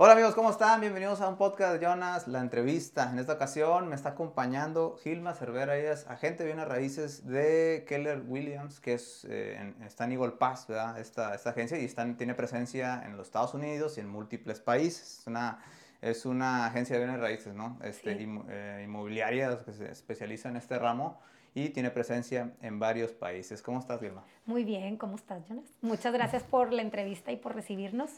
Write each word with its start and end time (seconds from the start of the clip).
Hola 0.00 0.12
amigos, 0.12 0.36
¿cómo 0.36 0.50
están? 0.50 0.80
Bienvenidos 0.80 1.20
a 1.20 1.28
un 1.28 1.36
podcast 1.36 1.72
de 1.74 1.84
Jonas, 1.84 2.28
la 2.28 2.38
entrevista. 2.38 3.10
En 3.10 3.18
esta 3.18 3.32
ocasión 3.32 3.88
me 3.88 3.96
está 3.96 4.10
acompañando 4.10 4.96
Gilma 5.02 5.34
Cervera, 5.34 5.76
ella 5.76 5.90
es 5.92 6.06
agente 6.06 6.44
de 6.44 6.50
bienes 6.50 6.68
raíces 6.68 7.26
de 7.26 7.84
Keller 7.88 8.22
Williams, 8.24 8.78
que 8.78 8.94
es, 8.94 9.26
eh, 9.28 9.74
está 9.84 10.04
en 10.04 10.12
Eagle 10.12 10.30
Pass, 10.38 10.68
¿verdad? 10.68 11.00
Esta, 11.00 11.34
esta 11.34 11.50
agencia 11.50 11.80
y 11.80 11.84
está, 11.84 12.06
tiene 12.16 12.34
presencia 12.36 13.02
en 13.04 13.16
los 13.16 13.26
Estados 13.26 13.54
Unidos 13.54 13.98
y 13.98 14.00
en 14.00 14.08
múltiples 14.08 14.60
países. 14.60 15.18
Es 15.18 15.26
una, 15.26 15.64
es 16.00 16.24
una 16.26 16.66
agencia 16.66 16.96
de 16.96 17.04
bienes 17.04 17.20
raíces, 17.20 17.52
¿no? 17.54 17.76
Este, 17.82 18.16
Sí. 18.16 18.40
eh, 18.50 18.82
inmobiliaria 18.84 19.58
que 19.64 19.72
se 19.72 19.90
especializa 19.90 20.48
en 20.48 20.58
este 20.58 20.78
ramo 20.78 21.18
y 21.54 21.70
tiene 21.70 21.90
presencia 21.90 22.52
en 22.62 22.78
varios 22.78 23.10
países. 23.10 23.62
¿Cómo 23.62 23.80
estás, 23.80 23.98
Gilma? 23.98 24.22
Muy 24.46 24.62
bien, 24.62 24.96
¿cómo 24.96 25.16
estás, 25.16 25.44
Jonas? 25.48 25.64
Muchas 25.80 26.12
gracias 26.12 26.44
por 26.44 26.72
la 26.72 26.82
entrevista 26.82 27.32
y 27.32 27.36
por 27.36 27.56
recibirnos. 27.56 28.12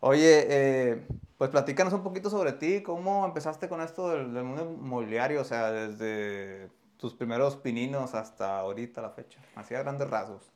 Oye, 0.00 0.46
eh, 0.48 1.06
pues 1.38 1.50
platícanos 1.50 1.92
un 1.92 2.02
poquito 2.02 2.30
sobre 2.30 2.52
ti, 2.52 2.82
cómo 2.82 3.24
empezaste 3.24 3.68
con 3.68 3.80
esto 3.80 4.10
del, 4.10 4.34
del 4.34 4.44
mundo 4.44 4.62
inmobiliario, 4.62 5.40
o 5.40 5.44
sea, 5.44 5.72
desde 5.72 6.68
tus 6.98 7.14
primeros 7.14 7.56
pininos 7.56 8.14
hasta 8.14 8.58
ahorita 8.58 9.00
la 9.02 9.10
fecha, 9.10 9.40
así 9.54 9.74
a 9.74 9.82
grandes 9.82 10.08
rasgos. 10.08 10.52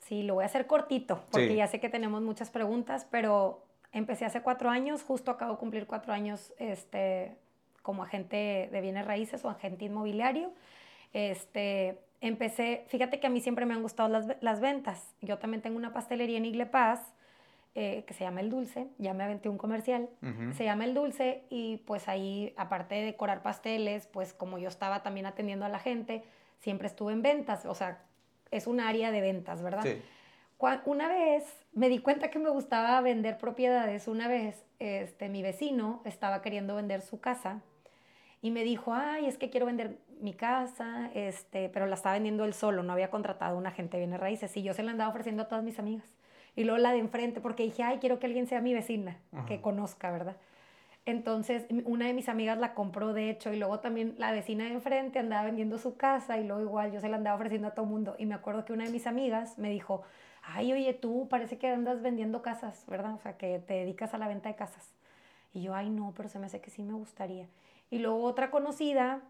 Sí, 0.00 0.22
lo 0.22 0.34
voy 0.34 0.42
a 0.42 0.46
hacer 0.46 0.66
cortito, 0.66 1.24
porque 1.30 1.48
Sí. 1.48 1.56
ya 1.56 1.66
sé 1.66 1.80
que 1.80 1.88
tenemos 1.88 2.20
muchas 2.20 2.50
preguntas, 2.50 3.06
pero 3.10 3.64
empecé 3.92 4.26
hace 4.26 4.42
cuatro 4.42 4.68
años, 4.68 5.02
justo 5.02 5.30
acabo 5.30 5.52
de 5.52 5.58
cumplir 5.58 5.86
cuatro 5.86 6.12
años 6.12 6.52
este, 6.58 7.38
como 7.80 8.02
agente 8.02 8.68
de 8.70 8.80
bienes 8.82 9.06
raíces 9.06 9.44
o 9.46 9.48
agente 9.48 9.86
inmobiliario. 9.86 10.52
Este, 11.14 12.00
empecé, 12.20 12.84
fíjate 12.88 13.18
que 13.18 13.26
a 13.28 13.30
mí 13.30 13.40
siempre 13.40 13.64
me 13.64 13.72
han 13.72 13.82
gustado 13.82 14.10
las, 14.10 14.26
las 14.42 14.60
ventas. 14.60 15.14
Yo 15.22 15.38
también 15.38 15.62
tengo 15.62 15.78
una 15.78 15.94
pastelería 15.94 16.36
en 16.36 16.44
Igle 16.44 16.66
Paz, 16.66 17.13
eh, 17.76 18.04
que 18.06 18.14
se 18.14 18.22
llama 18.22 18.40
El 18.40 18.50
Dulce, 18.50 18.88
ya 18.98 19.14
me 19.14 19.24
aventé 19.24 19.48
un 19.48 19.58
comercial. 19.58 20.08
Se 20.56 20.64
llama 20.64 20.84
El 20.84 20.94
Dulce 20.94 21.44
y 21.50 21.78
pues 21.78 22.08
ahí, 22.08 22.54
aparte 22.56 22.94
de 22.94 23.02
decorar 23.02 23.42
pasteles, 23.42 24.06
pues 24.06 24.32
como 24.32 24.58
yo 24.58 24.68
estaba 24.68 25.02
también 25.02 25.26
atendiendo 25.26 25.64
a 25.64 25.68
la 25.68 25.80
gente, 25.80 26.22
siempre 26.60 26.86
estuve 26.86 27.12
en 27.12 27.22
ventas, 27.22 27.66
o 27.66 27.74
sea, 27.74 28.02
es 28.52 28.66
un 28.66 28.80
área 28.80 29.10
de 29.10 29.20
ventas, 29.20 29.62
¿verdad? 29.62 29.82
Sí, 29.82 30.00
Una 30.86 31.08
vez 31.08 31.44
me 31.72 31.88
di 31.88 31.98
cuenta 31.98 32.30
que 32.30 32.38
me 32.38 32.48
gustaba 32.48 33.00
vender 33.00 33.38
propiedades. 33.38 34.06
Una 34.06 34.28
vez 34.28 34.64
este, 34.78 35.28
mi 35.28 35.42
vecino 35.42 36.00
estaba 36.04 36.40
queriendo 36.42 36.76
vender 36.76 37.02
su 37.02 37.20
casa 37.20 37.60
y 38.40 38.50
me 38.50 38.62
dijo, 38.62 38.94
ay, 38.94 39.26
es 39.26 39.36
que 39.36 39.50
quiero 39.50 39.66
vender 39.66 39.98
mi 40.20 40.32
casa, 40.32 41.10
este, 41.14 41.68
pero 41.70 41.86
la 41.86 41.96
estaba 41.96 42.14
vendiendo 42.14 42.44
él 42.44 42.54
solo, 42.54 42.82
no 42.82 42.92
había 42.92 43.10
contratado 43.10 43.56
a 43.56 43.58
un 43.58 43.66
agente 43.66 43.96
de 43.96 44.04
bienes 44.04 44.20
raíces 44.20 44.56
y 44.56 44.62
yo 44.62 44.74
se 44.74 44.82
la 44.82 44.92
andaba 44.92 45.10
ofreciendo 45.10 45.42
a 45.42 45.48
todas 45.48 45.64
mis 45.64 45.78
amigas. 45.78 46.13
Y 46.56 46.64
luego 46.64 46.78
la 46.78 46.92
de 46.92 46.98
enfrente, 46.98 47.40
porque 47.40 47.64
dije, 47.64 47.82
ay, 47.82 47.98
quiero 47.98 48.18
que 48.18 48.26
alguien 48.26 48.46
sea 48.46 48.60
mi 48.60 48.74
vecina, 48.74 49.16
que 49.46 49.60
conozca, 49.60 50.10
¿verdad? 50.10 50.36
Entonces, 51.06 51.66
una 51.84 52.06
de 52.06 52.14
mis 52.14 52.28
amigas 52.28 52.58
la 52.58 52.72
compró, 52.72 53.12
de 53.12 53.28
hecho, 53.28 53.52
y 53.52 53.58
luego 53.58 53.80
también 53.80 54.14
la 54.16 54.32
vecina 54.32 54.64
de 54.64 54.70
enfrente 54.70 55.18
andaba 55.18 55.44
vendiendo 55.44 55.78
su 55.78 55.96
casa 55.96 56.38
y 56.38 56.46
luego 56.46 56.62
igual 56.62 56.92
yo 56.92 57.00
se 57.00 57.08
la 57.08 57.16
andaba 57.16 57.36
ofreciendo 57.36 57.68
a 57.68 57.72
todo 57.72 57.84
mundo. 57.84 58.16
Y 58.18 58.24
me 58.24 58.34
acuerdo 58.34 58.64
que 58.64 58.72
una 58.72 58.84
de 58.84 58.90
mis 58.90 59.06
amigas 59.06 59.58
me 59.58 59.68
dijo, 59.68 60.02
ay, 60.42 60.72
oye, 60.72 60.94
tú 60.94 61.28
parece 61.28 61.58
que 61.58 61.68
andas 61.68 62.00
vendiendo 62.00 62.40
casas, 62.40 62.84
¿verdad? 62.86 63.14
O 63.14 63.18
sea, 63.18 63.36
que 63.36 63.58
te 63.58 63.74
dedicas 63.74 64.14
a 64.14 64.18
la 64.18 64.28
venta 64.28 64.48
de 64.48 64.54
casas. 64.54 64.94
Y 65.52 65.62
yo, 65.62 65.74
ay, 65.74 65.90
no, 65.90 66.14
pero 66.16 66.28
se 66.30 66.38
me 66.38 66.46
hace 66.46 66.60
que 66.60 66.70
sí 66.70 66.82
me 66.82 66.94
gustaría. 66.94 67.48
Y 67.90 67.98
luego 67.98 68.22
otra 68.22 68.50
conocida 68.50 69.20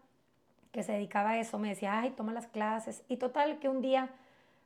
que 0.71 0.83
se 0.83 0.93
dedicaba 0.93 1.31
a 1.31 1.39
eso 1.39 1.59
me 1.59 1.69
decía, 1.69 1.99
ay, 1.99 2.11
toma 2.11 2.33
las 2.33 2.47
clases. 2.47 3.03
Y 3.09 3.17
total, 3.17 3.59
que 3.59 3.67
un 3.67 3.81
día, 3.81 4.09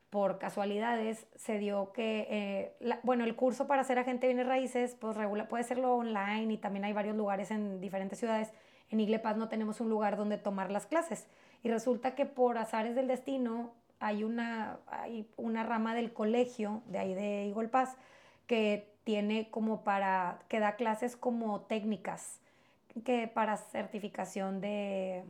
por 0.09 0.39
casualidades, 0.39 1.27
se 1.35 1.59
dio 1.59 1.91
que, 1.91 2.27
eh, 2.29 2.75
la- 2.79 2.99
bueno, 3.03 3.23
el 3.23 3.35
curso 3.35 3.67
para 3.67 3.83
ser 3.83 3.99
agente 3.99 4.27
de 4.27 4.33
bienes 4.33 4.47
raíces, 4.47 4.95
pues 4.99 5.15
regula, 5.15 5.47
puede 5.47 5.63
serlo 5.63 5.95
online 5.95 6.53
y 6.53 6.57
también 6.57 6.85
hay 6.85 6.93
varios 6.93 7.15
lugares 7.15 7.51
en 7.51 7.79
diferentes 7.79 8.17
ciudades. 8.17 8.51
En 8.89 8.99
Igle 8.99 9.19
Paz 9.19 9.37
no 9.37 9.49
tenemos 9.49 9.81
un 9.81 9.89
lugar 9.89 10.17
donde 10.17 10.37
tomar 10.37 10.71
las 10.71 10.87
clases. 10.87 11.27
Y 11.61 11.69
resulta 11.69 12.15
que 12.15 12.25
por 12.25 12.57
azares 12.57 12.95
del 12.95 13.07
destino 13.07 13.71
hay 13.99 14.23
una, 14.23 14.79
hay 14.87 15.27
una 15.37 15.63
rama 15.63 15.93
del 15.93 16.11
colegio 16.13 16.81
de 16.87 16.99
ahí 16.99 17.13
de 17.13 17.47
Eagle 17.49 17.67
Pass 17.67 17.95
que 18.47 18.89
tiene 19.03 19.49
como 19.51 19.83
para, 19.83 20.39
que 20.47 20.59
da 20.59 20.75
clases 20.75 21.15
como 21.15 21.61
técnicas, 21.61 22.39
que 23.03 23.27
para 23.27 23.57
certificación 23.57 24.61
de, 24.61 25.23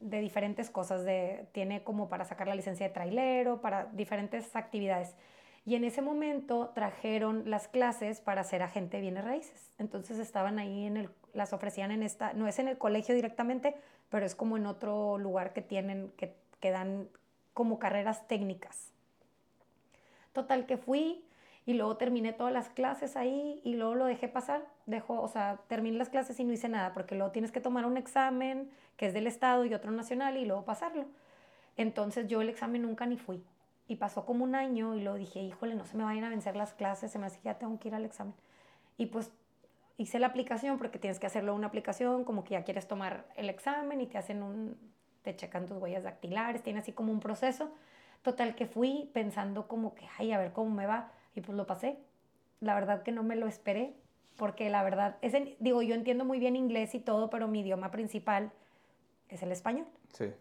de 0.00 0.20
diferentes 0.20 0.70
cosas, 0.70 1.04
de, 1.04 1.46
tiene 1.52 1.84
como 1.84 2.08
para 2.08 2.24
sacar 2.24 2.48
la 2.48 2.54
licencia 2.54 2.88
de 2.88 2.92
trailero, 2.92 3.60
para 3.60 3.84
diferentes 3.92 4.56
actividades. 4.56 5.14
Y 5.66 5.74
en 5.74 5.84
ese 5.84 6.00
momento 6.00 6.72
trajeron 6.74 7.48
las 7.48 7.68
clases 7.68 8.20
para 8.20 8.42
ser 8.44 8.62
agente 8.62 8.96
de 8.96 9.02
bienes 9.02 9.24
raíces. 9.24 9.72
Entonces 9.78 10.18
estaban 10.18 10.58
ahí 10.58 10.86
en 10.86 10.96
el, 10.96 11.10
las 11.34 11.52
ofrecían 11.52 11.90
en 11.90 12.02
esta, 12.02 12.32
no 12.32 12.48
es 12.48 12.58
en 12.58 12.68
el 12.68 12.78
colegio 12.78 13.14
directamente, 13.14 13.76
pero 14.08 14.24
es 14.24 14.34
como 14.34 14.56
en 14.56 14.66
otro 14.66 15.18
lugar 15.18 15.52
que 15.52 15.60
tienen, 15.60 16.10
que, 16.16 16.34
que 16.60 16.70
dan 16.70 17.08
como 17.52 17.78
carreras 17.78 18.26
técnicas. 18.26 18.92
Total 20.32 20.64
que 20.66 20.78
fui 20.78 21.24
y 21.66 21.74
luego 21.74 21.96
terminé 21.96 22.32
todas 22.32 22.52
las 22.52 22.68
clases 22.68 23.16
ahí 23.16 23.60
y 23.64 23.74
luego 23.74 23.94
lo 23.94 24.06
dejé 24.06 24.28
pasar. 24.28 24.66
Dejo, 24.86 25.20
o 25.20 25.28
sea, 25.28 25.60
terminé 25.68 25.98
las 25.98 26.08
clases 26.08 26.38
y 26.40 26.44
no 26.44 26.52
hice 26.52 26.68
nada 26.68 26.92
porque 26.92 27.14
luego 27.14 27.32
tienes 27.32 27.52
que 27.52 27.60
tomar 27.60 27.86
un 27.86 27.96
examen 27.96 28.70
que 28.96 29.06
es 29.06 29.14
del 29.14 29.26
estado 29.26 29.64
y 29.64 29.74
otro 29.74 29.90
nacional 29.90 30.36
y 30.36 30.46
luego 30.46 30.64
pasarlo. 30.64 31.06
Entonces 31.76 32.28
yo 32.28 32.42
el 32.42 32.48
examen 32.48 32.82
nunca 32.82 33.06
ni 33.06 33.16
fui. 33.16 33.42
Y 33.88 33.96
pasó 33.96 34.24
como 34.24 34.44
un 34.44 34.54
año 34.54 34.94
y 34.94 35.00
luego 35.00 35.18
dije, 35.18 35.40
híjole, 35.40 35.74
no 35.74 35.84
se 35.84 35.96
me 35.96 36.04
vayan 36.04 36.24
a 36.24 36.28
vencer 36.28 36.54
las 36.54 36.74
clases, 36.74 37.10
se 37.10 37.18
me 37.18 37.26
hace 37.26 37.38
que 37.38 37.44
ya 37.44 37.58
tengo 37.58 37.78
que 37.78 37.88
ir 37.88 37.94
al 37.94 38.04
examen. 38.04 38.34
Y 38.96 39.06
pues 39.06 39.32
hice 39.96 40.18
la 40.18 40.28
aplicación 40.28 40.78
porque 40.78 40.98
tienes 40.98 41.18
que 41.18 41.26
hacerlo 41.26 41.54
una 41.54 41.66
aplicación, 41.66 42.24
como 42.24 42.44
que 42.44 42.50
ya 42.50 42.64
quieres 42.64 42.86
tomar 42.86 43.26
el 43.36 43.48
examen 43.50 44.00
y 44.00 44.06
te 44.06 44.18
hacen 44.18 44.42
un, 44.42 44.76
te 45.22 45.36
checan 45.36 45.66
tus 45.66 45.76
huellas 45.78 46.04
dactilares, 46.04 46.62
tiene 46.62 46.80
así 46.80 46.92
como 46.92 47.12
un 47.12 47.20
proceso. 47.20 47.70
Total 48.22 48.54
que 48.54 48.66
fui 48.66 49.10
pensando 49.12 49.66
como 49.66 49.94
que, 49.94 50.06
ay, 50.18 50.32
a 50.32 50.38
ver 50.38 50.52
cómo 50.52 50.70
me 50.70 50.86
va. 50.86 51.10
Y 51.34 51.40
pues 51.40 51.56
lo 51.56 51.66
pasé. 51.66 51.98
La 52.60 52.74
verdad 52.74 53.02
que 53.02 53.12
no 53.12 53.22
me 53.22 53.36
lo 53.36 53.46
esperé, 53.46 53.94
porque 54.36 54.70
la 54.70 54.82
verdad, 54.82 55.16
es 55.22 55.34
en- 55.34 55.54
digo, 55.60 55.82
yo 55.82 55.94
entiendo 55.94 56.24
muy 56.24 56.38
bien 56.38 56.56
inglés 56.56 56.94
y 56.94 57.00
todo, 57.00 57.30
pero 57.30 57.48
mi 57.48 57.60
idioma 57.60 57.90
principal 57.90 58.52
es 59.28 59.42
el 59.42 59.52
español. 59.52 59.86
sí. 60.12 60.32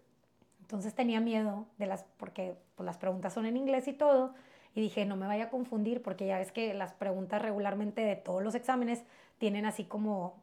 Entonces 0.62 0.94
tenía 0.94 1.20
miedo 1.20 1.66
de 1.80 1.88
las, 1.88 2.04
porque 2.18 2.56
pues, 2.76 2.86
las 2.86 2.98
preguntas 3.00 3.34
son 3.34 3.48
en 3.48 3.58
inglés 3.58 3.88
y 3.88 3.94
todo, 3.94 4.36
y 4.76 4.82
dije, 4.82 5.04
no 5.04 5.16
me 5.16 5.26
vaya 5.26 5.46
a 5.46 5.50
confundir, 5.50 6.04
porque 6.04 6.28
ya 6.28 6.38
ves 6.38 6.52
que 6.52 6.76
las 6.76 6.94
preguntas 6.94 7.42
regularmente 7.42 8.02
de 8.02 8.16
todos 8.16 8.44
los 8.44 8.54
exámenes 8.54 9.04
tienen 9.40 9.66
así 9.66 9.84
como 9.84 10.36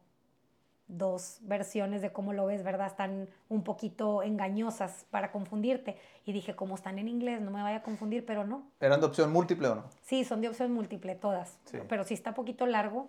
dos 0.89 1.39
versiones 1.43 2.01
de 2.03 2.13
cómo 2.13 2.33
lo 2.33 2.47
ves, 2.47 2.63
¿verdad? 2.63 2.87
Están 2.87 3.29
un 3.49 3.65
poquito 3.65 4.23
engañosas 4.23 5.05
para 5.11 5.33
confundirte. 5.33 5.97
Y 6.25 6.33
dije, 6.33 6.55
como 6.55 6.75
están 6.77 6.99
en 6.99 7.09
inglés, 7.09 7.41
no 7.41 7.51
me 7.51 7.63
vaya 7.63 7.79
a 7.79 7.83
confundir, 7.83 8.25
pero 8.25 8.45
no. 8.45 8.69
¿Eran 8.81 9.01
de 9.01 9.07
opción 9.07 9.33
múltiple 9.33 9.69
o 9.69 9.75
no? 9.75 9.85
Sí, 10.03 10.25
son 10.25 10.41
de 10.41 10.49
opción 10.49 10.73
múltiple 10.73 11.15
todas, 11.17 11.59
Sí. 11.65 11.79
pero 11.89 12.05
sí 12.05 12.15
está 12.15 12.35
poquito 12.35 12.67
largo. 12.67 13.09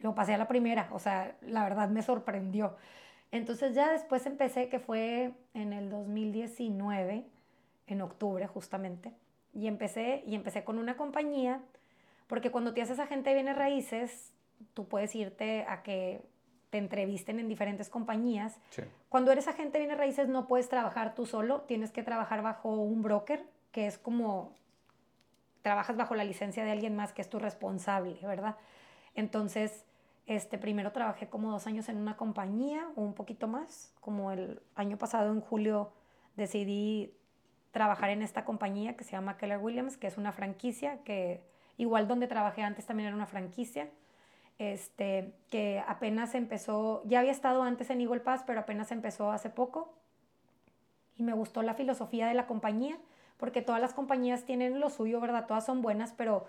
Lo 0.00 0.14
pasé 0.14 0.34
a 0.34 0.38
la 0.38 0.46
primera, 0.46 0.88
o 0.92 1.00
sea, 1.00 1.36
la 1.42 1.64
verdad 1.64 1.88
me 1.88 2.02
sorprendió. 2.02 2.76
Entonces 3.32 3.74
ya 3.74 3.90
después 3.92 4.24
empecé, 4.26 4.68
que 4.68 4.78
fue 4.78 5.32
en 5.54 5.72
el 5.72 5.90
2019, 5.90 7.26
en 7.88 8.00
octubre 8.02 8.46
justamente, 8.46 9.12
y 9.52 9.66
empecé, 9.66 10.22
y 10.24 10.34
empecé 10.36 10.62
con 10.62 10.78
una 10.78 10.96
compañía, 10.96 11.60
porque 12.28 12.50
cuando 12.52 12.74
te 12.74 12.80
haces 12.82 13.00
agente 13.00 13.30
de 13.30 13.34
bienes 13.34 13.56
raíces, 13.56 14.32
tú 14.74 14.86
puedes 14.88 15.14
irte 15.14 15.64
a 15.68 15.82
que 15.82 16.22
te 16.70 16.78
entrevisten 16.78 17.40
en 17.40 17.48
diferentes 17.48 17.88
compañías 17.88 18.58
Sí. 18.70 18.82
cuando 19.08 19.32
eres 19.32 19.48
agente 19.48 19.78
de 19.78 19.84
bienes 19.84 19.98
raíces 19.98 20.28
no 20.28 20.46
puedes 20.46 20.68
trabajar 20.68 21.14
tú 21.14 21.24
solo, 21.24 21.62
tienes 21.62 21.90
que 21.92 22.02
trabajar 22.02 22.42
bajo 22.42 22.74
un 22.76 23.02
broker, 23.02 23.44
que 23.72 23.86
es 23.86 23.96
como 23.98 24.52
trabajas 25.62 25.96
bajo 25.96 26.14
la 26.14 26.24
licencia 26.24 26.64
de 26.64 26.70
alguien 26.70 26.94
más 26.94 27.12
que 27.12 27.22
es 27.22 27.28
tu 27.30 27.38
responsable, 27.38 28.18
¿verdad? 28.22 28.56
Entonces, 29.14 29.84
este, 30.26 30.58
primero 30.58 30.92
trabajé 30.92 31.28
como 31.28 31.50
dos 31.50 31.66
años 31.66 31.88
en 31.88 31.96
una 31.96 32.16
compañía 32.16 32.86
o 32.96 33.00
un 33.02 33.14
poquito 33.14 33.48
más, 33.48 33.92
como 34.00 34.30
el 34.30 34.60
año 34.74 34.98
pasado 34.98 35.32
en 35.32 35.40
julio 35.40 35.92
decidí 36.36 37.14
trabajar 37.70 38.10
en 38.10 38.22
esta 38.22 38.44
compañía 38.44 38.96
que 38.96 39.04
se 39.04 39.12
llama 39.12 39.36
Keller 39.36 39.58
Williams, 39.58 39.96
que 39.96 40.06
es 40.06 40.16
una 40.18 40.32
franquicia, 40.32 40.98
que 41.04 41.42
igual 41.76 42.08
donde 42.08 42.26
trabajé 42.26 42.62
antes 42.62 42.86
también 42.86 43.08
era 43.08 43.16
una 43.16 43.26
franquicia 43.26 43.88
este, 44.58 45.32
que 45.50 45.82
apenas 45.86 46.34
empezó, 46.34 47.02
ya 47.04 47.20
había 47.20 47.30
estado 47.30 47.62
antes 47.62 47.90
en 47.90 48.00
Eagle 48.00 48.20
Pass, 48.20 48.42
pero 48.44 48.60
apenas 48.60 48.90
empezó 48.90 49.30
hace 49.30 49.50
poco. 49.50 49.94
Y 51.16 51.22
me 51.22 51.32
gustó 51.32 51.62
la 51.62 51.74
filosofía 51.74 52.26
de 52.26 52.34
la 52.34 52.46
compañía, 52.46 52.98
porque 53.38 53.62
todas 53.62 53.80
las 53.80 53.94
compañías 53.94 54.44
tienen 54.44 54.80
lo 54.80 54.90
suyo, 54.90 55.20
¿verdad? 55.20 55.46
Todas 55.46 55.64
son 55.64 55.80
buenas, 55.80 56.12
pero 56.12 56.46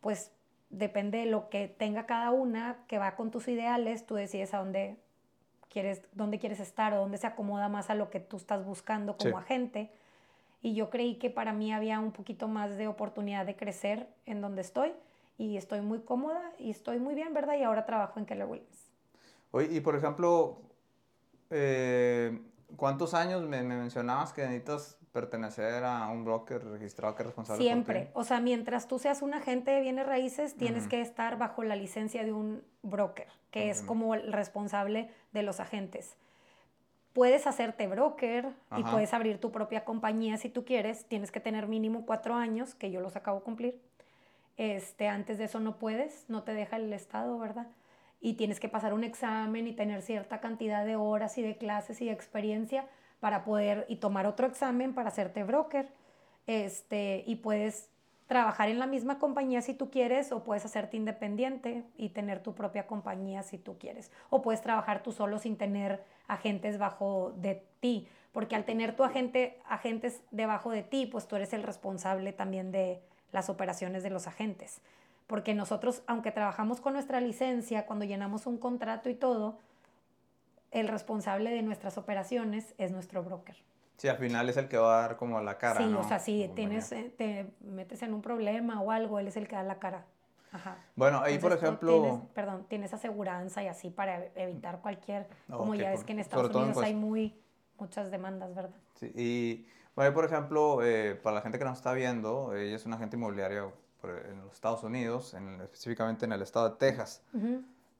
pues 0.00 0.32
depende 0.70 1.18
de 1.18 1.26
lo 1.26 1.48
que 1.48 1.68
tenga 1.68 2.06
cada 2.06 2.30
una, 2.30 2.78
que 2.88 2.98
va 2.98 3.14
con 3.14 3.30
tus 3.30 3.48
ideales, 3.48 4.06
tú 4.06 4.14
decides 4.14 4.54
a 4.54 4.58
dónde 4.58 4.96
quieres, 5.70 6.02
dónde 6.12 6.38
quieres 6.38 6.60
estar 6.60 6.94
o 6.94 7.00
dónde 7.00 7.18
se 7.18 7.26
acomoda 7.26 7.68
más 7.68 7.90
a 7.90 7.94
lo 7.94 8.10
que 8.10 8.20
tú 8.20 8.36
estás 8.38 8.64
buscando 8.64 9.16
como 9.16 9.38
Sí. 9.38 9.44
agente. 9.44 9.90
Y 10.60 10.74
yo 10.74 10.90
creí 10.90 11.16
que 11.16 11.30
para 11.30 11.52
mí 11.52 11.72
había 11.72 12.00
un 12.00 12.12
poquito 12.12 12.48
más 12.48 12.76
de 12.76 12.88
oportunidad 12.88 13.46
de 13.46 13.54
crecer 13.54 14.08
en 14.26 14.40
donde 14.40 14.62
estoy 14.62 14.92
y 15.38 15.56
estoy 15.56 15.80
muy 15.80 16.00
cómoda 16.00 16.52
y 16.58 16.70
estoy 16.70 16.98
muy 16.98 17.14
bien, 17.14 17.32
¿verdad? 17.32 17.56
Y 17.56 17.62
ahora 17.62 17.86
trabajo 17.86 18.18
en 18.18 18.26
Keller 18.26 18.46
Williams. 18.46 18.90
Oye, 19.52 19.68
y 19.72 19.80
por 19.80 19.96
ejemplo, 19.96 20.58
eh, 21.50 22.38
¿cuántos 22.76 23.14
años 23.14 23.42
me, 23.42 23.62
me, 23.62 23.76
mencionabas 23.76 24.32
que 24.32 24.42
necesitas 24.42 24.98
pertenecer 25.12 25.84
a 25.84 26.08
un 26.08 26.24
broker 26.24 26.62
registrado 26.64 27.14
que 27.14 27.22
es 27.22 27.26
responsable 27.28 27.62
Siempre. 27.62 28.10
O 28.12 28.24
sea, 28.24 28.40
mientras 28.40 28.88
tú 28.88 28.98
seas 28.98 29.22
un 29.22 29.32
agente 29.32 29.70
de 29.70 29.80
bienes 29.80 30.06
raíces, 30.06 30.54
tienes 30.54 30.86
que 30.86 31.00
estar 31.00 31.38
bajo 31.38 31.62
la 31.62 31.76
licencia 31.76 32.24
de 32.24 32.32
un 32.32 32.62
broker, 32.82 33.28
que 33.50 33.70
es 33.70 33.82
como 33.82 34.14
el 34.14 34.32
responsable 34.32 35.10
de 35.32 35.42
los 35.42 35.60
agentes. 35.60 36.16
Puedes 37.14 37.46
hacerte 37.46 37.88
broker 37.88 38.50
y 38.76 38.82
puedes 38.84 39.14
abrir 39.14 39.40
tu 39.40 39.50
propia 39.50 39.84
compañía 39.84 40.36
si 40.36 40.50
tú 40.50 40.64
quieres. 40.64 41.06
Tienes 41.06 41.32
que 41.32 41.40
tener 41.40 41.66
mínimo 41.66 42.04
cuatro 42.06 42.34
años, 42.34 42.74
que 42.74 42.90
yo 42.90 43.00
los 43.00 43.16
acabo 43.16 43.38
de 43.38 43.44
cumplir. 43.44 43.80
Este, 44.58 45.06
antes 45.06 45.38
de 45.38 45.44
eso 45.44 45.60
no 45.60 45.78
puedes, 45.78 46.26
no 46.28 46.42
te 46.42 46.52
deja 46.52 46.76
el 46.76 46.92
Estado, 46.92 47.38
¿verdad? 47.38 47.68
Y 48.20 48.34
tienes 48.34 48.58
que 48.58 48.68
pasar 48.68 48.92
un 48.92 49.04
examen 49.04 49.68
y 49.68 49.72
tener 49.72 50.02
cierta 50.02 50.40
cantidad 50.40 50.84
de 50.84 50.96
horas 50.96 51.38
y 51.38 51.42
de 51.42 51.56
clases 51.56 52.02
y 52.02 52.06
de 52.06 52.12
experiencia 52.12 52.84
para 53.20 53.44
poder 53.44 53.86
y 53.88 53.96
tomar 53.96 54.26
otro 54.26 54.48
examen 54.48 54.94
para 54.94 55.08
hacerte 55.08 55.44
broker. 55.44 55.88
Este, 56.48 57.22
y 57.24 57.36
puedes 57.36 57.88
trabajar 58.26 58.68
en 58.68 58.80
la 58.80 58.86
misma 58.86 59.20
compañía 59.20 59.62
si 59.62 59.74
tú 59.74 59.90
quieres 59.90 60.32
o 60.32 60.42
puedes 60.42 60.64
hacerte 60.64 60.96
independiente 60.96 61.84
y 61.96 62.08
tener 62.08 62.42
tu 62.42 62.54
propia 62.54 62.88
compañía 62.88 63.44
si 63.44 63.58
tú 63.58 63.78
quieres. 63.78 64.10
O 64.28 64.42
puedes 64.42 64.60
trabajar 64.60 65.04
tú 65.04 65.12
solo 65.12 65.38
sin 65.38 65.56
tener 65.56 66.02
agentes 66.26 66.78
bajo 66.78 67.32
de 67.36 67.64
ti, 67.78 68.08
porque 68.32 68.56
al 68.56 68.64
tener 68.64 68.96
tu 68.96 69.04
agente, 69.04 69.60
agentes 69.66 70.20
debajo 70.32 70.72
de 70.72 70.82
ti, 70.82 71.06
pues 71.06 71.28
tú 71.28 71.36
eres 71.36 71.52
el 71.52 71.62
responsable 71.62 72.32
también 72.32 72.72
de 72.72 73.00
las 73.32 73.48
operaciones 73.50 74.02
de 74.02 74.10
los 74.10 74.26
agentes. 74.26 74.80
Porque 75.26 75.54
nosotros, 75.54 76.02
aunque 76.06 76.32
trabajamos 76.32 76.80
con 76.80 76.94
nuestra 76.94 77.20
licencia, 77.20 77.86
cuando 77.86 78.04
llenamos 78.04 78.46
un 78.46 78.58
contrato 78.58 79.10
y 79.10 79.14
todo, 79.14 79.58
el 80.70 80.88
responsable 80.88 81.50
de 81.50 81.62
nuestras 81.62 81.98
operaciones 81.98 82.74
es 82.78 82.92
nuestro 82.92 83.22
broker. 83.22 83.56
Sí, 83.98 84.08
al 84.08 84.16
final 84.16 84.48
es 84.48 84.56
el 84.56 84.68
que 84.68 84.78
va 84.78 84.98
a 84.98 85.00
dar 85.02 85.16
como 85.16 85.40
la 85.40 85.58
cara. 85.58 85.80
Sí, 85.80 85.92
o 85.92 86.04
sea, 86.04 86.18
si 86.20 86.48
tienes, 86.54 86.92
eh, 86.92 87.12
te 87.16 87.50
metes 87.60 88.02
en 88.02 88.14
un 88.14 88.22
problema 88.22 88.80
o 88.80 88.90
algo, 88.92 89.18
él 89.18 89.26
es 89.26 89.36
el 89.36 89.48
que 89.48 89.56
da 89.56 89.64
la 89.64 89.78
cara. 89.78 90.06
Ajá. 90.52 90.78
Bueno, 90.94 91.20
ahí 91.20 91.38
por 91.38 91.52
ejemplo... 91.52 92.26
perdón, 92.32 92.64
tienes 92.68 92.94
aseguranza 92.94 93.62
y 93.62 93.66
así 93.66 93.90
para 93.90 94.26
evitar 94.36 94.80
cualquier... 94.80 95.28
Como 95.50 95.74
ya 95.74 95.90
ves 95.90 96.04
que 96.04 96.12
en 96.12 96.20
Estados 96.20 96.54
Unidos 96.54 96.78
hay 96.78 96.94
muy, 96.94 97.34
muchas 97.78 98.10
demandas, 98.10 98.54
¿verdad? 98.54 98.76
Sí, 98.94 99.12
y 99.14 99.66
bueno, 99.98 100.14
por 100.14 100.24
ejemplo, 100.24 100.84
eh, 100.84 101.16
para 101.16 101.34
la 101.34 101.42
gente 101.42 101.58
que 101.58 101.64
nos 101.64 101.78
está 101.78 101.92
viendo, 101.92 102.54
ella 102.54 102.76
es 102.76 102.86
un 102.86 102.92
agente 102.92 103.16
inmobiliario 103.16 103.72
en 104.04 104.40
los 104.44 104.52
Estados 104.52 104.84
Unidos, 104.84 105.34
en, 105.34 105.60
específicamente 105.60 106.24
en 106.24 106.30
el 106.30 106.40
estado 106.40 106.70
de 106.70 106.76
Texas. 106.76 107.20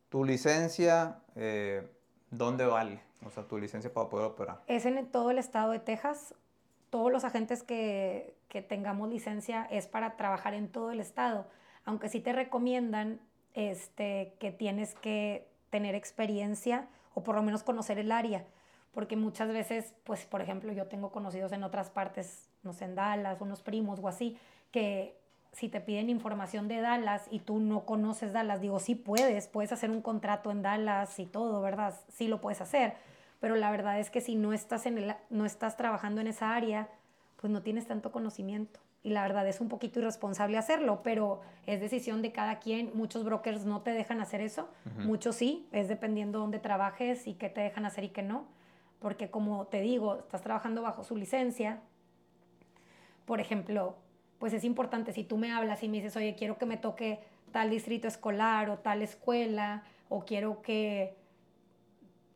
Tu 0.09 0.25
licencia... 0.25 1.19
Eh, 1.35 1.85
¿Dónde 2.31 2.67
vale? 2.67 3.01
O 3.25 3.31
sea, 3.31 3.43
tu 3.49 3.59
licencia 3.59 3.93
para 3.93 4.09
poder 4.09 4.27
operar. 4.27 4.63
Es 4.69 4.87
en 4.87 5.05
todo 5.07 5.33
el 5.33 5.39
estado 5.39 5.73
de 5.73 5.81
Texas. 5.81 6.35
Todos 6.91 7.11
los 7.11 7.25
agentes 7.25 7.65
que, 7.65 8.37
que 8.49 8.63
tengamos 8.63 9.09
licencia 9.09 9.67
es 9.71 9.89
para 9.89 10.17
trabajar 10.17 10.55
en 10.55 10.69
todo 10.69 10.93
el 10.93 11.01
estado. 11.01 11.47
Aunque 11.85 12.09
sí 12.09 12.21
te 12.21 12.33
recomiendan 12.33 13.19
este, 13.55 14.35
que 14.39 14.53
tienes 14.53 14.95
que 14.95 15.49
tener 15.71 15.97
experiencia 15.97 16.87
o 17.15 17.25
por 17.25 17.35
lo 17.35 17.43
menos 17.43 17.65
conocer 17.65 17.99
el 17.99 18.13
área. 18.13 18.45
Porque 18.93 19.17
muchas 19.17 19.49
veces, 19.49 19.95
pues, 20.05 20.27
por 20.27 20.41
ejemplo, 20.41 20.73
yo 20.73 20.87
tengo 20.87 21.11
conocidos 21.11 21.53
en 21.53 21.63
otras 21.63 21.91
partes, 21.91 22.49
no 22.63 22.73
sé, 22.73 22.87
en 22.87 22.95
Dallas, 22.95 23.41
unos 23.41 23.63
primos 23.63 24.01
o 24.01 24.09
así, 24.09 24.37
que 24.71 25.19
si 25.53 25.69
te 25.69 25.81
piden 25.81 26.11
información 26.11 26.69
de 26.69 26.81
Dallas 26.81 27.27
y 27.31 27.41
tú 27.41 27.59
no 27.59 27.85
conoces 27.85 28.33
Dallas, 28.33 28.61
digo, 28.61 28.79
sí 28.79 28.95
puedes, 28.95 29.49
puedes 29.49 29.73
hacer 29.73 29.91
un 29.91 30.03
contrato 30.03 30.51
en 30.51 30.63
Dallas 30.63 31.19
y 31.19 31.27
todo, 31.27 31.61
¿verdad? 31.61 31.95
Sí 32.09 32.29
lo 32.29 32.41
puedes 32.41 32.61
hacer, 32.61 32.95
pero 33.41 33.57
la 33.57 33.71
verdad 33.71 33.99
es 33.99 34.11
que 34.11 34.21
si 34.21 34.35
no 34.35 34.53
estás, 34.53 34.87
en 34.87 34.99
el, 34.99 35.15
no 35.31 35.47
estás 35.47 35.77
trabajando 35.77 36.21
en 36.21 36.27
esa 36.27 36.55
área, 36.55 36.89
pues 37.37 37.53
no 37.53 37.63
tienes 37.63 37.87
tanto 37.87 38.13
conocimiento. 38.13 38.81
Y 39.03 39.11
la 39.11 39.23
verdad 39.23 39.47
es 39.47 39.61
un 39.61 39.69
poquito 39.69 40.01
irresponsable 40.01 40.59
hacerlo, 40.59 41.03
pero 41.03 41.41
es 41.67 41.81
decisión 41.81 42.21
de 42.21 42.33
cada 42.33 42.59
quien. 42.59 42.91
Muchos 42.95 43.25
brokers 43.25 43.65
no 43.65 43.81
te 43.83 43.93
dejan 43.93 44.21
hacer 44.21 44.41
eso, 44.41 44.69
muchos 45.05 45.37
sí, 45.37 45.69
es 45.71 45.89
dependiendo 45.89 46.41
dónde 46.41 46.59
trabajes 46.59 47.27
y 47.27 47.35
qué 47.35 47.49
te 47.49 47.61
dejan 47.61 47.87
hacer 47.87 48.05
y 48.05 48.09
qué 48.09 48.23
no. 48.23 48.47
Porque 48.99 49.31
como 49.31 49.67
te 49.67 49.81
digo, 49.81 50.17
estás 50.17 50.43
trabajando 50.43 50.83
bajo 50.83 51.05
su 51.05 51.17
licencia. 51.17 51.81
Por 53.25 53.41
ejemplo, 53.41 53.97
pues 54.39 54.53
es 54.53 54.65
importante, 54.65 55.13
si 55.13 55.25
tú 55.25 55.37
me 55.37 55.53
hablas 55.53 55.83
y 55.83 55.89
me 55.89 55.99
dices, 55.99 56.17
oye, 56.17 56.35
quiero 56.35 56.59
que 56.59 56.67
me 56.67 56.77
toque 56.77 57.21
tal 57.53 57.71
distrito 57.71 58.09
escolar 58.09 58.71
o 58.71 58.79
tal 58.79 59.03
escuela, 59.03 59.83
o 60.09 60.25
quiero 60.25 60.63
que 60.63 61.17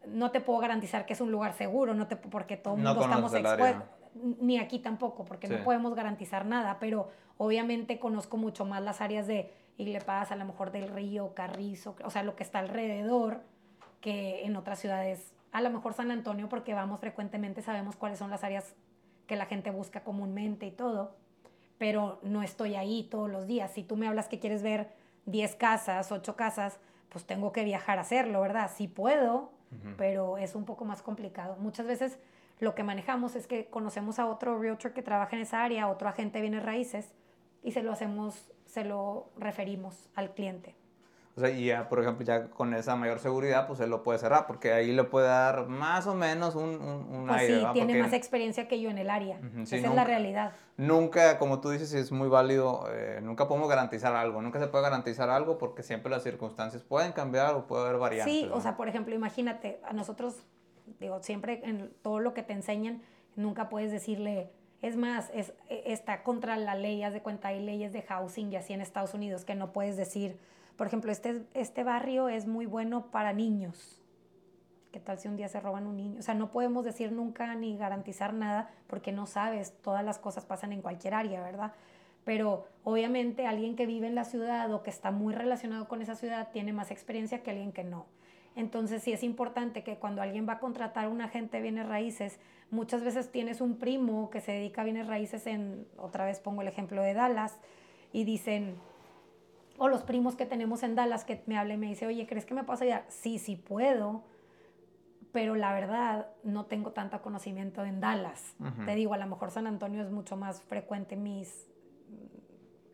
no 0.06 0.30
te 0.30 0.40
puedo 0.40 0.58
garantizar 0.58 1.06
que 1.06 1.12
es 1.12 1.20
un 1.20 1.30
lugar 1.30 1.54
seguro, 1.54 1.94
no 1.94 2.06
te, 2.06 2.16
porque 2.16 2.56
todo 2.56 2.74
el 2.74 2.82
mundo 2.82 3.00
estamos 3.00 3.34
expuestos, 3.34 3.84
ni 4.14 4.58
aquí 4.58 4.78
tampoco, 4.78 5.24
porque 5.24 5.48
no 5.48 5.62
podemos 5.64 5.94
garantizar 5.94 6.44
nada, 6.44 6.78
pero 6.80 7.08
obviamente 7.38 7.98
conozco 7.98 8.36
mucho 8.36 8.64
más 8.64 8.82
las 8.82 9.00
áreas 9.00 9.26
de 9.26 9.52
Iglepas, 9.78 10.30
a 10.32 10.36
lo 10.36 10.44
mejor 10.44 10.70
del 10.70 10.88
río, 10.88 11.34
Carrizo, 11.34 11.96
o 12.04 12.10
sea, 12.10 12.22
lo 12.22 12.36
que 12.36 12.42
está 12.42 12.58
alrededor, 12.58 13.40
que 14.00 14.44
en 14.44 14.56
otras 14.56 14.80
ciudades, 14.80 15.32
a 15.52 15.60
lo 15.60 15.70
mejor 15.70 15.94
San 15.94 16.10
Antonio, 16.10 16.48
porque 16.48 16.74
vamos 16.74 17.00
frecuentemente, 17.00 17.62
sabemos 17.62 17.96
cuáles 17.96 18.18
son 18.18 18.30
las 18.30 18.42
áreas 18.42 18.74
que 19.26 19.36
la 19.36 19.46
gente 19.46 19.70
busca 19.70 20.02
comúnmente 20.02 20.66
y 20.66 20.72
todo 20.72 21.14
pero 21.82 22.20
no 22.22 22.44
estoy 22.44 22.76
ahí 22.76 23.08
todos 23.10 23.28
los 23.28 23.48
días. 23.48 23.72
Si 23.72 23.82
tú 23.82 23.96
me 23.96 24.06
hablas 24.06 24.28
que 24.28 24.38
quieres 24.38 24.62
ver 24.62 24.92
10 25.26 25.56
casas, 25.56 26.12
8 26.12 26.36
casas, 26.36 26.78
pues 27.08 27.26
tengo 27.26 27.50
que 27.50 27.64
viajar 27.64 27.98
a 27.98 28.02
hacerlo, 28.02 28.40
¿verdad? 28.40 28.70
Sí 28.72 28.86
puedo, 28.86 29.50
pero 29.96 30.38
es 30.38 30.54
un 30.54 30.64
poco 30.64 30.84
más 30.84 31.02
complicado. 31.02 31.56
Muchas 31.58 31.88
veces 31.88 32.20
lo 32.60 32.76
que 32.76 32.84
manejamos 32.84 33.34
es 33.34 33.48
que 33.48 33.66
conocemos 33.66 34.20
a 34.20 34.26
otro 34.26 34.60
realtor 34.60 34.92
que 34.92 35.02
trabaja 35.02 35.34
en 35.34 35.42
esa 35.42 35.64
área, 35.64 35.88
otro 35.88 36.08
agente 36.08 36.38
de 36.38 36.42
bienes 36.42 36.62
raíces, 36.62 37.12
y 37.64 37.72
se 37.72 37.82
lo 37.82 37.90
hacemos, 37.90 38.52
se 38.64 38.84
lo 38.84 39.32
referimos 39.36 40.08
al 40.14 40.34
cliente. 40.34 40.76
O 41.34 41.40
sea, 41.40 41.48
y 41.48 41.66
ya, 41.66 41.88
por 41.88 41.98
ejemplo, 42.00 42.26
ya 42.26 42.50
con 42.50 42.74
esa 42.74 42.94
mayor 42.94 43.18
seguridad, 43.18 43.66
pues 43.66 43.80
él 43.80 43.88
lo 43.88 44.02
puede 44.02 44.18
cerrar, 44.18 44.46
porque 44.46 44.72
ahí 44.72 44.92
le 44.92 45.04
puede 45.04 45.28
dar 45.28 45.66
más 45.66 46.06
o 46.06 46.14
menos 46.14 46.54
un, 46.54 46.68
un, 46.80 47.06
un 47.10 47.26
pues 47.26 47.46
Sí, 47.46 47.64
tiene 47.72 48.02
más 48.02 48.12
experiencia 48.12 48.68
que 48.68 48.78
yo 48.82 48.90
en 48.90 48.98
el 48.98 49.08
área. 49.08 49.40
Esa 49.62 49.76
es 49.76 49.94
la 49.94 50.04
realidad. 50.04 50.52
Nunca, 50.76 51.38
como 51.38 51.60
tú 51.60 51.70
dices, 51.70 51.94
es 51.94 52.12
muy 52.12 52.28
válido, 52.28 52.84
eh, 52.92 53.20
nunca 53.22 53.48
podemos 53.48 53.70
garantizar 53.70 54.14
algo, 54.14 54.42
nunca 54.42 54.58
se 54.60 54.66
puede 54.66 54.84
garantizar 54.84 55.30
algo 55.30 55.56
porque 55.56 55.82
siempre 55.82 56.10
las 56.10 56.22
circunstancias 56.22 56.82
pueden 56.82 57.12
cambiar 57.12 57.54
o 57.54 57.66
puede 57.66 57.84
haber 57.84 57.98
variantes. 57.98 58.34
Sí, 58.34 58.50
o 58.52 58.60
sea, 58.60 58.76
por 58.76 58.88
ejemplo, 58.88 59.14
imagínate, 59.14 59.80
a 59.84 59.94
nosotros, 59.94 60.36
digo, 61.00 61.22
siempre 61.22 61.62
en 61.64 61.94
todo 62.02 62.20
lo 62.20 62.34
que 62.34 62.42
te 62.42 62.52
enseñan, 62.52 63.00
nunca 63.36 63.70
puedes 63.70 63.90
decirle, 63.90 64.50
es 64.82 64.96
más, 64.96 65.30
es, 65.32 65.54
e, 65.70 65.84
está 65.86 66.24
contra 66.24 66.58
la 66.58 66.74
ley, 66.74 67.02
haz 67.02 67.14
de 67.14 67.22
cuenta, 67.22 67.48
hay 67.48 67.64
leyes 67.64 67.94
de 67.94 68.02
housing 68.02 68.52
y 68.52 68.56
así 68.56 68.74
en 68.74 68.82
Estados 68.82 69.14
Unidos 69.14 69.46
que 69.46 69.54
no 69.54 69.72
puedes 69.72 69.96
decir 69.96 70.36
por 70.76 70.86
ejemplo, 70.86 71.12
este, 71.12 71.44
este 71.54 71.84
barrio 71.84 72.28
es 72.28 72.46
muy 72.46 72.66
bueno 72.66 73.10
para 73.10 73.32
niños. 73.32 74.00
¿Qué 74.90 75.00
tal 75.00 75.18
si 75.18 75.28
un 75.28 75.36
día 75.36 75.48
se 75.48 75.60
roban 75.60 75.86
un 75.86 75.96
niño? 75.96 76.18
O 76.18 76.22
sea, 76.22 76.34
no 76.34 76.50
podemos 76.50 76.84
decir 76.84 77.12
nunca 77.12 77.54
ni 77.54 77.76
garantizar 77.76 78.34
nada 78.34 78.70
porque 78.86 79.10
no 79.10 79.26
sabes, 79.26 79.74
todas 79.82 80.04
las 80.04 80.18
cosas 80.18 80.44
pasan 80.44 80.72
en 80.72 80.82
cualquier 80.82 81.14
área, 81.14 81.42
¿verdad? 81.42 81.72
Pero 82.24 82.66
obviamente 82.84 83.46
alguien 83.46 83.74
que 83.74 83.86
vive 83.86 84.06
en 84.06 84.14
la 84.14 84.24
ciudad 84.24 84.72
o 84.72 84.82
que 84.82 84.90
está 84.90 85.10
muy 85.10 85.34
relacionado 85.34 85.88
con 85.88 86.02
esa 86.02 86.14
ciudad 86.14 86.50
tiene 86.52 86.72
más 86.72 86.90
experiencia 86.90 87.42
que 87.42 87.50
alguien 87.50 87.72
que 87.72 87.84
no. 87.84 88.06
Entonces 88.54 89.02
sí 89.02 89.12
es 89.12 89.22
importante 89.22 89.82
que 89.82 89.96
cuando 89.96 90.20
alguien 90.20 90.46
va 90.46 90.54
a 90.54 90.58
contratar 90.58 91.06
a 91.06 91.08
un 91.08 91.22
agente 91.22 91.56
de 91.56 91.62
bienes 91.62 91.88
raíces, 91.88 92.38
muchas 92.70 93.02
veces 93.02 93.32
tienes 93.32 93.60
un 93.62 93.78
primo 93.78 94.28
que 94.28 94.40
se 94.40 94.52
dedica 94.52 94.82
a 94.82 94.84
bienes 94.84 95.06
raíces 95.06 95.46
en, 95.46 95.86
otra 95.96 96.26
vez 96.26 96.38
pongo 96.38 96.60
el 96.60 96.68
ejemplo 96.68 97.02
de 97.02 97.14
Dallas, 97.14 97.58
y 98.12 98.24
dicen, 98.24 98.76
o 99.78 99.88
los 99.88 100.02
primos 100.02 100.36
que 100.36 100.46
tenemos 100.46 100.82
en 100.82 100.94
Dallas 100.94 101.24
que 101.24 101.42
me 101.46 101.56
habla 101.56 101.74
y 101.74 101.76
me 101.76 101.88
dice, 101.88 102.06
oye, 102.06 102.26
¿crees 102.26 102.44
que 102.44 102.54
me 102.54 102.64
puedo 102.64 102.82
ayudar? 102.82 103.04
Sí, 103.08 103.38
sí 103.38 103.56
puedo, 103.56 104.24
pero 105.32 105.54
la 105.54 105.72
verdad 105.72 106.28
no 106.44 106.66
tengo 106.66 106.92
tanto 106.92 107.20
conocimiento 107.22 107.84
en 107.84 108.00
Dallas. 108.00 108.54
Te 108.84 108.94
digo, 108.94 109.14
a 109.14 109.18
lo 109.18 109.26
mejor 109.26 109.50
San 109.50 109.66
Antonio 109.66 110.02
es 110.02 110.10
mucho 110.10 110.36
más 110.36 110.62
frecuente, 110.62 111.16
mis 111.16 111.68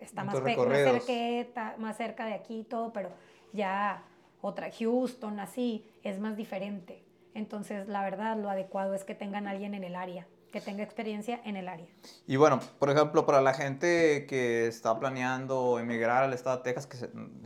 está 0.01 0.25
más, 0.25 0.39
cerca, 0.39 1.75
más 1.79 1.97
cerca 1.97 2.25
de 2.25 2.35
aquí 2.35 2.61
y 2.61 2.65
todo, 2.65 2.93
pero 2.93 3.11
ya 3.53 4.05
otra, 4.41 4.71
Houston, 4.71 5.41
así, 5.41 5.85
es 6.03 6.21
más 6.21 6.37
diferente. 6.37 7.05
Entonces, 7.35 7.89
la 7.89 8.03
verdad, 8.03 8.37
lo 8.37 8.49
adecuado 8.49 8.95
es 8.95 9.05
que 9.05 9.15
tengan 9.15 9.47
alguien 9.47 9.75
en 9.75 9.85
el 9.85 9.97
área 9.97 10.27
que 10.51 10.61
tenga 10.61 10.83
experiencia 10.83 11.41
en 11.45 11.57
el 11.57 11.69
área. 11.69 11.87
Y 12.27 12.37
bueno, 12.37 12.61
por 12.79 12.91
ejemplo, 12.91 13.27
para 13.27 13.41
la 13.41 13.55
gente 13.55 14.27
que 14.27 14.67
está 14.67 14.99
planeando 14.99 15.79
emigrar 15.79 16.25
al 16.25 16.33
estado 16.33 16.59
de 16.59 16.63
Texas, 16.63 16.87
que 16.87 16.97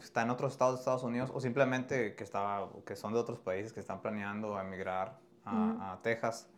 está 0.00 0.22
en 0.22 0.30
otros 0.30 0.52
estados 0.52 0.74
de 0.76 0.80
Estados 0.80 1.02
Unidos, 1.02 1.30
o 1.34 1.40
simplemente 1.40 2.14
que, 2.14 2.24
está, 2.24 2.66
que 2.86 2.96
son 2.96 3.12
de 3.12 3.18
otros 3.18 3.38
países 3.38 3.72
que 3.72 3.80
están 3.80 4.00
planeando 4.00 4.58
emigrar 4.60 5.18
a, 5.44 5.98
Texas, 6.02 6.48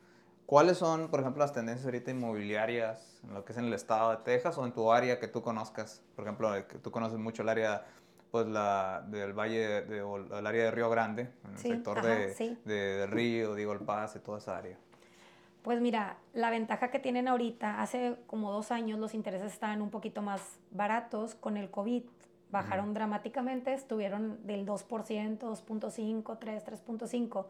¿Cuáles 0.46 0.76
son, 0.76 1.08
por 1.08 1.20
ejemplo, 1.20 1.40
las 1.40 1.54
tendencias 1.54 1.86
ahorita 1.86 2.10
inmobiliarias 2.10 3.18
en 3.24 3.32
lo 3.32 3.46
que 3.46 3.52
es 3.52 3.58
en 3.58 3.64
el 3.64 3.72
estado 3.72 4.10
de 4.10 4.18
Texas 4.18 4.58
o 4.58 4.66
en 4.66 4.72
tu 4.72 4.92
área 4.92 5.18
que 5.18 5.26
tú 5.26 5.40
conozcas? 5.40 6.02
Por 6.14 6.26
ejemplo, 6.26 6.52
que 6.68 6.78
tú 6.80 6.90
conoces 6.90 7.18
mucho 7.18 7.40
el 7.40 7.48
área 7.48 7.86
pues 8.30 8.48
la 8.48 9.04
del 9.06 9.32
valle 9.32 9.82
de, 9.82 10.02
o 10.02 10.16
el 10.16 10.46
área 10.46 10.64
de 10.64 10.70
Río 10.72 10.90
Grande, 10.90 11.30
en 11.44 11.52
el 11.52 11.58
sector 11.58 12.02
de, 12.02 12.58
de, 12.64 13.06
Río, 13.06 13.54
digo, 13.54 13.72
el 13.72 13.78
Paz 13.78 14.16
y 14.16 14.18
toda 14.18 14.38
esa 14.38 14.58
área. 14.58 14.76
Pues 15.64 15.80
mira, 15.80 16.18
la 16.34 16.50
ventaja 16.50 16.90
que 16.90 16.98
tienen 16.98 17.26
ahorita, 17.26 17.80
hace 17.80 18.16
como 18.26 18.52
dos 18.52 18.70
años 18.70 18.98
los 18.98 19.14
intereses 19.14 19.50
estaban 19.50 19.80
un 19.80 19.88
poquito 19.88 20.20
más 20.20 20.60
baratos 20.70 21.34
con 21.34 21.56
el 21.56 21.70
COVID, 21.70 22.02
bajaron 22.50 22.92
dramáticamente, 22.92 23.72
estuvieron 23.72 24.46
del 24.46 24.66
2%, 24.66 25.38
2.5, 25.38 26.38
3, 26.38 26.66
3.5 26.66 27.46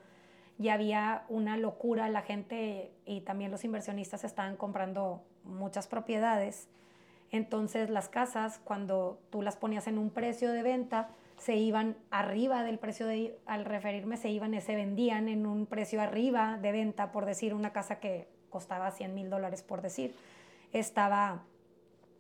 y 0.60 0.68
había 0.68 1.24
una 1.28 1.56
locura, 1.56 2.08
la 2.08 2.22
gente 2.22 2.92
y 3.04 3.22
también 3.22 3.50
los 3.50 3.64
inversionistas 3.64 4.22
estaban 4.22 4.56
comprando 4.56 5.24
muchas 5.42 5.88
propiedades. 5.88 6.68
Entonces 7.32 7.90
las 7.90 8.08
casas, 8.08 8.60
cuando 8.62 9.18
tú 9.30 9.42
las 9.42 9.56
ponías 9.56 9.88
en 9.88 9.98
un 9.98 10.10
precio 10.10 10.52
de 10.52 10.62
venta, 10.62 11.08
se 11.38 11.56
iban 11.56 11.96
arriba 12.10 12.62
del 12.62 12.78
precio 12.78 13.06
de, 13.06 13.38
al 13.46 13.64
referirme, 13.64 14.16
se 14.16 14.30
iban, 14.30 14.60
se 14.60 14.76
vendían 14.76 15.28
en 15.28 15.46
un 15.46 15.66
precio 15.66 16.00
arriba 16.00 16.58
de 16.58 16.72
venta, 16.72 17.12
por 17.12 17.26
decir, 17.26 17.54
una 17.54 17.72
casa 17.72 18.00
que 18.00 18.28
costaba 18.50 18.90
100 18.90 19.14
mil 19.14 19.30
dólares, 19.30 19.62
por 19.62 19.82
decir, 19.82 20.14
estaba, 20.72 21.42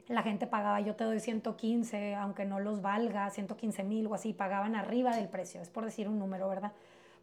la 0.08 0.22
gente 0.22 0.46
pagaba, 0.46 0.80
yo 0.80 0.96
te 0.96 1.04
doy 1.04 1.20
115, 1.20 2.14
aunque 2.16 2.44
no 2.44 2.60
los 2.60 2.82
valga, 2.82 3.30
115 3.30 3.84
mil 3.84 4.06
o 4.08 4.14
así, 4.14 4.32
pagaban 4.32 4.74
arriba 4.74 5.14
del 5.16 5.28
precio, 5.28 5.62
es 5.62 5.70
por 5.70 5.84
decir 5.84 6.08
un 6.08 6.18
número, 6.18 6.48
¿verdad? 6.48 6.72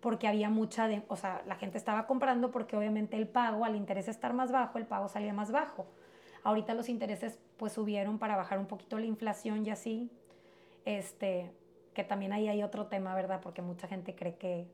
porque 0.01 0.27
había 0.27 0.49
mucha, 0.49 0.87
de, 0.87 1.03
o 1.07 1.15
sea, 1.15 1.43
la 1.45 1.55
gente 1.55 1.77
estaba 1.77 2.07
comprando 2.07 2.51
porque 2.51 2.75
obviamente 2.75 3.15
el 3.17 3.27
pago, 3.27 3.63
al 3.63 3.75
interés 3.75 4.07
estar 4.07 4.33
más 4.33 4.51
bajo, 4.51 4.77
el 4.77 4.85
pago 4.85 5.07
salía 5.07 5.31
más 5.31 5.51
bajo. 5.51 5.85
Ahorita 6.43 6.73
los 6.73 6.89
intereses 6.89 7.37
pues 7.57 7.73
subieron 7.73 8.17
para 8.17 8.35
bajar 8.35 8.57
un 8.57 8.65
poquito 8.65 8.97
la 8.97 9.05
inflación 9.05 9.65
y 9.65 9.69
así, 9.69 10.09
este, 10.85 11.51
que 11.93 12.03
también 12.03 12.33
ahí 12.33 12.47
hay 12.47 12.63
otro 12.63 12.87
tema, 12.87 13.13
¿verdad? 13.15 13.41
Porque 13.41 13.61
mucha 13.61 13.87
gente 13.87 14.15
cree 14.15 14.35
que 14.35 14.67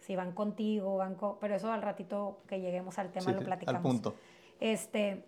si 0.00 0.16
van 0.16 0.32
contigo, 0.32 0.96
van 0.96 1.16
pero 1.40 1.54
eso 1.54 1.72
al 1.72 1.82
ratito 1.82 2.40
que 2.48 2.60
lleguemos 2.60 2.98
al 2.98 3.12
tema 3.12 3.32
lo 3.32 3.40
platicamos. 3.40 3.78
Al 3.78 3.82
punto. 3.82 4.14
Este, 4.58 5.24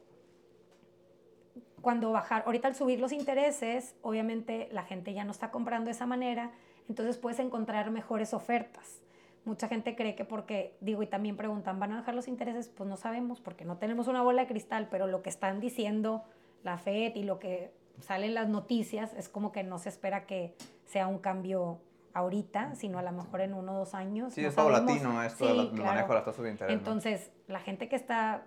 cuando 1.80 2.12
bajar, 2.12 2.44
ahorita 2.46 2.68
al 2.68 2.74
subir 2.74 2.98
los 3.00 3.12
intereses, 3.12 3.94
obviamente 4.02 4.68
la 4.72 4.82
gente 4.82 5.12
ya 5.12 5.24
no 5.24 5.30
está 5.30 5.50
comprando 5.50 5.86
de 5.86 5.92
esa 5.92 6.06
manera, 6.06 6.52
entonces 6.88 7.18
puedes 7.18 7.38
encontrar 7.38 7.90
mejores 7.90 8.34
ofertas 8.34 9.04
mucha 9.44 9.68
gente 9.68 9.94
cree 9.94 10.14
que 10.14 10.24
porque, 10.24 10.76
digo, 10.80 11.02
y 11.02 11.06
también 11.06 11.36
preguntan, 11.36 11.78
¿van 11.78 11.92
a 11.92 11.96
bajar 11.96 12.14
los 12.14 12.28
intereses? 12.28 12.68
Pues 12.68 12.88
no 12.88 12.96
sabemos, 12.96 13.40
porque 13.40 13.64
no 13.64 13.76
tenemos 13.76 14.08
una 14.08 14.22
bola 14.22 14.42
de 14.42 14.48
cristal, 14.48 14.88
pero 14.90 15.06
lo 15.06 15.22
que 15.22 15.30
están 15.30 15.60
diciendo 15.60 16.24
la 16.62 16.78
FED 16.78 17.14
y 17.16 17.24
lo 17.24 17.38
que 17.38 17.72
sale 18.00 18.26
en 18.26 18.34
las 18.34 18.48
noticias 18.48 19.12
es 19.14 19.28
como 19.28 19.52
que 19.52 19.62
no 19.62 19.78
se 19.78 19.88
espera 19.90 20.26
que 20.26 20.54
sea 20.84 21.06
un 21.06 21.18
cambio 21.18 21.80
ahorita, 22.12 22.74
sino 22.76 22.98
a 22.98 23.02
lo 23.02 23.12
mejor 23.12 23.40
en 23.40 23.54
uno 23.54 23.74
o 23.74 23.78
dos 23.80 23.94
años. 23.94 24.32
Sí, 24.32 24.44
es 24.44 24.54
paulatino 24.54 25.22
esto 25.22 25.46
del 25.46 25.72
manejo 25.72 26.08
de 26.08 26.14
las 26.14 26.24
tasas 26.24 26.44
de 26.44 26.50
interés. 26.50 26.76
Entonces, 26.76 27.30
la 27.48 27.60
gente 27.60 27.88
que 27.88 27.96
está, 27.96 28.46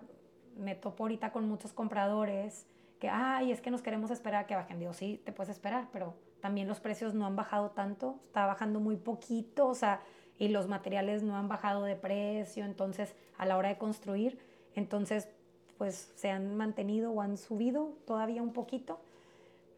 me 0.56 0.74
topo 0.74 1.04
ahorita 1.04 1.32
con 1.32 1.46
muchos 1.48 1.72
compradores 1.72 2.66
que, 2.98 3.08
ay, 3.08 3.52
es 3.52 3.60
que 3.60 3.70
nos 3.70 3.82
queremos 3.82 4.10
esperar 4.10 4.44
a 4.44 4.46
que 4.46 4.56
bajen. 4.56 4.78
Digo, 4.78 4.92
sí, 4.92 5.20
te 5.24 5.32
puedes 5.32 5.50
esperar, 5.50 5.88
pero 5.92 6.14
también 6.40 6.66
los 6.66 6.80
precios 6.80 7.14
no 7.14 7.26
han 7.26 7.36
bajado 7.36 7.70
tanto, 7.70 8.18
está 8.22 8.46
bajando 8.46 8.80
muy 8.80 8.96
poquito, 8.96 9.68
o 9.68 9.74
sea, 9.74 10.00
y 10.38 10.48
los 10.48 10.68
materiales 10.68 11.22
no 11.22 11.36
han 11.36 11.48
bajado 11.48 11.84
de 11.84 11.96
precio, 11.96 12.64
entonces 12.64 13.14
a 13.36 13.46
la 13.46 13.56
hora 13.56 13.68
de 13.68 13.78
construir, 13.78 14.38
entonces 14.74 15.28
pues 15.76 16.12
se 16.16 16.30
han 16.30 16.56
mantenido 16.56 17.12
o 17.12 17.20
han 17.20 17.36
subido 17.36 17.96
todavía 18.04 18.42
un 18.42 18.52
poquito 18.52 19.00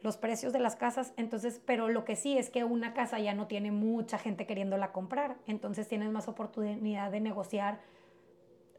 los 0.03 0.17
precios 0.17 0.53
de 0.53 0.61
las 0.61 0.77
casas, 0.77 1.13
entonces, 1.17 1.61
pero 1.65 1.89
lo 1.89 2.05
que 2.05 2.17
sí 2.17 2.39
es 2.39 2.51
que 2.51 2.65
una 2.65 2.95
casa 2.95 3.19
ya 3.19 3.35
no 3.35 3.47
tiene 3.47 3.71
mucha 3.71 4.19
gente 4.19 4.47
queriéndola 4.47 4.93
comprar, 4.93 5.37
entonces 5.47 5.89
tienes 5.89 6.11
más 6.11 6.29
oportunidad 6.29 7.11
de 7.11 7.21
negociar, 7.21 7.81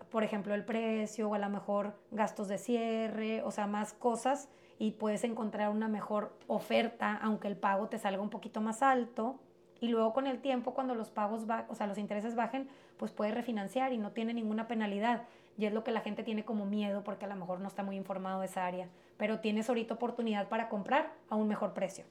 por 0.10 0.24
ejemplo, 0.24 0.54
el 0.56 0.66
precio 0.66 1.30
o 1.30 1.36
a 1.36 1.40
lo 1.40 1.50
mejor 1.50 1.96
gastos 2.12 2.48
de 2.48 2.58
cierre, 2.58 3.44
o 3.44 3.52
sea, 3.52 3.68
más 3.68 3.94
cosas 3.94 4.50
y 4.80 4.92
puedes 4.92 5.24
encontrar 5.24 5.70
una 5.70 5.88
mejor 5.88 6.36
oferta, 6.48 7.16
aunque 7.22 7.48
el 7.48 7.56
pago 7.56 7.88
te 7.88 8.00
salga 8.00 8.22
un 8.22 8.32
poquito 8.32 8.62
más 8.62 8.82
alto 8.82 9.40
y 9.82 9.88
luego 9.88 10.14
con 10.14 10.28
el 10.28 10.40
tiempo, 10.40 10.76
cuando 10.76 10.94
los 10.94 11.10
pagos, 11.10 11.50
va, 11.50 11.66
o 11.68 11.74
sea, 11.74 11.88
los 11.88 11.98
intereses 11.98 12.36
bajen, 12.36 12.70
pues 12.98 13.12
puede 13.12 13.32
refinanciar 13.32 13.94
y 13.94 13.98
no 13.98 14.12
tiene 14.12 14.32
ninguna 14.32 14.68
penalidad. 14.68 15.24
Y 15.58 15.66
es 15.66 15.74
lo 15.74 15.84
que 15.84 15.92
la 15.92 16.02
gente 16.02 16.24
tiene 16.24 16.46
como 16.46 16.68
miedo 16.68 17.04
porque 17.04 17.26
a 17.26 17.28
lo 17.28 17.36
mejor 17.36 17.60
no 17.60 17.68
está 17.68 17.82
muy 17.82 17.96
informado 17.96 18.42
de 18.42 18.46
esa 18.46 18.66
área. 18.66 18.88
Pero 19.22 19.40
tienes 19.40 19.70
ahorita 19.70 19.94
oportunidad 19.94 20.50
para 20.50 20.68
comprar 20.68 21.14
a 21.30 21.36
un 21.36 21.48
mejor 21.48 21.76
precio. 21.76 22.06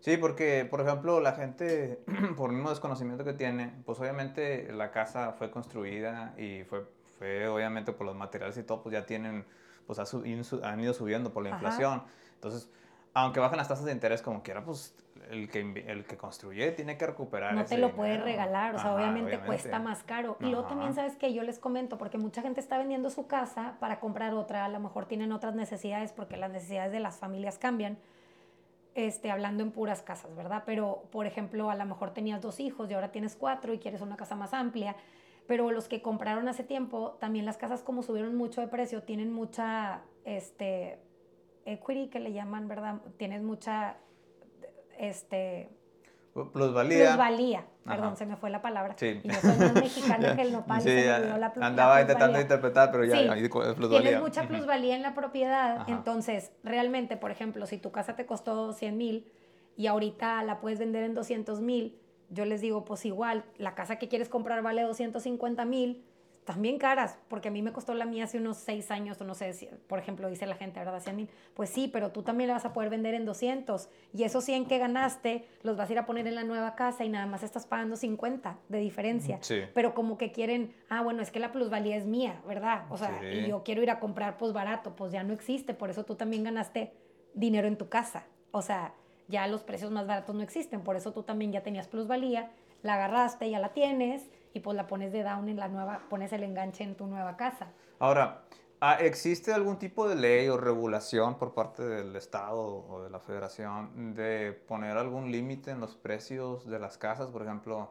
Sí, 0.00 0.16
porque, 0.16 0.64
por 0.64 0.80
ejemplo, 0.80 1.20
la 1.20 1.32
gente, 1.32 2.02
por 2.38 2.48
el 2.48 2.56
mismo 2.56 2.70
desconocimiento 2.70 3.22
que 3.22 3.34
tiene, 3.34 3.74
pues 3.84 4.00
obviamente 4.00 4.72
la 4.72 4.90
casa 4.90 5.32
fue 5.32 5.50
construida 5.50 6.32
y 6.38 6.64
fue, 6.64 6.86
fue 7.18 7.46
obviamente 7.48 7.92
por 7.92 8.06
los 8.06 8.16
materiales 8.16 8.56
y 8.56 8.62
todo, 8.62 8.82
pues 8.82 8.94
ya 8.94 9.04
tienen, 9.04 9.44
pues 9.86 9.98
han 9.98 10.80
ido 10.80 10.94
subiendo 10.94 11.34
por 11.34 11.42
la 11.42 11.50
inflación. 11.50 12.04
Entonces, 12.36 12.70
aunque 13.12 13.40
bajan 13.40 13.58
las 13.58 13.68
tasas 13.68 13.84
de 13.84 13.92
interés 13.92 14.22
como 14.22 14.42
quiera, 14.42 14.64
pues 14.64 14.94
el 15.30 15.48
que, 15.48 15.60
el 15.60 16.04
que 16.04 16.16
construye 16.16 16.72
tiene 16.72 16.96
que 16.96 17.06
recuperar. 17.06 17.54
No 17.54 17.64
te 17.64 17.78
lo 17.78 17.94
puede 17.94 18.18
regalar, 18.18 18.74
o 18.74 18.78
sea, 18.78 18.94
obviamente, 18.94 19.38
cuesta 19.40 19.78
más 19.78 20.02
caro. 20.02 20.36
Y 20.40 20.46
luego 20.46 20.66
también 20.66 20.94
sabes 20.94 21.16
que 21.16 21.32
yo 21.32 21.42
les 21.42 21.58
comento, 21.58 21.98
porque 21.98 22.18
mucha 22.18 22.42
gente 22.42 22.60
está 22.60 22.78
vendiendo 22.78 23.10
su 23.10 23.26
casa 23.26 23.76
para 23.80 24.00
comprar 24.00 24.34
otra, 24.34 24.64
a 24.64 24.68
lo 24.68 24.80
mejor 24.80 25.06
tienen 25.06 25.32
otras 25.32 25.54
necesidades 25.54 26.12
porque 26.12 26.36
las 26.36 26.50
necesidades 26.50 26.92
de 26.92 27.00
las 27.00 27.16
familias 27.18 27.58
cambian, 27.58 27.98
este, 28.94 29.30
hablando 29.30 29.62
en 29.62 29.70
puras 29.70 30.02
casas, 30.02 30.34
¿verdad? 30.34 30.64
Pero, 30.66 31.04
por 31.12 31.26
ejemplo, 31.26 31.70
a 31.70 31.74
lo 31.74 31.84
mejor 31.84 32.12
tenías 32.12 32.40
dos 32.40 32.60
hijos 32.60 32.90
y 32.90 32.94
ahora 32.94 33.12
tienes 33.12 33.36
cuatro 33.36 33.72
y 33.72 33.78
quieres 33.78 34.00
una 34.00 34.16
casa 34.16 34.34
más 34.34 34.54
amplia. 34.54 34.96
Pero 35.46 35.70
los 35.70 35.88
que 35.88 36.02
compraron 36.02 36.46
hace 36.48 36.62
tiempo, 36.62 37.16
también 37.20 37.46
las 37.46 37.56
casas 37.56 37.82
como 37.82 38.02
subieron 38.02 38.34
mucho 38.34 38.60
de 38.60 38.68
precio, 38.68 39.02
tienen 39.02 39.32
mucha, 39.32 40.02
este, 40.24 40.98
equity 41.64 42.08
que 42.08 42.20
le 42.20 42.32
llaman, 42.32 42.68
¿verdad? 42.68 43.00
Tienes 43.16 43.42
mucha 43.42 43.96
este, 44.98 45.70
Plusvalía. 46.44 47.06
Plusvalía, 47.08 47.64
perdón, 47.84 48.16
se 48.16 48.26
me 48.26 48.36
fue 48.36 48.50
la 48.50 48.62
palabra. 48.62 48.94
Sí. 48.96 49.20
Y 49.22 49.28
yo 49.28 49.34
soy 49.34 49.56
más 49.56 49.74
mexicana 49.74 50.36
que 50.36 50.42
el 50.42 50.52
nopal 50.52 50.82
sí, 50.82 50.88
se 50.88 51.18
me 51.18 51.38
la 51.38 51.52
Andaba 51.60 52.00
intentando 52.00 52.40
interpretar, 52.40 52.90
pero 52.92 53.04
ya, 53.04 53.18
sí. 53.18 53.28
ahí 53.28 53.48
plusvalía. 53.48 54.00
Tienes 54.00 54.20
mucha 54.20 54.46
plusvalía 54.46 54.94
en 54.94 55.02
la 55.02 55.14
propiedad, 55.14 55.88
entonces, 55.88 56.52
realmente, 56.62 57.16
por 57.16 57.30
ejemplo, 57.30 57.66
si 57.66 57.78
tu 57.78 57.90
casa 57.90 58.14
te 58.14 58.26
costó 58.26 58.72
100 58.72 58.96
mil 58.96 59.32
y 59.76 59.86
ahorita 59.86 60.42
la 60.42 60.60
puedes 60.60 60.78
vender 60.78 61.04
en 61.04 61.14
200 61.14 61.60
mil, 61.60 61.98
yo 62.30 62.44
les 62.44 62.60
digo, 62.60 62.84
pues 62.84 63.06
igual, 63.06 63.44
la 63.56 63.74
casa 63.74 63.96
que 63.96 64.08
quieres 64.08 64.28
comprar 64.28 64.62
vale 64.62 64.82
250 64.82 65.64
mil, 65.64 66.04
también 66.48 66.78
caras, 66.78 67.18
porque 67.28 67.48
a 67.48 67.50
mí 67.50 67.60
me 67.60 67.74
costó 67.74 67.92
la 67.92 68.06
mía 68.06 68.24
hace 68.24 68.38
unos 68.38 68.56
seis 68.56 68.90
años, 68.90 69.20
o 69.20 69.24
no 69.24 69.34
sé, 69.34 69.52
si, 69.52 69.66
por 69.86 69.98
ejemplo, 69.98 70.30
dice 70.30 70.46
la 70.46 70.54
gente, 70.54 70.80
¿verdad? 70.80 70.98
100 70.98 71.14
mil. 71.14 71.28
Pues 71.52 71.68
sí, 71.68 71.90
pero 71.92 72.10
tú 72.10 72.22
también 72.22 72.48
la 72.48 72.54
vas 72.54 72.64
a 72.64 72.72
poder 72.72 72.88
vender 72.88 73.12
en 73.12 73.26
200 73.26 73.90
y 74.14 74.22
esos 74.22 74.44
100 74.44 74.64
que 74.64 74.78
ganaste 74.78 75.44
los 75.62 75.76
vas 75.76 75.90
a 75.90 75.92
ir 75.92 75.98
a 75.98 76.06
poner 76.06 76.26
en 76.26 76.34
la 76.34 76.44
nueva 76.44 76.74
casa 76.74 77.04
y 77.04 77.10
nada 77.10 77.26
más 77.26 77.42
estás 77.42 77.66
pagando 77.66 77.96
50 77.96 78.56
de 78.70 78.78
diferencia. 78.78 79.36
Sí. 79.42 79.60
Pero 79.74 79.92
como 79.92 80.16
que 80.16 80.32
quieren, 80.32 80.74
ah, 80.88 81.02
bueno, 81.02 81.20
es 81.20 81.30
que 81.30 81.38
la 81.38 81.52
plusvalía 81.52 81.96
es 81.96 82.06
mía, 82.06 82.40
¿verdad? 82.48 82.84
O 82.88 82.96
sea, 82.96 83.20
y 83.30 83.46
yo 83.46 83.62
quiero 83.62 83.82
ir 83.82 83.90
a 83.90 84.00
comprar 84.00 84.38
pues 84.38 84.54
barato, 84.54 84.96
pues 84.96 85.12
ya 85.12 85.22
no 85.24 85.34
existe, 85.34 85.74
por 85.74 85.90
eso 85.90 86.06
tú 86.06 86.14
también 86.14 86.44
ganaste 86.44 86.94
dinero 87.34 87.68
en 87.68 87.76
tu 87.76 87.90
casa. 87.90 88.24
O 88.52 88.62
sea, 88.62 88.94
ya 89.26 89.46
los 89.48 89.64
precios 89.64 89.90
más 89.90 90.06
baratos 90.06 90.34
no 90.34 90.40
existen, 90.40 90.80
por 90.80 90.96
eso 90.96 91.12
tú 91.12 91.24
también 91.24 91.52
ya 91.52 91.62
tenías 91.62 91.88
plusvalía, 91.88 92.50
la 92.82 92.94
agarraste, 92.94 93.50
ya 93.50 93.58
la 93.58 93.74
tienes 93.74 94.30
y 94.52 94.60
pues 94.60 94.76
la 94.76 94.86
pones 94.86 95.12
de 95.12 95.22
down 95.22 95.48
en 95.48 95.56
la 95.56 95.68
nueva, 95.68 96.02
pones 96.08 96.32
el 96.32 96.42
enganche 96.42 96.84
en 96.84 96.96
tu 96.96 97.06
nueva 97.06 97.36
casa. 97.36 97.72
Ahora, 97.98 98.42
ah, 98.80 98.94
¿existe 99.00 99.52
algún 99.52 99.78
tipo 99.78 100.08
de 100.08 100.16
ley 100.16 100.48
o 100.48 100.56
regulación 100.56 101.38
por 101.38 101.54
parte 101.54 101.82
del 101.82 102.14
Estado 102.16 102.60
o 102.88 103.02
de 103.02 103.10
la 103.10 103.20
Federación 103.20 104.14
de 104.14 104.52
poner 104.52 104.96
algún 104.96 105.30
límite 105.30 105.70
en 105.70 105.80
los 105.80 105.96
precios 105.96 106.68
de 106.68 106.78
las 106.78 106.98
casas? 106.98 107.30
Por 107.30 107.42
ejemplo, 107.42 107.90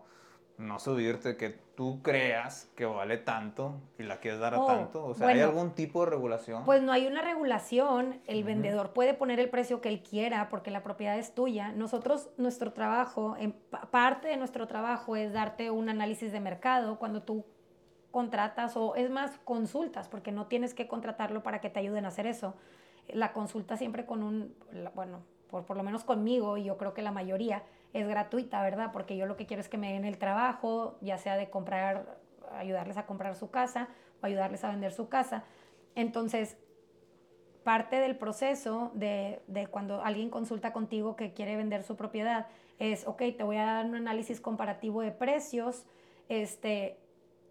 no 0.57 0.79
subirte 0.79 1.37
que 1.37 1.49
tú 1.49 2.01
creas 2.01 2.71
que 2.75 2.85
vale 2.85 3.17
tanto 3.17 3.75
y 3.99 4.03
la 4.03 4.19
quieres 4.19 4.39
dar 4.39 4.55
a 4.55 4.61
oh, 4.61 4.65
tanto? 4.65 5.05
O 5.05 5.13
sea, 5.13 5.27
¿hay 5.27 5.39
algún 5.39 5.71
tipo 5.71 6.03
de 6.03 6.11
regulación? 6.11 6.65
Pues 6.65 6.81
no 6.81 6.91
hay 6.91 7.05
una 7.05 7.21
regulación. 7.21 8.19
El 8.25 8.43
vendedor 8.43 8.93
puede 8.93 9.13
poner 9.13 9.39
el 9.39 9.49
precio 9.49 9.81
que 9.81 9.89
él 9.89 10.01
quiera 10.01 10.49
porque 10.49 10.71
la 10.71 10.81
propiedad 10.81 11.17
es 11.17 11.35
tuya. 11.35 11.71
Nosotros, 11.71 12.29
nuestro 12.37 12.73
trabajo, 12.73 13.35
en, 13.37 13.53
parte 13.91 14.29
de 14.29 14.37
nuestro 14.37 14.67
trabajo 14.67 15.15
es 15.15 15.31
darte 15.31 15.69
un 15.69 15.89
análisis 15.89 16.31
de 16.31 16.39
mercado 16.39 16.97
cuando 16.97 17.21
tú 17.21 17.45
contratas 18.09 18.75
o 18.75 18.95
es 18.95 19.11
más 19.11 19.37
consultas 19.43 20.07
porque 20.07 20.31
no 20.31 20.47
tienes 20.47 20.73
que 20.73 20.87
contratarlo 20.87 21.43
para 21.43 21.61
que 21.61 21.69
te 21.69 21.79
ayuden 21.79 22.05
a 22.05 22.07
hacer 22.07 22.25
eso. 22.25 22.55
La 23.09 23.31
consulta 23.31 23.77
siempre 23.77 24.07
con 24.07 24.23
un, 24.23 24.55
bueno, 24.95 25.21
por, 25.51 25.65
por 25.65 25.77
lo 25.77 25.83
menos 25.83 26.03
conmigo 26.03 26.57
y 26.57 26.63
yo 26.63 26.77
creo 26.77 26.95
que 26.95 27.03
la 27.03 27.11
mayoría, 27.11 27.63
es 28.01 28.07
gratuita, 28.07 28.61
¿verdad? 28.61 28.91
Porque 28.91 29.17
yo 29.17 29.25
lo 29.25 29.35
que 29.35 29.45
quiero 29.45 29.61
es 29.61 29.69
que 29.69 29.77
me 29.77 29.93
den 29.93 30.05
el 30.05 30.17
trabajo, 30.17 30.97
ya 31.01 31.17
sea 31.17 31.35
de 31.37 31.49
comprar 31.49 32.17
ayudarles 32.51 32.97
a 32.97 33.05
comprar 33.05 33.35
su 33.35 33.49
casa 33.49 33.89
o 34.21 34.25
ayudarles 34.25 34.63
a 34.63 34.69
vender 34.69 34.93
su 34.93 35.09
casa. 35.09 35.43
Entonces, 35.95 36.57
parte 37.63 37.97
del 37.97 38.15
proceso 38.15 38.91
de, 38.93 39.41
de, 39.47 39.67
cuando 39.67 40.01
alguien 40.01 40.29
consulta 40.29 40.71
contigo 40.71 41.15
que 41.15 41.33
quiere 41.33 41.57
vender 41.57 41.83
su 41.83 41.95
propiedad 41.95 42.47
es, 42.79 43.07
ok, 43.07 43.23
te 43.37 43.43
voy 43.43 43.57
a 43.57 43.65
dar 43.65 43.85
un 43.85 43.95
análisis 43.95 44.39
comparativo 44.39 45.01
de 45.01 45.11
precios, 45.11 45.85
este, 46.29 46.97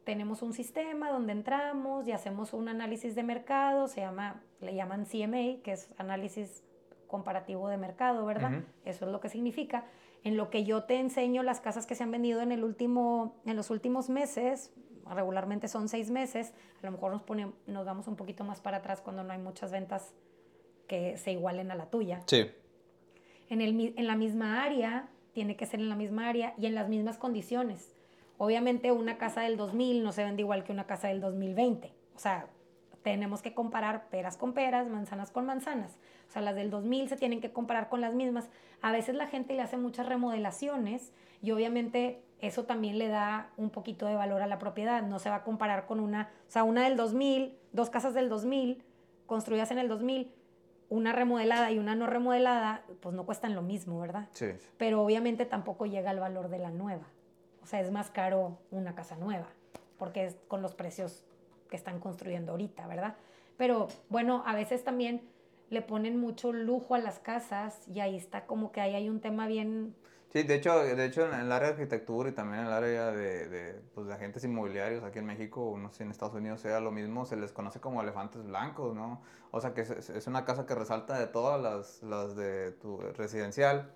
tenemos 0.05 0.43
un 0.43 0.53
sistema 0.53 1.11
donde 1.11 1.33
entramos 1.33 2.07
y 2.07 2.13
hacemos 2.13 2.53
un 2.53 2.69
análisis 2.69 3.15
de 3.15 3.25
mercado, 3.25 3.89
se 3.89 4.03
llama, 4.03 4.41
le 4.61 4.75
llaman 4.75 5.05
CMA, 5.05 5.63
que 5.63 5.73
es 5.73 5.91
análisis 5.99 6.63
comparativo 7.09 7.69
de 7.69 7.77
mercado, 7.77 8.25
¿verdad? 8.25 8.63
Eso 8.85 9.07
es 9.07 9.13
lo 9.13 9.21
que 9.21 9.29
significa. 9.29 9.85
En 10.27 10.37
lo 10.37 10.51
que 10.51 10.65
yo 10.65 10.83
te 10.83 10.99
enseño 10.99 11.45
las 11.45 11.61
casas 11.61 11.87
que 11.87 11.95
se 11.95 12.03
han 12.03 12.11
vendido 12.11 12.41
en, 12.41 12.51
el 12.51 12.65
último, 12.65 13.37
en 13.47 13.55
los 13.55 13.71
últimos 13.71 14.11
meses, 14.11 14.73
regularmente 15.09 15.69
son 15.69 15.89
seis 15.89 16.11
meses, 16.11 16.53
a 16.83 16.87
lo 16.87 16.91
mejor 16.91 17.13
nos, 17.13 17.23
pone, 17.23 17.53
nos 17.69 17.87
damos 17.87 18.09
un 18.09 18.17
poquito 18.17 18.43
más 18.43 18.61
para 18.61 18.79
atrás 18.79 19.01
cuando 19.01 19.23
no 19.23 19.33
hay 19.33 19.39
muchas 19.39 19.71
ventas 19.71 20.15
que 20.89 21.17
se 21.17 21.31
igualen 21.31 21.71
a 21.71 21.77
la 21.77 21.91
tuya. 21.91 22.23
Sí. 22.27 22.51
En, 23.51 23.61
el, 23.61 23.95
en 23.97 24.07
la 24.09 24.17
misma 24.17 24.65
área, 24.65 25.09
tiene 25.33 25.55
que 25.55 25.65
ser 25.65 25.79
en 25.79 25.89
la 25.89 25.95
misma 25.95 26.29
área 26.29 26.55
y 26.59 26.67
en 26.67 26.75
las 26.75 26.89
mismas 26.89 27.19
condiciones. 27.19 27.95
Obviamente 28.37 28.91
una 28.91 29.19
casa 29.19 29.43
del 29.43 29.57
2000 29.57 30.03
no 30.03 30.11
se 30.11 30.25
vende 30.25 30.43
igual 30.43 30.65
que 30.65 30.73
una 30.73 30.89
casa 30.89 31.07
del 31.07 31.21
2020. 31.21 31.93
O 32.17 32.19
sea, 32.19 32.49
tenemos 33.13 33.41
que 33.41 33.55
comparar 33.55 34.09
peras 34.09 34.37
con 34.37 34.53
peras, 34.53 34.89
manzanas 34.89 35.31
con 35.31 35.47
manzanas. 35.47 35.97
O 36.29 36.33
sea, 36.33 36.43
las 36.43 36.57
del 36.57 36.71
2000 36.71 37.09
se 37.09 37.17
tienen 37.17 37.41
que 37.41 37.53
comparar 37.53 37.89
con 37.89 38.01
las 38.01 38.15
mismas. 38.15 38.49
A 38.83 38.91
veces 38.91 39.15
la 39.15 39.29
gente 39.29 39.55
le 39.55 39.63
hace 39.63 39.77
muchas 39.77 40.07
remodelaciones 40.09 41.13
y 41.41 41.53
obviamente 41.53 42.21
eso 42.41 42.65
también 42.65 42.99
le 42.99 43.07
da 43.07 43.53
un 43.57 43.71
poquito 43.71 44.07
de 44.07 44.17
valor 44.17 44.43
a 44.43 44.49
la 44.49 44.59
propiedad. 44.59 45.05
No 45.05 45.21
se 45.21 45.31
va 45.31 45.37
a 45.37 45.45
comparar 45.45 45.87
con 45.87 46.01
una, 46.01 46.31
o 46.49 46.51
sea, 46.51 46.65
una 46.65 46.83
del 46.83 46.97
2000, 46.97 47.57
dos 47.71 47.91
casas 47.91 48.13
del 48.13 48.29
2000 48.29 48.83
construidas 49.27 49.71
en 49.71 49.79
el 49.79 49.87
2000, 49.87 50.35
una 50.89 51.13
remodelada 51.13 51.71
y 51.71 51.79
una 51.79 51.95
no 51.95 52.09
remodelada, 52.09 52.83
pues 53.01 53.15
no 53.15 53.25
cuestan 53.25 53.55
lo 53.55 53.63
mismo, 53.63 54.01
¿verdad? 54.01 54.27
Sí. 54.33 54.47
Pero 54.79 55.01
obviamente 55.01 55.47
tampoco 55.47 55.87
llega 55.87 56.11
al 56.11 56.19
valor 56.19 56.49
de 56.49 56.59
la 56.59 56.73
nueva. 56.73 57.07
O 57.63 57.67
sea, 57.67 57.81
es 57.81 57.93
más 57.93 58.11
caro 58.11 58.59
una 58.73 58.97
casa 58.97 59.15
nueva, 59.15 59.47
porque 59.97 60.25
es 60.25 60.37
con 60.49 60.61
los 60.61 60.75
precios 60.75 61.25
que 61.69 61.77
están 61.77 62.01
construyendo 62.01 62.53
ahorita, 62.53 62.87
¿verdad? 62.87 63.17
Pero 63.57 63.89
bueno, 64.09 64.43
a 64.47 64.55
veces 64.55 64.85
también 64.85 65.23
le 65.71 65.83
ponen 65.83 66.19
mucho 66.19 66.53
lujo 66.53 66.95
a 66.95 66.99
las 66.99 67.19
casas 67.19 67.89
y 67.89 68.01
ahí 68.01 68.17
está 68.17 68.47
como 68.47 68.71
que 68.73 68.81
ahí 68.81 68.95
hay 68.95 69.09
un 69.09 69.21
tema 69.21 69.47
bien 69.47 69.95
Sí, 70.37 70.43
de 70.43 70.57
hecho, 70.57 70.81
de 70.81 71.05
hecho 71.05 71.27
en 71.27 71.41
el 71.41 71.53
área 71.53 71.69
de 71.69 71.75
arquitectura 71.75 72.29
y 72.29 72.33
también 72.33 72.61
en 72.61 72.67
el 72.67 72.73
área 72.73 73.11
de, 73.13 73.49
de, 73.49 73.81
pues, 73.95 74.07
de 74.07 74.13
agentes 74.13 74.45
inmobiliarios 74.45 75.03
aquí 75.05 75.19
en 75.21 75.25
México, 75.25 75.77
no 75.79 75.89
sé 75.89 75.99
si 75.99 76.03
en 76.03 76.11
Estados 76.11 76.35
Unidos 76.35 76.61
sea 76.61 76.81
lo 76.81 76.91
mismo, 76.91 77.25
se 77.25 77.37
les 77.37 77.53
conoce 77.53 77.81
como 77.81 78.03
elefantes 78.03 78.45
blancos, 78.45 78.95
¿no? 78.95 79.23
O 79.51 79.61
sea 79.61 79.73
que 79.73 79.83
es, 79.83 79.91
es 79.91 80.27
una 80.27 80.45
casa 80.45 80.67
que 80.67 80.75
resalta 80.75 81.19
de 81.19 81.29
todas 81.29 81.61
las, 81.63 82.03
las 82.03 82.37
de 82.37 82.73
tu 82.73 82.99
residencial. 82.99 83.93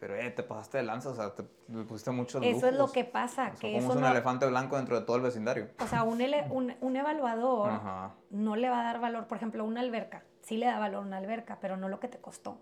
Pero, 0.00 0.14
eh, 0.14 0.30
te 0.30 0.44
pasaste 0.44 0.78
de 0.78 0.84
lanza, 0.84 1.10
o 1.10 1.14
sea, 1.14 1.34
te, 1.34 1.42
pusiste 1.84 2.12
mucho 2.12 2.40
Eso 2.40 2.68
es 2.68 2.74
lo 2.76 2.92
que 2.92 3.04
pasa. 3.04 3.52
que 3.52 3.74
como 3.74 3.92
es 3.92 3.96
un 3.96 4.04
elefante 4.04 4.46
blanco 4.46 4.76
dentro 4.76 5.00
de 5.00 5.04
todo 5.04 5.16
el 5.16 5.22
vecindario. 5.22 5.68
O 5.82 5.86
sea, 5.86 6.04
un, 6.04 6.20
un, 6.50 6.74
un 6.80 6.96
evaluador 6.96 7.72
no 8.30 8.56
le 8.56 8.68
va 8.68 8.80
a 8.80 8.84
dar 8.84 9.00
valor, 9.00 9.26
por 9.26 9.36
ejemplo, 9.38 9.64
una 9.64 9.80
alberca. 9.80 10.22
Sí 10.42 10.56
le 10.56 10.66
da 10.66 10.78
valor 10.78 11.04
una 11.04 11.16
alberca, 11.16 11.58
pero 11.60 11.76
no 11.76 11.88
lo 11.88 11.98
que 11.98 12.08
te 12.08 12.18
costó. 12.18 12.58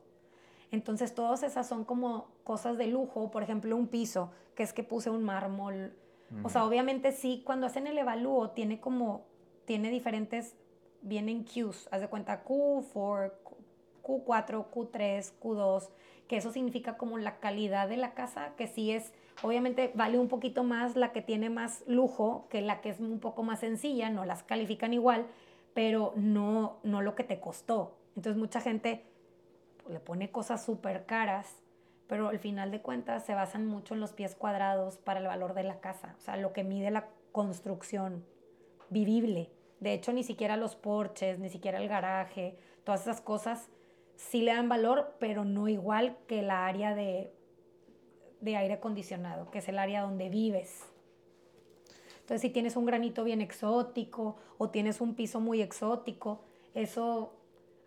Entonces, 0.71 1.15
todas 1.15 1.43
esas 1.43 1.67
son 1.67 1.85
como 1.85 2.29
cosas 2.45 2.79
de 2.79 2.87
lujo, 2.87 3.31
por 3.31 3.43
ejemplo, 3.43 3.77
un 3.77 3.87
piso, 3.87 4.33
que 4.55 4.63
es 4.63 4.73
que 4.73 4.83
puse 4.83 5.11
un 5.11 5.23
mármol. 5.23 5.95
O 6.43 6.49
sea, 6.49 6.65
obviamente 6.65 7.13
sí, 7.13 7.43
cuando 7.47 7.67
hacen 7.67 7.87
el 7.87 7.97
evalúo, 7.97 8.51
tiene 8.51 8.81
como, 8.81 9.27
tiene 9.65 9.91
diferentes, 9.91 10.57
vienen 11.03 11.45
Qs, 11.45 11.89
haz 11.93 12.01
de 12.01 12.09
cuenta 12.09 12.45
Q4, 12.45 13.33
Q4, 14.03 14.67
Q3, 14.71 15.33
Q2, 15.41 15.89
que 16.29 16.37
eso 16.37 16.51
significa 16.51 16.97
como 16.97 17.19
la 17.19 17.39
calidad 17.39 17.89
de 17.89 17.97
la 17.97 18.15
casa, 18.15 18.53
que 18.57 18.67
sí 18.67 18.91
es, 18.91 19.13
obviamente 19.43 19.93
vale 19.95 20.19
un 20.19 20.29
poquito 20.29 20.65
más 20.65 20.97
la 20.97 21.13
que 21.13 21.23
tiene 21.23 21.51
más 21.51 21.85
lujo 21.87 22.47
que 22.51 22.61
la 22.61 22.81
que 22.81 22.91
es 22.91 23.01
un 23.01 23.21
poco 23.21 23.43
más 23.43 23.61
sencilla, 23.61 24.11
no 24.11 24.25
las 24.25 24.43
califican 24.43 24.93
igual, 24.93 25.27
pero 25.75 26.13
no, 26.17 26.79
no 26.83 27.03
lo 27.03 27.15
que 27.15 27.25
te 27.25 27.39
costó. 27.39 27.97
Entonces 28.17 28.39
mucha 28.39 28.61
gente 28.61 29.05
le 29.89 30.01
pone 30.01 30.31
cosas 30.31 30.65
súper 30.65 31.07
caras, 31.07 31.63
pero 32.09 32.29
al 32.29 32.39
final 32.39 32.71
de 32.71 32.81
cuentas 32.81 33.25
se 33.25 33.35
basan 33.35 33.67
mucho 33.67 33.95
en 33.95 34.01
los 34.01 34.13
pies 34.13 34.35
cuadrados 34.35 34.97
para 34.99 35.21
el 35.21 35.27
valor 35.27 35.55
de 35.55 35.65
la 35.65 35.81
casa, 35.81 36.17
o 36.19 36.21
sea, 36.21 36.37
lo 36.37 36.53
que 36.53 36.65
mide 36.65 36.91
la 36.91 37.09
construcción 37.33 38.25
vivible. 38.91 39.51
De 39.81 39.93
hecho, 39.93 40.13
ni 40.13 40.25
siquiera 40.25 40.57
los 40.57 40.75
porches, 40.75 41.39
ni 41.39 41.51
siquiera 41.51 41.79
el 41.79 41.89
garaje, 41.89 42.57
todas 42.85 43.03
esas 43.03 43.21
cosas 43.21 43.69
sí 44.17 44.43
le 44.43 44.53
dan 44.53 44.69
valor, 44.69 45.15
pero 45.19 45.45
no 45.45 45.69
igual 45.69 46.17
que 46.27 46.43
la 46.43 46.67
área 46.67 46.95
de, 46.95 47.33
de 48.41 48.57
aire 48.57 48.75
acondicionado, 48.75 49.51
que 49.51 49.59
es 49.59 49.69
el 49.69 49.79
área 49.79 50.03
donde 50.03 50.29
vives. 50.29 50.87
Entonces, 52.21 52.41
si 52.41 52.51
tienes 52.51 52.77
un 52.77 52.87
granito 52.87 53.23
bien 53.23 53.41
exótico 53.41 54.37
o 54.59 54.71
tienes 54.71 55.01
un 55.01 55.15
piso 55.15 55.39
muy 55.41 55.63
exótico, 55.63 56.41
eso 56.75 57.33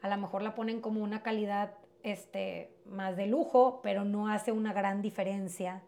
a 0.01 0.07
lo 0.07 0.17
mejor 0.17 0.41
la 0.41 0.55
ponen 0.55 0.79
como 0.79 1.03
una 1.03 1.21
calidad 1.23 1.73
este, 2.03 2.71
más 2.85 3.17
de 3.17 3.27
lujo, 3.27 3.81
pero 3.83 4.05
no 4.05 4.29
hace 4.29 4.51
una 4.51 4.71
gran 4.71 5.01
diferencia. 5.01 5.83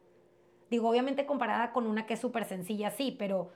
Digo, 0.69 0.89
obviamente 0.89 1.25
comparada 1.25 1.71
con 1.71 1.87
una 1.87 2.05
que 2.05 2.15
es 2.15 2.19
súper 2.19 2.45
sencilla, 2.45 2.91
sí, 2.91 3.15
pero, 3.17 3.51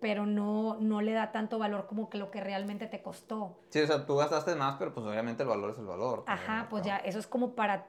pero 0.00 0.26
no, 0.26 0.76
no 0.80 1.00
le 1.02 1.12
da 1.12 1.32
tanto 1.32 1.58
valor 1.58 1.86
como 1.86 2.08
que 2.08 2.18
lo 2.18 2.30
que 2.30 2.40
realmente 2.40 2.86
te 2.86 3.02
costó. 3.02 3.58
Sí, 3.68 3.80
o 3.80 3.86
sea, 3.86 4.06
tú 4.06 4.16
gastaste 4.16 4.54
más, 4.54 4.76
pero 4.78 4.94
pues 4.94 5.06
obviamente 5.06 5.42
el 5.42 5.48
valor 5.48 5.70
es 5.70 5.78
el 5.78 5.86
valor. 5.86 6.24
Ajá, 6.26 6.66
pues 6.70 6.84
ya, 6.84 6.96
eso 6.98 7.18
es 7.18 7.26
como 7.26 7.54
para 7.54 7.86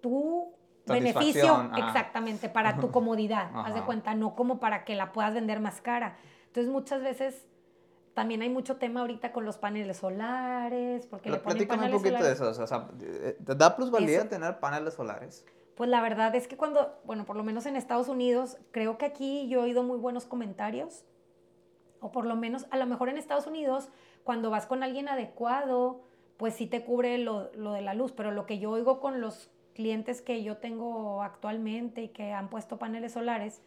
tu 0.00 0.52
beneficio, 0.86 1.70
exactamente, 1.76 2.48
para 2.48 2.78
tu 2.78 2.90
comodidad, 2.92 3.50
haz 3.54 3.74
de 3.74 3.82
cuenta, 3.82 4.14
no 4.14 4.34
como 4.34 4.60
para 4.60 4.84
que 4.84 4.94
la 4.94 5.12
puedas 5.12 5.34
vender 5.34 5.60
más 5.60 5.80
cara. 5.80 6.16
Entonces 6.46 6.70
muchas 6.70 7.02
veces 7.02 7.46
también 8.12 8.42
hay 8.42 8.48
mucho 8.48 8.76
tema 8.76 9.00
ahorita 9.00 9.32
con 9.32 9.44
los 9.44 9.58
paneles 9.58 9.96
solares, 9.96 11.06
porque 11.06 11.30
le 11.30 11.38
ponen 11.38 11.66
paneles 11.66 11.96
un 11.96 12.02
poquito 12.02 12.22
de 12.22 12.32
eso, 12.32 12.48
o 12.48 12.66
sea, 12.66 12.88
eh, 13.00 13.36
¿da 13.40 13.74
plusvalía 13.74 14.28
tener 14.28 14.60
paneles 14.60 14.94
solares? 14.94 15.44
Pues 15.74 15.90
la 15.90 16.00
verdad 16.00 16.34
es 16.34 16.46
que 16.46 16.56
cuando, 16.56 17.00
bueno, 17.04 17.24
por 17.24 17.36
lo 17.36 17.42
menos 17.42 17.66
en 17.66 17.76
Estados 17.76 18.08
Unidos, 18.08 18.58
creo 18.70 18.96
que 18.96 19.06
aquí 19.06 19.48
yo 19.48 19.60
he 19.60 19.64
oído 19.64 19.82
muy 19.82 19.98
buenos 19.98 20.24
comentarios, 20.24 21.04
o 22.00 22.12
por 22.12 22.26
lo 22.26 22.36
menos, 22.36 22.66
a 22.70 22.76
lo 22.76 22.86
mejor 22.86 23.08
en 23.08 23.18
Estados 23.18 23.46
Unidos, 23.46 23.88
cuando 24.22 24.50
vas 24.50 24.66
con 24.66 24.82
alguien 24.82 25.08
adecuado, 25.08 26.02
pues 26.36 26.54
sí 26.54 26.66
te 26.66 26.84
cubre 26.84 27.18
lo, 27.18 27.50
lo 27.54 27.72
de 27.72 27.82
la 27.82 27.94
luz, 27.94 28.12
pero 28.12 28.30
lo 28.30 28.46
que 28.46 28.58
yo 28.58 28.70
oigo 28.70 29.00
con 29.00 29.20
los 29.20 29.50
clientes 29.74 30.22
que 30.22 30.42
yo 30.42 30.58
tengo 30.58 31.22
actualmente 31.22 32.02
y 32.02 32.08
que 32.08 32.32
han 32.32 32.48
puesto 32.48 32.78
paneles 32.78 33.12
solares, 33.12 33.62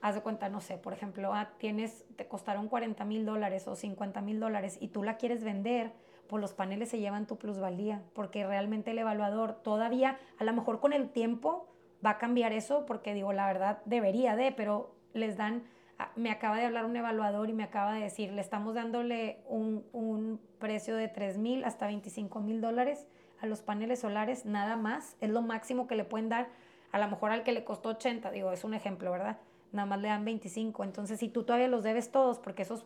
haz 0.00 0.14
de 0.14 0.20
cuenta, 0.20 0.48
no 0.48 0.60
sé, 0.60 0.78
por 0.78 0.92
ejemplo, 0.92 1.34
ah, 1.34 1.50
tienes, 1.58 2.04
te 2.16 2.28
costaron 2.28 2.68
40 2.68 3.04
mil 3.04 3.26
dólares 3.26 3.66
o 3.66 3.74
50 3.74 4.20
mil 4.20 4.38
dólares 4.38 4.78
y 4.80 4.88
tú 4.88 5.02
la 5.02 5.16
quieres 5.16 5.42
vender, 5.42 5.92
pues 6.28 6.40
los 6.40 6.52
paneles 6.52 6.88
se 6.88 6.98
llevan 6.98 7.26
tu 7.26 7.36
plusvalía, 7.36 8.02
porque 8.14 8.46
realmente 8.46 8.90
el 8.90 8.98
evaluador 8.98 9.54
todavía, 9.62 10.18
a 10.38 10.44
lo 10.44 10.52
mejor 10.52 10.80
con 10.80 10.92
el 10.92 11.10
tiempo 11.10 11.68
va 12.04 12.10
a 12.10 12.18
cambiar 12.18 12.52
eso, 12.52 12.86
porque 12.86 13.14
digo, 13.14 13.32
la 13.32 13.46
verdad 13.46 13.78
debería 13.84 14.36
de, 14.36 14.52
pero 14.52 14.94
les 15.14 15.36
dan, 15.36 15.64
ah, 15.98 16.10
me 16.16 16.30
acaba 16.30 16.56
de 16.56 16.66
hablar 16.66 16.84
un 16.84 16.96
evaluador 16.96 17.48
y 17.48 17.52
me 17.52 17.64
acaba 17.64 17.94
de 17.94 18.00
decir, 18.00 18.32
le 18.32 18.40
estamos 18.40 18.74
dándole 18.74 19.40
un, 19.48 19.84
un 19.92 20.40
precio 20.58 20.96
de 20.96 21.08
3 21.08 21.38
mil 21.38 21.64
hasta 21.64 21.86
25 21.86 22.40
mil 22.40 22.60
dólares 22.60 23.06
a 23.40 23.46
los 23.46 23.62
paneles 23.62 24.00
solares, 24.00 24.46
nada 24.46 24.76
más, 24.76 25.16
es 25.20 25.30
lo 25.30 25.42
máximo 25.42 25.86
que 25.86 25.94
le 25.94 26.04
pueden 26.04 26.28
dar, 26.28 26.48
a 26.92 26.98
lo 26.98 27.08
mejor 27.08 27.30
al 27.30 27.42
que 27.42 27.52
le 27.52 27.64
costó 27.64 27.90
80, 27.90 28.30
digo, 28.30 28.52
es 28.52 28.64
un 28.64 28.74
ejemplo, 28.74 29.10
¿verdad? 29.10 29.38
nada 29.72 29.86
más 29.86 30.00
le 30.00 30.08
dan 30.08 30.24
25. 30.24 30.82
Entonces, 30.84 31.20
si 31.20 31.28
tú 31.28 31.44
todavía 31.44 31.68
los 31.68 31.84
debes 31.84 32.10
todos, 32.10 32.38
porque 32.38 32.62
esos... 32.62 32.84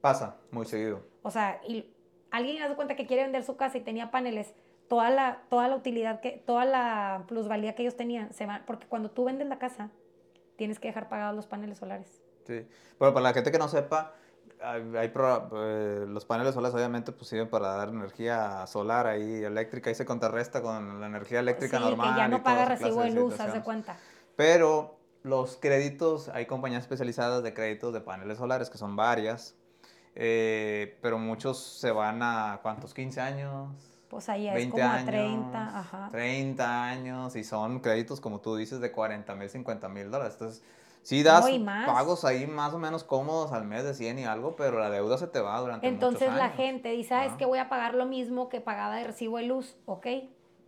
Pasa, 0.00 0.38
muy 0.50 0.66
seguido. 0.66 1.02
O 1.22 1.30
sea, 1.30 1.60
y 1.66 1.92
alguien 2.30 2.62
hace 2.62 2.74
cuenta 2.74 2.96
que 2.96 3.06
quiere 3.06 3.22
vender 3.22 3.44
su 3.44 3.56
casa 3.56 3.78
y 3.78 3.80
tenía 3.80 4.10
paneles, 4.10 4.54
toda 4.88 5.10
la, 5.10 5.42
toda 5.48 5.68
la 5.68 5.76
utilidad, 5.76 6.20
que, 6.20 6.42
toda 6.46 6.64
la 6.64 7.24
plusvalía 7.28 7.74
que 7.74 7.82
ellos 7.82 7.96
tenían, 7.96 8.32
se 8.32 8.46
va, 8.46 8.62
porque 8.66 8.86
cuando 8.86 9.10
tú 9.10 9.24
vendes 9.24 9.48
la 9.48 9.58
casa, 9.58 9.90
tienes 10.56 10.78
que 10.78 10.88
dejar 10.88 11.08
pagados 11.08 11.36
los 11.36 11.46
paneles 11.46 11.78
solares. 11.78 12.22
Sí, 12.46 12.66
pero 12.98 13.12
para 13.12 13.24
la 13.24 13.32
gente 13.32 13.52
que 13.52 13.58
no 13.58 13.68
sepa, 13.68 14.14
hay, 14.62 14.82
eh, 14.92 16.04
los 16.08 16.24
paneles 16.24 16.54
solares 16.54 16.74
obviamente 16.74 17.12
pues 17.12 17.28
sirven 17.28 17.48
para 17.48 17.68
dar 17.68 17.88
energía 17.88 18.66
solar 18.66 19.06
ahí, 19.06 19.44
eléctrica, 19.44 19.90
y 19.90 19.94
se 19.94 20.04
contrarresta 20.04 20.62
con 20.62 21.00
la 21.00 21.06
energía 21.06 21.40
eléctrica 21.40 21.78
sí, 21.78 21.84
normal. 21.84 22.14
que 22.14 22.18
ya 22.18 22.28
no 22.28 22.42
paga 22.42 22.66
recibo 22.66 23.02
de 23.02 23.10
luz, 23.10 23.38
haz 23.40 23.54
de 23.54 23.62
cuenta. 23.62 23.96
Pero 24.36 24.98
los 25.22 25.56
créditos, 25.56 26.28
hay 26.28 26.46
compañías 26.46 26.82
especializadas 26.82 27.42
de 27.42 27.54
créditos 27.54 27.92
de 27.92 28.00
paneles 28.00 28.38
solares, 28.38 28.70
que 28.70 28.78
son 28.78 28.96
varias, 28.96 29.56
eh, 30.14 30.98
pero 31.02 31.18
muchos 31.18 31.58
se 31.58 31.90
van 31.90 32.22
a, 32.22 32.60
¿cuántos? 32.62 32.94
¿15 32.94 33.18
años? 33.18 33.68
Pues 34.08 34.28
ahí 34.28 34.48
es 34.48 34.68
como 34.68 34.84
a 34.84 35.04
30, 35.04 35.78
ajá. 35.78 36.08
30 36.10 36.84
años 36.84 37.36
y 37.36 37.44
son 37.44 37.78
créditos, 37.78 38.20
como 38.20 38.40
tú 38.40 38.56
dices, 38.56 38.80
de 38.80 38.90
40 38.90 39.34
mil, 39.36 39.48
50 39.48 39.88
mil 39.88 40.10
dólares. 40.10 40.32
Entonces, 40.34 40.64
sí 41.02 41.22
das 41.22 41.48
pagos 41.86 42.24
ahí 42.24 42.48
más 42.48 42.74
o 42.74 42.78
menos 42.78 43.04
cómodos 43.04 43.52
al 43.52 43.64
mes 43.64 43.84
de 43.84 43.94
100 43.94 44.18
y 44.18 44.24
algo, 44.24 44.56
pero 44.56 44.80
la 44.80 44.90
deuda 44.90 45.16
se 45.16 45.28
te 45.28 45.40
va 45.40 45.60
durante 45.60 45.86
Entonces 45.86 46.28
muchos 46.28 46.40
años. 46.42 46.50
la 46.50 46.56
gente 46.56 46.90
dice, 46.90 47.14
ah, 47.14 47.24
es 47.24 47.34
que 47.34 47.44
voy 47.46 47.60
a 47.60 47.68
pagar 47.68 47.94
lo 47.94 48.04
mismo 48.04 48.48
que 48.48 48.60
pagaba 48.60 48.96
de 48.96 49.04
recibo 49.04 49.36
de 49.36 49.44
luz, 49.44 49.76
ok, 49.86 50.06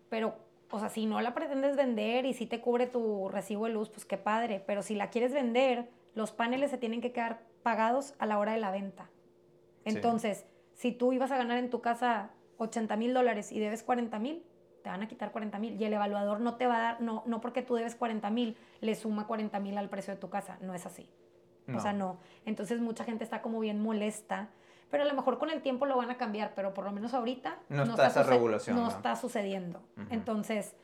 pero, 0.09 0.37
o 0.71 0.79
sea, 0.79 0.89
si 0.89 1.07
no 1.07 1.21
la 1.21 1.35
pretendes 1.35 1.75
vender 1.75 2.27
y 2.27 2.35
si 2.35 2.47
te 2.47 2.61
cubre 2.61 2.87
tu 2.87 3.29
recibo 3.29 3.67
de 3.67 3.73
luz, 3.73 3.89
pues 3.91 4.05
qué 4.05 4.19
padre, 4.19 4.63
pero 4.65 4.83
si 4.83 4.95
la 4.95 5.11
quieres 5.11 5.33
vender, 5.33 5.91
los 6.15 6.31
paneles 6.31 6.71
se 6.71 6.79
tienen 6.79 7.01
que 7.01 7.11
quedar 7.13 7.43
pagados 7.65 8.15
a 8.21 8.27
la 8.27 8.39
hora 8.39 8.53
de 8.53 8.59
la 8.59 8.71
venta. 8.71 9.09
Entonces, 9.85 10.47
si 10.75 10.93
tú 10.93 11.13
ibas 11.13 11.31
a 11.31 11.37
ganar 11.37 11.59
en 11.59 11.71
tu 11.71 11.81
casa 11.81 12.31
80 12.59 12.97
mil 12.97 13.15
dólares 13.15 13.53
y 13.53 13.59
debes 13.59 13.83
40 13.83 14.19
mil, 14.19 14.45
te 14.83 14.91
van 14.91 15.03
a 15.03 15.09
quitar 15.09 15.33
40 15.33 15.59
mil. 15.59 15.81
Y 15.81 15.85
el 15.85 15.93
evaluador 15.93 16.41
no 16.41 16.57
te 16.57 16.67
va 16.67 16.77
a 16.77 16.81
dar, 16.81 17.01
no, 17.01 17.23
no 17.27 17.41
porque 17.41 17.63
tú 17.63 17.75
debes 17.75 17.95
40 17.95 18.31
mil, 18.31 18.57
le 18.81 18.95
suma 18.95 19.27
40 19.27 19.59
mil 19.61 19.79
al 19.79 19.89
precio 19.89 20.15
de 20.15 20.21
tu 20.21 20.29
casa. 20.29 20.59
No 20.61 20.75
es 20.75 20.87
así. 20.87 21.09
O 21.75 21.81
sea, 21.81 21.93
no. 21.93 22.19
Entonces 22.45 22.81
mucha 22.81 23.05
gente 23.05 23.25
está 23.25 23.41
como 23.41 23.61
bien 23.61 23.81
molesta. 23.81 24.51
Pero 24.91 25.05
a 25.05 25.07
lo 25.07 25.15
mejor 25.15 25.39
con 25.39 25.49
el 25.49 25.63
tiempo 25.63 25.87
lo 25.87 25.97
van 25.97 26.11
a 26.11 26.19
cambiar, 26.19 26.53
pero 26.55 26.75
por 26.75 26.85
lo 26.85 26.93
menos 26.93 27.15
ahorita 27.15 27.61
no, 27.71 27.85
está, 27.85 28.09
esa 28.09 28.25
regulación. 28.25 28.77
No, 28.77 28.89
está 28.89 29.17
sucediendo. 29.17 29.81
Entonces, 30.11 30.77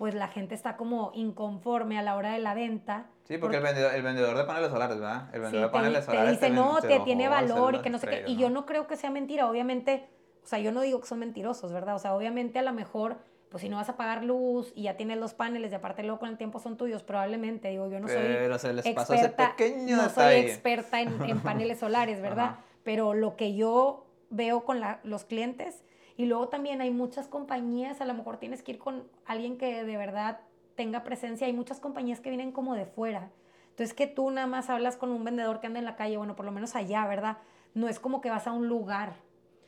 pues 0.00 0.14
la 0.14 0.28
gente 0.28 0.54
está 0.54 0.78
como 0.78 1.12
inconforme 1.14 1.98
a 1.98 2.02
la 2.02 2.16
hora 2.16 2.32
de 2.32 2.38
la 2.38 2.54
venta. 2.54 3.08
Sí, 3.24 3.36
porque, 3.36 3.58
el, 3.58 3.62
vendedor, 3.62 3.94
el 3.94 4.00
vendedor 4.00 4.34
de 4.34 4.44
paneles 4.44 4.70
solares, 4.70 4.98
¿verdad? 4.98 5.28
El 5.34 5.42
vendedor 5.42 5.66
de 5.66 5.72
paneles 5.72 6.04
solares. 6.06 6.40
Te 6.40 6.46
dice, 6.46 6.56
no, 6.56 6.80
te, 6.80 7.00
tiene 7.00 7.28
valor 7.28 7.74
y 7.74 7.80
que 7.80 7.90
no 7.90 7.98
sé 7.98 8.06
qué. 8.06 8.24
Y 8.26 8.38
yo 8.38 8.48
no 8.48 8.64
creo 8.64 8.86
que 8.86 8.96
sea 8.96 9.10
mentira. 9.10 9.46
Obviamente, 9.46 10.08
o 10.42 10.46
sea, 10.46 10.58
yo 10.58 10.72
no 10.72 10.80
digo 10.80 11.02
que 11.02 11.06
son 11.06 11.18
mentirosos, 11.18 11.70
¿verdad? 11.70 11.96
O 11.96 11.98
sea, 11.98 12.14
obviamente 12.14 12.58
a 12.58 12.62
lo 12.62 12.72
mejor, 12.72 13.18
pues 13.50 13.60
si 13.60 13.68
no 13.68 13.76
vas 13.76 13.90
a 13.90 13.98
pagar 13.98 14.24
luz 14.24 14.72
y 14.74 14.84
ya 14.84 14.96
tienes 14.96 15.18
los 15.18 15.34
paneles 15.34 15.70
y 15.70 15.74
aparte 15.74 16.02
luego 16.02 16.18
con 16.18 16.30
el 16.30 16.38
tiempo 16.38 16.60
son 16.60 16.78
tuyos, 16.78 17.02
probablemente, 17.02 17.68
digo, 17.68 17.86
yo 17.90 18.00
no 18.00 18.08
soy 18.08 18.16
Pero 18.16 18.58
se 18.58 18.72
les 18.72 18.86
experta, 18.86 19.14
ese 19.14 19.28
pequeño 19.28 19.96
no 19.98 20.08
soy 20.08 20.36
experta 20.36 21.02
en, 21.02 21.22
en 21.24 21.40
paneles 21.42 21.78
solares, 21.78 22.22
¿verdad? 22.22 22.56
Pero 22.84 23.12
lo 23.12 23.36
que 23.36 23.54
yo 23.54 24.06
veo 24.30 24.64
con 24.64 24.80
la, 24.80 25.00
los 25.02 25.26
clientes 25.26 25.84
y 26.20 26.26
luego 26.26 26.48
también 26.48 26.82
hay 26.82 26.90
muchas 26.90 27.28
compañías, 27.28 28.02
a 28.02 28.04
lo 28.04 28.12
mejor 28.12 28.36
tienes 28.36 28.62
que 28.62 28.72
ir 28.72 28.78
con 28.78 29.04
alguien 29.24 29.56
que 29.56 29.84
de 29.84 29.96
verdad 29.96 30.40
tenga 30.74 31.02
presencia. 31.02 31.46
Hay 31.46 31.54
muchas 31.54 31.80
compañías 31.80 32.20
que 32.20 32.28
vienen 32.28 32.52
como 32.52 32.74
de 32.74 32.84
fuera. 32.84 33.30
Entonces 33.70 33.94
que 33.94 34.06
tú 34.06 34.30
nada 34.30 34.46
más 34.46 34.68
hablas 34.68 34.98
con 34.98 35.12
un 35.12 35.24
vendedor 35.24 35.60
que 35.60 35.68
anda 35.68 35.78
en 35.78 35.86
la 35.86 35.96
calle, 35.96 36.18
bueno, 36.18 36.36
por 36.36 36.44
lo 36.44 36.52
menos 36.52 36.76
allá, 36.76 37.06
¿verdad? 37.06 37.38
No 37.72 37.88
es 37.88 37.98
como 37.98 38.20
que 38.20 38.28
vas 38.28 38.46
a 38.46 38.52
un 38.52 38.68
lugar. 38.68 39.14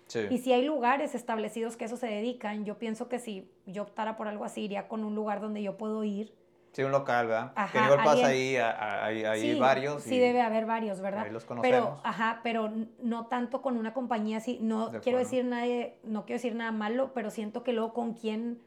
Sí. 0.09 0.27
Y 0.29 0.41
si 0.41 0.53
hay 0.53 0.63
lugares 0.63 1.15
establecidos 1.15 1.79
que 1.79 1.87
eso 1.87 1.97
se 1.97 2.09
dedican, 2.09 2.67
yo 2.67 2.77
pienso 2.77 3.09
que 3.09 3.19
si 3.19 3.51
yo 3.65 3.85
optara 3.85 4.19
por 4.19 4.29
algo 4.29 4.45
así, 4.45 4.61
iría 4.61 4.89
con 4.89 5.05
un 5.05 5.15
lugar 5.15 5.41
donde 5.41 5.63
yo 5.63 5.79
puedo 5.79 6.05
ir 6.05 6.35
Sí, 6.73 6.83
un 6.83 6.91
local, 6.91 7.27
¿verdad? 7.27 7.53
Ajá, 7.55 7.79
que 7.79 7.85
igual 7.85 8.05
pasa 8.05 8.27
ahí, 8.29 8.57
hay, 8.57 9.25
hay 9.25 9.59
varios. 9.59 10.03
Sí, 10.03 10.19
debe 10.19 10.41
haber 10.41 10.65
varios, 10.65 11.03
¿verdad? 11.03 11.25
Ahí 11.25 11.31
los 11.31 11.45
conocemos. 11.45 11.79
Pero, 11.79 12.01
ajá, 12.03 12.41
pero 12.43 12.73
no 13.03 13.27
tanto 13.27 13.61
con 13.61 13.77
una 13.77 13.93
compañía 13.93 14.39
así. 14.39 14.59
No 14.63 14.91
quiero 15.03 15.19
decir 15.19 15.45
nadie, 15.45 15.99
no 16.03 16.25
quiero 16.25 16.39
decir 16.39 16.55
nada 16.55 16.73
malo, 16.73 17.13
pero 17.13 17.31
siento 17.31 17.63
que 17.63 17.75
luego 17.75 17.93
con 17.93 18.15
quién, 18.15 18.63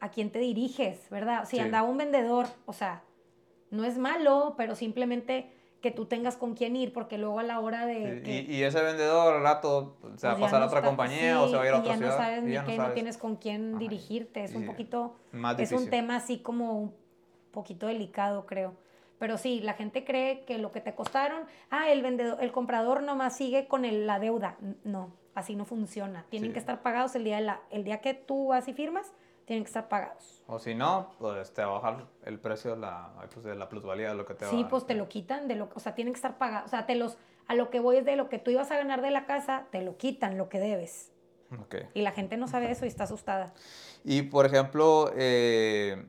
a 0.00 0.10
quién 0.10 0.30
te 0.30 0.38
diriges, 0.38 1.08
¿verdad? 1.08 1.46
Si 1.48 1.58
andaba 1.58 1.88
un 1.88 1.96
vendedor, 1.96 2.46
o 2.66 2.74
sea, 2.74 3.02
no 3.70 3.84
es 3.84 3.96
malo, 3.96 4.54
pero 4.58 4.74
simplemente 4.74 5.50
que 5.80 5.90
tú 5.90 6.04
tengas 6.04 6.36
con 6.36 6.54
quién 6.54 6.76
ir, 6.76 6.92
porque 6.92 7.16
luego 7.16 7.38
a 7.38 7.42
la 7.42 7.60
hora 7.60 7.86
de... 7.86 8.22
y, 8.48 8.62
ese 8.62 8.82
vendedor 8.82 9.36
al 9.36 9.42
rato 9.42 9.96
se 10.16 10.26
va 10.26 10.34
a 10.34 10.36
pues 10.36 10.50
pasar 10.50 10.62
a 10.62 10.66
otra 10.66 10.82
compañía 10.82 11.40
o 11.40 11.48
se 11.48 11.56
va 11.56 11.62
a 11.62 11.66
ir 11.66 11.72
a 11.72 11.78
otra 11.78 11.92
ya 11.92 11.98
ciudad. 11.98 12.10
No 12.10 12.16
sabes 12.16 12.42
ni 12.42 12.58
qué, 12.66 12.76
no 12.76 12.90
tienes 12.90 13.16
con 13.16 13.36
quién 13.36 13.78
dirigirte, 13.78 14.44
es 14.44 14.54
un 14.54 14.66
poquito... 14.66 15.16
Más 15.32 15.58
es 15.58 15.72
un 15.72 15.88
tema 15.88 16.16
así 16.16 16.38
como 16.38 16.92
poquito 17.56 17.88
delicado, 17.88 18.46
creo. 18.46 18.74
Pero 19.18 19.38
sí, 19.38 19.60
la 19.60 19.72
gente 19.72 20.04
cree 20.04 20.44
que 20.44 20.58
lo 20.58 20.70
que 20.70 20.80
te 20.80 20.94
costaron, 20.94 21.44
ah, 21.70 21.90
el 21.90 22.02
vendedor, 22.02 22.38
el 22.40 22.52
comprador 22.52 23.02
nomás 23.02 23.36
sigue 23.36 23.66
con 23.66 23.82
la 24.06 24.18
deuda. 24.18 24.56
No, 24.84 25.10
así 25.34 25.56
no 25.56 25.64
funciona. 25.64 26.26
Tienen 26.28 26.52
que 26.52 26.58
estar 26.58 26.82
pagados 26.82 27.14
el 27.16 27.24
día, 27.24 27.36
de 27.36 27.42
la, 27.42 27.60
el 27.70 27.82
día 27.82 28.00
que 28.00 28.14
tú 28.14 28.48
vas 28.48 28.68
y 28.68 28.74
firmas, 28.74 29.12
tienen 29.46 29.64
que 29.64 29.68
estar 29.68 29.88
pagados. 29.88 30.42
O 30.46 30.58
si 30.58 30.74
no, 30.74 31.12
pues 31.18 31.54
te 31.54 31.62
va 31.62 31.68
a 31.68 31.80
bajar 31.80 32.06
el 32.24 32.38
precio 32.38 32.72
de 32.72 32.80
la, 32.80 33.10
pues, 33.32 33.44
de 33.44 33.54
la 33.54 33.68
plusvalía 33.68 34.10
de 34.10 34.14
lo 34.14 34.26
que 34.26 34.34
te 34.34 34.44
Sí, 34.46 34.66
pues 34.68 34.86
te 34.86 34.94
lo 34.94 35.08
quitan, 35.08 35.48
de 35.48 35.56
lo, 35.56 35.70
o 35.74 35.80
sea, 35.80 35.94
tienen 35.94 36.12
que 36.12 36.18
estar 36.18 36.36
pagados. 36.36 36.66
O 36.66 36.70
sea, 36.70 36.84
te 36.84 36.94
los, 36.94 37.16
a 37.46 37.54
lo 37.54 37.70
que 37.70 37.80
voy 37.80 37.96
es 37.96 38.04
de 38.04 38.16
lo 38.16 38.28
que 38.28 38.38
tú 38.38 38.50
ibas 38.50 38.70
a 38.70 38.76
ganar 38.76 39.00
de 39.00 39.10
la 39.10 39.24
casa, 39.24 39.66
te 39.70 39.80
lo 39.82 39.96
quitan, 39.96 40.36
lo 40.36 40.48
que 40.48 40.58
debes. 40.58 41.12
Okay. 41.62 41.88
Y 41.94 42.02
la 42.02 42.10
gente 42.10 42.36
no 42.36 42.48
sabe 42.48 42.70
eso 42.70 42.84
y 42.84 42.88
está 42.88 43.04
asustada. 43.04 43.54
Y, 44.04 44.22
por 44.22 44.46
ejemplo, 44.46 45.12
eh, 45.14 46.06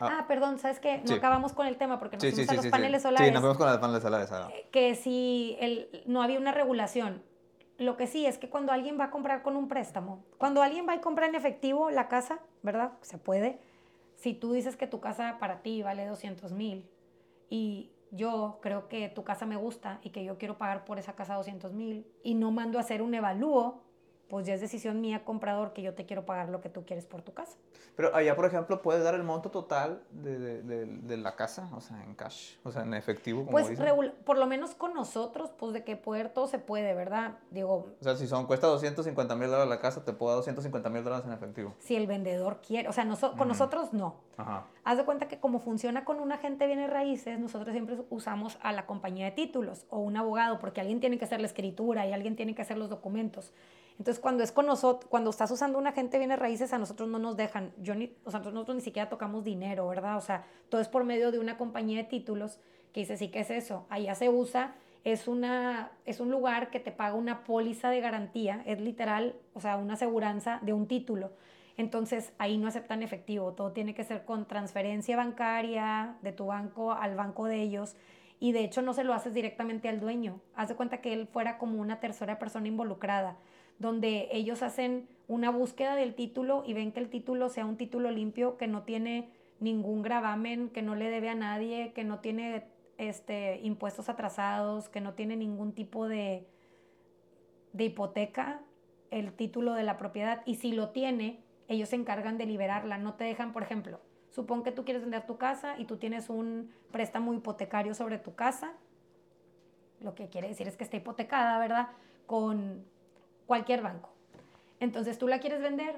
Ah, 0.00 0.18
ah, 0.20 0.24
perdón, 0.28 0.58
¿sabes 0.58 0.80
qué? 0.80 1.02
No 1.06 1.14
acabamos 1.14 1.52
con 1.52 1.66
el 1.66 1.76
tema 1.76 1.98
porque 1.98 2.16
nos 2.16 2.24
fuimos 2.24 2.48
a 2.48 2.54
los 2.54 2.66
paneles 2.66 3.02
solares. 3.02 3.26
Sí, 3.26 3.32
nos 3.32 3.40
fuimos 3.40 3.56
con 3.56 3.66
los 3.68 3.78
paneles 3.78 4.02
solares. 4.02 4.30
Eh, 4.30 4.68
que 4.70 4.94
si 4.94 5.56
el, 5.60 6.02
no 6.06 6.22
había 6.22 6.38
una 6.38 6.52
regulación. 6.52 7.22
Lo 7.78 7.98
que 7.98 8.06
sí 8.06 8.24
es 8.24 8.38
que 8.38 8.48
cuando 8.48 8.72
alguien 8.72 8.98
va 8.98 9.04
a 9.04 9.10
comprar 9.10 9.42
con 9.42 9.54
un 9.54 9.68
préstamo, 9.68 10.24
cuando 10.38 10.62
alguien 10.62 10.88
va 10.88 10.94
a 10.94 11.00
comprar 11.02 11.28
en 11.28 11.34
efectivo 11.34 11.90
la 11.90 12.08
casa, 12.08 12.38
¿verdad? 12.62 12.92
Se 13.02 13.18
puede. 13.18 13.60
Si 14.14 14.32
tú 14.32 14.52
dices 14.52 14.76
que 14.76 14.86
tu 14.86 15.00
casa 15.00 15.36
para 15.38 15.60
ti 15.60 15.82
vale 15.82 16.06
200 16.06 16.52
mil 16.52 16.88
y 17.50 17.90
yo 18.10 18.60
creo 18.62 18.88
que 18.88 19.10
tu 19.10 19.24
casa 19.24 19.44
me 19.44 19.56
gusta 19.56 20.00
y 20.02 20.10
que 20.10 20.24
yo 20.24 20.38
quiero 20.38 20.56
pagar 20.56 20.84
por 20.86 20.98
esa 20.98 21.14
casa 21.14 21.34
200 21.34 21.74
mil 21.74 22.06
y 22.22 22.34
no 22.34 22.50
mando 22.50 22.78
a 22.78 22.80
hacer 22.80 23.02
un 23.02 23.14
evalúo, 23.14 23.82
pues 24.28 24.46
ya 24.46 24.54
es 24.54 24.60
decisión 24.60 25.00
mía, 25.00 25.24
comprador, 25.24 25.72
que 25.72 25.82
yo 25.82 25.94
te 25.94 26.04
quiero 26.04 26.26
pagar 26.26 26.48
lo 26.48 26.60
que 26.60 26.68
tú 26.68 26.84
quieres 26.84 27.06
por 27.06 27.22
tu 27.22 27.32
casa. 27.32 27.56
Pero 27.94 28.14
allá, 28.14 28.36
por 28.36 28.44
ejemplo, 28.44 28.82
puedes 28.82 29.02
dar 29.02 29.14
el 29.14 29.22
monto 29.22 29.50
total 29.50 30.02
de, 30.10 30.38
de, 30.38 30.84
de, 30.84 31.16
la 31.16 31.34
casa, 31.34 31.70
o 31.74 31.80
sea, 31.80 32.02
en 32.04 32.14
cash, 32.14 32.56
o 32.62 32.70
sea, 32.70 32.82
en 32.82 32.92
efectivo. 32.94 33.44
Como 33.44 33.52
pues 33.52 33.78
por 34.24 34.36
lo 34.36 34.46
menos 34.46 34.74
con 34.74 34.92
nosotros, 34.92 35.50
pues 35.56 35.72
de 35.72 35.84
que 35.84 35.96
poder 35.96 36.28
todo 36.28 36.46
se 36.46 36.58
puede, 36.58 36.94
¿verdad? 36.94 37.38
Digo. 37.50 37.94
O 38.00 38.04
sea, 38.04 38.16
si 38.16 38.26
son, 38.26 38.46
cuesta 38.46 38.66
250 38.66 39.34
mil 39.36 39.48
dólares 39.48 39.68
la 39.68 39.80
casa, 39.80 40.04
te 40.04 40.12
puedo 40.12 40.32
dar 40.32 40.38
250 40.38 40.90
mil 40.90 41.04
dólares 41.04 41.24
en 41.26 41.32
efectivo. 41.32 41.74
Si 41.78 41.96
el 41.96 42.06
vendedor 42.06 42.60
quiere, 42.60 42.88
o 42.88 42.92
sea, 42.92 43.08
con 43.38 43.48
nosotros 43.48 43.92
no. 43.92 44.16
Ajá. 44.36 44.66
Haz 44.84 44.98
de 44.98 45.04
cuenta 45.04 45.28
que 45.28 45.40
como 45.40 45.60
funciona 45.60 46.04
con 46.04 46.20
un 46.20 46.32
agente 46.32 46.66
bienes 46.66 46.90
raíces, 46.90 47.38
nosotros 47.38 47.72
siempre 47.72 47.96
usamos 48.10 48.58
a 48.62 48.72
la 48.72 48.84
compañía 48.86 49.24
de 49.24 49.32
títulos 49.32 49.86
o 49.88 49.98
un 50.00 50.16
abogado, 50.16 50.58
porque 50.58 50.80
alguien 50.80 51.00
tiene 51.00 51.18
que 51.18 51.24
hacer 51.24 51.40
la 51.40 51.46
escritura 51.46 52.06
y 52.06 52.12
alguien 52.12 52.36
tiene 52.36 52.54
que 52.54 52.62
hacer 52.62 52.76
los 52.76 52.90
documentos. 52.90 53.52
Entonces, 53.98 54.20
cuando 54.20 54.42
es 54.42 54.52
con 54.52 54.66
nosotros, 54.66 55.08
cuando 55.08 55.30
estás 55.30 55.50
usando 55.50 55.78
un 55.78 55.86
agente 55.86 56.18
bienes 56.18 56.38
raíces, 56.38 56.72
a 56.72 56.78
nosotros 56.78 57.08
no 57.08 57.18
nos 57.18 57.36
dejan, 57.36 57.72
yo 57.78 57.94
ni, 57.94 58.14
o 58.24 58.30
sea, 58.30 58.40
nosotros 58.40 58.76
ni 58.76 58.82
siquiera 58.82 59.08
tocamos 59.08 59.42
dinero, 59.42 59.88
¿verdad? 59.88 60.18
O 60.18 60.20
sea, 60.20 60.44
todo 60.68 60.80
es 60.80 60.88
por 60.88 61.04
medio 61.04 61.32
de 61.32 61.38
una 61.38 61.56
compañía 61.56 61.98
de 61.98 62.04
títulos 62.04 62.58
que 62.92 63.00
dice, 63.00 63.16
sí, 63.16 63.28
¿qué 63.28 63.40
es 63.40 63.50
eso? 63.50 63.86
Allá 63.88 64.14
se 64.14 64.28
usa, 64.28 64.74
es, 65.04 65.28
una, 65.28 65.92
es 66.04 66.20
un 66.20 66.30
lugar 66.30 66.70
que 66.70 66.80
te 66.80 66.92
paga 66.92 67.14
una 67.14 67.44
póliza 67.44 67.88
de 67.88 68.00
garantía, 68.00 68.62
es 68.66 68.80
literal, 68.80 69.34
o 69.54 69.60
sea, 69.60 69.76
una 69.78 69.94
aseguranza 69.94 70.58
de 70.62 70.74
un 70.74 70.86
título. 70.86 71.32
Entonces, 71.78 72.32
ahí 72.38 72.58
no 72.58 72.68
aceptan 72.68 73.02
efectivo, 73.02 73.52
todo 73.52 73.72
tiene 73.72 73.94
que 73.94 74.04
ser 74.04 74.24
con 74.24 74.46
transferencia 74.46 75.16
bancaria 75.16 76.16
de 76.22 76.32
tu 76.32 76.46
banco 76.46 76.92
al 76.92 77.16
banco 77.16 77.46
de 77.46 77.62
ellos. 77.62 77.96
Y 78.38 78.52
de 78.52 78.64
hecho 78.64 78.82
no 78.82 78.92
se 78.92 79.04
lo 79.04 79.14
haces 79.14 79.32
directamente 79.32 79.88
al 79.88 80.00
dueño. 80.00 80.40
Haz 80.54 80.68
de 80.68 80.74
cuenta 80.74 81.00
que 81.00 81.14
él 81.14 81.26
fuera 81.26 81.56
como 81.56 81.80
una 81.80 82.00
tercera 82.00 82.38
persona 82.38 82.68
involucrada 82.68 83.36
donde 83.78 84.28
ellos 84.32 84.62
hacen 84.62 85.08
una 85.28 85.50
búsqueda 85.50 85.96
del 85.96 86.14
título 86.14 86.62
y 86.66 86.72
ven 86.72 86.92
que 86.92 87.00
el 87.00 87.10
título 87.10 87.48
sea 87.48 87.66
un 87.66 87.76
título 87.76 88.10
limpio, 88.10 88.56
que 88.56 88.68
no 88.68 88.82
tiene 88.82 89.30
ningún 89.60 90.02
gravamen, 90.02 90.70
que 90.70 90.82
no 90.82 90.94
le 90.94 91.10
debe 91.10 91.28
a 91.28 91.34
nadie, 91.34 91.92
que 91.92 92.04
no 92.04 92.20
tiene 92.20 92.66
este, 92.98 93.60
impuestos 93.62 94.08
atrasados, 94.08 94.88
que 94.88 95.00
no 95.00 95.14
tiene 95.14 95.36
ningún 95.36 95.72
tipo 95.72 96.08
de, 96.08 96.46
de 97.72 97.84
hipoteca, 97.84 98.60
el 99.10 99.32
título 99.32 99.74
de 99.74 99.82
la 99.82 99.96
propiedad. 99.96 100.42
Y 100.46 100.56
si 100.56 100.72
lo 100.72 100.90
tiene, 100.90 101.40
ellos 101.68 101.88
se 101.88 101.96
encargan 101.96 102.38
de 102.38 102.46
liberarla. 102.46 102.98
No 102.98 103.14
te 103.14 103.24
dejan, 103.24 103.52
por 103.52 103.62
ejemplo, 103.62 104.00
supón 104.30 104.62
que 104.62 104.72
tú 104.72 104.84
quieres 104.84 105.02
vender 105.02 105.26
tu 105.26 105.38
casa 105.38 105.78
y 105.78 105.84
tú 105.84 105.96
tienes 105.96 106.30
un 106.30 106.70
préstamo 106.92 107.34
hipotecario 107.34 107.94
sobre 107.94 108.18
tu 108.18 108.34
casa. 108.34 108.74
Lo 110.00 110.14
que 110.14 110.28
quiere 110.28 110.48
decir 110.48 110.68
es 110.68 110.76
que 110.76 110.84
está 110.84 110.96
hipotecada, 110.96 111.58
¿verdad? 111.58 111.88
Con 112.26 112.84
cualquier 113.46 113.82
banco. 113.82 114.10
Entonces 114.80 115.18
tú 115.18 115.28
la 115.28 115.38
quieres 115.38 115.60
vender, 115.60 115.96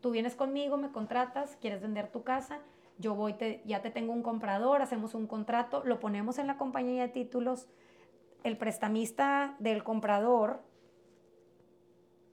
tú 0.00 0.10
vienes 0.10 0.34
conmigo, 0.34 0.76
me 0.76 0.90
contratas, 0.90 1.56
quieres 1.60 1.80
vender 1.80 2.08
tu 2.08 2.22
casa, 2.22 2.60
yo 2.98 3.14
voy, 3.14 3.34
te, 3.34 3.62
ya 3.64 3.82
te 3.82 3.90
tengo 3.90 4.12
un 4.12 4.22
comprador, 4.22 4.82
hacemos 4.82 5.14
un 5.14 5.26
contrato, 5.26 5.82
lo 5.84 5.98
ponemos 5.98 6.38
en 6.38 6.46
la 6.46 6.56
compañía 6.56 7.02
de 7.02 7.08
títulos, 7.08 7.68
el 8.44 8.56
prestamista 8.56 9.56
del 9.58 9.82
comprador 9.82 10.60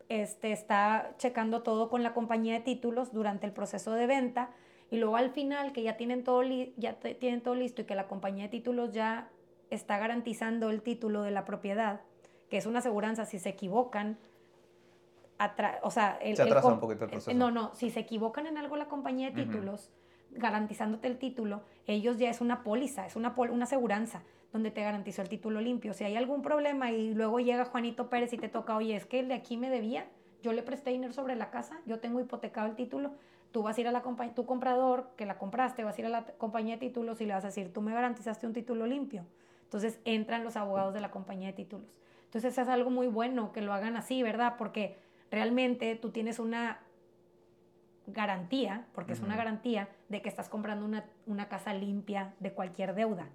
este, 0.10 0.52
está 0.52 1.14
checando 1.18 1.62
todo 1.62 1.90
con 1.90 2.04
la 2.04 2.14
compañía 2.14 2.56
de 2.56 2.62
títulos 2.62 3.14
durante 3.14 3.46
el 3.46 3.54
proceso 3.54 3.94
de 3.94 4.08
venta 4.08 4.50
y 4.90 4.98
luego 4.98 5.18
al 5.18 5.30
final 5.30 5.72
que 5.72 5.84
ya 5.84 5.98
tienen 5.98 6.24
todo, 6.24 6.42
ya 6.78 7.00
tienen 7.00 7.42
todo 7.42 7.54
listo 7.56 7.84
y 7.84 7.86
que 7.86 7.96
la 7.96 8.08
compañía 8.08 8.46
de 8.46 8.50
títulos 8.50 8.92
ya 8.92 9.30
está 9.70 10.00
garantizando 10.00 10.72
el 10.72 10.82
título 10.82 11.22
de 11.22 11.32
la 11.32 11.46
propiedad, 11.46 12.02
que 12.50 12.58
es 12.58 12.66
una 12.66 12.80
aseguranza 12.80 13.26
si 13.26 13.38
se 13.38 13.50
equivocan, 13.50 14.18
o 15.84 15.92
sea, 15.92 16.18
el, 16.22 16.36
se 16.36 16.44
atrasa 16.44 16.68
un 16.68 16.80
poquito 16.80 17.06
el 17.06 17.12
proceso. 17.12 17.38
No, 17.38 17.52
no, 17.52 17.74
si 17.74 17.90
se 17.90 18.02
equivocan 18.02 18.48
en 18.48 18.58
algo 18.58 18.76
la 18.76 18.88
compañía 18.88 19.32
de 19.32 19.46
títulos, 19.46 19.92
garantizándote 20.32 21.08
el 21.08 21.18
título, 21.18 21.62
ellos 21.88 22.18
ya 22.18 22.30
es 22.30 22.42
una 22.42 22.64
póliza, 22.64 23.06
es 23.06 23.16
una, 23.16 23.34
una 23.38 23.64
aseguranza 23.64 24.24
donde 24.52 24.72
te 24.72 24.82
garantizó 24.82 25.22
el 25.22 25.30
título 25.30 25.62
limpio. 25.62 25.94
Si 25.94 26.04
hay 26.04 26.16
algún 26.16 26.42
problema 26.42 26.92
y 26.92 27.14
luego 27.14 27.40
llega 27.40 27.66
Juanito 27.66 28.10
Pérez 28.10 28.34
y 28.34 28.38
te 28.38 28.50
toca, 28.50 28.76
oye, 28.76 28.96
es 28.96 29.06
que 29.06 29.20
el 29.20 29.28
de 29.28 29.36
aquí 29.36 29.58
me 29.58 29.70
debía, 29.70 30.08
yo 30.42 30.54
le 30.54 30.64
presté 30.64 30.92
dinero 30.92 31.14
sobre 31.14 31.36
la 31.36 31.50
casa, 31.50 31.80
yo 31.86 32.00
tengo 32.00 32.20
hipotecado 32.20 32.68
el 32.68 32.76
título, 32.76 33.12
tú 33.52 33.64
vas 33.64 33.78
a 33.78 33.82
ir 33.82 33.88
a 33.88 33.92
la 33.92 34.02
compañía, 34.02 34.34
tu 34.34 34.46
comprador 34.46 35.12
que 35.16 35.26
la 35.26 35.38
compraste, 35.38 35.84
vas 35.84 35.98
a 35.98 36.02
ir 36.02 36.08
a 36.08 36.10
la 36.10 36.26
compañía 36.38 36.76
de 36.76 36.80
títulos 36.80 37.22
y 37.22 37.26
le 37.26 37.34
vas 37.34 37.44
a 37.44 37.48
decir, 37.48 37.72
tú 37.74 37.82
me 37.82 37.94
garantizaste 37.94 38.48
un 38.48 38.54
título 38.54 38.86
limpio. 38.86 39.26
Entonces 39.64 40.00
entran 40.04 40.44
los 40.44 40.56
abogados 40.56 40.94
de 40.94 41.02
la 41.02 41.12
compañía 41.12 41.48
de 41.48 41.54
títulos. 41.54 41.88
Entonces 42.26 42.58
es 42.58 42.68
algo 42.68 42.90
muy 42.90 43.08
bueno 43.08 43.52
que 43.52 43.62
lo 43.62 43.74
hagan 43.74 43.96
así, 43.96 44.24
¿verdad? 44.24 44.56
Porque 44.58 44.98
realmente 45.32 45.96
tú 45.96 46.12
tienes 46.12 46.40
una 46.40 46.80
garantía, 48.08 48.88
porque 48.94 49.14
es 49.14 49.20
una 49.20 49.36
garantía, 49.36 49.88
de 50.10 50.22
que 50.22 50.30
estás 50.30 50.50
comprando 50.50 50.86
una, 50.86 51.06
una 51.28 51.48
casa 51.48 51.74
limpia 51.74 52.34
de 52.40 52.54
cualquier 52.54 52.96
deuda 52.96 53.28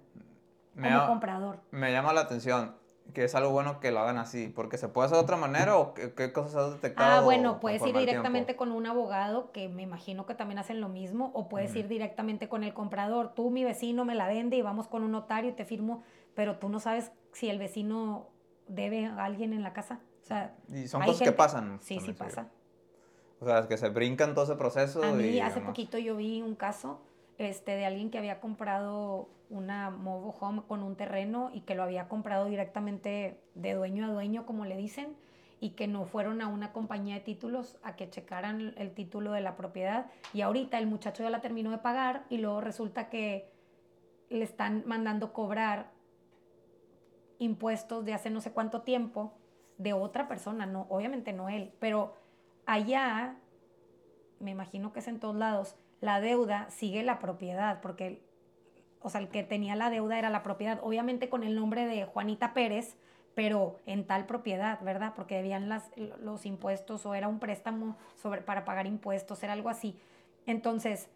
como 0.75 1.07
comprador. 1.07 1.59
Me 1.71 1.91
llama 1.91 2.13
la 2.13 2.21
atención 2.21 2.75
que 3.13 3.23
es 3.23 3.35
algo 3.35 3.51
bueno 3.51 3.79
que 3.79 3.91
lo 3.91 3.99
hagan 3.99 4.17
así, 4.17 4.47
porque 4.47 4.77
se 4.77 4.87
puede 4.87 5.05
hacer 5.05 5.17
de 5.17 5.23
otra 5.23 5.37
manera 5.37 5.77
o 5.77 5.93
qué, 5.93 6.33
cosas 6.33 6.55
has 6.55 6.73
detectado. 6.73 7.21
Ah, 7.21 7.23
bueno, 7.23 7.59
puedes 7.59 7.85
ir 7.85 7.95
directamente 7.95 8.55
con 8.55 8.71
un 8.71 8.87
abogado 8.87 9.51
que 9.51 9.69
me 9.69 9.83
imagino 9.83 10.25
que 10.25 10.33
también 10.33 10.57
hacen 10.57 10.81
lo 10.81 10.89
mismo, 10.89 11.31
o 11.33 11.47
puedes 11.47 11.75
ir 11.75 11.87
directamente 11.87 12.49
con 12.49 12.63
el 12.63 12.73
comprador. 12.73 13.33
Tú, 13.35 13.51
mi 13.51 13.63
vecino, 13.63 14.05
me 14.05 14.15
la 14.15 14.27
vende 14.27 14.57
y 14.57 14.61
vamos 14.61 14.87
con 14.87 15.03
un 15.03 15.11
notario 15.11 15.51
y 15.51 15.53
te 15.53 15.65
firmo, 15.65 16.03
pero 16.33 16.57
tú 16.57 16.67
no 16.69 16.79
sabes 16.79 17.11
si 17.31 17.49
el 17.49 17.59
vecino 17.59 18.27
debe 18.67 19.05
a 19.05 19.23
alguien 19.23 19.53
en 19.53 19.61
la 19.61 19.73
casa. 19.73 19.99
O 20.25 20.27
sea, 20.27 20.55
y 20.69 20.87
son 20.87 21.03
cosas 21.03 21.21
que 21.21 21.31
pasan. 21.31 21.77
Sí, 21.83 21.99
sí 21.99 22.11
pasa. 22.11 22.49
O 23.39 23.45
sea, 23.45 23.67
que 23.67 23.77
se 23.77 23.89
brincan 23.89 24.33
todo 24.33 24.45
ese 24.45 24.55
proceso. 24.55 25.03
A 25.03 25.11
mí 25.11 25.39
hace 25.39 25.61
poquito 25.61 25.99
yo 25.99 26.15
vi 26.15 26.41
un 26.41 26.55
caso 26.55 26.99
este, 27.37 27.73
de 27.75 27.85
alguien 27.85 28.09
que 28.09 28.17
había 28.17 28.39
comprado 28.39 29.29
una 29.51 29.91
mobile 29.91 30.35
home 30.39 30.63
con 30.67 30.81
un 30.81 30.95
terreno 30.95 31.51
y 31.53 31.61
que 31.61 31.75
lo 31.75 31.83
había 31.83 32.07
comprado 32.07 32.45
directamente 32.45 33.39
de 33.53 33.73
dueño 33.75 34.05
a 34.05 34.07
dueño, 34.07 34.47
como 34.47 34.65
le 34.65 34.75
dicen, 34.75 35.15
y 35.59 35.71
que 35.71 35.87
no 35.87 36.05
fueron 36.05 36.41
a 36.41 36.47
una 36.47 36.73
compañía 36.73 37.13
de 37.13 37.21
títulos 37.21 37.77
a 37.83 37.95
que 37.95 38.09
checaran 38.09 38.73
el 38.77 38.95
título 38.95 39.31
de 39.31 39.41
la 39.41 39.55
propiedad. 39.55 40.07
Y 40.33 40.41
ahorita 40.41 40.79
el 40.79 40.87
muchacho 40.87 41.21
ya 41.21 41.29
la 41.29 41.41
terminó 41.41 41.69
de 41.69 41.77
pagar 41.77 42.25
y 42.31 42.39
luego 42.39 42.61
resulta 42.61 43.09
que 43.09 43.47
le 44.31 44.43
están 44.43 44.81
mandando 44.87 45.33
cobrar 45.33 45.91
impuestos 47.37 48.03
de 48.05 48.15
hace 48.15 48.31
no 48.31 48.41
sé 48.41 48.51
cuánto 48.51 48.81
tiempo 48.81 49.37
de 49.77 49.93
otra 49.93 50.27
persona, 50.27 50.65
no, 50.65 50.87
obviamente 50.89 51.33
no 51.33 51.49
él, 51.49 51.73
pero 51.79 52.15
allá, 52.65 53.35
me 54.39 54.51
imagino 54.51 54.93
que 54.93 54.99
es 54.99 55.07
en 55.07 55.19
todos 55.19 55.35
lados, 55.35 55.75
la 56.01 56.21
deuda 56.21 56.69
sigue 56.69 57.03
la 57.03 57.19
propiedad, 57.19 57.81
porque, 57.81 58.21
o 59.01 59.09
sea, 59.09 59.21
el 59.21 59.29
que 59.29 59.43
tenía 59.43 59.75
la 59.75 59.89
deuda 59.89 60.17
era 60.19 60.29
la 60.29 60.43
propiedad, 60.43 60.79
obviamente 60.81 61.29
con 61.29 61.43
el 61.43 61.55
nombre 61.55 61.85
de 61.85 62.05
Juanita 62.05 62.53
Pérez, 62.53 62.97
pero 63.33 63.79
en 63.85 64.07
tal 64.07 64.25
propiedad, 64.25 64.81
¿verdad? 64.81 65.13
Porque 65.15 65.35
debían 65.35 65.67
las, 65.67 65.91
los 65.97 66.45
impuestos 66.45 67.05
o 67.05 67.13
era 67.15 67.27
un 67.27 67.39
préstamo 67.39 67.97
sobre, 68.15 68.41
para 68.41 68.63
pagar 68.63 68.87
impuestos, 68.87 69.43
era 69.43 69.53
algo 69.53 69.69
así. 69.69 69.99
Entonces, 70.45 71.09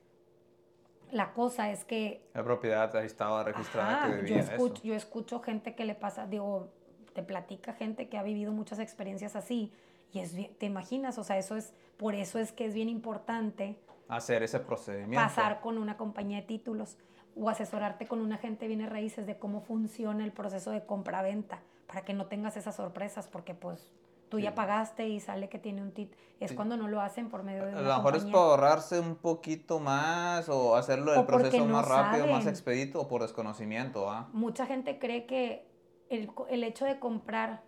la 1.11 1.33
cosa 1.33 1.71
es 1.71 1.85
que... 1.85 2.27
La 2.33 2.43
propiedad 2.43 2.93
ahí 2.95 3.05
estaba 3.05 3.43
registrada 3.43 4.07
que 4.07 4.15
debía 4.17 4.35
yo 4.35 4.43
escucho, 4.43 4.83
Yo 4.83 4.95
escucho 4.95 5.39
gente 5.39 5.75
que 5.75 5.85
le 5.85 5.95
pasa, 5.95 6.27
digo, 6.27 6.73
te 7.13 7.23
platica 7.23 7.73
gente 7.73 8.09
que 8.09 8.17
ha 8.17 8.23
vivido 8.23 8.51
muchas 8.51 8.79
experiencias 8.79 9.35
así 9.35 9.71
y 10.11 10.19
es 10.19 10.33
te 10.57 10.65
imaginas, 10.65 11.17
o 11.17 11.23
sea, 11.23 11.37
eso 11.37 11.55
es, 11.55 11.73
por 11.97 12.15
eso 12.15 12.39
es 12.39 12.51
que 12.51 12.65
es 12.65 12.73
bien 12.73 12.89
importante 12.89 13.77
hacer 14.07 14.43
ese 14.43 14.59
procedimiento. 14.59 15.15
Pasar 15.15 15.61
con 15.61 15.77
una 15.77 15.97
compañía 15.97 16.37
de 16.37 16.47
títulos 16.47 16.97
o 17.35 17.49
asesorarte 17.49 18.07
con 18.07 18.21
un 18.21 18.33
agente 18.33 18.65
de 18.65 18.69
bienes 18.69 18.89
raíces 18.89 19.25
de 19.25 19.37
cómo 19.37 19.61
funciona 19.61 20.25
el 20.25 20.31
proceso 20.31 20.71
de 20.71 20.85
compra-venta 20.85 21.61
para 21.87 22.03
que 22.03 22.13
no 22.13 22.25
tengas 22.25 22.57
esas 22.57 22.75
sorpresas 22.75 23.27
porque 23.27 23.53
pues 23.53 23.91
tú 24.29 24.39
ya 24.39 24.55
pagaste 24.55 25.07
y 25.07 25.19
sale 25.19 25.49
que 25.49 25.59
tiene 25.59 25.81
un 25.81 25.91
tit. 25.91 26.13
Es 26.39 26.53
cuando 26.53 26.77
no 26.77 26.87
lo 26.87 27.01
hacen 27.01 27.29
por 27.29 27.43
medio 27.43 27.65
de 27.65 27.73
A 27.73 27.81
lo 27.81 27.95
mejor 27.95 28.15
es 28.15 28.23
para 28.25 28.37
ahorrarse 28.37 28.99
un 28.99 29.15
poquito 29.15 29.79
más 29.79 30.49
o 30.49 30.75
hacerlo 30.75 31.13
el 31.13 31.25
proceso 31.25 31.65
más 31.65 31.87
rápido, 31.87 32.27
más 32.27 32.45
expedito 32.45 33.01
o 33.01 33.07
por 33.07 33.21
desconocimiento. 33.21 34.09
¿ah? 34.09 34.29
Mucha 34.33 34.65
gente 34.65 34.99
cree 34.99 35.25
que 35.25 35.68
el, 36.09 36.29
el 36.49 36.63
hecho 36.63 36.85
de 36.85 36.99
comprar 36.99 37.61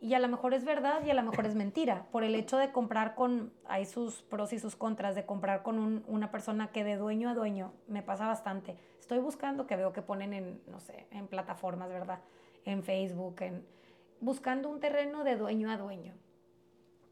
y 0.00 0.14
a 0.14 0.18
lo 0.18 0.28
mejor 0.28 0.52
es 0.52 0.64
verdad 0.64 1.02
y 1.04 1.10
a 1.10 1.14
lo 1.14 1.22
mejor 1.22 1.46
es 1.46 1.54
mentira. 1.54 2.06
Por 2.12 2.22
el 2.22 2.34
hecho 2.34 2.58
de 2.58 2.70
comprar 2.70 3.14
con, 3.14 3.52
hay 3.66 3.86
sus 3.86 4.22
pros 4.22 4.52
y 4.52 4.58
sus 4.58 4.76
contras, 4.76 5.14
de 5.14 5.24
comprar 5.24 5.62
con 5.62 6.04
una 6.06 6.30
persona 6.30 6.70
que 6.70 6.84
de 6.84 6.96
dueño 6.96 7.30
a 7.30 7.34
dueño 7.34 7.72
me 7.88 8.02
pasa 8.02 8.26
bastante. 8.26 8.76
Estoy 9.00 9.18
buscando 9.18 9.66
que 9.66 9.76
veo 9.76 9.92
que 9.92 10.02
ponen 10.02 10.34
en, 10.34 10.60
no 10.66 10.80
sé, 10.80 11.06
en 11.10 11.28
plataformas, 11.28 11.88
¿verdad? 11.88 12.20
En 12.64 12.82
Facebook, 12.82 13.36
en, 13.40 13.64
buscando 14.20 14.68
un 14.68 14.80
terreno 14.80 15.24
de 15.24 15.36
dueño 15.36 15.70
a 15.70 15.78
dueño. 15.78 16.14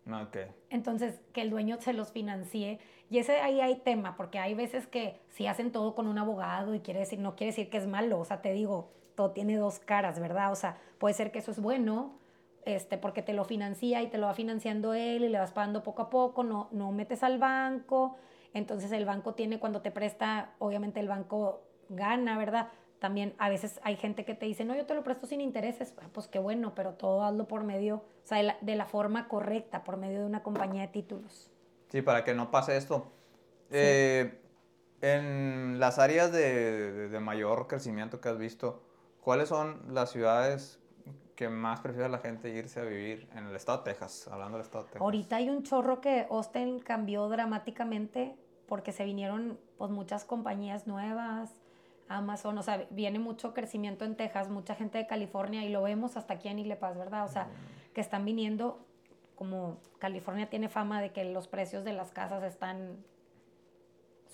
Ok. 0.06 0.36
Entonces, 0.68 1.20
que 1.32 1.40
el 1.40 1.48
dueño 1.48 1.80
se 1.80 1.94
los 1.94 2.12
financie. 2.12 2.78
Y 3.08 3.18
ese 3.18 3.40
ahí 3.40 3.60
hay 3.60 3.76
tema, 3.76 4.16
porque 4.16 4.38
hay 4.38 4.54
veces 4.54 4.86
que 4.86 5.20
si 5.30 5.46
hacen 5.46 5.72
todo 5.72 5.94
con 5.94 6.06
un 6.06 6.18
abogado 6.18 6.74
y 6.74 6.80
quiere 6.80 7.00
decir, 7.00 7.18
no 7.18 7.36
quiere 7.36 7.52
decir 7.52 7.70
que 7.70 7.78
es 7.78 7.86
malo. 7.86 8.20
O 8.20 8.24
sea, 8.26 8.42
te 8.42 8.52
digo, 8.52 8.90
todo 9.14 9.30
tiene 9.30 9.56
dos 9.56 9.78
caras, 9.78 10.18
¿verdad? 10.20 10.52
O 10.52 10.56
sea, 10.56 10.78
puede 10.98 11.14
ser 11.14 11.30
que 11.30 11.38
eso 11.38 11.50
es 11.50 11.60
bueno, 11.60 12.18
este, 12.64 12.98
porque 12.98 13.22
te 13.22 13.32
lo 13.32 13.44
financia 13.44 14.02
y 14.02 14.08
te 14.08 14.18
lo 14.18 14.26
va 14.26 14.34
financiando 14.34 14.94
él 14.94 15.24
y 15.24 15.28
le 15.28 15.38
vas 15.38 15.52
pagando 15.52 15.82
poco 15.82 16.02
a 16.02 16.10
poco, 16.10 16.44
no, 16.44 16.68
no 16.72 16.92
metes 16.92 17.22
al 17.22 17.38
banco, 17.38 18.16
entonces 18.54 18.92
el 18.92 19.04
banco 19.04 19.34
tiene, 19.34 19.58
cuando 19.58 19.82
te 19.82 19.90
presta, 19.90 20.54
obviamente 20.58 21.00
el 21.00 21.08
banco 21.08 21.62
gana, 21.88 22.38
¿verdad? 22.38 22.68
También 23.00 23.34
a 23.38 23.50
veces 23.50 23.80
hay 23.82 23.96
gente 23.96 24.24
que 24.24 24.34
te 24.34 24.46
dice, 24.46 24.64
no, 24.64 24.74
yo 24.74 24.86
te 24.86 24.94
lo 24.94 25.02
presto 25.02 25.26
sin 25.26 25.40
intereses, 25.40 25.92
ah, 26.00 26.08
pues 26.12 26.28
qué 26.28 26.38
bueno, 26.38 26.74
pero 26.74 26.94
todo 26.94 27.22
hazlo 27.22 27.46
por 27.46 27.64
medio, 27.64 27.96
o 27.96 28.26
sea, 28.26 28.56
de 28.60 28.76
la, 28.76 28.86
forma 28.86 29.28
correcta, 29.28 29.84
por 29.84 29.98
medio 29.98 30.20
de 30.20 30.26
una 30.26 30.42
compañía 30.42 30.82
de 30.82 30.88
títulos. 30.88 31.50
Sí, 31.90 32.00
para 32.00 32.24
que 32.24 32.32
no 32.32 32.50
pase 32.50 32.76
esto. 32.76 33.12
Eh, 33.70 34.38
en 35.02 35.78
las 35.80 35.98
áreas 35.98 36.32
de, 36.32 37.08
de 37.08 37.20
mayor 37.20 37.66
crecimiento 37.66 38.20
que 38.22 38.30
has 38.30 38.38
visto, 38.38 38.83
¿cuáles 39.24 39.48
son 39.48 39.82
las 39.92 40.10
ciudades 40.10 40.78
que 41.34 41.48
más 41.48 41.80
prefiere 41.80 42.08
la 42.08 42.18
gente 42.18 42.50
irse 42.50 42.78
a 42.78 42.84
vivir 42.84 43.26
en 43.34 43.46
el 43.46 43.56
estado 43.56 43.78
de 43.78 43.84
Texas, 43.84 44.28
hablando 44.30 44.58
del 44.58 44.66
estado 44.66 44.84
de 44.84 44.90
Texas? 44.90 45.02
Ahorita 45.02 45.36
hay 45.36 45.48
un 45.48 45.62
chorro 45.64 46.00
que 46.00 46.26
Austin 46.30 46.78
cambió 46.78 47.28
dramáticamente 47.28 48.36
porque 48.68 48.92
se 48.92 49.04
vinieron 49.04 49.58
pues 49.78 49.90
muchas 49.90 50.24
compañías 50.24 50.86
nuevas, 50.86 51.56
Amazon, 52.08 52.58
o 52.58 52.62
sea, 52.62 52.86
viene 52.90 53.18
mucho 53.18 53.54
crecimiento 53.54 54.04
en 54.04 54.14
Texas, 54.14 54.50
mucha 54.50 54.74
gente 54.74 54.98
de 54.98 55.06
California 55.06 55.64
y 55.64 55.70
lo 55.70 55.82
vemos 55.82 56.16
hasta 56.16 56.34
aquí 56.34 56.48
en 56.48 56.58
Ile 56.58 56.76
Paz, 56.76 56.96
¿verdad? 56.96 57.24
O 57.24 57.28
sea, 57.28 57.48
que 57.94 58.00
están 58.02 58.24
viniendo, 58.24 58.78
como 59.36 59.78
California 59.98 60.50
tiene 60.50 60.68
fama 60.68 61.00
de 61.00 61.12
que 61.12 61.24
los 61.24 61.48
precios 61.48 61.82
de 61.82 61.94
las 61.94 62.12
casas 62.12 62.42
están 62.44 62.98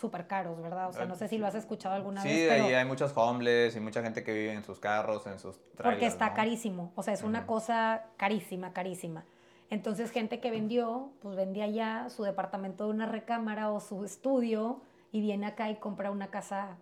súper 0.00 0.26
caros, 0.26 0.60
¿verdad? 0.60 0.88
O 0.88 0.92
sea, 0.92 1.04
no 1.04 1.14
sé 1.14 1.28
si 1.28 1.36
lo 1.36 1.46
has 1.46 1.54
escuchado 1.54 1.94
alguna 1.94 2.24
vez. 2.24 2.32
Sí, 2.32 2.48
ahí 2.48 2.72
hay 2.72 2.84
muchos 2.84 3.12
homeless 3.14 3.76
y 3.76 3.80
mucha 3.80 4.02
gente 4.02 4.24
que 4.24 4.32
vive 4.32 4.52
en 4.52 4.64
sus 4.64 4.80
carros, 4.80 5.26
en 5.26 5.38
sus 5.38 5.58
trailers, 5.74 5.82
Porque 5.82 6.06
está 6.06 6.32
carísimo, 6.32 6.92
o 6.96 7.02
sea, 7.02 7.12
es 7.14 7.22
una 7.22 7.46
cosa 7.46 8.04
carísima, 8.16 8.72
carísima. 8.72 9.24
Entonces, 9.68 10.10
gente 10.10 10.40
que 10.40 10.50
vendió, 10.50 11.12
pues 11.20 11.36
vendía 11.36 11.68
ya 11.68 12.08
su 12.08 12.24
departamento 12.24 12.86
de 12.86 12.90
una 12.90 13.06
recámara 13.06 13.70
o 13.70 13.78
su 13.78 14.04
estudio 14.04 14.80
y 15.12 15.20
viene 15.20 15.46
acá 15.46 15.70
y 15.70 15.76
compra 15.76 16.10
una 16.10 16.28
casa, 16.28 16.76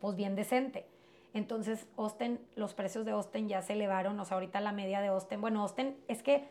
pues 0.00 0.16
bien 0.16 0.34
decente. 0.34 0.86
Entonces, 1.34 1.86
Austin, 1.96 2.40
los 2.56 2.74
precios 2.74 3.04
de 3.04 3.12
Austin 3.12 3.48
ya 3.48 3.62
se 3.62 3.74
elevaron, 3.74 4.18
o 4.18 4.24
sea, 4.24 4.36
ahorita 4.36 4.60
la 4.60 4.72
media 4.72 5.00
de 5.00 5.08
Austin, 5.08 5.40
bueno, 5.40 5.60
Austin 5.62 5.96
es 6.08 6.22
que 6.22 6.48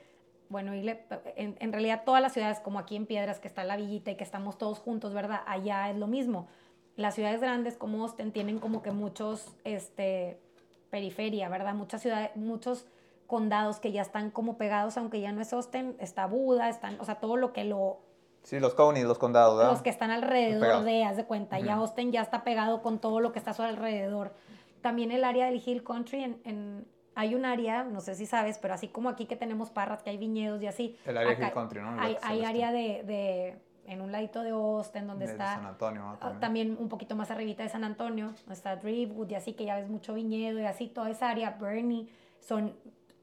bueno, 0.49 0.71
en, 0.73 1.73
realidad 1.73 2.03
todas 2.05 2.21
las 2.21 2.33
ciudades, 2.33 2.59
como 2.59 2.79
aquí 2.79 2.95
en 2.95 3.05
Piedras, 3.05 3.39
que 3.39 3.47
está 3.47 3.63
la 3.63 3.75
villita 3.75 4.11
y 4.11 4.15
que 4.15 4.23
estamos 4.23 4.57
todos 4.57 4.79
juntos, 4.79 5.13
¿verdad? 5.13 5.41
Allá 5.45 5.89
es 5.89 5.97
lo 5.97 6.07
mismo. 6.07 6.47
Las 6.95 7.15
ciudades 7.15 7.41
grandes 7.41 7.77
como 7.77 8.01
Austin 8.03 8.31
tienen 8.31 8.59
como 8.59 8.81
que 8.81 8.91
muchos, 8.91 9.55
este, 9.63 10.39
periferia, 10.89 11.49
¿verdad? 11.49 11.73
Muchas 11.75 12.01
ciudades, 12.01 12.35
muchos 12.35 12.85
condados 13.27 13.79
que 13.79 13.91
ya 13.91 14.01
están 14.01 14.31
como 14.31 14.57
pegados, 14.57 14.97
aunque 14.97 15.19
ya 15.19 15.31
no 15.31 15.41
es 15.41 15.51
Austin, 15.51 15.95
está 15.99 16.27
Buda, 16.27 16.69
están, 16.69 16.99
o 16.99 17.05
sea, 17.05 17.15
todo 17.15 17.35
lo 17.35 17.51
que 17.51 17.65
lo... 17.65 17.99
Sí, 18.43 18.59
los 18.61 18.73
counties, 18.73 19.05
los 19.05 19.17
condados, 19.17 19.57
¿verdad? 19.57 19.71
Los 19.71 19.81
que 19.81 19.89
están 19.89 20.11
alrededor 20.11 20.83
de, 20.83 21.03
haz 21.03 21.17
de 21.17 21.25
cuenta, 21.25 21.59
ya 21.59 21.75
Austin 21.75 22.13
ya 22.13 22.21
está 22.21 22.45
pegado 22.45 22.81
con 22.81 22.99
todo 22.99 23.19
lo 23.19 23.33
que 23.33 23.39
está 23.39 23.51
a 23.51 23.53
su 23.53 23.63
alrededor. 23.63 24.33
También 24.81 25.11
el 25.11 25.25
área 25.25 25.47
del 25.47 25.61
Hill 25.63 25.83
Country 25.83 26.23
en 26.45 26.87
hay 27.17 27.33
un 27.33 27.45
área, 27.45 27.83
no 27.83 27.99
sé 27.99 28.13
si 28.13 28.27
sabes, 28.27 28.59
pero 28.59 28.75
así 28.75 28.89
como 28.89 29.09
aquí 29.09 29.25
que 29.25 29.35
tenemos 29.35 29.71
parras, 29.71 30.03
que 30.03 30.11
hay 30.11 30.17
viñedos 30.17 30.61
y 30.61 30.67
así. 30.67 30.95
El 31.03 31.17
área 31.17 31.33
Hill 31.33 31.51
Country, 31.51 31.81
¿no? 31.81 31.99
Hay, 31.99 32.15
hay 32.21 32.45
área 32.45 32.71
de, 32.71 33.01
de, 33.03 33.57
en 33.91 34.01
un 34.01 34.11
ladito 34.11 34.43
de 34.43 34.51
Austin, 34.51 35.07
donde 35.07 35.25
está... 35.25 35.55
San 35.55 35.65
Antonio, 35.65 36.15
ah, 36.21 36.33
también. 36.39 36.77
un 36.79 36.89
poquito 36.89 37.15
más 37.15 37.31
arribita 37.31 37.63
de 37.63 37.69
San 37.69 37.83
Antonio, 37.83 38.27
donde 38.27 38.53
está 38.53 38.75
Driftwood 38.75 39.31
y 39.31 39.33
así, 39.33 39.53
que 39.53 39.65
ya 39.65 39.77
ves 39.77 39.89
mucho 39.89 40.13
viñedo 40.13 40.59
y 40.59 40.65
así, 40.65 40.89
toda 40.89 41.09
esa 41.09 41.31
área, 41.31 41.57
Bernie, 41.59 42.07
son 42.39 42.75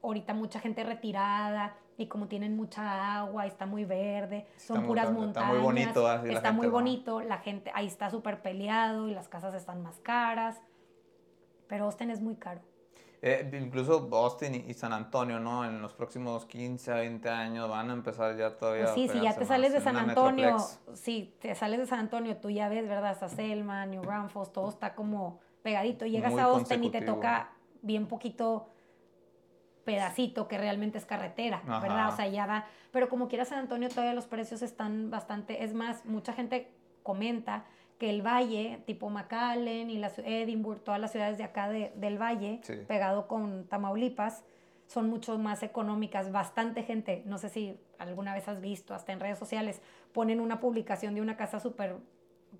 ahorita 0.03 0.33
mucha 0.33 0.59
gente 0.59 0.83
retirada, 0.83 1.73
y 1.97 2.07
como 2.07 2.27
tienen 2.27 2.57
mucha 2.57 3.19
agua, 3.19 3.45
está 3.45 3.65
muy 3.65 3.85
verde, 3.85 4.45
son 4.57 4.79
muy- 4.79 4.87
puras 4.87 5.05
está- 5.05 5.17
montañas. 5.17 5.49
está 5.49 5.53
muy 5.53 5.63
bonito, 5.63 6.07
así 6.07 6.27
la 6.27 6.33
está 6.33 6.49
gente 6.49 6.61
muy 6.61 6.67
bonito, 6.67 7.21
la 7.21 7.37
gente 7.37 7.71
ahí 7.73 7.87
está 7.87 8.09
súper 8.09 8.41
peleado 8.41 9.07
y 9.07 9.13
las 9.13 9.29
casas 9.29 9.53
están 9.53 9.81
más 9.81 9.99
caras. 9.99 10.61
Pero 11.67 11.85
Austin 11.85 12.11
es 12.11 12.21
muy 12.21 12.35
caro. 12.35 12.59
Eh, 13.27 13.49
incluso 13.59 14.07
Austin 14.11 14.53
y, 14.67 14.73
San 14.75 14.93
Antonio, 14.93 15.39
¿no? 15.39 15.65
En 15.65 15.81
los 15.81 15.93
próximos 15.93 16.45
15 16.45 16.91
a 16.91 16.95
20 16.97 17.27
años 17.27 17.67
van 17.67 17.89
a 17.89 17.93
empezar 17.93 18.37
ya 18.37 18.55
todavía 18.55 18.83
Pues 18.83 18.93
sí, 18.93 19.09
a 19.09 19.13
si 19.13 19.19
ya 19.19 19.35
te 19.35 19.45
sales 19.45 19.73
de 19.73 19.81
San 19.81 19.97
Antonio, 19.97 20.53
metroplex. 20.57 20.79
si 20.93 21.35
te 21.39 21.55
sales 21.55 21.79
de 21.79 21.87
San 21.87 22.01
Antonio, 22.01 22.37
tú 22.37 22.51
ya 22.51 22.69
ves, 22.69 22.87
¿verdad? 22.87 23.09
Hasta 23.09 23.27
Selma, 23.29 23.87
New 23.87 24.03
Braunfels, 24.03 24.53
todo 24.53 24.69
está 24.69 24.93
como 24.93 25.39
pegadito. 25.63 26.05
Llegas 26.05 26.33
Muy 26.33 26.39
a 26.39 26.43
Austin 26.43 26.83
y 26.83 26.91
te 26.91 27.01
toca 27.01 27.49
bien 27.81 28.05
poquito 28.05 28.69
pedacito 29.85 30.47
que 30.47 30.59
realmente 30.59 30.99
es 30.99 31.05
carretera, 31.05 31.63
¿verdad? 31.65 32.13
O 32.13 32.15
sea, 32.15 32.27
ya 32.27 32.45
va. 32.45 32.65
Pero 32.91 33.09
como 33.09 33.27
quiera 33.27 33.43
San 33.43 33.57
Antonio, 33.57 33.89
todavía 33.89 34.13
los 34.13 34.27
precios 34.27 34.61
están 34.61 35.09
bastante. 35.09 35.63
Es 35.63 35.73
más, 35.73 36.05
mucha 36.05 36.31
gente 36.31 36.71
comenta 37.01 37.65
que 37.97 38.09
el 38.09 38.21
valle, 38.21 38.81
tipo 38.85 39.09
McAllen 39.09 39.89
y 39.89 39.97
la 39.97 40.11
Edinburgh, 40.17 40.81
todas 40.83 40.99
las 40.99 41.11
ciudades 41.11 41.37
de 41.37 41.43
acá 41.45 41.69
de- 41.69 41.93
del 41.95 42.21
valle, 42.21 42.59
Sí. 42.63 42.73
pegado 42.87 43.27
con 43.27 43.65
Tamaulipas, 43.67 44.43
son 44.87 45.09
mucho 45.09 45.37
más 45.37 45.63
económicas. 45.63 46.31
Bastante 46.31 46.83
gente, 46.83 47.23
no 47.25 47.37
sé 47.37 47.49
si 47.49 47.79
alguna 47.97 48.33
vez 48.33 48.47
has 48.47 48.59
visto, 48.61 48.93
hasta 48.93 49.13
en 49.13 49.19
redes 49.19 49.39
sociales, 49.39 49.81
ponen 50.13 50.39
una 50.39 50.59
publicación 50.59 51.15
de 51.15 51.21
una 51.21 51.37
casa 51.37 51.59
súper, 51.59 51.95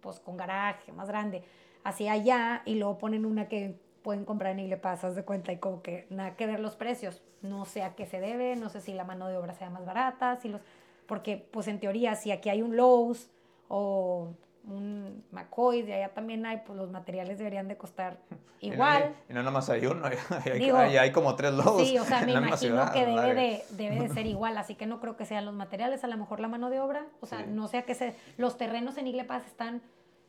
pues 0.02 0.20
con 0.20 0.38
garaje 0.38 0.92
más 0.92 1.08
grande, 1.10 1.44
hacia 1.84 2.14
allá, 2.14 2.62
y 2.66 2.76
luego 2.76 2.98
ponen 2.98 3.26
una 3.26 3.48
que 3.48 3.78
pueden 4.02 4.24
comprar 4.26 4.54
en 4.54 4.60
Igle 4.60 4.78
Paz, 4.78 5.16
de 5.16 5.24
cuenta, 5.24 5.52
y 5.52 5.58
como 5.58 5.82
que 5.82 6.08
nada 6.10 6.36
que 6.36 6.48
ver 6.48 6.60
los 6.60 6.76
precios. 6.76 7.24
No 7.42 7.66
sé 7.66 7.84
a 7.84 7.96
qué 7.96 8.06
se 8.06 8.20
debe, 8.20 8.56
no 8.56 8.70
sé 8.70 8.80
si 8.82 8.94
la 8.94 9.04
mano 9.04 9.28
de 9.28 9.38
obra 9.38 9.54
sea 9.54 9.70
más 9.70 9.86
barata, 9.86 10.38
si 10.38 10.50
los, 10.50 10.62
porque 11.06 11.38
pues 11.38 11.68
en 11.68 11.80
teoría 11.80 12.16
si 12.16 12.32
aquí 12.32 12.50
hay 12.50 12.62
un 12.62 12.76
Lowe's 12.78 13.30
o 13.68 14.34
un 14.68 15.24
McCoy, 15.32 15.82
de 15.84 15.94
allá 15.96 16.14
también 16.14 16.46
hay, 16.46 16.62
pues 16.66 16.78
los 16.78 16.90
materiales 16.92 17.38
deberían 17.38 17.68
de 17.68 17.78
costar 17.78 18.18
Y 18.62 18.70
no- 18.70 18.76
igual. 18.76 19.16
Y 19.30 19.34
no, 19.34 19.44
nomás 19.44 19.70
hay 19.70 19.86
uno, 19.86 20.06
hay, 20.08 20.18
hay- 20.52 20.60
Digo, 20.60 20.78
hay- 20.78 20.98
hay 20.98 21.12
como 21.12 21.36
tres 21.36 21.54
lobos. 21.54 21.88
Sí, 21.88 21.98
o 21.98 22.04
sea, 22.06 22.22
me 22.26 22.32
imagino 22.32 22.58
ciudad, 22.58 22.94
que 22.94 23.06
debe 23.06 23.34
de, 23.36 23.64
debe 23.72 24.00
de 24.00 24.10
ser 24.10 24.26
igual, 24.26 24.58
así 24.58 24.76
que 24.76 24.86
no 24.86 25.00
creo 25.00 25.16
que 25.18 25.26
sean 25.26 25.46
los 25.46 25.54
materiales, 25.54 26.04
a 26.04 26.08
lo 26.08 26.18
mejor 26.18 26.40
la 26.40 26.48
mano 26.48 26.70
de 26.70 26.80
obra, 26.80 27.06
o 27.22 27.26
sea, 27.26 27.40
Sí. 27.40 27.46
no 27.50 27.68
sé 27.68 27.78
a 27.80 27.82
qué 27.84 27.94
se... 27.96 28.16
Los 28.38 28.58
terrenos 28.58 28.98
en 28.98 29.08
Igle 29.08 29.24
Paz 29.26 29.46
están, 29.46 29.82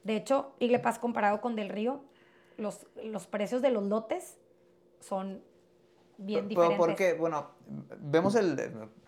de 0.05 0.17
hecho, 0.17 0.53
Igle 0.59 0.79
Paz 0.81 0.99
comparado 0.99 1.41
con 1.41 1.57
Del 1.57 1.69
Río, 1.69 2.01
los, 2.59 2.87
los 3.05 3.27
precios 3.27 3.63
de 3.63 3.71
los 3.71 3.85
lotes 3.85 4.39
son 5.01 5.43
bien 6.19 6.49
diferentes. 6.49 6.77
pero 6.79 6.87
Porque, 6.87 7.13
bueno, 7.15 7.51
vemos 8.01 8.35
el, 8.35 8.59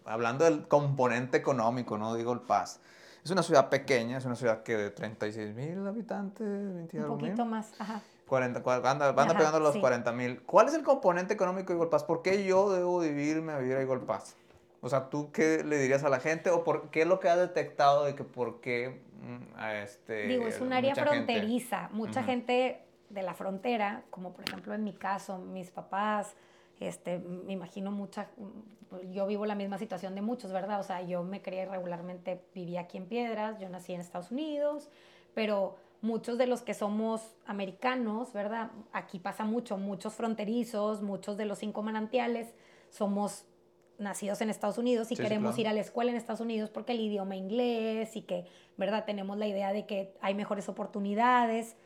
hablando 0.05 0.45
del 0.45 0.69
componente 0.69 1.37
económico, 1.39 1.97
¿no? 1.99 2.15
Digo, 2.15 2.33
El 2.33 2.41
Paz. 2.41 2.81
Es 3.29 3.33
una 3.33 3.43
ciudad 3.43 3.69
pequeña, 3.69 4.17
es 4.17 4.25
una 4.25 4.37
ciudad 4.37 4.63
que 4.63 4.75
de 4.75 4.91
36 4.91 5.55
mil 5.55 5.87
habitantes, 5.87 6.47
20 6.49 6.97
y 6.97 7.01
Un 7.01 7.09
poquito 7.09 7.45
más, 7.45 7.71
ajá. 7.79 8.01
40, 8.27 8.63
cua- 8.63 8.77
anda, 8.77 9.11
anda 9.11 9.23
Ajá, 9.23 9.37
pegando 9.37 9.61
los 9.61 9.75
sí. 9.75 9.81
40 9.81 10.13
mil. 10.13 10.41
¿Cuál 10.45 10.69
es 10.69 10.73
el 10.75 10.83
componente 10.83 11.35
económico 11.35 11.75
de 11.79 11.87
Pass? 11.89 12.05
¿Por 12.05 12.23
qué 12.23 12.43
yo 12.47 12.73
debo 12.73 13.01
vivirme 13.01 13.53
a 13.53 13.59
vivir 13.59 13.77
a 13.77 14.07
Pass? 14.07 14.35
O 14.81 14.89
sea, 14.89 15.11
¿tú 15.11 15.31
qué 15.31 15.63
le 15.63 15.77
dirías 15.77 16.05
a 16.05 16.09
la 16.09 16.21
gente? 16.21 16.49
¿O 16.49 16.65
por 16.65 16.89
qué 16.89 17.03
es 17.03 17.07
lo 17.07 17.21
que 17.21 17.29
has 17.29 17.37
detectado 17.37 18.07
de 18.07 18.15
que 18.15 18.25
por 18.25 18.63
qué 18.63 19.03
mm, 19.21 19.59
a 19.59 19.75
este, 19.75 20.27
Digo, 20.27 20.47
es 20.49 20.59
un 20.63 20.73
área 20.73 20.93
mucha 20.93 21.05
gente- 21.05 21.35
fronteriza. 21.35 21.91
Mucha 21.93 22.21
Ujú. 22.21 22.29
gente 22.31 22.83
de 23.11 23.23
la 23.23 23.35
frontera, 23.35 24.05
como 24.09 24.33
por 24.33 24.49
ejemplo 24.49 24.73
en 24.73 24.85
mi 24.85 24.95
caso, 24.95 25.37
mis 25.37 25.71
papás, 25.71 26.35
este, 26.81 27.19
me 27.19 27.53
imagino 27.53 27.91
mucha, 27.91 28.31
yo 29.11 29.27
vivo 29.27 29.47
la 29.47 29.55
misma 29.55 29.79
situación 29.79 30.15
de 30.15 30.23
muchos, 30.23 30.53
¿verdad? 30.53 30.81
O 30.81 30.83
sea, 30.83 31.03
yo 31.03 31.23
me 31.23 31.43
crié 31.43 31.67
regularmente, 31.67 32.43
vivía 32.55 32.83
aquí 32.83 32.99
en 32.99 33.07
Piedras, 33.07 33.59
yo 33.59 33.69
nací 33.69 33.93
en 33.93 34.01
Estados 34.01 34.31
Unidos, 34.31 34.89
pero 35.35 35.77
muchos 36.01 36.39
de 36.39 36.47
los 36.47 36.63
que 36.63 36.75
somos 36.75 37.35
americanos, 37.47 38.33
¿verdad? 38.33 38.71
Aquí 38.93 39.19
pasa 39.19 39.45
mucho, 39.45 39.77
muchos 39.77 40.15
fronterizos, 40.15 41.03
muchos 41.03 41.37
de 41.37 41.45
los 41.45 41.59
cinco 41.59 41.83
manantiales 41.83 42.55
somos 42.91 43.45
nacidos 43.99 44.41
en 44.41 44.49
Estados 44.49 44.79
Unidos 44.79 45.11
y 45.11 45.17
Sí, 45.17 45.23
queremos 45.23 45.57
claro. 45.57 45.61
ir 45.61 45.69
a 45.69 45.73
la 45.73 45.81
escuela 45.81 46.11
en 46.13 46.17
Estados 46.17 46.41
Unidos 46.41 46.71
porque 46.71 46.93
el 46.93 47.01
idioma 47.01 47.35
inglés 47.35 48.15
y 48.17 48.23
que, 48.23 48.47
¿verdad? 48.77 49.05
Tenemos 49.05 49.37
la 49.39 49.49
idea 49.49 49.73
de 49.73 49.87
que 49.87 50.15
hay 50.21 50.35
mejores 50.35 50.69
oportunidades. 50.69 51.77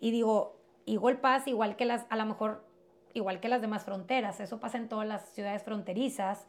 Y 0.00 0.10
digo, 0.10 0.56
igual 0.86 1.20
pasa, 1.20 1.50
igual 1.50 1.76
que 1.76 1.84
las, 1.84 2.06
a 2.08 2.16
lo 2.16 2.24
mejor, 2.24 2.64
igual 3.14 3.40
que 3.40 3.48
las 3.48 3.60
demás 3.60 3.84
fronteras, 3.84 4.40
eso 4.40 4.60
pasa 4.60 4.78
en 4.78 4.88
todas 4.88 5.06
las 5.06 5.28
ciudades 5.30 5.62
fronterizas, 5.62 6.46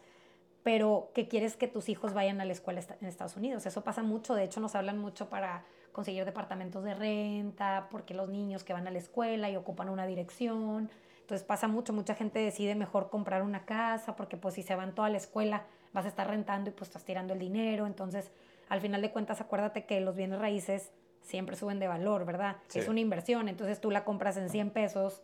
pero 0.63 1.11
que 1.13 1.27
quieres 1.27 1.55
que 1.57 1.67
tus 1.67 1.89
hijos 1.89 2.13
vayan 2.13 2.39
a 2.39 2.45
la 2.45 2.51
escuela 2.51 2.81
en 2.99 3.07
Estados 3.07 3.35
Unidos. 3.35 3.65
Eso 3.65 3.83
pasa 3.83 4.03
mucho, 4.03 4.35
de 4.35 4.43
hecho 4.43 4.59
nos 4.59 4.75
hablan 4.75 4.99
mucho 4.99 5.29
para 5.29 5.65
conseguir 5.91 6.23
departamentos 6.25 6.83
de 6.83 6.93
renta, 6.93 7.87
porque 7.89 8.13
los 8.13 8.29
niños 8.29 8.63
que 8.63 8.73
van 8.73 8.87
a 8.87 8.91
la 8.91 8.99
escuela 8.99 9.49
y 9.49 9.55
ocupan 9.55 9.89
una 9.89 10.05
dirección. 10.05 10.89
Entonces 11.21 11.45
pasa 11.45 11.67
mucho, 11.67 11.93
mucha 11.93 12.15
gente 12.15 12.39
decide 12.39 12.75
mejor 12.75 13.09
comprar 13.09 13.41
una 13.41 13.65
casa, 13.65 14.15
porque 14.15 14.37
pues 14.37 14.55
si 14.55 14.63
se 14.63 14.75
van 14.75 14.93
toda 14.93 15.09
la 15.09 15.17
escuela 15.17 15.63
vas 15.93 16.05
a 16.05 16.07
estar 16.07 16.27
rentando 16.27 16.69
y 16.69 16.73
pues 16.73 16.89
estás 16.89 17.03
tirando 17.03 17.33
el 17.33 17.39
dinero. 17.39 17.87
Entonces, 17.87 18.31
al 18.69 18.81
final 18.81 19.01
de 19.01 19.11
cuentas, 19.11 19.41
acuérdate 19.41 19.85
que 19.85 19.99
los 20.01 20.15
bienes 20.15 20.39
raíces 20.39 20.91
siempre 21.21 21.55
suben 21.55 21.79
de 21.79 21.87
valor, 21.87 22.25
¿verdad? 22.25 22.57
Sí. 22.67 22.79
Es 22.79 22.87
una 22.87 22.99
inversión, 22.99 23.49
entonces 23.49 23.81
tú 23.81 23.91
la 23.91 24.03
compras 24.03 24.37
en 24.37 24.49
100 24.49 24.71
pesos, 24.71 25.21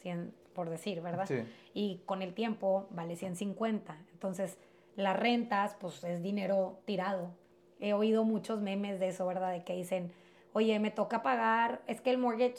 100 0.00 0.34
por 0.58 0.70
decir, 0.70 1.00
¿verdad? 1.02 1.26
Sí. 1.28 1.44
y 1.72 2.02
con 2.04 2.20
el 2.20 2.34
tiempo 2.34 2.88
vale 2.90 3.14
150. 3.14 3.96
Entonces, 4.10 4.58
las 4.96 5.16
rentas, 5.16 5.76
pues 5.78 6.02
es 6.02 6.20
dinero 6.20 6.80
tirado. 6.84 7.30
He 7.78 7.92
oído 7.92 8.24
muchos 8.24 8.60
memes 8.60 8.98
de 8.98 9.06
eso, 9.06 9.24
¿verdad? 9.24 9.52
De 9.52 9.62
que 9.62 9.76
dicen, 9.76 10.10
oye, 10.54 10.76
me 10.80 10.90
toca 10.90 11.22
pagar, 11.22 11.80
es 11.86 12.00
que 12.00 12.10
el 12.10 12.18
mortgage, 12.18 12.56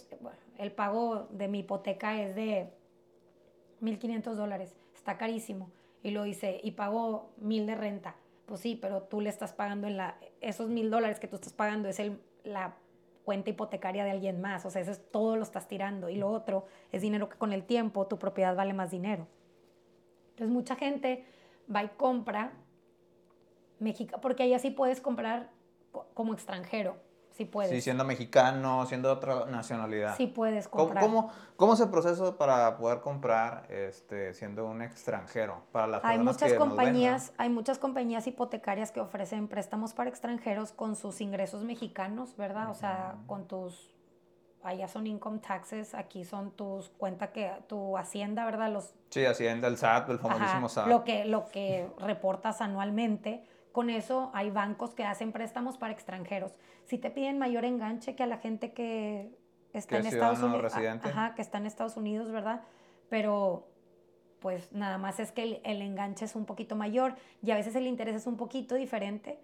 el 0.57 0.71
pago 0.71 1.27
de 1.31 1.49
mi 1.49 1.59
hipoteca 1.59 2.21
es 2.21 2.35
de 2.35 2.69
1.500 3.81 4.35
dólares, 4.35 4.73
está 4.95 5.17
carísimo. 5.17 5.69
Y 6.01 6.11
lo 6.11 6.23
dice, 6.23 6.61
y 6.63 6.71
pago 6.71 7.33
1.000 7.41 7.65
de 7.65 7.75
renta. 7.75 8.15
Pues 8.45 8.61
sí, 8.61 8.79
pero 8.81 9.01
tú 9.01 9.19
le 9.19 9.29
estás 9.29 9.51
pagando 9.51 9.87
en 9.87 9.97
la, 9.97 10.17
esos 10.39 10.69
1.000 10.69 10.87
dólares 10.87 11.19
que 11.19 11.27
tú 11.27 11.35
estás 11.35 11.51
pagando 11.51 11.89
es 11.89 11.99
el, 11.99 12.17
la 12.45 12.77
cuenta 13.23 13.49
hipotecaria 13.49 14.03
de 14.03 14.11
alguien 14.11 14.41
más, 14.41 14.65
o 14.65 14.69
sea, 14.69 14.81
eso 14.81 14.91
es 14.91 15.11
todo 15.11 15.35
lo 15.35 15.43
estás 15.43 15.67
tirando. 15.67 16.09
Y 16.09 16.15
lo 16.15 16.29
otro 16.29 16.65
es 16.91 17.01
dinero 17.01 17.29
que 17.29 17.37
con 17.37 17.53
el 17.53 17.63
tiempo 17.63 18.07
tu 18.07 18.17
propiedad 18.17 18.55
vale 18.55 18.73
más 18.73 18.91
dinero. 18.91 19.27
Entonces 20.31 20.49
mucha 20.49 20.75
gente 20.75 21.25
va 21.73 21.83
y 21.83 21.89
compra 21.89 22.53
México, 23.79 24.19
porque 24.21 24.43
allá 24.43 24.59
sí 24.59 24.71
puedes 24.71 25.01
comprar 25.01 25.49
co- 25.91 26.07
como 26.13 26.33
extranjero, 26.33 26.97
sí 27.39 27.45
puedes. 27.45 27.71
Sí, 27.71 27.79
siendo 27.79 28.03
mexicano, 28.03 28.85
siendo 28.85 29.07
de 29.07 29.13
otra 29.13 29.45
nacionalidad. 29.45 30.17
Sí 30.17 30.27
puedes 30.27 30.67
¿Cómo, 30.67 30.83
comprar. 30.83 31.05
cómo, 31.05 31.31
cómo 31.55 31.73
es 31.73 31.79
el 31.79 31.89
proceso 31.89 32.35
para 32.35 32.75
poder 32.75 32.99
comprar 32.99 33.65
este, 33.71 34.33
siendo 34.33 34.65
un 34.65 34.81
extranjero? 34.81 35.61
Para 35.71 35.87
las 35.87 36.03
Hay 36.03 36.17
personas 36.17 36.35
muchas 36.35 36.51
que 36.51 36.59
nos 36.59 36.67
ven, 36.67 36.75
¿no? 36.75 36.75
compañías, 36.75 37.33
hay 37.37 37.49
muchas 37.49 37.79
compañías 37.79 38.27
hipotecarias 38.27 38.91
que 38.91 38.99
ofrecen 38.99 39.47
préstamos 39.47 39.93
para 39.93 40.09
extranjeros 40.09 40.73
con 40.73 40.97
sus 40.97 41.21
ingresos 41.21 41.63
mexicanos, 41.63 42.35
¿verdad? 42.35 42.69
O 42.71 42.73
sea, 42.73 43.15
con 43.25 43.47
tus 43.47 43.95
allá 44.61 44.89
son 44.89 45.07
income 45.07 45.39
taxes, 45.39 45.93
aquí 45.95 46.25
son 46.25 46.51
tus 46.51 46.89
cuenta 46.89 47.31
que 47.31 47.49
tu 47.67 47.97
hacienda, 47.97 48.43
¿verdad? 48.43 48.69
Los 48.69 48.93
Sí, 49.11 49.25
Hacienda, 49.25 49.69
el 49.69 49.77
SAT, 49.77 50.09
el 50.09 50.19
famosísimo 50.19 50.65
Ajá, 50.65 50.69
SAT. 50.69 50.87
lo 50.87 51.05
que 51.05 51.23
lo 51.23 51.45
que 51.45 51.89
reportas 51.99 52.59
anualmente. 52.59 53.45
Con 53.71 53.89
eso 53.89 54.31
hay 54.33 54.49
bancos 54.49 54.93
que 54.93 55.03
hacen 55.03 55.31
préstamos 55.31 55.77
para 55.77 55.93
extranjeros. 55.93 56.55
Si 56.85 56.97
te 56.97 57.11
piden 57.11 57.37
mayor 57.37 57.65
enganche 57.65 58.15
que 58.15 58.23
a 58.23 58.27
la 58.27 58.37
gente 58.37 58.73
que 58.73 59.37
está 59.73 59.95
Que 59.95 60.01
en 60.01 60.07
es 60.07 60.13
Estados 60.13 60.41
Unidos, 60.41 60.73
ajá, 60.75 61.35
que 61.35 61.41
está 61.41 61.59
en 61.59 61.65
Estados 61.65 61.97
Unidos, 61.97 62.31
¿verdad? 62.31 62.63
Pero 63.09 63.67
pues 64.39 64.71
nada 64.71 64.97
más 64.97 65.19
es 65.19 65.31
que 65.31 65.43
el, 65.43 65.61
el 65.63 65.81
enganche 65.81 66.25
es 66.25 66.35
un 66.35 66.45
poquito 66.45 66.75
mayor 66.75 67.15
y 67.41 67.51
a 67.51 67.55
veces 67.55 67.75
el 67.75 67.87
interés 67.87 68.15
es 68.15 68.25
un 68.25 68.37
poquito 68.37 68.75
diferente, 68.75 69.39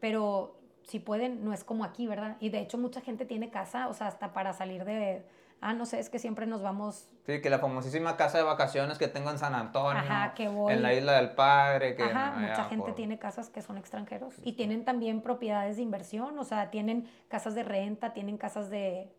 pero 0.00 0.58
si 0.82 0.98
pueden, 0.98 1.44
no 1.44 1.52
es 1.52 1.64
como 1.64 1.84
aquí, 1.84 2.06
¿verdad? 2.06 2.38
Y 2.40 2.48
de 2.48 2.60
hecho 2.60 2.78
mucha 2.78 3.02
gente 3.02 3.26
tiene 3.26 3.50
casa, 3.50 3.88
o 3.88 3.94
sea, 3.94 4.06
hasta 4.06 4.32
para 4.32 4.54
salir 4.54 4.84
de, 4.84 5.22
ah, 5.60 5.74
no 5.74 5.86
sé, 5.86 5.98
es 5.98 6.08
que 6.10 6.18
siempre 6.18 6.46
nos 6.46 6.62
vamos 6.62 7.08
Sí, 7.26 7.40
que 7.42 7.50
la 7.50 7.58
famosísima 7.58 8.16
casa 8.16 8.38
de 8.38 8.44
vacaciones 8.44 8.96
que 8.98 9.06
tengo 9.08 9.30
en 9.30 9.38
San 9.38 9.54
Antonio. 9.54 10.00
Ajá, 10.00 10.32
que 10.34 10.48
voy. 10.48 10.72
En 10.72 10.82
la 10.82 10.94
isla 10.94 11.12
del 11.14 11.32
Padre. 11.32 11.94
Que 11.94 12.04
Ajá, 12.04 12.34
mucha 12.38 12.64
gente 12.64 12.86
por- 12.86 12.94
tiene 12.94 13.18
casas 13.18 13.50
que 13.50 13.60
son 13.60 13.76
extranjeros 13.76 14.34
y 14.44 14.52
tienen 14.54 14.84
también 14.84 15.20
propiedades 15.22 15.76
de 15.76 15.82
inversión, 15.82 16.38
o 16.38 16.44
sea, 16.44 16.70
tienen 16.70 17.08
casas 17.28 17.54
de 17.54 17.64
renta, 17.64 18.12
tienen 18.14 18.38
casas 18.38 18.70
de, 18.70 19.12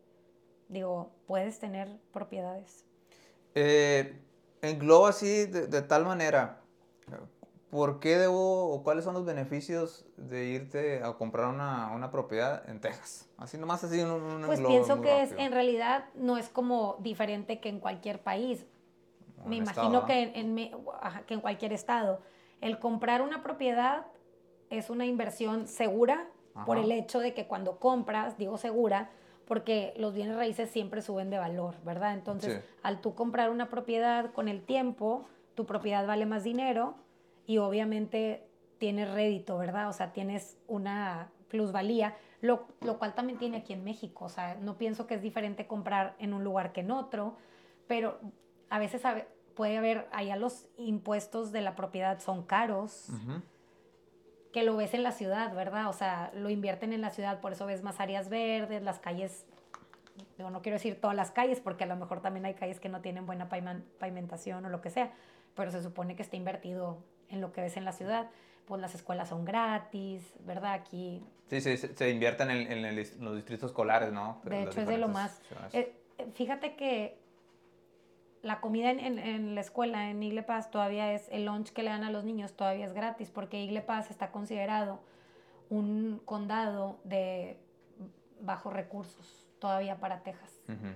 digo, 0.69 1.11
puedes 1.27 1.59
tener 1.59 1.87
propiedades. 2.11 2.85
Eh, 3.55 4.19
engloba 4.61 5.09
así 5.09 5.45
de, 5.45 5.67
de 5.67 5.81
tal 5.83 6.05
manera. 6.05 6.61
¿Por 7.69 7.99
qué 7.99 8.17
debo 8.17 8.73
o 8.73 8.83
cuáles 8.83 9.03
son 9.03 9.13
los 9.13 9.25
beneficios 9.25 10.05
de 10.17 10.45
irte 10.45 11.03
a 11.03 11.13
comprar 11.13 11.49
una, 11.49 11.91
una 11.93 12.09
propiedad 12.09 12.67
en 12.67 12.81
Texas? 12.81 13.29
Así 13.37 13.57
nomás 13.59 13.83
así 13.83 14.01
un, 14.01 14.09
un 14.09 14.45
Pues 14.45 14.59
pienso 14.61 15.01
que 15.01 15.21
es, 15.21 15.33
en 15.37 15.51
realidad 15.51 16.05
no 16.15 16.37
es 16.37 16.49
como 16.49 16.97
diferente 16.99 17.59
que 17.59 17.69
en 17.69 17.79
cualquier 17.79 18.21
país. 18.21 18.65
Me 19.45 19.57
imagino 19.57 20.05
que 20.05 20.23
en, 20.23 20.57
en 20.57 20.71
que 21.27 21.33
en 21.35 21.41
cualquier 21.41 21.71
estado. 21.71 22.21
El 22.59 22.79
comprar 22.79 23.21
una 23.21 23.43
propiedad 23.43 24.07
es 24.69 24.89
una 24.89 25.05
inversión 25.05 25.67
segura 25.67 26.27
por 26.65 26.77
el 26.77 26.91
hecho 26.91 27.19
de 27.19 27.33
que 27.33 27.47
cuando 27.47 27.79
compras, 27.79 28.37
digo 28.37 28.57
segura, 28.57 29.11
porque 29.45 29.93
los 29.95 30.13
bienes 30.13 30.35
raíces 30.35 30.69
siempre 30.69 31.01
suben 31.01 31.29
de 31.29 31.37
valor, 31.37 31.75
¿verdad? 31.85 32.13
Entonces, 32.13 32.61
Sí. 32.61 32.69
al 32.83 32.99
tú 32.99 33.15
comprar 33.15 33.49
una 33.49 33.69
propiedad 33.69 34.31
con 34.33 34.47
el 34.47 34.61
tiempo, 34.63 35.25
tu 35.55 35.65
propiedad 35.65 36.05
vale 36.05 36.25
más 36.25 36.43
dinero 36.43 36.95
y 37.49 37.57
obviamente 37.57 38.47
tienes 38.77 39.09
rédito, 39.11 39.57
¿verdad? 39.57 39.89
O 39.89 39.93
sea, 39.93 40.13
tienes 40.13 40.55
una 40.67 41.31
plusvalía, 41.47 42.15
lo, 42.41 42.67
lo 42.81 42.99
cual 42.99 43.15
también 43.15 43.39
tiene 43.39 43.57
aquí 43.57 43.73
en 43.73 43.83
México. 43.83 44.25
O 44.25 44.29
sea, 44.29 44.53
no 44.61 44.77
pienso 44.77 45.07
que 45.07 45.15
es 45.15 45.23
diferente 45.23 45.65
comprar 45.65 46.15
en 46.19 46.35
un 46.35 46.43
lugar 46.43 46.73
que 46.73 46.81
en 46.81 46.91
otro, 46.91 47.37
pero 47.87 48.19
a 48.69 48.77
veces 48.77 49.01
puede 49.55 49.79
haber, 49.79 50.07
allá 50.11 50.35
los 50.35 50.67
impuestos 50.77 51.51
de 51.51 51.61
la 51.61 51.75
propiedad 51.75 52.19
son 52.19 52.43
caros 52.43 53.09
que 54.53 54.61
lo 54.61 54.75
ves 54.77 54.93
en 54.93 55.01
la 55.01 55.11
ciudad, 55.11 55.51
¿verdad? 55.55 55.89
O 55.89 55.93
sea, 55.93 56.31
lo 56.35 56.51
invierten 56.51 56.93
en 56.93 57.01
la 57.01 57.09
ciudad, 57.09 57.41
por 57.41 57.53
eso 57.53 57.65
ves 57.65 57.81
más 57.81 57.99
áreas 57.99 58.29
verdes, 58.29 58.83
las 58.83 58.99
calles, 58.99 59.47
digo, 60.37 60.51
no 60.51 60.61
quiero 60.61 60.75
decir 60.75 61.01
todas 61.01 61.15
las 61.15 61.31
calles, 61.31 61.59
porque 61.61 61.85
a 61.85 61.87
lo 61.87 61.95
mejor 61.95 62.21
también 62.21 62.45
hay 62.45 62.53
calles 62.53 62.79
que 62.79 62.89
no 62.89 63.01
tienen 63.01 63.25
buena 63.25 63.49
pavimentación 63.49 64.63
o 64.65 64.69
lo 64.69 64.81
que 64.81 64.91
sea, 64.91 65.13
pero 65.55 65.71
se 65.71 65.81
supone 65.81 66.15
que 66.15 66.21
está 66.21 66.35
invertido 66.35 66.99
en 67.29 67.41
lo 67.41 67.51
que 67.51 67.61
ves 67.61 67.77
en 67.77 67.85
la 67.85 67.91
ciudad. 67.91 68.29
Pues 68.65 68.79
las 68.81 68.93
escuelas 68.93 69.29
son 69.29 69.45
gratis, 69.45 70.33
¿verdad? 70.45 70.73
Aquí, 70.73 71.23
Sí, 71.49 71.61
sí, 71.61 71.77
se, 71.77 71.95
se 71.95 72.09
invierten 72.11 72.51
en, 72.51 72.71
en 72.71 72.85
el 72.85 72.95
dis- 72.97 73.17
los 73.17 73.35
distritos 73.35 73.71
escolares, 73.71 74.11
¿no? 74.13 74.39
de 74.43 74.51
las 74.65 74.67
hecho, 74.75 74.81
es 74.81 74.87
de 74.87 74.97
lo 74.99 75.07
más... 75.07 75.41
eh, 75.73 75.95
eh, 76.19 76.27
fíjate 76.33 76.75
que 76.75 77.17
la 78.43 78.61
comida 78.61 78.91
en, 78.91 78.99
en- 78.99 79.17
en 79.19 79.55
la 79.55 79.61
escuela, 79.61 80.09
en 80.11 80.21
Igle 80.21 80.43
Paz, 80.43 80.69
todavía 80.71 81.11
es, 81.13 81.27
el 81.31 81.45
lunch 81.45 81.71
que 81.71 81.81
le 81.83 81.89
dan 81.89 82.03
a 82.03 82.11
los 82.11 82.23
niños 82.23 82.53
todavía 82.53 82.85
es 82.85 82.93
gratis, 82.93 83.31
porque 83.31 83.59
Igle 83.63 83.81
Paz 83.81 84.11
está 84.11 84.31
considerado 84.31 84.99
un 85.69 86.21
condado 86.25 86.99
de 87.03 87.57
bajos 88.41 88.71
recursos 88.73 89.47
todavía 89.59 89.97
para 89.99 90.21
Texas. 90.21 90.61
Ujú. 90.67 90.93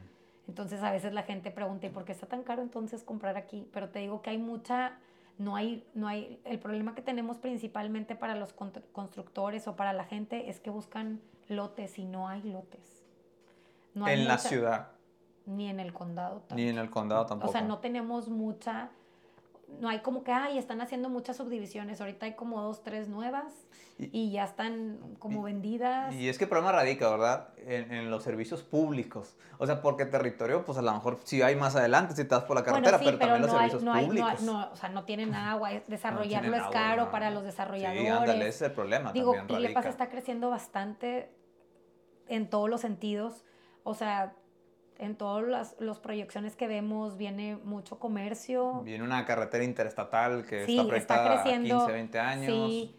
Entonces 0.48 0.82
a 0.84 0.92
veces 0.92 1.14
la 1.14 1.24
gente 1.24 1.52
pregunta, 1.52 1.88
¿y 1.88 1.90
por 1.90 2.06
qué 2.06 2.12
está 2.12 2.28
tan 2.28 2.44
caro 2.44 2.62
entonces 2.62 3.04
comprar 3.04 3.36
aquí? 3.38 3.68
Pero 3.74 3.90
te 3.90 4.00
digo 4.00 4.22
que 4.22 4.30
hay 4.30 4.38
mucha, 4.38 4.98
no 5.38 5.56
hay, 5.56 5.86
no 5.94 6.08
hay, 6.08 6.40
el 6.46 6.60
problema 6.60 6.96
que 6.96 7.02
tenemos 7.02 7.38
principalmente 7.38 8.16
para 8.16 8.36
los 8.36 8.54
constructores 8.54 9.68
o 9.68 9.76
para 9.76 9.94
la 9.94 10.06
gente 10.06 10.50
es 10.50 10.60
que 10.60 10.70
buscan 10.70 11.22
lotes 11.50 11.98
y 12.00 12.06
no 12.06 12.28
hay 12.28 12.42
lotes. 12.44 13.04
No 13.94 14.06
hay 14.06 14.22
en 14.22 14.28
la 14.28 14.38
ciudad, 14.38 14.88
Ni 15.46 15.70
en 15.70 15.80
el 15.80 15.94
condado. 15.94 16.40
tanto. 16.40 16.56
ni 16.56 16.68
en 16.68 16.78
el 16.78 16.90
condado 16.90 17.26
tampoco. 17.26 17.50
O 17.50 17.52
sea, 17.52 17.62
no 17.62 17.80
tenemos 17.80 18.30
mucha, 18.30 18.90
no 19.80 19.90
hay 19.90 20.00
como 20.00 20.24
que, 20.24 20.32
ay, 20.32 20.58
están 20.58 20.82
haciendo 20.82 21.10
muchas 21.10 21.38
subdivisiones. 21.38 22.00
Ahorita 22.02 22.26
hay 22.26 22.34
como 22.34 22.62
dos, 22.62 22.84
tres 22.84 23.08
nuevas 23.10 23.54
Y- 24.00 24.10
y, 24.12 24.32
ya 24.32 24.44
están 24.46 24.98
como 25.20 25.48
y- 25.48 25.52
vendidas. 25.54 26.14
Y 26.14 26.30
es 26.30 26.38
que 26.38 26.46
el 26.46 26.50
problema 26.50 26.72
radica, 26.72 27.10
¿verdad? 27.10 27.50
En, 27.58 27.92
en 27.92 28.10
los 28.10 28.24
servicios 28.24 28.64
públicos. 28.64 29.36
O 29.60 29.66
sea, 29.66 29.82
porque 29.82 30.06
territorio, 30.06 30.66
pues 30.66 30.78
a 30.78 30.82
lo 30.82 30.92
mejor 30.94 31.20
sí 31.24 31.42
hay 31.42 31.56
más 31.56 31.76
adelante 31.76 32.16
si 32.16 32.24
te 32.26 32.34
vas 32.36 32.44
por 32.46 32.56
la 32.56 32.64
carretera, 32.64 32.98
bueno, 32.98 33.12
sí, 33.12 33.18
pero, 33.20 33.32
también 33.34 33.42
los 33.42 33.52
hay, 33.52 33.58
servicios 33.70 33.84
no 33.84 33.94
hay, 33.94 34.08
no 34.08 34.14
hay- 34.14 34.22
públicos. 34.24 34.42
no, 34.44 34.72
o 34.72 34.76
sea, 34.76 34.90
no 34.90 35.04
tienen 35.06 35.34
agua, 35.36 35.72
es- 35.74 35.88
desarrollarlo 35.88 36.30
tienen 36.52 36.54
es 36.54 36.60
agua, 36.62 36.72
caro 36.74 37.12
para 37.12 37.30
los 37.30 37.42
Sí, 37.42 37.46
desarrolladores. 37.48 38.12
ándale, 38.12 38.48
ese 38.48 38.50
es 38.50 38.62
el 38.64 38.72
problema 38.72 39.12
Digo, 39.14 39.34
también 39.34 39.60
Igle 39.60 39.74
Paz 39.74 39.86
radica. 39.86 40.04
está 40.04 40.10
creciendo 40.12 40.50
bastante 40.50 41.32
en 42.28 42.50
todos 42.50 42.70
los 42.70 42.82
sentidos. 42.82 43.44
O 43.84 43.94
sea, 43.94 44.34
en 45.06 45.16
todas 45.16 45.46
las, 45.46 45.76
las 45.80 46.00
proyecciones 46.00 46.56
que 46.56 46.68
vemos 46.68 47.18
viene 47.18 47.58
mucho 47.64 48.00
comercio. 48.00 48.82
Viene 48.82 49.04
una 49.04 49.26
carretera 49.26 49.64
interestatal 49.64 50.46
que 50.46 50.66
Sí, 50.66 50.78
está 50.78 50.88
proyectada 50.88 51.32
a 51.32 51.42
creciendo. 51.42 51.78
15, 51.78 51.92
20 51.92 52.20
años. 52.20 52.46
Sí, 52.46 52.96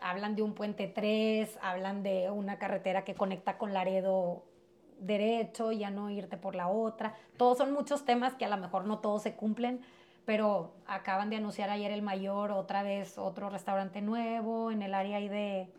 hablan 0.00 0.36
de 0.36 0.42
un 0.42 0.54
puente 0.54 0.86
3, 0.86 1.58
hablan 1.62 2.02
de 2.02 2.30
una 2.30 2.58
carretera 2.58 3.04
que 3.04 3.14
conecta 3.14 3.58
con 3.58 3.72
Laredo 3.72 4.44
derecho, 4.98 5.72
ya 5.72 5.90
no 5.90 6.10
irte 6.10 6.36
por 6.36 6.54
la 6.54 6.68
otra. 6.68 7.14
Todos 7.36 7.58
son 7.58 7.72
muchos 7.72 8.04
temas 8.04 8.34
que 8.34 8.44
a 8.44 8.48
lo 8.48 8.56
mejor 8.56 8.84
no 8.84 8.98
todos 8.98 9.22
se 9.22 9.34
cumplen, 9.34 9.80
pero 10.24 10.74
acaban 10.86 11.30
de 11.30 11.36
anunciar 11.36 11.70
ayer 11.70 11.90
el 11.90 12.02
mayor 12.02 12.52
otra 12.52 12.82
vez 12.82 13.18
otro 13.18 13.50
restaurante 13.50 14.02
nuevo 14.02 14.70
en 14.70 14.82
el 14.82 14.94
área 14.94 15.16
ahí 15.16 15.28
de, 15.28 15.72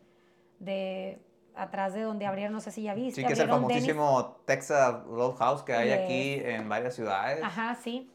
de 0.59 1.19
atrás 1.55 1.93
de 1.93 2.01
donde 2.01 2.25
abrieron, 2.25 2.53
no 2.53 2.61
sé 2.61 2.71
si 2.71 2.83
ya 2.83 2.93
viste. 2.93 3.21
Sí, 3.21 3.27
que 3.27 3.33
es 3.33 3.39
el 3.39 3.49
famosísimo 3.49 4.37
Texas 4.45 5.03
Roadhouse 5.05 5.63
que 5.63 5.73
hay 5.73 5.91
aquí 5.91 6.33
en 6.43 6.69
varias 6.69 6.95
ciudades. 6.95 7.43
Ajá, 7.43 7.75
sí. 7.75 8.09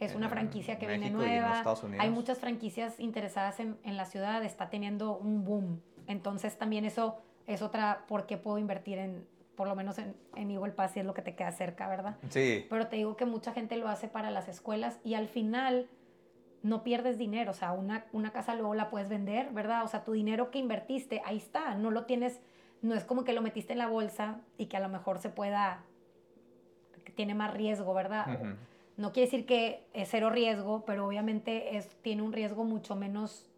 Es 0.00 0.14
una 0.14 0.28
franquicia 0.28 0.78
que 0.78 0.86
viene 0.86 1.10
México 1.10 1.22
los 1.22 1.84
nueva. 1.84 2.02
Hay 2.02 2.10
muchas 2.10 2.38
franquicias 2.38 3.00
interesadas 3.00 3.58
en, 3.60 3.78
en 3.84 3.96
la 3.96 4.04
ciudad, 4.04 4.44
está 4.44 4.68
teniendo 4.68 5.16
un 5.16 5.44
boom. 5.44 5.80
Entonces 6.06 6.58
también 6.58 6.84
eso 6.84 7.16
es 7.46 7.62
otra, 7.62 8.04
¿por 8.06 8.26
qué 8.26 8.36
puedo 8.36 8.58
invertir 8.58 8.98
en, 8.98 9.26
por 9.54 9.68
lo 9.68 9.74
menos 9.74 9.98
en, 9.98 10.14
en 10.36 10.50
Eagle 10.50 10.72
Pass 10.72 10.92
si 10.92 11.00
es 11.00 11.06
lo 11.06 11.14
que 11.14 11.22
te 11.22 11.34
queda 11.34 11.52
cerca, 11.52 11.88
¿verdad? 11.88 12.16
Sí, 12.28 12.66
Pero 12.68 12.88
te 12.88 12.96
digo 12.96 13.16
que 13.16 13.24
mucha 13.24 13.52
gente 13.52 13.76
lo 13.76 13.88
hace 13.88 14.08
para 14.08 14.30
las 14.30 14.48
escuelas 14.48 14.98
y 15.04 15.14
al 15.14 15.28
final 15.28 15.88
no 16.62 16.82
pierdes 16.82 17.18
dinero, 17.18 17.50
o 17.50 17.54
sea, 17.54 17.72
una, 17.72 18.06
una 18.12 18.32
casa 18.32 18.54
luego 18.54 18.74
la 18.74 18.88
puedes 18.88 19.10
vender, 19.10 19.50
¿verdad? 19.52 19.84
O 19.84 19.88
sea, 19.88 20.02
tu 20.02 20.12
dinero 20.12 20.50
que 20.50 20.58
invertiste, 20.58 21.20
ahí 21.26 21.36
está, 21.36 21.74
no 21.74 21.90
lo 21.90 22.06
tienes, 22.06 22.40
no 22.84 22.94
es 22.94 23.04
como 23.04 23.24
que 23.24 23.32
lo 23.32 23.40
metiste 23.40 23.72
en 23.72 23.78
la 23.78 23.88
bolsa 23.88 24.42
y 24.58 24.66
que 24.66 24.76
a 24.76 24.80
lo 24.80 24.90
mejor 24.90 25.18
se 25.18 25.30
pueda, 25.30 25.82
que 27.02 27.12
tiene 27.12 27.34
más 27.34 27.54
riesgo, 27.54 27.94
¿verdad? 27.94 28.38
No 28.98 29.10
quiere 29.10 29.26
decir 29.26 29.46
que 29.46 29.86
es 29.94 30.10
cero 30.10 30.28
riesgo, 30.28 30.84
pero 30.84 31.06
obviamente 31.06 31.78
es, 31.78 31.88
tiene 32.02 32.20
un 32.20 32.34
riesgo 32.34 32.62
mucho 32.62 32.94
menos, 32.94 33.50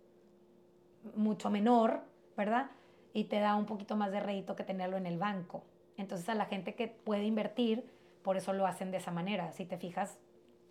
mucho 1.17 1.51
menor, 1.51 2.03
¿verdad? 2.37 2.71
Y 3.15 3.25
te 3.25 3.41
da 3.41 3.57
un 3.57 3.67
poquito 3.67 3.97
más 3.97 4.13
de 4.13 4.21
rédito 4.21 4.55
que 4.55 4.63
tenerlo 4.63 4.97
en 4.97 5.07
el 5.07 5.19
banco. 5.19 5.65
Entonces 5.97 6.29
a 6.29 6.37
la 6.37 6.45
gente 6.45 6.77
que 6.77 6.87
puede 6.87 7.25
invertir, 7.25 7.85
por 8.23 8.37
eso 8.37 8.53
lo 8.53 8.65
hacen 8.65 8.93
de 8.93 8.99
esa 8.99 9.11
manera. 9.11 9.51
Si 9.51 9.65
te 9.65 9.77
fijas, 9.77 10.19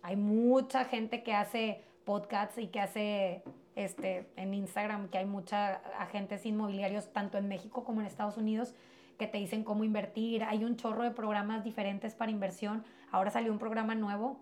hay 0.00 0.16
mucha 0.16 0.86
gente 0.86 1.22
que 1.22 1.34
hace 1.34 1.84
podcasts 2.10 2.56
y 2.56 2.68
que 2.68 2.80
hace 2.80 3.42
este, 3.74 4.26
en 4.36 4.54
Instagram, 4.54 5.08
que 5.08 5.18
hay 5.18 5.26
mucha 5.26 5.74
agentes 5.98 6.46
inmobiliarios, 6.46 7.12
tanto 7.12 7.36
en 7.36 7.48
México 7.48 7.84
como 7.84 8.00
en 8.00 8.06
Estados 8.06 8.38
Unidos, 8.38 8.74
que 9.18 9.26
te 9.26 9.36
dicen 9.36 9.64
cómo 9.64 9.84
invertir. 9.84 10.44
Hay 10.44 10.64
un 10.64 10.76
chorro 10.76 11.02
de 11.02 11.10
programas 11.10 11.64
diferentes 11.64 12.14
para 12.14 12.30
inversión. 12.30 12.84
Ahora 13.10 13.30
salió 13.30 13.52
un 13.52 13.58
programa 13.58 13.94
nuevo 13.94 14.40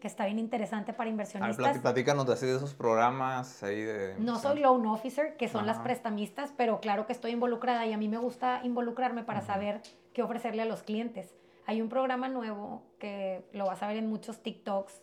que 0.00 0.08
está 0.08 0.26
bien 0.26 0.40
interesante 0.40 0.92
para 0.92 1.04
A 1.04 1.04
ver, 1.04 1.12
inversionistas. 1.12 1.76
plati- 1.76 1.80
platícanos 1.80 2.26
de 2.26 2.34
esos 2.56 2.74
programas 2.74 3.62
ahí 3.62 3.82
de... 3.82 4.16
No 4.18 4.36
soy 4.40 4.58
loan 4.58 4.84
officer, 4.86 5.36
que 5.36 5.48
son 5.48 5.64
las 5.64 5.78
prestamistas, 5.78 6.52
pero 6.56 6.80
claro 6.80 7.06
que 7.06 7.12
estoy 7.12 7.30
involucrada 7.30 7.86
y 7.86 7.92
a 7.92 7.96
mí 7.96 8.08
me 8.08 8.18
gusta 8.18 8.60
involucrarme 8.64 9.22
para 9.22 9.42
saber 9.42 9.80
qué 10.12 10.22
ofrecerle 10.24 10.62
a 10.62 10.64
los 10.64 10.82
clientes. 10.82 11.36
Hay 11.66 11.80
un 11.80 11.88
programa 11.88 12.28
nuevo 12.28 12.82
que 12.98 13.44
lo 13.52 13.66
vas 13.66 13.80
a 13.84 13.86
ver 13.86 13.96
en 13.98 14.08
muchos 14.08 14.42
TikToks, 14.42 15.00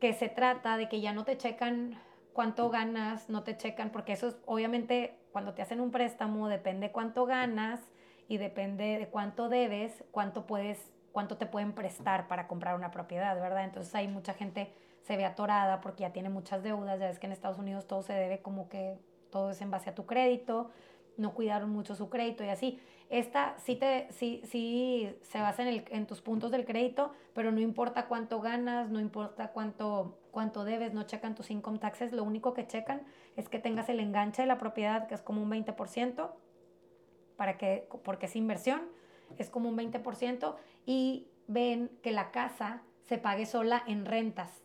que 0.00 0.12
se 0.12 0.28
trata 0.28 0.76
de 0.76 0.88
que 0.88 1.00
ya 1.00 1.12
no 1.12 1.24
te 1.24 1.36
checan 1.36 1.98
cuánto 2.32 2.68
ganas, 2.70 3.30
no 3.30 3.42
te 3.42 3.56
checan, 3.56 3.90
porque 3.90 4.12
eso 4.12 4.28
es 4.28 4.36
obviamente 4.44 5.18
cuando 5.32 5.54
te 5.54 5.62
hacen 5.62 5.80
un 5.80 5.90
préstamo 5.90 6.48
depende 6.48 6.92
cuánto 6.92 7.26
ganas 7.26 7.80
y 8.28 8.38
depende 8.38 8.98
de 8.98 9.08
cuánto 9.08 9.48
debes, 9.48 10.04
cuánto 10.10 10.46
puedes, 10.46 10.92
cuánto 11.12 11.36
te 11.36 11.46
pueden 11.46 11.72
prestar 11.72 12.28
para 12.28 12.46
comprar 12.46 12.74
una 12.74 12.90
propiedad, 12.90 13.34
¿verdad? 13.40 13.64
Entonces 13.64 13.94
hay 13.94 14.08
mucha 14.08 14.34
gente 14.34 14.72
se 15.02 15.16
ve 15.16 15.24
atorada 15.24 15.80
porque 15.80 16.02
ya 16.02 16.12
tiene 16.12 16.28
muchas 16.28 16.62
deudas, 16.62 16.98
ya 16.98 17.06
ves 17.06 17.18
que 17.18 17.26
en 17.26 17.32
Estados 17.32 17.58
Unidos 17.58 17.86
todo 17.86 18.02
se 18.02 18.12
debe 18.12 18.40
como 18.42 18.68
que 18.68 18.98
todo 19.30 19.50
es 19.50 19.60
en 19.60 19.70
base 19.70 19.90
a 19.90 19.94
tu 19.94 20.04
crédito, 20.04 20.70
no 21.16 21.32
cuidaron 21.32 21.70
mucho 21.70 21.94
su 21.94 22.10
crédito 22.10 22.44
y 22.44 22.48
así. 22.48 22.80
Esta 23.08 23.56
sí, 23.58 23.76
te, 23.76 24.08
sí, 24.10 24.40
sí 24.44 25.08
se 25.22 25.40
basa 25.40 25.62
en, 25.62 25.68
el- 25.68 25.84
en 25.90 26.06
tus 26.06 26.20
puntos 26.22 26.50
del 26.50 26.64
crédito, 26.64 27.12
pero 27.34 27.52
no 27.52 27.60
importa 27.60 28.06
cuánto 28.08 28.40
ganas, 28.40 28.90
no 28.90 28.98
importa 29.00 29.52
cuánto, 29.52 30.18
cuánto 30.32 30.64
debes, 30.64 30.92
no 30.92 31.04
checan 31.04 31.36
tus 31.36 31.50
income 31.52 31.78
taxes, 31.78 32.12
lo 32.12 32.24
único 32.24 32.52
que 32.52 32.66
checan 32.66 33.02
es 33.36 33.48
que 33.48 33.60
tengas 33.60 33.88
el 33.90 34.00
enganche 34.00 34.42
de 34.42 34.48
la 34.48 34.58
propiedad, 34.58 35.06
que 35.06 35.14
es 35.14 35.22
como 35.22 35.40
un 35.40 35.50
20%, 35.50 36.36
para 37.36 37.58
que, 37.58 37.88
porque 38.04 38.26
es 38.26 38.36
inversión, 38.36 38.82
es 39.38 39.50
como 39.50 39.68
un 39.68 39.76
20%, 39.76 40.56
y 40.86 41.28
ven 41.48 41.90
que 42.02 42.12
la 42.12 42.30
casa 42.32 42.82
se 43.04 43.18
pague 43.18 43.46
sola 43.46 43.82
en 43.86 44.04
rentas. 44.06 44.62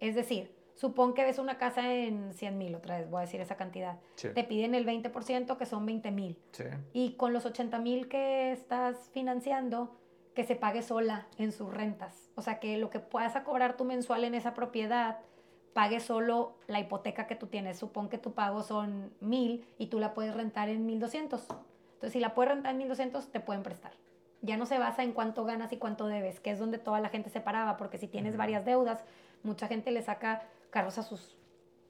Es 0.00 0.14
decir, 0.14 0.55
supón 0.76 1.14
que 1.14 1.24
ves 1.24 1.38
una 1.38 1.58
casa 1.58 1.92
en 1.92 2.32
100 2.34 2.56
mil, 2.58 2.74
otra 2.74 2.98
vez 2.98 3.10
voy 3.10 3.18
a 3.18 3.20
decir 3.22 3.40
esa 3.40 3.56
cantidad. 3.56 3.98
Sí, 4.14 4.28
Te 4.34 4.44
piden 4.44 4.74
el 4.74 4.86
20%, 4.86 5.56
que 5.56 5.66
son 5.66 5.84
20 5.86 6.10
mil. 6.12 6.38
sí. 6.52 6.64
Y 6.92 7.12
con 7.16 7.32
los 7.32 7.44
80 7.46 7.78
mil 7.80 8.08
que 8.08 8.52
estás 8.52 9.10
financiando, 9.12 9.96
que 10.34 10.44
se 10.44 10.54
pague 10.54 10.82
sola 10.82 11.26
en 11.38 11.50
sus 11.50 11.72
rentas. 11.72 12.30
O 12.36 12.42
sea, 12.42 12.60
que 12.60 12.76
lo 12.76 12.90
que 12.90 13.00
puedas 13.00 13.36
a 13.36 13.42
cobrar 13.42 13.76
tú 13.76 13.84
mensual 13.84 14.22
en 14.24 14.34
esa 14.34 14.52
propiedad, 14.54 15.18
pague 15.72 15.98
solo 16.00 16.56
la 16.66 16.78
hipoteca 16.78 17.26
que 17.26 17.36
tú 17.36 17.46
tienes. 17.46 17.78
Supón 17.78 18.08
que 18.10 18.18
tu 18.18 18.32
pago 18.34 18.62
son 18.62 19.12
mil 19.20 19.66
y 19.78 19.86
tú 19.86 19.98
la 19.98 20.12
puedes 20.14 20.34
rentar 20.34 20.68
en 20.68 20.84
1200. 20.84 21.40
Entonces, 21.40 22.12
si 22.12 22.20
la 22.20 22.34
puedes 22.34 22.52
rentar 22.52 22.72
en 22.72 22.78
1200, 22.78 23.28
te 23.32 23.40
pueden 23.40 23.62
prestar. 23.62 23.92
Ya 24.42 24.58
no 24.58 24.66
se 24.66 24.78
basa 24.78 25.02
en 25.02 25.12
cuánto 25.12 25.46
ganas 25.46 25.72
y 25.72 25.78
cuánto 25.78 26.06
debes, 26.06 26.38
que 26.40 26.50
es 26.50 26.58
donde 26.58 26.76
toda 26.76 27.00
la 27.00 27.08
gente 27.08 27.30
se 27.30 27.40
paraba, 27.40 27.78
porque 27.78 27.96
si 27.96 28.06
tienes 28.06 28.36
varias 28.36 28.66
deudas, 28.66 29.02
mucha 29.42 29.66
gente 29.68 29.90
le 29.90 30.02
saca 30.02 30.42
carros 30.76 30.98
a 30.98 31.02
sus 31.02 31.34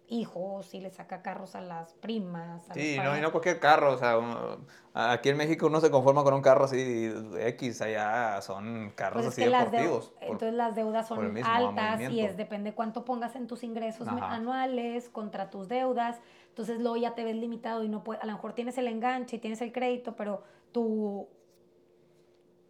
hijos 0.09 0.73
y 0.73 0.79
le 0.81 0.91
saca 0.91 1.21
carros 1.21 1.57
a 1.57 1.61
las 1.61 1.95
primas. 1.95 2.71
A 2.71 2.75
Sí, 2.75 2.97
no, 3.03 3.19
y 3.19 3.21
no 3.21 3.33
cualquier 3.33 3.59
carro, 3.59 3.95
o 3.95 3.99
sea, 3.99 4.17
uno- 4.17 4.59
aquí 4.95 5.31
en 5.31 5.37
México 5.37 5.67
uno 5.67 5.81
se 5.81 5.91
conforma 5.91 6.23
con 6.23 6.35
un 6.35 6.41
carro 6.41 6.67
así 6.67 7.13
X, 7.37 7.83
allá 7.83 8.41
son 8.43 8.93
carros 8.95 9.25
Pues 9.25 9.37
es 9.39 9.43
así 9.45 9.51
las 9.51 9.73
deportivos. 9.73 10.11
por- 10.11 10.23
entonces 10.23 10.55
las 10.55 10.77
deudas 10.77 11.09
son 11.09 11.37
altas 11.45 12.01
y 12.13 12.21
es 12.21 12.37
depende 12.37 12.73
cuánto 12.75 13.05
pongas 13.05 13.35
en 13.35 13.49
tus 13.49 13.65
ingresos 13.65 14.07
Ajá. 14.07 14.33
anuales 14.33 15.09
contra 15.09 15.51
tus 15.51 15.67
deudas. 15.67 16.21
Entonces 16.51 16.79
luego 16.81 16.97
ya 16.97 17.17
te 17.17 17.25
ves 17.25 17.35
limitado 17.35 17.83
y 17.83 17.89
no 17.89 18.05
puedes, 18.05 18.23
a 18.23 18.27
lo 18.27 18.33
mejor 18.35 18.53
tienes 18.53 18.79
el 18.79 18.87
enganche 18.87 19.35
y 19.37 19.39
tienes 19.41 19.61
el 19.61 19.73
crédito, 19.73 20.15
pero 20.15 20.45
tu, 20.71 21.27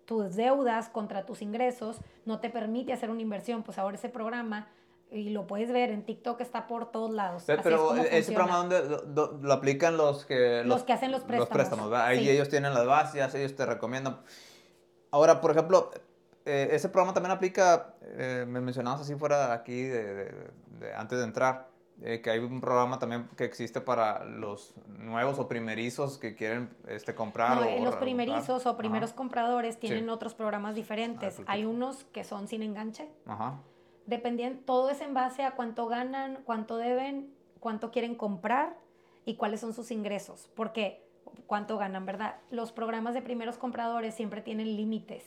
tus 0.07 0.37
deudas 0.37 0.89
contra 0.89 1.27
tus 1.27 1.43
ingresos 1.43 1.99
no 2.25 2.41
te 2.41 2.49
permite 2.49 2.95
hacer 2.95 3.11
una 3.11 3.21
inversión. 3.21 3.63
Pues 3.63 3.77
ahora 3.79 3.97
ese 3.97 4.09
programa, 4.09 4.69
y 5.11 5.31
lo 5.31 5.47
puedes 5.47 5.71
ver 5.73 5.91
en 5.91 6.05
TikTok, 6.05 6.41
está 6.41 6.67
por 6.67 6.91
todos 6.91 7.11
lados. 7.13 7.45
Pe- 7.45 7.53
Así 7.53 7.61
es 7.61 7.65
Pero 7.65 7.89
como 7.89 8.01
ese 8.03 8.11
funciona. 8.33 8.35
programa 8.45 8.59
donde 8.59 9.13
lo, 9.15 9.33
lo 9.41 9.53
aplican 9.53 9.97
los 9.97 10.25
que 10.27 10.63
Los 10.65 10.83
que 10.83 10.93
hacen 10.93 11.13
los 11.13 11.23
préstamos, 11.23 11.91
¿verdad? 11.91 12.07
Ahí 12.07 12.21
sí. 12.25 12.31
ellos 12.31 12.49
tienen 12.49 12.75
las 12.75 12.87
bases, 12.87 13.35
ellos 13.35 13.55
te 13.55 13.65
recomiendan. 13.67 14.21
Ahora, 15.11 15.41
por 15.41 15.53
ejemplo, 15.53 15.91
eh, 16.45 16.69
ese 16.73 16.89
programa 16.89 17.15
también 17.15 17.31
aplica, 17.33 17.95
eh, 18.03 18.45
me 18.49 18.61
mencionabas 18.61 19.01
así 19.03 19.15
fuera 19.15 19.49
de 19.49 19.53
aquí, 19.55 19.83
de, 19.83 20.15
de- 20.15 20.51
de- 20.81 20.95
antes 20.95 21.19
de 21.19 21.25
entrar, 21.25 21.69
eh, 22.03 22.21
que 22.21 22.29
hay 22.31 22.41
un 22.41 22.61
programa 22.61 22.99
también 22.99 23.27
que 23.37 23.45
existe 23.45 23.81
para 23.81 24.25
los 24.25 24.75
nuevos 24.99 25.39
o 25.39 25.49
primerizos 25.49 26.19
que 26.19 26.35
quieren 26.35 26.69
este, 26.89 27.15
comprar. 27.15 27.57
No, 27.57 27.63
o 27.63 27.65
eh, 27.65 27.81
los 27.83 27.97
primerizos 27.97 28.67
o 28.67 28.71
Ajá, 28.71 28.77
primeros 28.79 29.13
compradores 29.15 29.79
tienen 29.79 30.05
Sí. 30.05 30.11
otros 30.11 30.35
programas 30.35 30.75
diferentes. 30.75 31.35
platica. 31.37 31.53
Hay 31.53 31.65
unos 31.65 32.05
que 32.13 32.23
son 32.25 32.49
sin 32.49 32.63
enganche. 32.63 33.09
Ajá. 33.25 33.61
Dependiendo, 34.07 34.63
todo 34.65 34.91
es 34.91 35.01
en 35.01 35.15
base 35.15 35.43
a 35.43 35.53
cuánto 35.53 35.87
ganan, 35.87 36.39
cuánto 36.45 36.77
deben, 36.77 37.33
cuánto 37.61 37.91
quieren 37.91 38.15
comprar 38.15 38.77
y 39.25 39.35
cuáles 39.35 39.61
son 39.61 39.75
sus 39.75 39.91
ingresos. 39.91 40.49
Porque 40.55 41.05
cuánto 41.47 41.79
ganan, 41.79 42.07
¿verdad? 42.07 42.37
Los 42.51 42.73
programas 42.73 43.15
de 43.15 43.23
primeros 43.23 43.59
compradores 43.59 44.15
siempre 44.15 44.41
tienen 44.41 44.77
límites 44.77 45.25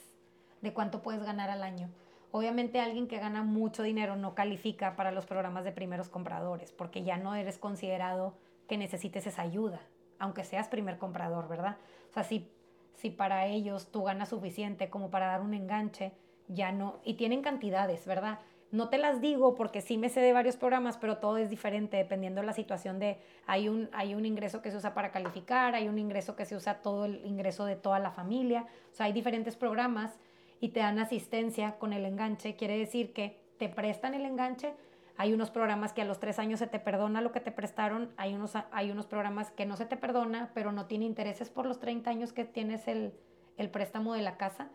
de 0.62 0.74
cuánto 0.74 1.02
puedes 1.02 1.24
ganar 1.24 1.50
al 1.50 1.64
año. 1.64 1.90
Obviamente 2.32 2.80
alguien 2.80 3.08
que 3.08 3.18
gana 3.18 3.44
mucho 3.44 3.82
dinero 3.82 4.16
no 4.16 4.36
califica 4.36 4.96
para 4.96 5.12
los 5.12 5.26
programas 5.26 5.64
de 5.64 5.72
primeros 5.72 6.10
compradores 6.10 6.72
porque 6.72 7.04
ya 7.04 7.18
no 7.18 7.36
eres 7.36 7.58
considerado 7.58 8.36
que 8.68 8.78
necesites 8.78 9.26
esa 9.26 9.42
ayuda, 9.42 9.82
aunque 10.20 10.44
seas 10.44 10.68
primer 10.68 11.00
comprador, 11.00 11.48
¿verdad? 11.48 11.78
O 12.12 12.14
sea, 12.14 12.24
si, 12.24 12.48
si 12.94 13.10
para 13.10 13.48
ellos 13.48 13.92
tú 13.92 14.04
ganas 14.04 14.30
suficiente 14.30 14.90
como 14.90 15.10
para 15.10 15.28
dar 15.28 15.42
un 15.42 15.56
enganche, 15.56 16.12
ya 16.48 16.72
no, 16.72 17.00
y 17.04 17.16
tienen 17.16 17.42
cantidades, 17.42 18.06
¿verdad? 18.06 18.40
No 18.72 18.90
te 18.90 19.00
las 19.00 19.20
digo 19.20 19.56
porque 19.56 19.82
sí 19.82 19.98
me 19.98 20.10
sé 20.10 20.20
de 20.20 20.32
varios 20.32 20.56
programas, 20.56 20.98
pero 20.98 21.18
todo 21.18 21.38
es 21.38 21.50
diferente 21.50 21.98
dependiendo 21.98 22.42
de 22.42 22.48
la 22.48 22.54
situación 22.54 23.00
de, 23.00 23.18
hay 23.48 23.68
un, 23.68 23.90
hay 23.94 24.14
un 24.14 24.26
ingreso 24.26 24.62
que 24.62 24.70
se 24.70 24.78
usa 24.78 24.94
para 24.94 25.12
calificar, 25.12 25.74
hay 25.74 25.88
un 25.88 25.98
ingreso 25.98 26.36
que 26.36 26.46
se 26.46 26.56
usa 26.56 26.76
todo 26.84 27.06
el 27.06 27.26
ingreso 27.26 27.66
de 27.66 27.76
toda 27.76 27.98
la 27.98 28.12
familia, 28.12 28.68
o 28.92 28.96
sea, 28.96 29.08
hay 29.08 29.14
diferentes 29.14 29.56
programas 29.56 30.20
y 30.60 30.70
te 30.70 30.82
dan 30.82 31.00
asistencia 31.00 31.80
con 31.80 31.94
el 31.94 32.06
enganche, 32.06 32.56
quiere 32.56 32.78
decir 32.78 33.12
que 33.12 33.40
te 33.58 33.70
prestan 33.70 34.14
el 34.14 34.26
enganche, 34.26 34.74
hay 35.18 35.34
unos 35.34 35.50
programas 35.50 35.92
que 35.92 36.04
a 36.04 36.06
los 36.06 36.20
tres 36.20 36.38
años 36.38 36.60
se 36.60 36.68
te 36.68 36.80
perdona 36.80 37.22
lo 37.22 37.32
que 37.32 37.40
te 37.40 37.52
prestaron, 37.52 38.12
hay 38.18 38.36
unos, 38.36 38.54
hay 38.72 38.92
unos 38.92 39.08
programas 39.08 39.50
que 39.50 39.66
no 39.66 39.78
se 39.78 39.86
te 39.86 39.98
perdona, 39.98 40.52
pero 40.54 40.72
no 40.72 40.86
tiene 40.86 41.06
intereses 41.06 41.50
por 41.50 41.66
los 41.66 41.80
30 41.80 42.10
años 42.10 42.34
que 42.34 42.46
tienes 42.46 42.88
el, 42.88 43.14
el 43.58 43.70
préstamo 43.70 44.14
de 44.14 44.22
la 44.22 44.38
casa. 44.38 44.70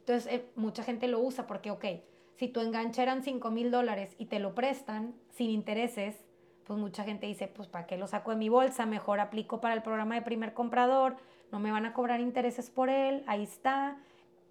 Entonces, 0.00 0.32
eh, 0.32 0.46
mucha 0.54 0.84
gente 0.84 1.08
lo 1.08 1.18
usa 1.18 1.46
porque, 1.48 1.72
ok, 1.72 1.84
si 2.38 2.46
tu 2.46 2.60
enganche 2.60 3.02
eran 3.02 3.24
5 3.24 3.50
mil 3.50 3.72
dólares 3.72 4.14
y 4.16 4.26
te 4.26 4.38
lo 4.38 4.54
prestan 4.54 5.12
sin 5.30 5.50
intereses, 5.50 6.24
pues 6.62 6.78
mucha 6.78 7.02
gente 7.02 7.26
dice, 7.26 7.48
pues 7.48 7.66
¿para 7.66 7.86
qué 7.86 7.96
lo 7.96 8.06
saco 8.06 8.30
de 8.30 8.36
mi 8.36 8.48
bolsa? 8.48 8.86
Mejor 8.86 9.18
aplico 9.18 9.60
para 9.60 9.74
el 9.74 9.82
programa 9.82 10.14
de 10.14 10.22
primer 10.22 10.54
comprador, 10.54 11.16
no 11.50 11.58
me 11.58 11.72
van 11.72 11.84
a 11.84 11.92
cobrar 11.92 12.20
intereses 12.20 12.70
por 12.70 12.90
él, 12.90 13.24
ahí 13.26 13.42
está, 13.42 13.98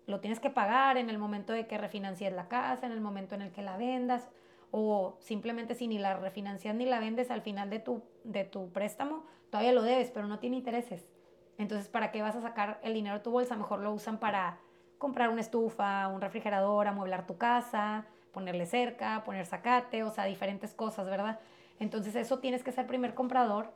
lo 0.06 0.20
tienes 0.20 0.42
que 0.42 0.50
pagar 0.50 0.98
en 0.98 1.10
el 1.10 1.18
momento 1.18 1.54
de 1.54 1.66
que 1.66 1.78
refinancies 1.78 2.34
la 2.34 2.50
casa, 2.50 2.86
en 2.86 2.92
el 2.92 3.00
momento 3.00 3.36
en 3.36 3.42
el 3.42 3.54
que 3.54 3.62
la 3.62 3.78
vendas, 3.78 4.28
o 4.72 5.16
simplemente 5.22 5.74
si 5.74 5.88
ni 5.88 5.98
la 5.98 6.18
refinancias 6.18 6.76
ni 6.76 6.86
la 6.86 7.00
vendes 7.00 7.32
al 7.32 7.42
final 7.42 7.70
de 7.70 7.80
tu, 7.80 8.04
de 8.26 8.44
tu 8.44 8.70
préstamo, 8.74 9.24
todavía 9.50 9.72
lo 9.72 9.82
debes, 9.82 10.12
pero 10.12 10.28
no 10.28 10.40
tiene 10.40 10.58
intereses. 10.58 11.10
Entonces, 11.58 11.88
¿para 11.88 12.12
qué 12.12 12.22
vas 12.22 12.36
a 12.36 12.42
sacar 12.42 12.82
el 12.84 12.94
dinero 12.94 13.16
de 13.16 13.24
tu 13.24 13.32
bolsa? 13.32 13.56
Mejor 13.56 13.80
lo 13.80 13.94
usan 13.94 14.20
para 14.20 14.60
comprar 14.98 15.30
una 15.30 15.42
estufa, 15.42 16.08
un 16.08 16.22
refrigerador, 16.22 16.88
amueblar 16.88 17.26
tu 17.26 17.38
casa, 17.38 18.06
ponerle 18.32 18.66
cerca, 18.66 19.24
poner 19.24 19.46
zacate, 19.46 20.04
o 20.04 20.12
sea, 20.12 20.26
diferentes 20.26 20.74
cosas, 20.74 21.06
¿verdad? 21.06 21.40
Entonces, 21.80 22.16
eso 22.16 22.40
tienes 22.40 22.64
que 22.64 22.72
ser 22.72 22.88
primer 22.88 23.14
comprador. 23.14 23.72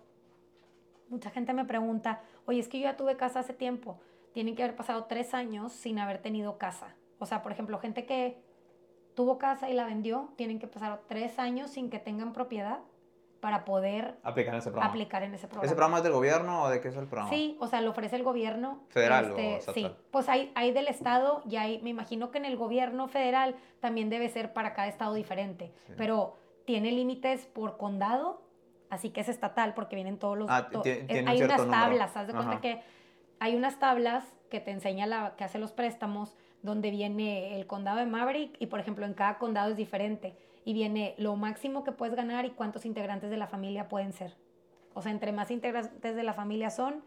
Mucha 1.10 1.30
gente 1.30 1.54
me 1.54 1.66
pregunta, 1.66 2.22
oye, 2.46 2.60
es 2.60 2.68
que 2.68 2.80
yo 2.80 2.84
ya 2.86 2.98
tuve 2.98 3.18
casa 3.18 3.40
hace 3.40 3.54
tiempo. 3.54 4.00
Tienen 4.34 4.56
que 4.56 4.64
haber 4.64 4.76
pasado 4.76 5.06
tres 5.06 5.34
años 5.34 5.74
sin 5.74 6.00
haber 6.00 6.22
tenido 6.22 6.58
casa. 6.58 6.96
O 7.20 7.26
sea, 7.26 7.42
por 7.42 7.52
ejemplo, 7.52 7.80
gente 7.80 8.06
que 8.06 8.42
tuvo 9.14 9.38
casa 9.38 9.70
y 9.70 9.74
la 9.74 9.86
vendió, 9.86 10.30
tienen 10.36 10.58
que 10.58 10.68
pasar 10.68 11.02
tres 11.08 11.38
años 11.38 11.72
sin 11.72 11.90
que 11.90 12.00
tengan 12.00 12.34
propiedad 12.34 12.80
para 13.42 13.66
poder 13.66 14.18
Aplican 14.24 14.56
ese 14.56 14.70
programa. 14.70 14.90
aplicar 14.92 15.24
en 15.24 15.34
ese 15.34 15.48
programa. 15.48 15.66
¿Ese 15.66 15.76
programa 15.76 15.98
es 15.98 16.04
del 16.04 16.14
gobierno 16.14 16.64
o 16.64 16.70
de 16.70 16.80
qué 16.80 16.88
es 16.88 16.96
el 16.96 17.08
programa? 17.08 17.30
Sí, 17.32 17.58
o 17.60 17.68
sea, 17.68 17.82
lo 17.82 17.90
ofrece 17.90 18.16
el 18.16 18.24
gobierno. 18.24 18.84
¿Federal 18.90 19.26
o 19.26 19.28
este, 19.30 19.56
estatal? 19.58 19.74
Sí, 19.74 19.92
pues 20.12 20.30
hay, 20.30 20.52
hay 20.56 20.72
del 20.72 20.88
estado 20.88 21.42
y 21.50 21.58
hay, 21.58 21.82
me 21.82 21.90
imagino 21.90 22.32
que 22.32 22.38
en 22.38 22.46
el 22.46 22.56
gobierno 22.56 23.08
federal 23.10 23.56
también 23.82 24.10
debe 24.10 24.30
ser 24.30 24.54
para 24.54 24.74
cada 24.74 24.88
estado 24.88 25.14
diferente, 25.16 25.74
Sí. 25.88 25.94
pero 25.98 26.38
tiene 26.66 26.92
límites 26.92 27.48
por 27.48 27.78
condado, 27.78 28.44
así 28.92 29.10
que 29.10 29.22
es 29.22 29.28
estatal 29.30 29.74
porque 29.74 29.96
vienen 29.96 30.20
todos 30.20 30.38
los... 30.38 30.48
Ah, 30.50 30.70
to- 30.72 30.84
eh, 30.86 31.06
un 31.22 31.28
hay 31.28 31.42
unas 31.42 31.58
número. 31.62 31.72
tablas, 31.82 32.16
haz 32.16 32.28
de 32.28 32.34
cuenta 32.34 32.52
Ajá. 32.54 32.62
que 32.62 32.82
hay 33.40 33.56
unas 33.56 33.80
tablas 33.80 34.24
que 34.52 34.60
te 34.60 34.70
enseña 34.70 35.08
la 35.08 35.36
que 35.36 35.44
hace 35.44 35.58
los 35.58 35.72
préstamos 35.72 36.38
donde 36.62 36.92
viene 36.92 37.56
el 37.58 37.66
condado 37.66 37.98
de 37.98 38.06
Maverick 38.06 38.56
y 38.60 38.68
por 38.68 38.80
ejemplo 38.80 39.04
en 39.08 39.16
cada 39.16 39.40
condado 39.40 39.72
es 39.72 39.78
diferente 39.78 40.36
y 40.64 40.74
viene 40.74 41.16
lo 41.18 41.36
máximo 41.36 41.84
que 41.84 41.92
puedes 41.92 42.16
ganar 42.16 42.46
y 42.46 42.52
cuántos 42.52 42.86
integrantes 42.86 43.30
de 43.30 43.38
la 43.38 43.48
familia 43.48 43.88
pueden 43.88 44.14
ser. 44.14 44.36
O 44.94 45.02
sea, 45.02 45.12
entre 45.12 45.32
más 45.32 45.52
integrantes 45.52 46.16
de 46.16 46.24
la 46.24 46.34
familia 46.34 46.70
son, 46.70 47.04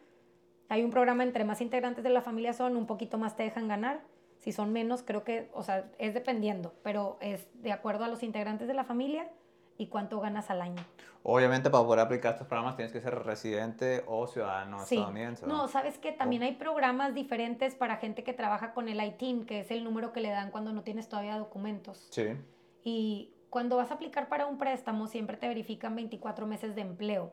hay 0.68 0.82
un 0.82 0.90
programa 0.90 1.22
entre 1.22 1.44
más 1.44 1.60
integrantes 1.60 2.02
de 2.02 2.10
la 2.10 2.22
familia 2.22 2.52
son, 2.52 2.76
un 2.76 2.86
poquito 2.86 3.18
más 3.18 3.36
te 3.36 3.42
dejan 3.42 3.68
ganar. 3.68 4.00
Si 4.38 4.52
son 4.52 4.72
menos, 4.72 5.02
creo 5.02 5.24
que, 5.24 5.50
o 5.54 5.62
sea, 5.62 5.90
es 5.98 6.14
dependiendo, 6.14 6.74
pero 6.82 7.16
es 7.20 7.46
de 7.62 7.72
acuerdo 7.72 8.04
a 8.04 8.08
los 8.08 8.22
integrantes 8.22 8.68
de 8.68 8.74
la 8.74 8.84
familia 8.84 9.30
y 9.78 9.86
cuánto 9.88 10.20
ganas 10.20 10.50
al 10.50 10.62
año. 10.62 10.82
Obviamente, 11.22 11.70
para 11.70 11.84
poder 11.84 12.00
aplicar 12.00 12.32
estos 12.32 12.46
programas 12.46 12.76
tienes 12.76 12.92
que 12.92 13.00
ser 13.00 13.14
residente 13.24 14.04
o 14.06 14.26
ciudadano 14.26 14.80
Sí. 14.84 14.96
estadounidense. 14.96 15.46
No, 15.46 15.68
sabes 15.68 15.98
que 15.98 16.12
también 16.12 16.42
hay 16.42 16.52
programas 16.52 17.14
diferentes 17.14 17.74
para 17.74 17.96
gente 17.96 18.24
que 18.24 18.34
trabaja 18.34 18.74
con 18.74 18.88
el 18.88 19.02
ITIN, 19.02 19.46
que 19.46 19.60
es 19.60 19.70
el 19.70 19.84
número 19.84 20.12
que 20.12 20.20
le 20.20 20.28
dan 20.30 20.50
cuando 20.50 20.72
no 20.72 20.82
tienes 20.82 21.08
todavía 21.08 21.38
documentos. 21.38 22.06
Sí. 22.10 22.36
Y 22.84 23.33
cuando 23.54 23.76
vas 23.76 23.92
a 23.92 23.94
aplicar 23.94 24.28
para 24.28 24.48
un 24.48 24.58
préstamo, 24.58 25.06
siempre 25.06 25.36
te 25.36 25.46
verifican 25.46 25.94
24 25.94 26.44
meses 26.44 26.74
de 26.74 26.80
empleo. 26.80 27.32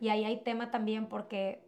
Y 0.00 0.08
ahí 0.08 0.24
hay 0.24 0.38
tema 0.38 0.72
también 0.72 1.06
porque, 1.06 1.60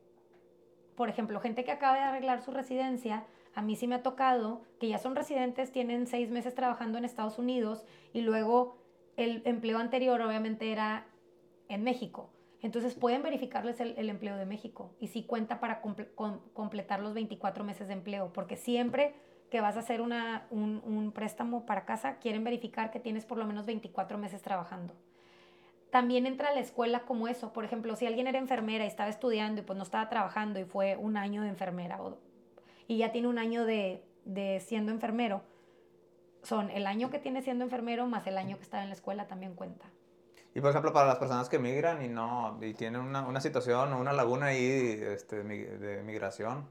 por 0.97 1.09
ejemplo, 1.09 1.38
gente 1.38 1.62
que 1.62 1.70
acaba 1.70 1.95
de 1.95 2.01
arreglar 2.01 2.42
su 2.42 2.51
residencia, 2.51 3.24
a 3.55 3.62
mí 3.62 3.76
sí 3.76 3.86
me 3.86 3.95
ha 3.95 4.03
tocado 4.03 4.62
que 4.80 4.88
ya 4.88 4.99
son 4.99 5.14
residentes, 5.14 5.70
tienen 5.70 6.09
seis 6.09 6.28
meses 6.32 6.57
trabajando 6.57 6.99
en 6.99 7.05
Estados 7.05 7.38
Unidos 7.38 7.84
y 8.12 8.22
luego 8.22 8.78
el 9.16 9.42
empleo 9.45 9.78
anterior 9.78 10.20
obviamente 10.22 10.72
era 10.72 11.07
en 11.68 11.84
México. 11.84 12.30
Entonces 12.62 12.97
pueden 12.97 13.22
verificarles 13.22 13.78
el, 13.78 14.11
empleo 14.11 14.36
de 14.36 14.45
México 14.45 14.90
y 14.99 15.07
sí 15.07 15.22
cuenta 15.22 15.61
para 15.61 15.80
comple- 15.80 16.12
com- 16.16 16.40
completar 16.53 16.99
los 16.99 17.14
24 17.14 17.62
meses 17.62 17.86
de 17.86 17.95
empleo, 17.95 18.32
porque 18.32 18.57
siempre 18.57 19.14
que 19.55 19.61
vas 19.61 19.77
a 19.77 19.79
hacer 19.79 20.01
una, 20.01 20.49
un, 20.51 20.83
un 20.85 21.13
préstamo 21.13 21.65
para 21.65 21.85
casa, 21.85 22.17
quieren 22.17 22.43
verificar 22.43 22.91
que 22.91 22.99
tienes 22.99 23.25
por 23.25 23.39
lo 23.39 23.47
menos 23.47 23.67
24 23.67 24.19
meses 24.19 24.43
trabajando. 24.43 24.95
También 25.93 26.27
entra 26.27 26.49
a 26.49 26.53
la 26.53 26.59
escuela 26.59 27.03
como 27.03 27.29
eso. 27.29 27.53
Por 27.53 27.65
ejemplo, 27.65 27.95
si 27.95 28.05
alguien 28.05 28.27
era 28.27 28.41
enfermera 28.41 28.83
y 28.83 28.89
estaba 28.89 29.09
estudiando 29.09 29.61
y 29.61 29.65
pues 29.65 29.77
no 29.77 29.85
estaba 29.85 30.09
trabajando 30.09 30.59
y 30.59 30.65
fue 30.65 30.97
un 30.97 31.17
año 31.17 31.43
de 31.43 31.51
enfermera 31.51 32.01
y 32.89 32.99
ya 32.99 33.13
tiene 33.13 33.29
un 33.29 33.39
año 33.39 33.65
de, 33.65 34.03
de 34.25 34.59
siendo 34.59 34.91
enfermero, 34.91 35.43
son 36.43 36.69
el 36.71 36.85
año 36.89 37.11
que 37.11 37.21
tiene 37.21 37.41
siendo 37.41 37.63
enfermero 37.63 38.09
más 38.09 38.27
el 38.27 38.39
año 38.39 38.57
que 38.57 38.65
estaba 38.65 38.83
en 38.83 38.89
la 38.89 38.97
escuela 38.97 39.29
también 39.29 39.55
cuenta. 39.55 39.87
Y 40.53 40.61
por 40.61 40.71
ejemplo, 40.71 40.93
para 40.93 41.07
las 41.07 41.19
personas 41.19 41.49
que 41.49 41.61
migran 41.61 42.05
y 42.05 42.09
no 42.09 42.59
y 42.61 42.75
tienen 42.75 43.03
una, 43.03 43.23
una 43.23 43.41
situación 43.41 43.93
o 43.93 44.01
una 44.01 44.13
laguna 44.13 44.47
ahí 44.47 44.99
este, 45.01 45.45
de 45.45 46.03
migración, 46.03 46.67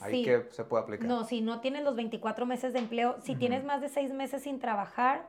ahí 0.00 0.16
Sí. 0.16 0.24
que 0.24 0.46
se 0.50 0.64
puede 0.64 0.82
aplicar. 0.82 1.06
No, 1.08 1.24
si 1.24 1.40
no 1.40 1.60
tienes 1.60 1.84
los 1.84 1.96
24 1.96 2.46
meses 2.46 2.72
de 2.72 2.78
empleo, 2.80 3.16
si 3.22 3.32
Ujú. 3.32 3.38
tienes 3.40 3.64
más 3.64 3.80
de 3.80 3.88
seis 3.88 4.12
meses 4.12 4.42
sin 4.42 4.58
trabajar, 4.58 5.28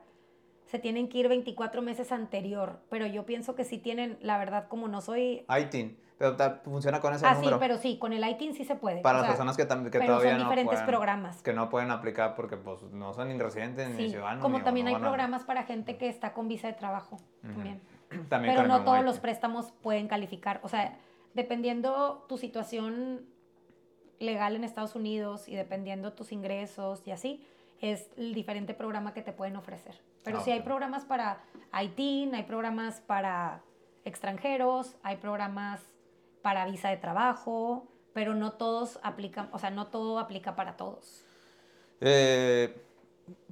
se 0.66 0.80
tienen 0.80 1.07
que 1.09 1.20
ir 1.20 1.28
24 1.28 1.82
meses 1.82 2.11
anterior. 2.11 2.80
Pero 2.89 3.05
yo 3.05 3.26
pienso 3.26 3.55
que 3.55 3.63
si 3.63 3.78
tienen, 3.78 4.18
la 4.22 4.38
verdad, 4.38 4.68
como 4.68 4.88
no 4.88 4.99
soy... 5.01 5.45
ITIN, 5.47 5.97
pero 6.18 6.36
ta- 6.36 6.61
funciona 6.63 6.99
con 6.99 7.13
ese 7.13 7.26
Ah, 7.26 7.36
sí, 7.36 7.41
número. 7.41 7.59
pero 7.59 7.78
sí, 7.78 7.99
con 7.99 8.13
el 8.13 8.28
ITIN 8.28 8.53
sí 8.55 8.66
se 8.66 8.76
puede. 8.76 9.01
para 9.01 9.20
o 9.20 9.22
las 9.22 9.28
sea, 9.28 9.34
personas 9.34 9.57
que, 9.57 9.63
que 9.91 9.99
pero 9.99 10.05
todavía 10.13 10.32
son 10.32 10.39
no 10.39 10.43
diferentes 10.45 10.74
pueden, 10.80 10.88
programas. 10.88 11.41
que 11.43 11.53
no 11.53 11.70
pueden 11.70 11.91
aplicar 11.91 12.34
porque 12.36 12.57
pues 12.57 12.82
no 12.91 13.13
son 13.13 13.28
ni 13.30 13.38
residentes 13.38 13.89
ni 13.89 14.05
Sí, 14.05 14.09
ciudadanos. 14.11 14.41
como 14.41 14.57
ni- 14.57 14.63
también 14.63 14.86
no 14.86 14.89
hay 14.89 14.93
van 14.95 15.03
a- 15.03 15.07
programas 15.07 15.43
para 15.43 15.63
gente 15.63 15.97
que 15.97 16.09
está 16.09 16.34
con 16.34 16.47
visa 16.47 16.68
de 16.68 16.74
trabajo 16.74 17.18
Ujú. 17.43 17.53
también. 17.53 17.82
También 18.30 18.55
pero 18.55 18.68
no 18.68 18.76
todos 18.78 18.86
Momaite. 18.88 19.05
los 19.05 19.20
préstamos 19.20 19.72
pueden 19.84 20.07
calificar. 20.07 20.59
O 20.63 20.70
sea, 20.70 20.97
dependiendo 21.36 22.26
tu 22.28 22.38
situación 22.38 23.26
legal 24.20 24.55
en 24.55 24.63
Estados 24.63 24.95
Unidos 24.95 25.47
y 25.47 25.55
dependiendo 25.55 26.13
tus 26.13 26.32
ingresos 26.32 27.01
y 27.05 27.11
así, 27.11 27.45
es 27.82 28.09
el 28.18 28.34
diferente 28.34 28.74
programa 28.74 29.13
que 29.13 29.22
te 29.22 29.34
pueden 29.34 29.55
ofrecer. 29.55 29.99
Pero 30.24 30.39
Ah, 30.39 30.41
sí 30.43 30.51
hay 30.51 30.61
programas 30.61 31.05
para 31.05 31.43
ITIN, 31.80 32.34
hay 32.34 32.43
programas 32.43 33.01
para 33.01 33.61
extranjeros, 34.05 34.95
hay 35.03 35.18
programas 35.18 35.82
para 36.41 36.66
visa 36.66 36.89
de 36.89 36.97
trabajo, 36.97 37.88
pero 38.13 38.34
no 38.34 38.53
todos 38.53 38.99
aplican, 39.03 39.49
o 39.51 39.59
sea, 39.59 39.72
no 39.72 39.88
todo 39.88 40.20
aplica 40.20 40.55
para 40.55 40.78
todos. 40.78 41.26
Eh, 42.01 42.76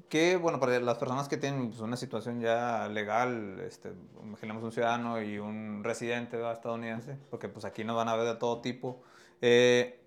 que, 0.09 0.37
bueno, 0.37 0.59
para 0.59 0.79
las 0.79 0.97
personas 0.97 1.27
que 1.27 1.37
tienen 1.37 1.69
pues, 1.69 1.81
una 1.81 1.97
situación 1.97 2.39
ya 2.39 2.87
legal, 2.87 3.59
este, 3.61 3.91
imaginemos 4.21 4.63
un 4.63 4.71
ciudadano 4.71 5.21
y 5.21 5.39
un 5.39 5.83
residente 5.83 6.37
¿verdad? 6.37 6.53
estadounidense, 6.53 7.17
porque 7.29 7.49
pues 7.49 7.65
aquí 7.65 7.83
nos 7.83 7.95
van 7.95 8.09
a 8.09 8.15
ver 8.15 8.27
de 8.27 8.35
todo 8.35 8.61
tipo, 8.61 9.01
eh, 9.41 10.02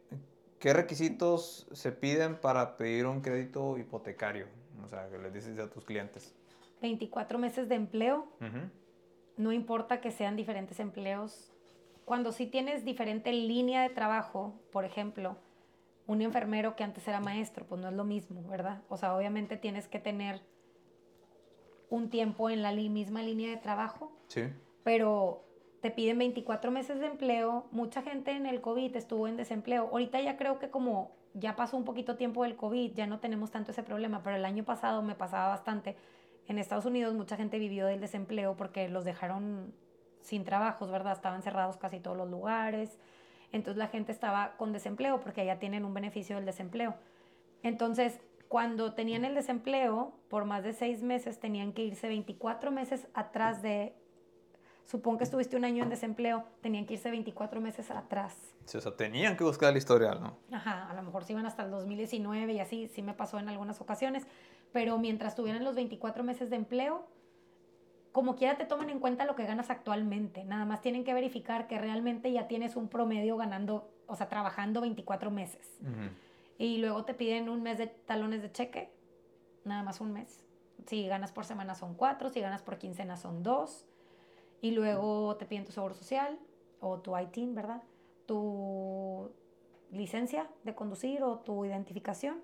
¿qué 0.59 0.73
requisitos 0.73 1.67
se 1.73 1.93
piden 1.93 2.37
para 2.37 2.77
pedir 2.77 3.07
un 3.07 3.21
crédito 3.21 3.79
hipotecario? 3.79 4.47
O 4.85 4.89
sea, 4.89 5.09
que 5.09 5.19
les 5.19 5.33
dices 5.33 5.59
a 5.59 5.69
tus 5.71 5.85
clientes. 5.85 6.35
24 6.81 7.39
meses 7.39 7.69
de 7.69 7.75
empleo, 7.75 8.29
Ujú. 8.41 8.71
no 9.37 9.53
importa 9.53 10.01
que 10.01 10.11
sean 10.11 10.37
diferentes 10.37 10.79
empleos. 10.81 11.53
Cuando 12.05 12.33
sí 12.33 12.47
tienes 12.47 12.85
diferente 12.85 13.33
línea 13.33 13.83
de 13.83 13.91
trabajo, 13.91 14.61
por 14.71 14.85
ejemplo, 14.85 15.37
un 16.07 16.23
enfermero 16.23 16.77
que 16.77 16.85
antes 16.85 17.07
era 17.09 17.21
maestro, 17.21 17.67
pues 17.67 17.81
no 17.81 17.89
es 17.89 17.95
lo 17.95 18.05
mismo, 18.05 18.43
¿verdad? 18.49 18.83
O 18.89 18.97
sea, 18.97 19.17
obviamente 19.17 19.57
tienes 19.57 19.89
que 19.89 19.99
tener 19.99 20.41
un 21.89 22.11
tiempo 22.11 22.51
en 22.51 22.63
la 22.63 22.73
misma 22.73 23.23
línea 23.23 23.51
de 23.51 23.57
trabajo, 23.57 24.13
Sí. 24.29 24.43
pero 24.85 25.46
te 25.81 25.91
piden 25.91 26.19
24 26.19 26.71
meses 26.71 27.01
de 27.01 27.07
empleo. 27.07 27.67
Mucha 27.71 28.03
gente 28.03 28.33
en 28.33 28.47
el 28.47 28.61
COVID 28.61 28.97
estuvo 28.97 29.29
en 29.29 29.37
desempleo. 29.37 29.89
Ahorita 29.93 30.21
ya 30.21 30.37
creo 30.37 30.59
que 30.59 30.71
como 30.71 31.13
ya 31.35 31.55
pasó 31.55 31.77
un 31.77 31.85
poquito 31.85 32.17
tiempo 32.17 32.45
del 32.45 32.57
COVID, 32.57 32.95
ya 32.95 33.07
no 33.07 33.21
tenemos 33.21 33.51
tanto 33.51 33.73
ese 33.73 33.83
problema, 33.83 34.23
pero 34.23 34.37
el 34.37 34.45
año 34.45 34.65
pasado 34.65 35.03
me 35.03 35.15
pasaba 35.15 35.49
bastante. 35.49 35.97
En 36.49 36.59
Estados 36.59 36.87
Unidos 36.87 37.15
mucha 37.15 37.37
gente 37.37 37.59
vivió 37.59 37.87
del 37.87 38.01
desempleo 38.01 38.57
porque 38.57 38.89
los 38.89 39.05
dejaron 39.05 39.75
sin 40.21 40.45
trabajos, 40.45 40.91
¿verdad? 40.91 41.13
Estaban 41.13 41.43
cerrados 41.43 41.77
casi 41.77 42.01
todos 42.01 42.17
los 42.17 42.31
lugares. 42.31 42.99
Entonces 43.53 43.79
la 43.79 43.89
gente 43.89 44.13
estaba 44.13 44.57
con 44.57 44.73
desempleo 44.73 45.21
porque 45.21 45.43
allá 45.43 45.59
tienen 45.59 45.85
un 45.85 45.95
beneficio 45.95 46.37
del 46.37 46.47
desempleo. 46.47 46.95
Entonces, 47.63 48.21
cuando 48.49 48.95
tenían 48.95 49.25
el 49.25 49.35
desempleo, 49.35 50.13
por 50.29 50.45
más 50.45 50.63
de 50.63 50.73
seis 50.73 51.03
meses 51.03 51.41
tenían 51.41 51.73
que 51.73 51.85
irse 51.85 52.09
24 52.09 52.71
meses 52.71 53.09
atrás 53.13 53.63
de, 53.63 53.95
supón 54.87 55.19
que 55.19 55.25
estuviste 55.25 55.57
un 55.57 55.65
año 55.65 55.83
en 55.83 55.91
desempleo, 55.91 56.45
tenían 56.61 56.87
que 56.87 56.95
irse 56.95 57.11
24 57.11 57.61
meses 57.61 57.91
atrás. 57.91 58.37
Sí, 58.65 58.79
O 58.79 58.81
sea, 58.81 58.97
tenían 58.97 59.37
que 59.37 59.45
buscar 59.45 59.71
el 59.71 59.77
historial, 59.77 60.21
¿no? 60.21 60.39
Ajá, 60.53 60.89
a 60.89 60.95
lo 60.95 61.03
mejor 61.03 61.25
se 61.25 61.33
iban 61.33 61.45
hasta 61.47 61.65
el 61.65 61.71
2019 61.71 62.53
y 62.53 62.61
así, 62.61 62.89
sí 62.89 63.03
me 63.03 63.13
pasó 63.13 63.39
en 63.39 63.49
algunas 63.49 63.81
ocasiones, 63.81 64.27
pero 64.73 64.99
mientras 64.99 65.35
tuvieran 65.35 65.65
los 65.65 65.75
24 65.75 66.23
meses 66.23 66.51
de 66.51 66.57
empleo, 66.57 67.07
como 68.13 68.37
quiera 68.37 68.57
te 68.57 68.65
toman 68.65 68.89
en 68.89 69.01
cuenta 69.01 69.25
lo 69.27 69.37
que 69.37 69.45
ganas 69.45 69.71
actualmente, 69.71 70.45
nada 70.45 70.65
más 70.65 70.81
tienen 70.81 71.05
que 71.05 71.13
verificar 71.13 71.67
que 71.67 71.79
realmente 71.79 72.33
ya 72.33 72.49
tienes 72.49 72.77
un 72.77 72.89
promedio 72.89 73.37
ganando, 73.37 73.91
o 74.07 74.17
sea, 74.17 74.29
trabajando 74.29 74.81
24 74.81 75.31
meses. 75.31 75.79
Y 76.59 76.79
luego 76.79 77.05
te 77.05 77.13
piden 77.13 77.49
un 77.49 77.63
mes 77.63 77.77
de 77.77 77.89
talones 77.89 78.41
de 78.41 78.51
cheque, 78.51 78.91
nada 79.65 79.83
más 79.83 80.01
un 80.01 80.13
mes. 80.13 80.47
Si 80.87 81.07
ganas 81.07 81.33
por 81.33 81.45
semana 81.45 81.75
son 81.75 81.95
cuatro, 81.95 82.31
si 82.31 82.41
ganas 82.41 82.63
por 82.63 82.79
quincena 82.79 83.17
son 83.17 83.43
dos. 83.43 83.85
Y 84.61 84.71
luego 84.73 85.37
te 85.37 85.47
piden 85.47 85.65
tu 85.65 85.73
seguro 85.73 85.95
social 85.95 86.39
o 86.81 86.99
tu 86.99 87.17
ITIN, 87.17 87.55
¿verdad? 87.55 87.83
Tu 88.27 89.31
licencia 89.93 90.49
de 90.65 90.75
conducir 90.75 91.23
o 91.23 91.39
tu 91.39 91.65
identificación 91.65 92.41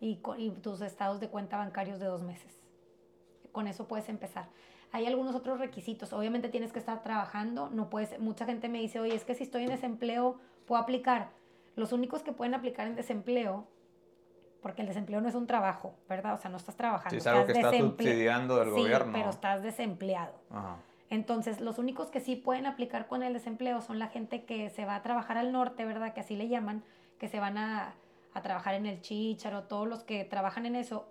y, 0.00 0.20
y 0.38 0.50
tus 0.50 0.80
estados 0.80 1.20
de 1.20 1.28
cuenta 1.28 1.56
bancarios 1.56 2.00
de 2.00 2.06
dos 2.06 2.22
meses. 2.22 2.60
Con 3.52 3.68
eso 3.68 3.86
puedes 3.86 4.08
empezar. 4.08 4.48
Hay 4.92 5.06
algunos 5.06 5.34
otros 5.34 5.58
requisitos. 5.58 6.12
Obviamente 6.12 6.48
tienes 6.48 6.72
que 6.72 6.78
estar 6.78 7.02
trabajando. 7.02 7.68
No 7.70 7.90
puedes. 7.90 8.18
Mucha 8.20 8.44
gente 8.46 8.68
me 8.68 8.80
dice, 8.80 9.00
oye, 9.00 9.14
es 9.14 9.24
que 9.24 9.34
si 9.34 9.44
estoy 9.44 9.64
en 9.64 9.70
desempleo, 9.70 10.38
puedo 10.66 10.80
aplicar. 10.80 11.30
Los 11.76 11.92
únicos 11.92 12.22
que 12.22 12.32
pueden 12.32 12.54
aplicar 12.54 12.86
en 12.86 12.94
desempleo, 12.94 13.66
porque 14.62 14.82
el 14.82 14.88
desempleo 14.88 15.20
no 15.20 15.28
es 15.28 15.34
un 15.34 15.46
trabajo, 15.46 15.94
¿verdad? 16.08 16.34
O 16.34 16.38
sea, 16.38 16.50
no 16.50 16.56
estás 16.56 16.76
trabajando. 16.76 17.10
Sí, 17.10 17.16
es 17.16 17.26
algo 17.26 17.46
que 17.46 17.52
está 17.52 17.72
subsidiando 17.76 18.56
del 18.56 18.68
Sí, 18.72 18.80
gobierno. 18.80 19.12
pero 19.12 19.30
estás 19.30 19.62
desempleado. 19.62 20.34
Ajá. 20.50 20.76
Entonces, 21.14 21.60
los 21.60 21.78
únicos 21.78 22.10
que 22.10 22.18
sí 22.18 22.34
pueden 22.34 22.66
aplicar 22.66 23.06
con 23.06 23.22
el 23.22 23.32
desempleo 23.32 23.80
son 23.80 24.00
la 24.00 24.08
gente 24.08 24.44
que 24.44 24.68
se 24.68 24.84
va 24.84 24.96
a 24.96 25.02
trabajar 25.02 25.38
al 25.38 25.52
norte, 25.52 25.84
¿verdad? 25.84 26.12
Que 26.12 26.20
así 26.20 26.34
le 26.34 26.48
llaman, 26.48 26.82
que 27.18 27.28
se 27.28 27.38
van 27.38 27.56
a, 27.56 27.94
a 28.32 28.42
trabajar 28.42 28.74
en 28.74 28.84
el 28.84 29.00
chícharo, 29.00 29.62
todos 29.62 29.86
los 29.86 30.02
que 30.02 30.24
trabajan 30.24 30.66
en 30.66 30.74
eso, 30.74 31.08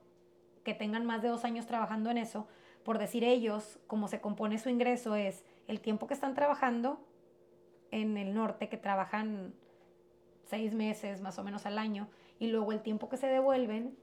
que 0.65 0.73
tengan 0.73 1.05
más 1.05 1.21
de 1.21 1.29
dos 1.29 1.45
años 1.45 1.67
trabajando 1.67 2.09
en 2.09 2.17
eso, 2.17 2.47
por 2.83 2.99
decir 2.99 3.23
ellos, 3.23 3.79
como 3.87 4.09
se 4.09 4.19
compone 4.19 4.57
su 4.57 4.67
ingreso 4.67 5.15
es 5.15 5.45
el 5.69 5.79
tiempo 5.79 6.05
que 6.05 6.13
están 6.13 6.35
trabajando 6.35 6.99
en 7.91 8.17
el 8.17 8.33
norte, 8.33 8.67
que 8.67 8.77
trabajan 8.77 9.53
seis 10.43 10.73
meses 10.73 11.21
más 11.21 11.39
o 11.39 11.45
menos 11.45 11.65
al 11.65 11.77
año, 11.77 12.09
y 12.39 12.47
luego 12.47 12.73
el 12.73 12.81
tiempo 12.81 13.07
que 13.07 13.15
se 13.15 13.27
devuelven, 13.27 13.95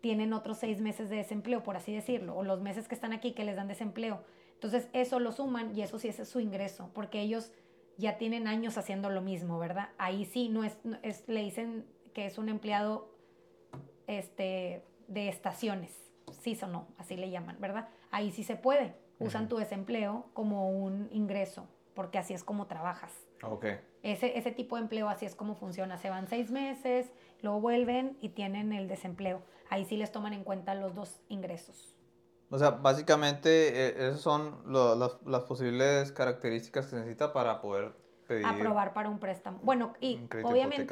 tienen 0.00 0.32
otros 0.32 0.58
seis 0.58 0.80
meses 0.80 1.10
de 1.10 1.16
desempleo, 1.16 1.64
por 1.64 1.76
así 1.76 1.92
decirlo, 1.92 2.36
o 2.36 2.44
los 2.44 2.60
meses 2.60 2.86
que 2.86 2.94
están 2.94 3.12
aquí 3.12 3.32
que 3.32 3.42
les 3.42 3.56
dan 3.56 3.66
desempleo. 3.66 4.22
Entonces 4.58 4.88
eso 4.92 5.20
lo 5.20 5.30
suman 5.30 5.76
y 5.76 5.82
eso 5.82 6.00
sí 6.00 6.08
ese 6.08 6.22
es 6.22 6.28
su 6.28 6.40
ingreso, 6.40 6.90
porque 6.92 7.20
ellos 7.20 7.52
ya 7.96 8.18
tienen 8.18 8.48
años 8.48 8.76
haciendo 8.76 9.08
lo 9.08 9.22
mismo, 9.22 9.56
¿verdad? 9.60 9.90
Ahí 9.98 10.24
sí 10.24 10.48
no 10.48 10.64
es, 10.64 10.76
no 10.82 10.98
es 11.02 11.28
le 11.28 11.42
dicen 11.42 11.86
que 12.12 12.26
es 12.26 12.38
un 12.38 12.48
empleado 12.48 13.08
este, 14.08 14.84
de 15.06 15.28
estaciones, 15.28 15.96
sí 16.40 16.58
o 16.60 16.66
no, 16.66 16.88
así 16.98 17.16
le 17.16 17.30
llaman, 17.30 17.56
¿verdad? 17.60 17.88
Ahí 18.10 18.32
sí 18.32 18.42
se 18.42 18.56
puede, 18.56 18.96
usan 19.20 19.48
tu 19.48 19.58
desempleo 19.58 20.26
como 20.32 20.70
un 20.70 21.08
ingreso, 21.12 21.68
porque 21.94 22.18
así 22.18 22.34
es 22.34 22.42
como 22.42 22.66
trabajas. 22.66 23.12
Ok. 23.44 23.66
Ese, 24.02 24.36
ese 24.36 24.50
tipo 24.50 24.74
de 24.74 24.82
empleo 24.82 25.08
así 25.08 25.24
es 25.24 25.36
como 25.36 25.54
funciona. 25.54 25.98
Se 25.98 26.10
van 26.10 26.26
seis 26.26 26.50
meses, 26.50 27.12
luego 27.42 27.60
vuelven 27.60 28.16
y 28.20 28.30
tienen 28.30 28.72
el 28.72 28.88
desempleo. 28.88 29.42
Ahí 29.70 29.84
sí 29.84 29.96
les 29.96 30.10
toman 30.10 30.32
en 30.32 30.42
cuenta 30.42 30.74
los 30.74 30.94
dos 30.96 31.20
ingresos. 31.28 31.97
O 32.50 32.58
sea, 32.58 32.70
básicamente 32.70 33.88
eh, 33.88 34.08
esas 34.08 34.20
son 34.20 34.62
lo- 34.66 34.94
las, 34.94 35.18
las 35.26 35.42
posibles 35.42 36.12
características 36.12 36.86
que 36.86 36.90
se 36.90 36.96
necesita 36.96 37.32
para 37.32 37.60
poder 37.60 37.92
pedir 38.26 38.46
Aprobar 38.46 38.92
para 38.94 39.08
un 39.10 39.18
préstamo. 39.18 39.58
Bueno, 39.62 39.94
y 40.00 40.16
obviamente 40.52 40.86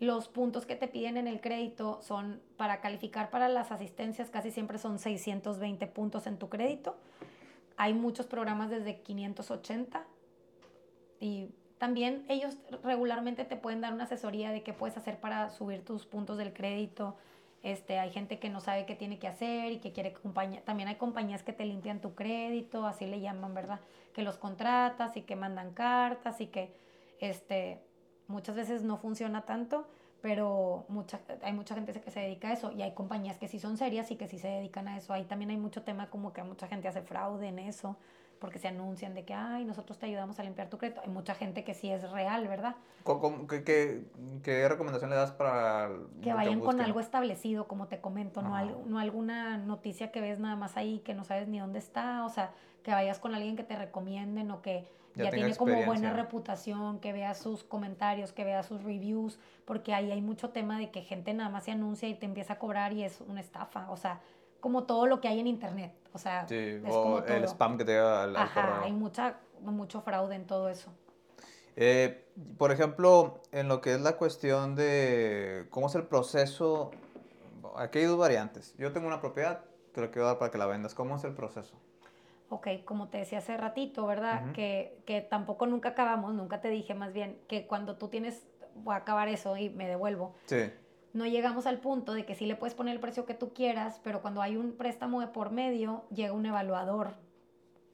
los 0.00 0.28
puntos 0.28 0.64
que 0.64 0.76
te 0.76 0.88
piden 0.88 1.16
en 1.16 1.26
el 1.26 1.40
crédito 1.40 2.00
son 2.02 2.40
para 2.56 2.80
calificar 2.80 3.30
para 3.30 3.48
las 3.48 3.72
asistencias, 3.72 4.30
casi 4.30 4.50
siempre 4.50 4.78
son 4.78 4.98
620 4.98 5.86
puntos 5.88 6.26
en 6.26 6.38
tu 6.38 6.48
crédito. 6.48 6.96
Hay 7.76 7.94
muchos 7.94 8.26
programas 8.26 8.70
desde 8.70 9.00
580 9.02 10.06
y 11.20 11.50
también 11.78 12.24
ellos 12.28 12.56
regularmente 12.82 13.44
te 13.44 13.56
pueden 13.56 13.80
dar 13.80 13.92
una 13.92 14.04
asesoría 14.04 14.50
de 14.50 14.62
qué 14.62 14.72
puedes 14.72 14.96
hacer 14.96 15.20
para 15.20 15.50
subir 15.50 15.84
tus 15.84 16.06
puntos 16.06 16.38
del 16.38 16.52
crédito. 16.52 17.16
Este, 17.62 17.98
hay 17.98 18.10
gente 18.10 18.38
que 18.38 18.48
no 18.50 18.60
sabe 18.60 18.86
qué 18.86 18.94
tiene 18.94 19.18
que 19.18 19.26
hacer 19.26 19.72
y 19.72 19.78
que 19.78 19.92
quiere 19.92 20.12
compañía. 20.12 20.62
También 20.64 20.88
hay 20.88 20.96
compañías 20.96 21.42
que 21.42 21.52
te 21.52 21.64
limpian 21.64 22.00
tu 22.00 22.14
crédito, 22.14 22.86
así 22.86 23.06
le 23.06 23.20
llaman, 23.20 23.54
¿verdad? 23.54 23.80
Que 24.12 24.22
los 24.22 24.38
contratas 24.38 25.16
y 25.16 25.22
que 25.22 25.36
mandan 25.36 25.72
cartas 25.72 26.40
y 26.40 26.46
que 26.46 26.74
este, 27.20 27.80
muchas 28.28 28.54
veces 28.54 28.82
no 28.82 28.96
funciona 28.98 29.42
tanto, 29.42 29.88
pero 30.20 30.86
mucha, 30.88 31.20
hay 31.42 31.52
mucha 31.52 31.74
gente 31.74 31.92
que 31.92 32.10
se 32.10 32.20
dedica 32.20 32.48
a 32.48 32.52
eso 32.52 32.72
y 32.72 32.82
hay 32.82 32.92
compañías 32.92 33.38
que 33.38 33.48
sí 33.48 33.58
son 33.58 33.76
serias 33.76 34.10
y 34.10 34.16
que 34.16 34.28
sí 34.28 34.38
se 34.38 34.48
dedican 34.48 34.86
a 34.88 34.96
eso. 34.96 35.12
Ahí 35.12 35.24
también 35.24 35.50
hay 35.50 35.56
mucho 35.56 35.82
tema 35.82 36.10
como 36.10 36.32
que 36.32 36.42
mucha 36.44 36.68
gente 36.68 36.88
hace 36.88 37.02
fraude 37.02 37.48
en 37.48 37.58
eso 37.58 37.96
porque 38.38 38.58
se 38.58 38.68
anuncian 38.68 39.14
de 39.14 39.24
que, 39.24 39.34
ay, 39.34 39.64
nosotros 39.64 39.98
te 39.98 40.06
ayudamos 40.06 40.38
a 40.38 40.42
limpiar 40.44 40.68
tu 40.68 40.78
crédito. 40.78 41.00
Hay 41.02 41.08
mucha 41.10 41.34
gente 41.34 41.64
que 41.64 41.74
sí 41.74 41.90
es 41.90 42.08
real, 42.10 42.46
¿verdad? 42.48 42.76
¿Cómo- 43.02 43.20
cómo- 43.20 43.46
¿Qué, 43.46 43.64
qué, 43.64 44.04
qué 44.42 44.68
recomendación 44.68 45.10
le 45.10 45.16
das 45.16 45.32
para 45.32 45.90
Que 46.22 46.32
vayan 46.34 46.60
con 46.60 46.80
algo 46.80 47.00
establecido, 47.00 47.66
como 47.68 47.88
te 47.88 48.00
comento, 48.00 48.42
no, 48.42 48.54
al- 48.56 48.90
no 48.90 48.98
alguna 48.98 49.56
noticia 49.58 50.10
que 50.12 50.20
ves 50.20 50.38
nada 50.38 50.56
más 50.56 50.76
ahí 50.76 51.00
que 51.00 51.14
no 51.14 51.24
sabes 51.24 51.48
ni 51.48 51.58
dónde 51.58 51.78
está, 51.78 52.24
o 52.24 52.28
sea, 52.28 52.52
que 52.82 52.92
vayas 52.92 53.18
con 53.18 53.34
alguien 53.34 53.56
que 53.56 53.64
te 53.64 53.76
recomienden 53.76 54.50
o 54.50 54.62
que 54.62 54.86
Ya 55.14 55.24
ya, 55.24 55.30
tiene 55.30 55.56
como 55.56 55.72
buena 55.86 56.10
reputación, 56.16 57.00
que 57.00 57.12
vea 57.12 57.34
sus 57.34 57.64
comentarios, 57.64 58.32
que 58.32 58.44
vea 58.44 58.62
sus 58.62 58.82
reviews, 58.84 59.38
porque 59.64 59.92
ahí 59.94 60.12
hay 60.12 60.20
mucho 60.22 60.50
tema 60.50 60.78
de 60.78 60.90
que 60.90 61.02
gente 61.02 61.34
nada 61.34 61.50
más 61.50 61.64
se 61.64 61.72
anuncia 61.72 62.08
y 62.08 62.14
te 62.14 62.24
empieza 62.26 62.52
a 62.54 62.58
cobrar 62.58 62.92
y 62.92 63.02
es 63.02 63.20
una 63.22 63.40
estafa, 63.40 63.90
o 63.90 63.96
sea, 63.96 64.20
como 64.60 64.84
todo 64.84 65.06
lo 65.06 65.20
que 65.20 65.28
hay 65.28 65.38
en 65.40 65.46
internet, 65.46 65.92
o 66.12 66.18
sea, 66.18 66.46
Sí, 66.48 66.54
es 66.56 66.82
o 66.86 67.02
como 67.02 67.18
el 67.18 67.24
todo. 67.24 67.44
spam 67.44 67.78
que 67.78 67.84
te 67.84 67.92
llega 67.92 68.24
al, 68.24 68.36
Ajá, 68.36 68.60
correo. 68.66 68.84
hay 68.84 68.92
mucha, 68.92 69.38
mucho 69.60 70.00
fraude 70.02 70.34
en 70.36 70.46
todo 70.46 70.68
eso. 70.68 70.92
Eh, 71.76 72.26
por 72.56 72.72
ejemplo, 72.72 73.40
en 73.52 73.68
lo 73.68 73.80
que 73.80 73.94
es 73.94 74.00
la 74.00 74.16
cuestión 74.16 74.74
de 74.74 75.66
cómo 75.70 75.86
es 75.86 75.94
el 75.94 76.04
proceso, 76.04 76.90
aquí 77.76 78.00
hay 78.00 78.04
dos 78.06 78.18
variantes. 78.18 78.74
Yo 78.78 78.92
tengo 78.92 79.06
una 79.06 79.20
propiedad, 79.20 79.60
te 79.92 80.00
la 80.00 80.10
quiero 80.10 80.26
dar 80.26 80.38
para 80.38 80.50
que 80.50 80.58
la 80.58 80.66
vendas. 80.66 80.94
¿Cómo 80.94 81.16
es 81.16 81.24
el 81.24 81.34
proceso? 81.34 81.76
ok, 82.50 82.66
como 82.86 83.08
te 83.08 83.18
decía 83.18 83.38
hace 83.38 83.58
ratito, 83.58 84.06
¿verdad? 84.06 84.52
que, 84.52 85.02
que 85.04 85.20
tampoco 85.20 85.66
nunca 85.66 85.90
acabamos, 85.90 86.32
nunca 86.32 86.62
te 86.62 86.70
dije 86.70 86.94
más 86.94 87.12
bien 87.12 87.38
que 87.46 87.66
cuando 87.66 87.96
tú 87.96 88.08
tienes, 88.08 88.42
voy 88.76 88.94
a 88.94 88.98
acabar 88.98 89.28
eso 89.28 89.54
y 89.58 89.68
me 89.68 89.86
devuelvo. 89.86 90.34
Sí. 90.46 90.72
No 91.12 91.26
llegamos 91.26 91.66
al 91.66 91.78
punto 91.78 92.12
de 92.12 92.24
que 92.26 92.34
sí 92.34 92.46
le 92.46 92.56
puedes 92.56 92.74
poner 92.74 92.94
el 92.94 93.00
precio 93.00 93.24
que 93.24 93.34
tú 93.34 93.52
quieras, 93.52 94.00
pero 94.04 94.20
cuando 94.20 94.42
hay 94.42 94.56
un 94.56 94.72
préstamo 94.72 95.20
de 95.20 95.28
por 95.28 95.50
medio, 95.50 96.04
llega 96.10 96.32
un 96.32 96.46
evaluador. 96.46 97.14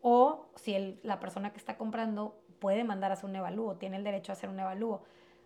O 0.03 0.47
si 0.57 0.99
la 1.03 1.21
persona 1.21 1.53
que 1.53 1.59
está 1.59 1.77
comprando 1.77 2.37
puede 2.59 2.85
mandar 2.85 3.11
a 3.11 3.15
hacer 3.15 3.31
un 3.31 3.37
evalúo, 3.37 3.77
tiene 3.77 3.97
el 3.97 4.05
derecho 4.05 4.33
a 4.33 4.35
hacer 4.35 4.51
un 4.51 4.59
evalúo. 4.59 5.03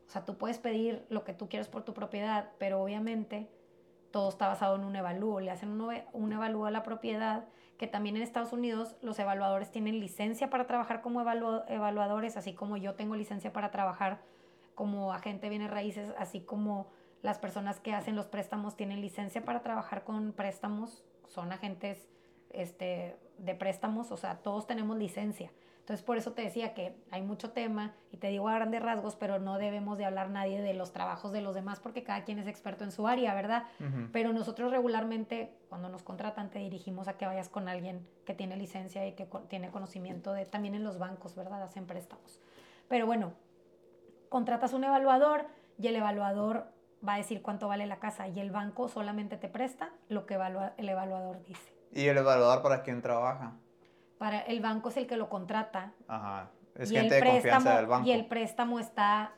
O 0.06 0.10
sea, 0.10 0.24
tú 0.24 0.38
puedes 0.38 0.58
pedir 0.58 1.04
lo 1.10 1.24
que 1.24 1.34
tú 1.34 1.48
quieras 1.48 1.68
por 1.68 1.82
tu 1.84 1.92
propiedad, 1.92 2.50
pero 2.58 2.82
obviamente 2.82 3.50
todo 4.10 4.30
está 4.30 4.48
basado 4.48 4.76
en 4.76 4.84
un 4.84 4.96
evalúo. 4.96 5.40
Le 5.40 5.50
hacen 5.50 5.70
un, 5.70 5.92
un 6.12 6.32
evalúo 6.32 6.66
a 6.66 6.70
la 6.70 6.82
propiedad 6.82 7.44
que 7.76 7.86
también 7.86 8.16
en 8.16 8.22
Estados 8.22 8.52
Unidos 8.52 8.96
los 9.02 9.18
evaluadores 9.18 9.70
tienen 9.70 10.00
licencia 10.00 10.50
para 10.50 10.66
trabajar 10.66 11.00
como 11.00 11.20
evaluadores, 11.20 12.36
así 12.36 12.52
como 12.52 12.76
yo 12.76 12.94
tengo 12.94 13.14
licencia 13.14 13.52
para 13.52 13.70
trabajar 13.70 14.20
como 14.74 15.12
agente 15.12 15.48
bienes 15.48 15.70
raíces, 15.70 16.12
así 16.18 16.40
como 16.40 16.88
las 17.22 17.38
personas 17.38 17.80
que 17.80 17.92
hacen 17.92 18.16
los 18.16 18.26
préstamos 18.26 18.76
tienen 18.76 19.00
licencia 19.00 19.44
para 19.44 19.62
trabajar 19.62 20.04
con 20.04 20.32
préstamos, 20.32 21.04
son 21.26 21.52
agentes 21.52 22.08
este, 22.50 23.16
de 23.38 23.54
préstamos, 23.54 24.10
o 24.12 24.16
sea, 24.16 24.38
todos 24.38 24.66
tenemos 24.66 24.96
licencia. 24.96 25.50
Entonces, 25.88 26.04
por 26.04 26.18
eso 26.18 26.32
te 26.32 26.42
decía 26.42 26.74
que 26.74 26.94
hay 27.10 27.22
mucho 27.22 27.52
tema 27.52 27.94
y 28.12 28.18
te 28.18 28.26
digo 28.26 28.46
a 28.46 28.54
grandes 28.54 28.82
rasgos, 28.82 29.16
pero 29.16 29.38
no 29.38 29.56
debemos 29.56 29.96
de 29.96 30.04
hablar 30.04 30.28
nadie 30.28 30.60
de 30.60 30.74
los 30.74 30.92
trabajos 30.92 31.32
de 31.32 31.40
los 31.40 31.54
demás 31.54 31.80
porque 31.80 32.02
cada 32.02 32.24
quien 32.24 32.38
es 32.38 32.46
experto 32.46 32.84
en 32.84 32.92
su 32.92 33.06
área, 33.06 33.32
¿verdad? 33.32 33.64
Pero 34.12 34.34
nosotros 34.34 34.70
regularmente, 34.70 35.50
cuando 35.70 35.88
nos 35.88 36.02
contratan, 36.02 36.50
te 36.50 36.58
dirigimos 36.58 37.08
a 37.08 37.16
que 37.16 37.24
vayas 37.24 37.48
con 37.48 37.68
alguien 37.68 38.06
que 38.26 38.34
tiene 38.34 38.58
licencia 38.58 39.06
y 39.06 39.12
que 39.12 39.26
tiene 39.48 39.70
conocimiento 39.70 40.34
de, 40.34 40.44
también 40.44 40.74
en 40.74 40.84
los 40.84 40.98
bancos, 40.98 41.34
¿verdad? 41.34 41.62
Hacen 41.62 41.86
préstamos. 41.86 42.38
Pero 42.86 43.06
bueno, 43.06 43.32
contratas 44.28 44.74
un 44.74 44.84
evaluador 44.84 45.46
y 45.78 45.86
el 45.86 45.96
evaluador 45.96 46.66
va 47.07 47.14
a 47.14 47.16
decir 47.18 47.42
cuánto 47.42 47.68
vale 47.68 47.86
la 47.86 47.99
casa 47.99 48.28
y 48.28 48.40
el 48.40 48.51
banco 48.51 48.88
solamente 48.88 49.36
te 49.36 49.49
presta 49.49 49.90
lo 50.09 50.26
que 50.26 50.34
el 50.34 50.88
evaluador 50.88 51.42
dice. 51.42 51.72
¿Y 51.92 52.07
el 52.07 52.18
evaluador 52.18 52.62
para 52.62 52.82
quién 52.82 53.03
trabaja? 53.03 53.55
para 54.18 54.40
el 54.40 54.61
banco 54.61 54.90
es 54.90 54.96
el 54.96 55.07
que 55.07 55.16
lo 55.16 55.28
contrata. 55.28 55.92
Ajá. 56.09 56.51
Es 56.74 56.90
gente 56.90 57.14
de 57.14 57.24
confianza 57.24 57.76
del 57.76 57.86
banco. 57.86 58.07
Y 58.07 58.12
el 58.12 58.26
préstamo 58.26 58.78
está, 58.78 59.32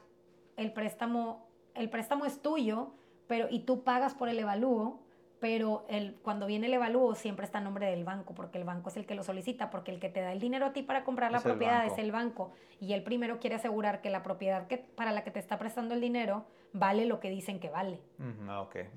el 0.57 0.73
préstamo, 0.73 1.47
el 1.75 1.89
préstamo 1.89 2.27
es 2.27 2.43
tuyo, 2.43 2.93
pero 3.29 3.47
y 3.51 3.61
tú 3.61 3.85
pagas 3.85 4.15
por 4.15 4.29
el 4.29 4.39
evalúo, 4.39 5.01
pero 5.41 5.87
el, 5.89 6.17
cuando 6.23 6.47
viene 6.47 6.67
el 6.67 6.75
evalúo 6.75 7.15
siempre 7.15 7.47
está 7.47 7.59
a 7.59 7.61
nombre 7.63 7.87
del 7.87 8.05
banco, 8.05 8.35
porque 8.35 8.59
el 8.59 8.65
banco 8.65 8.91
es 8.91 8.97
el 8.99 9.07
que 9.07 9.15
lo 9.15 9.25
solicita, 9.25 9.71
porque 9.71 9.91
el 9.91 9.99
que 9.99 10.11
te 10.11 10.21
da 10.21 10.33
el 10.33 10.39
dinero 10.39 10.67
a 10.67 10.73
ti 10.73 10.83
para 10.83 11.03
comprar 11.03 11.33
la 11.33 11.41
propiedad 11.41 11.87
es 11.87 11.97
el 11.97 12.13
banco, 12.13 12.53
y 12.79 12.93
él 12.93 13.03
primero 13.03 13.41
quiere 13.41 13.57
asegurar 13.57 14.03
que 14.03 14.11
la 14.11 14.23
propiedad 14.23 14.67
que, 14.67 14.77
para 14.77 15.13
la 15.13 15.25
que 15.25 15.31
te 15.31 15.39
está 15.39 15.59
prestando 15.59 15.95
el 15.95 16.01
dinero 16.01 16.45
vale 16.73 17.07
lo 17.07 17.21
que 17.21 17.31
dicen 17.31 17.59
que 17.59 17.71
vale. 17.71 18.01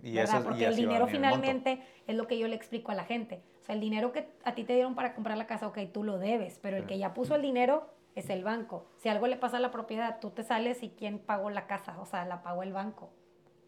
Y 0.04 0.18
eso, 0.18 0.44
porque 0.44 0.66
el 0.66 0.76
dinero 0.76 1.08
finalmente 1.08 1.82
es 2.06 2.16
lo 2.16 2.28
que 2.28 2.38
yo 2.38 2.48
le 2.48 2.56
explico 2.56 2.92
a 2.92 2.96
la 2.96 3.06
gente. 3.06 3.42
O 3.62 3.66
sea, 3.66 3.76
el 3.76 3.82
dinero 3.82 4.12
que 4.12 4.28
a 4.44 4.54
ti 4.54 4.66
te 4.66 4.74
dieron 4.74 4.96
para 4.96 5.16
comprar 5.16 5.38
la 5.38 5.48
casa, 5.48 5.68
ok, 5.68 5.80
tú 5.94 6.04
lo 6.04 6.18
debes, 6.18 6.60
pero 6.60 6.76
el 6.76 6.86
que 6.86 6.98
ya 6.98 7.14
puso 7.14 7.36
el 7.36 7.42
dinero 7.42 7.88
es 8.16 8.30
el 8.30 8.44
banco. 8.44 8.86
Si 8.98 9.08
algo 9.08 9.28
le 9.28 9.38
pasa 9.38 9.58
a 9.58 9.60
la 9.62 9.72
propiedad, 9.72 10.20
tú 10.20 10.30
te 10.32 10.44
sales 10.44 10.84
y 10.84 10.90
¿quién 10.90 11.20
pagó 11.20 11.50
la 11.50 11.68
casa? 11.68 12.00
O 12.00 12.06
sea, 12.06 12.26
la 12.26 12.44
pagó 12.44 12.64
el 12.64 12.74
banco. 12.74 13.12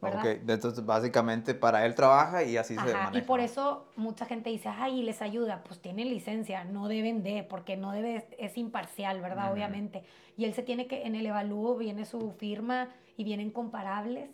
¿Verdad? 0.06 0.22
Ok, 0.22 0.50
entonces 0.50 0.86
básicamente 0.86 1.54
para 1.54 1.86
él 1.86 1.96
trabaja 1.96 2.44
y 2.44 2.58
así 2.58 2.76
se 2.76 2.82
maneja. 2.82 3.12
Y 3.14 3.22
por 3.22 3.40
eso 3.40 3.88
mucha 3.96 4.26
gente 4.26 4.50
dice, 4.50 4.70
ay, 4.70 5.04
les 5.04 5.22
ayuda, 5.22 5.64
pues 5.64 5.80
tienen 5.82 6.10
licencia, 6.10 6.64
no 6.64 6.88
deben 6.88 7.24
de, 7.24 7.44
porque 7.44 7.76
no 7.76 7.92
debe, 7.92 8.28
es 8.38 8.58
imparcial, 8.58 9.22
¿verdad? 9.22 9.52
Obviamente. 9.52 10.04
Y 10.38 10.46
él 10.46 10.54
se 10.54 10.64
tiene 10.64 10.88
que, 10.88 11.06
en 11.06 11.16
el 11.16 11.26
evalúo 11.26 11.76
viene 11.76 12.06
su 12.06 12.32
firma 12.32 12.90
y 13.18 13.24
vienen 13.24 13.52
comparables 13.52 14.30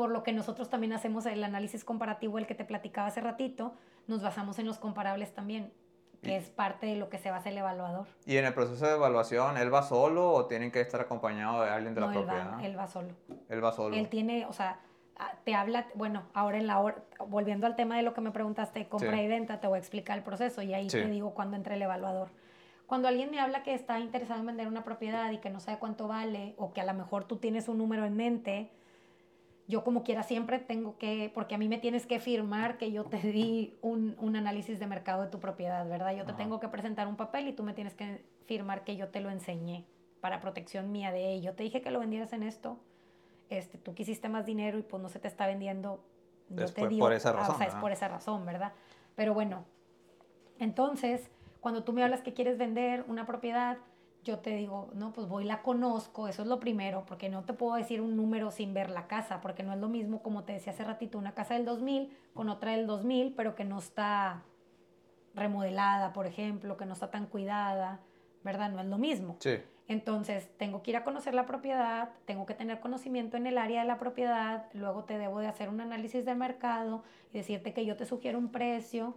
por 0.00 0.10
lo 0.10 0.22
que 0.22 0.32
nosotros 0.32 0.70
también 0.70 0.94
hacemos 0.94 1.26
el 1.26 1.44
análisis 1.44 1.84
comparativo, 1.84 2.38
el 2.38 2.46
que 2.46 2.54
te 2.54 2.64
platicaba 2.64 3.08
hace 3.08 3.20
ratito, 3.20 3.74
nos 4.06 4.22
basamos 4.22 4.58
en 4.58 4.64
los 4.64 4.78
comparables 4.78 5.34
también, 5.34 5.74
que 6.22 6.36
es 6.36 6.50
parte 6.50 6.86
de 6.86 6.96
lo 6.96 7.08
que 7.08 7.18
se 7.18 7.30
basa 7.30 7.48
el 7.48 7.58
evaluador. 7.58 8.06
¿Y 8.26 8.36
en 8.36 8.44
el 8.44 8.52
proceso 8.52 8.86
de 8.86 8.94
evaluación, 8.94 9.56
él 9.56 9.72
va 9.72 9.82
solo 9.82 10.32
o 10.32 10.46
tienen 10.46 10.70
que 10.70 10.80
estar 10.80 11.00
acompañado 11.00 11.62
de 11.62 11.70
alguien 11.70 11.94
de 11.94 12.00
la 12.00 12.08
él 12.08 12.12
propiedad? 12.12 12.58
Va, 12.58 12.64
él 12.64 12.78
va 12.78 12.86
solo. 12.86 13.08
Él 13.48 13.64
va 13.64 13.72
solo. 13.72 13.96
Él 13.96 14.08
tiene, 14.08 14.44
o 14.46 14.52
sea, 14.52 14.80
te 15.44 15.54
habla, 15.54 15.86
bueno, 15.94 16.24
ahora 16.34 16.58
en 16.58 16.66
la 16.66 16.78
hora, 16.78 16.96
volviendo 17.26 17.66
al 17.66 17.76
tema 17.76 17.96
de 17.96 18.02
lo 18.02 18.14
que 18.14 18.20
me 18.20 18.30
preguntaste, 18.30 18.86
compra 18.88 19.20
y 19.22 19.28
venta, 19.28 19.60
te 19.60 19.66
voy 19.66 19.76
a 19.76 19.78
explicar 19.78 20.18
el 20.18 20.24
proceso 20.24 20.62
y 20.62 20.74
ahí 20.74 20.88
te 20.88 21.06
digo 21.06 21.34
cuándo 21.34 21.56
entra 21.56 21.74
el 21.74 21.82
evaluador. 21.82 22.28
Cuando 22.86 23.06
alguien 23.06 23.30
me 23.30 23.38
habla 23.38 23.62
que 23.62 23.72
está 23.72 24.00
interesado 24.00 24.40
en 24.40 24.46
vender 24.46 24.66
una 24.66 24.82
propiedad 24.82 25.30
y 25.30 25.38
que 25.38 25.48
no 25.48 25.60
sabe 25.60 25.78
cuánto 25.78 26.08
vale 26.08 26.54
o 26.58 26.72
que 26.72 26.80
a 26.80 26.84
lo 26.84 26.92
mejor 26.92 27.24
tú 27.24 27.36
tienes 27.36 27.68
un 27.68 27.78
número 27.78 28.04
en 28.04 28.16
mente, 28.16 28.70
yo 29.70 29.84
como 29.84 30.02
quiera 30.02 30.22
siempre 30.22 30.58
tengo 30.58 30.98
que, 30.98 31.30
porque 31.32 31.54
a 31.54 31.58
mí 31.58 31.68
me 31.68 31.78
tienes 31.78 32.06
que 32.06 32.20
firmar 32.20 32.76
que 32.76 32.92
yo 32.92 33.04
te 33.04 33.18
di 33.18 33.78
un, 33.80 34.16
un 34.18 34.36
análisis 34.36 34.78
de 34.78 34.86
mercado 34.86 35.22
de 35.22 35.28
tu 35.28 35.40
propiedad, 35.40 35.88
¿verdad? 35.88 36.14
Yo 36.14 36.24
te 36.26 36.34
tengo 36.34 36.60
que 36.60 36.68
presentar 36.68 37.06
un 37.06 37.16
papel 37.16 37.48
y 37.48 37.52
tú 37.52 37.62
me 37.62 37.72
tienes 37.72 37.94
que 37.94 38.24
firmar 38.46 38.84
que 38.84 38.96
yo 38.96 39.08
te 39.08 39.20
lo 39.20 39.30
enseñé 39.30 39.86
para 40.20 40.40
protección 40.40 40.92
mía 40.92 41.12
de 41.12 41.32
ello. 41.32 41.54
Te 41.54 41.62
dije 41.62 41.80
que 41.80 41.90
lo 41.90 42.00
vendieras 42.00 42.32
en 42.32 42.42
esto, 42.42 42.78
este, 43.48 43.78
tú 43.78 43.94
quisiste 43.94 44.28
más 44.28 44.44
dinero 44.44 44.78
y 44.78 44.82
pues 44.82 45.02
no 45.02 45.08
se 45.08 45.18
te 45.18 45.28
está 45.28 45.46
vendiendo. 45.46 46.04
Yo 46.48 46.66
te 46.66 46.88
digo, 46.88 47.06
por 47.06 47.12
esa 47.12 47.32
razón. 47.32 47.54
o 47.54 47.58
sea, 47.58 47.68
es 47.68 47.74
por 47.76 47.92
esa 47.92 48.08
razón, 48.08 48.44
¿verdad? 48.44 48.72
Pero 49.14 49.34
bueno, 49.34 49.64
entonces, 50.58 51.30
cuando 51.60 51.84
tú 51.84 51.92
me 51.92 52.02
hablas 52.02 52.22
que 52.22 52.34
quieres 52.34 52.58
vender 52.58 53.04
una 53.06 53.24
propiedad, 53.24 53.78
yo 54.24 54.38
te 54.38 54.50
digo, 54.50 54.90
no, 54.94 55.12
pues 55.12 55.28
voy, 55.28 55.44
la 55.44 55.62
conozco, 55.62 56.28
eso 56.28 56.42
es 56.42 56.48
lo 56.48 56.60
primero, 56.60 57.04
porque 57.06 57.28
no 57.28 57.44
te 57.44 57.52
puedo 57.52 57.74
decir 57.74 58.00
un 58.00 58.16
número 58.16 58.50
sin 58.50 58.74
ver 58.74 58.90
la 58.90 59.06
casa, 59.06 59.40
porque 59.40 59.62
no 59.62 59.72
es 59.72 59.78
lo 59.78 59.88
mismo, 59.88 60.22
como 60.22 60.44
te 60.44 60.52
decía 60.52 60.72
hace 60.72 60.84
ratito, 60.84 61.18
una 61.18 61.34
casa 61.34 61.54
del 61.54 61.64
2000 61.64 62.16
con 62.34 62.48
otra 62.48 62.72
del 62.72 62.86
2000, 62.86 63.34
pero 63.34 63.54
que 63.54 63.64
no 63.64 63.78
está 63.78 64.42
remodelada, 65.34 66.12
por 66.12 66.26
ejemplo, 66.26 66.76
que 66.76 66.86
no 66.86 66.92
está 66.92 67.10
tan 67.10 67.26
cuidada, 67.26 68.00
¿verdad? 68.44 68.70
No 68.70 68.80
es 68.80 68.86
lo 68.86 68.98
mismo. 68.98 69.36
Sí. 69.40 69.58
Entonces, 69.88 70.48
tengo 70.56 70.82
que 70.82 70.92
ir 70.92 70.96
a 70.96 71.04
conocer 71.04 71.34
la 71.34 71.46
propiedad, 71.46 72.10
tengo 72.24 72.46
que 72.46 72.54
tener 72.54 72.78
conocimiento 72.78 73.36
en 73.36 73.46
el 73.46 73.58
área 73.58 73.80
de 73.80 73.88
la 73.88 73.98
propiedad, 73.98 74.66
luego 74.72 75.04
te 75.04 75.18
debo 75.18 75.40
de 75.40 75.48
hacer 75.48 75.68
un 75.68 75.80
análisis 75.80 76.24
de 76.24 76.34
mercado 76.34 77.02
y 77.32 77.38
decirte 77.38 77.72
que 77.72 77.84
yo 77.84 77.96
te 77.96 78.06
sugiero 78.06 78.38
un 78.38 78.52
precio. 78.52 79.16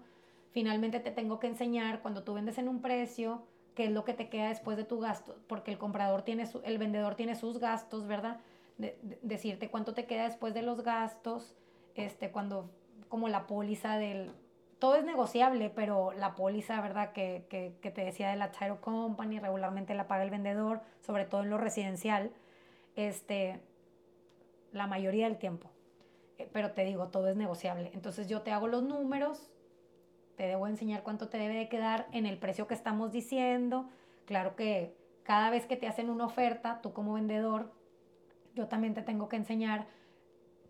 Finalmente 0.51 0.99
te 0.99 1.11
tengo 1.11 1.39
que 1.39 1.47
enseñar 1.47 2.01
cuando 2.01 2.23
tú 2.23 2.33
vendes 2.33 2.57
en 2.57 2.69
un 2.69 2.81
precio, 2.81 3.43
qué 3.75 3.85
es 3.85 3.91
lo 3.91 4.03
que 4.03 4.13
te 4.13 4.29
queda 4.29 4.49
después 4.49 4.77
de 4.77 4.83
tu 4.83 4.99
gasto, 4.99 5.35
porque 5.47 5.71
el 5.71 5.77
comprador 5.77 6.21
tiene 6.23 6.45
su, 6.45 6.61
el 6.63 6.77
vendedor 6.77 7.15
tiene 7.15 7.35
sus 7.35 7.59
gastos, 7.59 8.07
¿verdad? 8.07 8.39
decirte 9.21 9.69
cuánto 9.69 9.93
te 9.93 10.05
queda 10.05 10.23
después 10.23 10.53
de 10.55 10.63
los 10.63 10.83
gastos, 10.83 11.55
este, 11.95 12.31
cuando, 12.31 12.69
como 13.07 13.29
la 13.29 13.45
póliza 13.45 13.97
del, 13.97 14.31
todo 14.79 14.95
es 14.95 15.05
negociable, 15.05 15.69
pero 15.69 16.11
la 16.11 16.35
póliza, 16.35 16.81
¿verdad? 16.81 17.13
Que, 17.13 17.45
que, 17.49 17.75
que, 17.81 17.91
te 17.91 18.03
decía 18.03 18.29
de 18.29 18.35
la 18.35 18.51
Title 18.51 18.79
Company, 18.81 19.39
regularmente 19.39 19.93
la 19.93 20.07
paga 20.07 20.23
el 20.23 20.31
vendedor, 20.31 20.81
sobre 21.01 21.25
todo 21.25 21.43
en 21.43 21.49
lo 21.49 21.57
residencial, 21.57 22.31
este, 22.95 23.61
la 24.73 24.87
mayoría 24.87 25.27
del 25.27 25.37
tiempo. 25.37 25.69
Eh, 26.37 26.49
pero 26.51 26.71
te 26.71 26.83
digo, 26.83 27.07
todo 27.07 27.29
es 27.29 27.35
negociable. 27.35 27.91
Entonces 27.93 28.27
yo 28.27 28.41
te 28.41 28.51
hago 28.51 28.67
los 28.67 28.83
números, 28.83 29.49
te 30.35 30.47
debo 30.47 30.67
enseñar 30.67 31.03
cuánto 31.03 31.29
te 31.29 31.37
debe 31.37 31.55
de 31.55 31.69
quedar 31.69 32.07
en 32.11 32.25
el 32.25 32.37
precio 32.37 32.67
que 32.67 32.73
estamos 32.73 33.11
diciendo. 33.11 33.89
Claro 34.25 34.55
que 34.55 34.95
cada 35.23 35.49
vez 35.49 35.65
que 35.65 35.77
te 35.77 35.87
hacen 35.87 36.09
una 36.09 36.25
oferta, 36.25 36.81
tú 36.81 36.93
como 36.93 37.13
vendedor, 37.13 37.71
yo 38.55 38.67
también 38.67 38.93
te 38.93 39.01
tengo 39.01 39.29
que 39.29 39.35
enseñar 39.35 39.87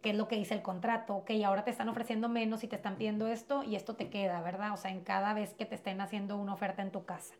qué 0.01 0.11
es 0.11 0.15
lo 0.15 0.27
que 0.27 0.35
dice 0.35 0.53
el 0.53 0.61
contrato. 0.61 1.15
Ok, 1.15 1.31
ahora 1.45 1.63
te 1.63 1.71
están 1.71 1.89
ofreciendo 1.89 2.29
menos 2.29 2.63
y 2.63 2.67
te 2.67 2.75
están 2.75 2.97
pidiendo 2.97 3.27
esto 3.27 3.63
y 3.63 3.75
esto 3.75 3.95
te 3.95 4.09
queda, 4.09 4.41
¿verdad? 4.41 4.73
O 4.73 4.77
sea, 4.77 4.91
en 4.91 5.01
cada 5.01 5.33
vez 5.33 5.53
que 5.53 5.65
te 5.65 5.75
estén 5.75 6.01
haciendo 6.01 6.37
una 6.37 6.53
oferta 6.53 6.81
en 6.81 6.91
tu 6.91 7.05
casa. 7.05 7.33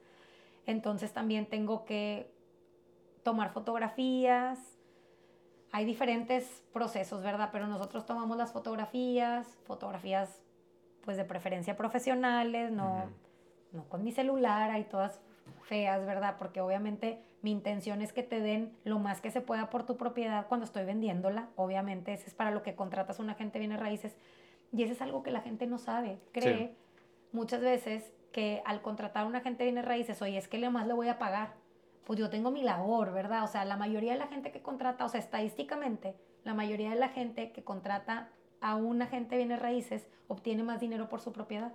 Entonces 0.65 1.13
también 1.13 1.45
tengo 1.45 1.85
que 1.85 2.31
tomar 3.23 3.51
fotografías. 3.51 4.59
Hay 5.71 5.85
diferentes 5.85 6.63
procesos, 6.71 7.23
¿verdad? 7.23 7.49
Pero 7.51 7.67
nosotros 7.67 8.05
tomamos 8.05 8.37
las 8.37 8.53
fotografías, 8.53 9.47
fotografías 9.65 10.42
pues 11.03 11.17
de 11.17 11.25
preferencia 11.25 11.75
profesionales, 11.75 12.71
no, 12.71 13.05
no 13.71 13.83
con 13.89 14.03
mi 14.03 14.11
celular, 14.11 14.71
hay 14.71 14.85
todas 14.85 15.21
feas, 15.63 16.05
¿verdad? 16.05 16.35
Porque 16.37 16.61
obviamente 16.61 17.21
mi 17.41 17.51
intención 17.51 18.01
es 18.01 18.13
que 18.13 18.23
te 18.23 18.39
den 18.39 18.75
lo 18.83 18.99
más 18.99 19.21
que 19.21 19.31
se 19.31 19.41
pueda 19.41 19.69
por 19.69 19.85
tu 19.85 19.97
propiedad 19.97 20.47
cuando 20.47 20.65
estoy 20.65 20.85
vendiéndola. 20.85 21.49
Obviamente, 21.55 22.13
ese 22.13 22.27
es 22.27 22.33
para 22.33 22.51
lo 22.51 22.63
que 22.63 22.75
contratas 22.75 23.19
a 23.19 23.23
un 23.23 23.29
agente 23.29 23.59
viene 23.59 23.77
raíces. 23.77 24.15
Y 24.71 24.83
eso 24.83 24.93
es 24.93 25.01
algo 25.01 25.23
que 25.23 25.31
la 25.31 25.41
gente 25.41 25.67
no 25.67 25.77
sabe. 25.77 26.19
Cree 26.31 26.75
muchas 27.31 27.61
veces 27.61 28.13
que 28.31 28.61
al 28.65 28.81
contratar 28.81 29.23
a 29.23 29.27
un 29.27 29.35
agente 29.35 29.65
viene 29.65 29.81
raíces, 29.81 30.21
oye, 30.21 30.37
es 30.37 30.47
que 30.47 30.57
le 30.57 30.69
más 30.69 30.87
le 30.87 30.93
voy 30.93 31.09
a 31.09 31.19
pagar. 31.19 31.53
Pues 32.05 32.19
yo 32.19 32.29
tengo 32.29 32.51
mi 32.51 32.63
labor, 32.63 33.13
¿verdad? 33.13 33.43
O 33.43 33.47
sea, 33.47 33.65
la 33.65 33.77
mayoría 33.77 34.13
de 34.13 34.19
la 34.19 34.27
gente 34.27 34.51
que 34.51 34.61
contrata, 34.61 35.05
o 35.05 35.09
sea, 35.09 35.19
estadísticamente, 35.19 36.15
la 36.43 36.53
mayoría 36.53 36.89
de 36.89 36.95
la 36.95 37.09
gente 37.09 37.51
que 37.51 37.63
contrata 37.63 38.29
a 38.63 38.77
un 38.77 39.01
agente 39.01 39.35
bienes 39.35 39.61
raíces 39.61 40.07
obtiene 40.29 40.63
más 40.63 40.79
dinero 40.79 41.09
por 41.09 41.19
su 41.19 41.33
propiedad. 41.33 41.73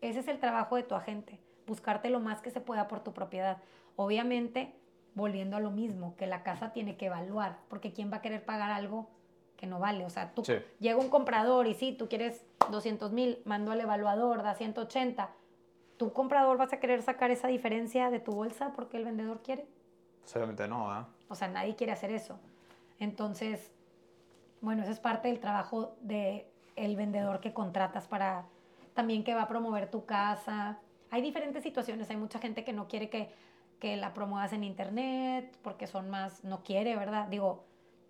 Ese 0.00 0.20
es 0.20 0.28
el 0.28 0.40
trabajo 0.40 0.76
de 0.76 0.82
tu 0.82 0.96
agente. 0.96 1.38
buscarte 1.64 2.10
lo 2.10 2.18
más 2.18 2.40
que 2.40 2.50
se 2.50 2.60
pueda 2.60 2.88
por 2.88 3.04
tu 3.04 3.12
propiedad. 3.12 3.58
Obviamente, 3.94 4.74
volviendo 5.14 5.56
a 5.56 5.60
lo 5.60 5.70
mismo, 5.70 6.16
que 6.16 6.26
la 6.26 6.42
casa 6.42 6.72
tiene 6.72 6.96
que 6.96 7.06
evaluar, 7.06 7.58
porque 7.68 7.92
¿quién 7.92 8.10
va 8.10 8.16
a 8.16 8.20
querer 8.22 8.44
pagar 8.44 8.72
algo 8.72 9.08
que 9.56 9.66
no 9.66 9.78
vale? 9.78 10.04
O 10.04 10.10
sea, 10.10 10.34
tú 10.34 10.42
llega 10.80 10.98
un 10.98 11.08
comprador 11.08 11.68
y 11.68 11.74
sí, 11.74 11.92
tú 11.92 12.08
quieres 12.08 12.44
200 12.70 13.12
mil, 13.12 13.38
mando 13.44 13.70
al 13.70 13.80
evaluador, 13.80 14.42
da 14.42 14.54
180. 14.54 15.30
¿Tu 15.98 16.12
comprador 16.12 16.56
vas 16.56 16.72
a 16.72 16.80
querer 16.80 17.02
sacar 17.02 17.30
esa 17.30 17.46
diferencia 17.46 18.10
de 18.10 18.18
tu 18.18 18.32
bolsa 18.32 18.72
porque 18.74 18.96
el 18.96 19.04
vendedor 19.04 19.42
quiere? 19.42 19.66
Obviamente 20.34 20.66
no, 20.66 20.98
¿eh? 20.98 21.04
O 21.28 21.34
sea, 21.34 21.48
nadie 21.48 21.76
quiere 21.76 21.92
hacer 21.92 22.10
eso. 22.10 22.40
Entonces, 22.98 23.70
bueno, 24.62 24.82
eso 24.82 24.92
es 24.92 25.00
parte 25.00 25.28
del 25.28 25.40
trabajo 25.40 25.96
de 26.00 26.48
el 26.76 26.96
vendedor 26.96 27.40
que 27.40 27.52
contratas 27.52 28.06
para 28.06 28.46
también 28.94 29.24
que 29.24 29.34
va 29.34 29.42
a 29.42 29.48
promover 29.48 29.90
tu 29.90 30.06
casa. 30.06 30.78
Hay 31.10 31.20
diferentes 31.20 31.62
situaciones, 31.62 32.08
hay 32.08 32.16
mucha 32.16 32.38
gente 32.38 32.64
que 32.64 32.72
no 32.72 32.88
quiere 32.88 33.10
que, 33.10 33.30
que 33.80 33.96
la 33.96 34.14
promuevas 34.14 34.52
en 34.52 34.64
internet 34.64 35.58
porque 35.62 35.86
son 35.86 36.08
más, 36.08 36.44
no 36.44 36.62
quiere, 36.62 36.96
¿verdad? 36.96 37.26
Digo, 37.26 37.64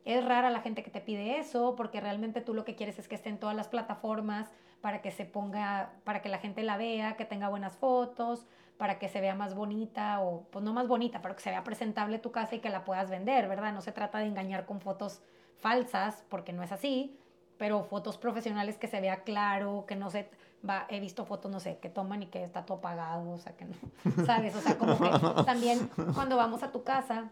es 0.05 0.25
rara 0.25 0.51
la 0.51 0.61
gente 0.61 0.83
que 0.83 0.91
te 0.91 1.01
pide 1.01 1.39
eso 1.39 1.75
porque 1.75 2.01
realmente 2.01 2.43
tú 2.43 2.55
lo 2.55 2.65
que 2.65 2.77
quieres 2.77 2.99
es 2.99 3.09
que 3.09 3.15
esté 3.15 3.31
en 3.31 3.39
todas 3.39 3.57
las 3.57 3.69
plataformas 3.69 4.51
para 4.83 5.01
que 5.01 5.11
se 5.11 5.25
ponga, 5.25 5.93
para 6.05 6.21
que 6.21 6.29
la 6.29 6.39
gente 6.39 6.63
la 6.63 6.77
vea, 6.77 7.17
que 7.17 7.25
tenga 7.25 7.49
buenas 7.49 7.77
fotos, 7.77 8.47
para 8.77 8.99
que 8.99 9.09
se 9.09 9.21
vea 9.21 9.35
más 9.35 9.55
bonita 9.55 10.21
o 10.21 10.43
pues 10.51 10.63
no 10.63 10.75
más 10.75 10.87
bonita, 10.87 11.23
pero 11.23 11.35
que 11.35 11.43
se 11.43 11.51
vea 11.51 11.65
presentable 11.65 12.19
tu 12.19 12.31
casa 12.31 12.57
y 12.57 12.59
que 12.59 12.69
la 12.69 12.85
puedas 12.85 13.09
vender, 13.09 13.49
¿verdad? 13.49 13.73
No 13.73 13.81
se 13.81 13.93
trata 13.93 14.19
de 14.19 14.27
engañar 14.27 14.67
con 14.67 14.81
fotos 14.81 15.23
falsas 15.63 16.25
porque 16.29 16.53
no 16.53 16.63
es 16.63 16.73
así, 16.73 17.17
pero 17.57 17.85
fotos 17.85 18.19
profesionales 18.19 18.77
que 18.77 18.89
se 18.89 19.01
vea 19.01 19.23
claro, 19.23 19.85
que 19.87 19.97
no 19.97 20.11
se 20.11 20.29
va, 20.69 20.87
he 20.91 21.01
visto 21.01 21.25
fotos, 21.25 21.51
no 21.51 21.61
sé, 21.61 21.79
que 21.79 21.89
toman 21.89 22.25
y 22.25 22.27
que 22.27 22.45
está 22.45 22.67
todo 22.67 22.79
apagado, 22.79 23.31
o 23.31 23.39
sea, 23.39 23.57
que 23.57 23.65
no, 23.65 23.75
¿sabes? 24.27 24.55
O 24.57 24.61
sea, 24.61 24.77
como 24.77 24.99
que 24.99 25.09
también 25.45 25.89
cuando 26.15 26.37
vamos 26.37 26.63
a 26.63 26.73
tu 26.73 26.83
casa, 26.83 27.31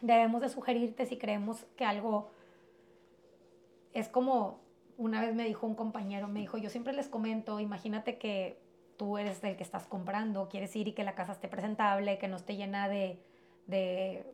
debemos 0.00 0.40
de 0.40 0.48
sugerirte 0.48 1.04
si 1.04 1.18
creemos 1.18 1.66
que 1.76 1.84
algo 1.84 2.30
es 3.92 4.08
como, 4.08 4.60
una 4.96 5.20
vez 5.20 5.34
me 5.34 5.44
dijo 5.44 5.66
un 5.66 5.74
compañero, 5.74 6.26
me 6.26 6.40
dijo, 6.40 6.56
yo 6.56 6.70
siempre 6.70 6.94
les 6.94 7.08
comento, 7.08 7.60
imagínate 7.60 8.16
que 8.16 8.58
tú 8.96 9.18
eres 9.18 9.44
el 9.44 9.56
que 9.56 9.62
estás 9.62 9.86
comprando, 9.86 10.48
quieres 10.48 10.74
ir 10.76 10.88
y 10.88 10.92
que 10.92 11.04
la 11.04 11.14
casa 11.14 11.32
esté 11.32 11.48
presentable, 11.48 12.18
que 12.18 12.28
no 12.28 12.36
esté 12.36 12.56
llena 12.56 12.88
de, 12.88 13.18
de, 13.66 14.24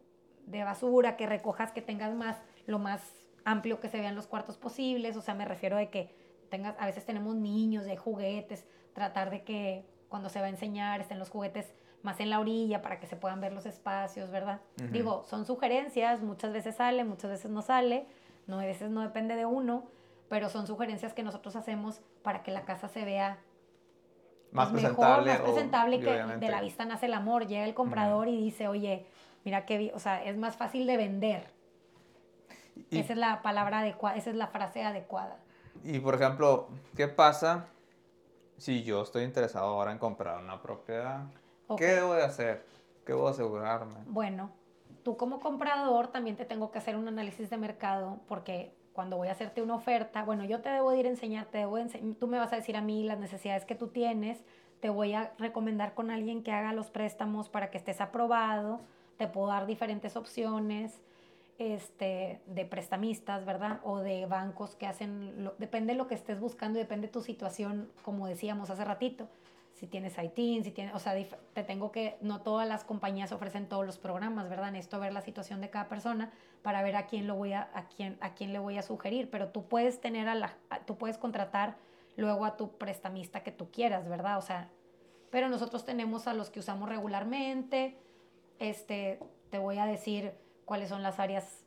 de 0.46 0.64
basura, 0.64 1.16
que 1.16 1.26
recojas, 1.26 1.72
que 1.72 1.82
tengas 1.82 2.14
más, 2.14 2.36
lo 2.66 2.78
más 2.78 3.00
amplio 3.44 3.80
que 3.80 3.88
se 3.88 3.98
vean 4.00 4.14
los 4.14 4.26
cuartos 4.26 4.58
posibles, 4.58 5.16
o 5.16 5.22
sea, 5.22 5.34
me 5.34 5.44
refiero 5.44 5.76
de 5.76 5.88
que 5.88 6.14
tengas, 6.50 6.74
a 6.78 6.86
veces 6.86 7.04
tenemos 7.04 7.36
niños, 7.36 7.84
de 7.84 7.96
juguetes, 7.96 8.66
tratar 8.92 9.30
de 9.30 9.42
que 9.42 9.86
cuando 10.08 10.28
se 10.28 10.40
va 10.40 10.46
a 10.46 10.50
enseñar 10.50 11.00
estén 11.00 11.18
los 11.18 11.30
juguetes 11.30 11.72
más 12.02 12.20
en 12.20 12.30
la 12.30 12.40
orilla 12.40 12.82
para 12.82 13.00
que 13.00 13.06
se 13.06 13.16
puedan 13.16 13.40
ver 13.40 13.52
los 13.52 13.66
espacios, 13.66 14.30
¿verdad? 14.30 14.60
Digo, 14.92 15.24
son 15.24 15.44
sugerencias, 15.44 16.22
muchas 16.22 16.52
veces 16.52 16.76
sale, 16.76 17.04
muchas 17.04 17.30
veces 17.30 17.50
no 17.50 17.62
sale, 17.62 18.06
no, 18.46 18.60
a 18.60 18.64
veces 18.64 18.90
no 18.90 19.00
depende 19.00 19.34
de 19.34 19.44
uno, 19.44 19.84
pero 20.28 20.48
son 20.48 20.66
sugerencias 20.66 21.14
que 21.14 21.22
nosotros 21.22 21.56
hacemos 21.56 22.00
para 22.22 22.42
que 22.42 22.52
la 22.52 22.64
casa 22.64 22.88
se 22.88 23.04
vea 23.04 23.38
más 24.52 24.70
pues, 24.70 24.82
presentable. 24.82 25.32
Mejor, 25.32 25.44
más 25.44 25.52
presentable 25.52 26.00
que 26.00 26.46
de 26.46 26.48
la 26.48 26.60
vista 26.60 26.84
nace 26.84 27.06
el 27.06 27.14
amor. 27.14 27.46
Llega 27.46 27.64
el 27.64 27.74
comprador 27.74 28.28
y 28.28 28.36
dice, 28.36 28.68
oye, 28.68 29.06
mira 29.44 29.66
qué, 29.66 29.92
o 29.94 29.98
sea, 29.98 30.24
es 30.24 30.36
más 30.36 30.56
fácil 30.56 30.86
de 30.86 30.96
vender 30.96 31.55
esa 32.90 33.12
es 33.12 33.18
la 33.18 33.42
palabra 33.42 33.80
adecuada, 33.80 34.16
esa 34.16 34.30
es 34.30 34.36
la 34.36 34.48
frase 34.48 34.82
adecuada. 34.82 35.38
Y 35.84 35.98
por 36.00 36.14
ejemplo, 36.14 36.68
¿qué 36.96 37.08
pasa 37.08 37.66
si 38.56 38.82
yo 38.82 39.02
estoy 39.02 39.24
interesado 39.24 39.66
ahora 39.66 39.92
en 39.92 39.98
comprar 39.98 40.42
una 40.42 40.60
propiedad? 40.62 41.24
¿Qué 41.76 41.86
debo 41.86 42.14
de 42.14 42.24
hacer? 42.24 42.64
¿Qué 43.04 43.12
debo 43.12 43.28
asegurarme? 43.28 43.96
Bueno, 44.06 44.50
tú 45.02 45.16
como 45.16 45.40
comprador 45.40 46.08
también 46.08 46.36
te 46.36 46.44
tengo 46.44 46.70
que 46.70 46.78
hacer 46.78 46.96
un 46.96 47.08
análisis 47.08 47.50
de 47.50 47.56
mercado 47.56 48.18
porque 48.26 48.74
cuando 48.92 49.18
voy 49.18 49.28
a 49.28 49.32
hacerte 49.32 49.60
una 49.60 49.74
oferta, 49.74 50.24
bueno, 50.24 50.44
yo 50.44 50.62
te 50.62 50.70
debo 50.70 50.94
ir 50.94 51.06
a 51.06 51.10
enseñar, 51.10 51.46
te 51.46 51.58
debo 51.58 51.76
tú 52.18 52.26
me 52.28 52.38
vas 52.38 52.52
a 52.52 52.56
decir 52.56 52.76
a 52.76 52.80
mí 52.80 53.04
las 53.04 53.18
necesidades 53.18 53.66
que 53.66 53.74
tú 53.74 53.88
tienes, 53.88 54.42
te 54.80 54.88
voy 54.88 55.12
a 55.12 55.32
recomendar 55.38 55.94
con 55.94 56.10
alguien 56.10 56.42
que 56.42 56.50
haga 56.50 56.72
los 56.72 56.90
préstamos 56.90 57.48
para 57.48 57.70
que 57.70 57.76
estés 57.76 58.00
aprobado, 58.00 58.80
te 59.18 59.26
puedo 59.26 59.48
dar 59.48 59.66
diferentes 59.66 60.16
opciones, 60.16 61.00
este, 61.58 62.40
de 62.46 62.64
prestamistas, 62.64 63.44
¿verdad? 63.44 63.80
O 63.84 63.98
de 63.98 64.26
bancos 64.26 64.74
que 64.74 64.86
hacen, 64.86 65.50
depende 65.58 65.92
de 65.92 65.98
lo 65.98 66.06
que 66.06 66.14
estés 66.14 66.38
buscando 66.38 66.78
depende 66.78 67.06
de 67.06 67.12
tu 67.12 67.22
situación, 67.22 67.90
como 68.02 68.26
decíamos 68.26 68.70
hace 68.70 68.84
ratito. 68.84 69.28
Si 69.74 69.86
tienes 69.86 70.16
ITIN, 70.16 70.64
si 70.64 70.70
tienes, 70.70 70.94
o 70.94 70.98
sea, 70.98 71.14
te 71.52 71.62
tengo 71.62 71.92
que, 71.92 72.16
no 72.22 72.40
todas 72.40 72.66
las 72.66 72.84
compañías 72.84 73.32
ofrecen 73.32 73.68
todos 73.68 73.84
los 73.84 73.98
programas, 73.98 74.48
¿verdad? 74.48 74.72
Necesito 74.72 74.98
ver 75.00 75.12
la 75.12 75.20
situación 75.20 75.60
de 75.60 75.68
cada 75.68 75.88
persona 75.88 76.32
para 76.62 76.82
ver 76.82 76.96
a 76.96 77.06
quién 77.06 77.26
lo 77.26 77.34
voy 77.34 77.52
a, 77.52 77.68
a 77.74 77.86
quién, 77.88 78.16
a 78.20 78.34
quién 78.34 78.54
le 78.54 78.58
voy 78.58 78.78
a 78.78 78.82
sugerir, 78.82 79.28
pero 79.30 79.48
tú 79.48 79.68
puedes 79.68 80.00
tener 80.00 80.28
a 80.28 80.34
la, 80.34 80.56
tú 80.86 80.96
puedes 80.96 81.18
contratar 81.18 81.76
luego 82.16 82.46
a 82.46 82.56
tu 82.56 82.70
prestamista 82.78 83.42
que 83.42 83.52
tú 83.52 83.70
quieras, 83.70 84.08
¿verdad? 84.08 84.38
O 84.38 84.42
sea, 84.42 84.70
pero 85.30 85.50
nosotros 85.50 85.84
tenemos 85.84 86.26
a 86.26 86.32
los 86.32 86.48
que 86.48 86.60
usamos 86.60 86.88
regularmente, 86.88 87.98
este, 88.58 89.18
te 89.50 89.58
voy 89.58 89.76
a 89.78 89.84
decir, 89.84 90.32
cuáles 90.66 90.90
son 90.90 91.02
las 91.02 91.18
áreas 91.18 91.64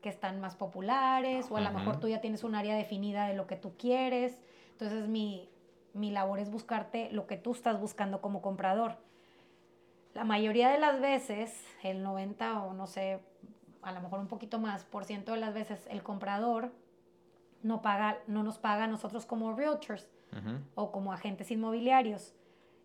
que 0.00 0.08
están 0.08 0.40
más 0.40 0.54
populares, 0.54 1.50
o 1.50 1.56
a 1.56 1.60
lo 1.60 1.70
mejor 1.72 1.98
tú 1.98 2.08
ya 2.08 2.20
tienes 2.20 2.44
un 2.44 2.54
área 2.54 2.74
definida 2.76 3.26
de 3.26 3.34
lo 3.34 3.46
que 3.46 3.56
tú 3.56 3.76
quieres. 3.76 4.38
Entonces 4.70 5.08
mi, 5.08 5.50
mi 5.92 6.10
labor 6.10 6.38
es 6.38 6.50
buscarte 6.50 7.10
lo 7.12 7.26
que 7.26 7.36
tú 7.36 7.52
estás 7.52 7.78
buscando 7.78 8.20
como 8.20 8.40
comprador. 8.40 8.96
La 10.14 10.24
mayoría 10.24 10.70
de 10.70 10.78
las 10.78 11.00
veces, 11.00 11.60
el 11.82 12.02
90 12.02 12.62
o 12.62 12.72
no 12.72 12.86
sé, 12.86 13.20
a 13.82 13.92
lo 13.92 14.00
mejor 14.00 14.20
un 14.20 14.28
poquito 14.28 14.58
más 14.58 14.84
por 14.84 15.04
ciento 15.04 15.32
de 15.32 15.38
las 15.38 15.52
veces, 15.52 15.86
el 15.90 16.02
comprador 16.02 16.72
no, 17.62 17.82
paga, 17.82 18.18
no 18.28 18.44
nos 18.44 18.58
paga 18.58 18.84
a 18.84 18.86
nosotros 18.88 19.26
como 19.26 19.54
realtors 19.54 20.08
o 20.74 20.92
como 20.92 21.12
agentes 21.12 21.50
inmobiliarios. 21.50 22.32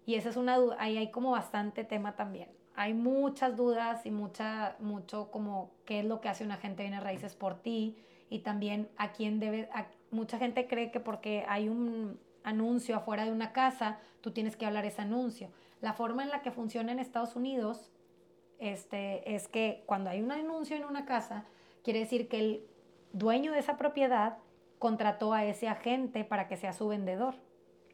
Y 0.07 0.15
esa 0.15 0.29
es 0.29 0.37
una 0.37 0.57
duda, 0.57 0.77
ahí 0.79 0.97
hay 0.97 1.11
como 1.11 1.31
bastante 1.31 1.83
tema 1.83 2.15
también 2.15 2.49
hay 2.81 2.95
muchas 2.95 3.55
dudas 3.55 4.07
y 4.07 4.11
mucha, 4.11 4.75
mucho 4.79 5.29
como 5.29 5.69
qué 5.85 5.99
es 5.99 6.05
lo 6.05 6.19
que 6.19 6.29
hace 6.29 6.43
un 6.43 6.51
agente 6.51 6.81
de 6.81 6.89
bienes 6.89 7.03
raíces 7.03 7.35
por 7.35 7.61
ti 7.61 7.95
y 8.27 8.39
también 8.39 8.89
a 8.97 9.11
quién 9.11 9.39
debe, 9.39 9.69
mucha 10.09 10.39
gente 10.39 10.65
cree 10.65 10.89
que 10.89 10.99
porque 10.99 11.45
hay 11.47 11.69
un 11.69 12.19
anuncio 12.43 12.95
afuera 12.95 13.23
de 13.23 13.31
una 13.31 13.53
casa, 13.53 13.99
tú 14.21 14.31
tienes 14.31 14.55
que 14.55 14.65
hablar 14.65 14.83
ese 14.85 15.03
anuncio. 15.03 15.51
La 15.79 15.93
forma 15.93 16.23
en 16.23 16.29
la 16.29 16.41
que 16.41 16.49
funciona 16.49 16.91
en 16.91 16.97
Estados 16.97 17.35
Unidos 17.35 17.91
este, 18.57 19.35
es 19.35 19.47
que 19.47 19.83
cuando 19.85 20.09
hay 20.09 20.23
un 20.23 20.31
anuncio 20.31 20.75
en 20.75 20.83
una 20.83 21.05
casa, 21.05 21.45
quiere 21.83 21.99
decir 21.99 22.27
que 22.27 22.39
el 22.39 22.67
dueño 23.13 23.51
de 23.51 23.59
esa 23.59 23.77
propiedad 23.77 24.39
contrató 24.79 25.33
a 25.33 25.45
ese 25.45 25.67
agente 25.67 26.23
para 26.23 26.47
que 26.47 26.57
sea 26.57 26.73
su 26.73 26.87
vendedor. 26.87 27.35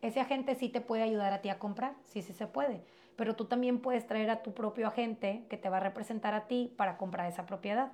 Ese 0.01 0.21
agente 0.21 0.55
sí 0.55 0.69
te 0.69 0.79
puede 0.79 1.03
ayudar 1.03 1.33
a 1.33 1.41
ti 1.41 1.49
a 1.49 1.59
comprar, 1.59 1.95
sí, 2.05 2.21
sí 2.21 2.31
se 2.31 2.47
puede 2.47 2.85
pero 3.18 3.36
tú 3.36 3.45
también 3.45 3.80
puedes 3.80 4.07
traer 4.07 4.30
a 4.30 4.43
tu 4.43 4.53
propio 4.53 4.88
agente 4.88 5.43
que 5.49 5.57
te 5.57 5.70
va 5.70 5.78
a 5.78 5.82
representar 5.82 6.36
a 6.36 6.47
ti 6.47 6.72
para 6.78 6.97
comprar 6.97 7.28
esa 7.28 7.45
propiedad. 7.45 7.91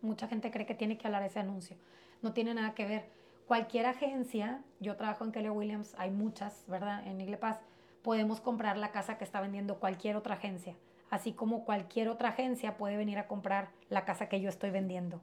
Mucha 0.00 0.26
gente 0.26 0.50
cree 0.50 0.66
que 0.66 0.74
tiene 0.74 0.96
que 0.96 1.06
hablar 1.06 1.22
ese 1.22 1.38
anuncio. 1.38 1.76
No 2.22 2.32
tiene 2.32 2.54
nada 2.54 2.74
que 2.74 2.86
ver. 2.86 3.10
Cualquier 3.46 3.86
agencia, 3.86 4.62
yo 4.80 4.96
trabajo 4.96 5.24
en 5.24 5.32
Keller 5.32 5.52
Williams, 5.52 5.94
hay 5.98 6.10
muchas, 6.10 6.64
¿verdad? 6.66 7.06
En 7.06 7.20
Igle 7.20 7.36
Paz, 7.36 7.60
podemos 8.02 8.40
comprar 8.40 8.78
la 8.78 8.90
casa 8.90 9.18
que 9.18 9.24
está 9.24 9.40
vendiendo 9.40 9.78
cualquier 9.78 10.16
otra 10.16 10.36
agencia. 10.36 10.74
Así 11.10 11.32
como 11.32 11.64
cualquier 11.64 12.08
otra 12.08 12.30
agencia 12.30 12.78
puede 12.78 12.96
venir 12.96 13.18
a 13.18 13.28
comprar 13.28 13.68
la 13.90 14.06
casa 14.06 14.30
que 14.30 14.40
yo 14.40 14.48
estoy 14.48 14.70
vendiendo. 14.70 15.20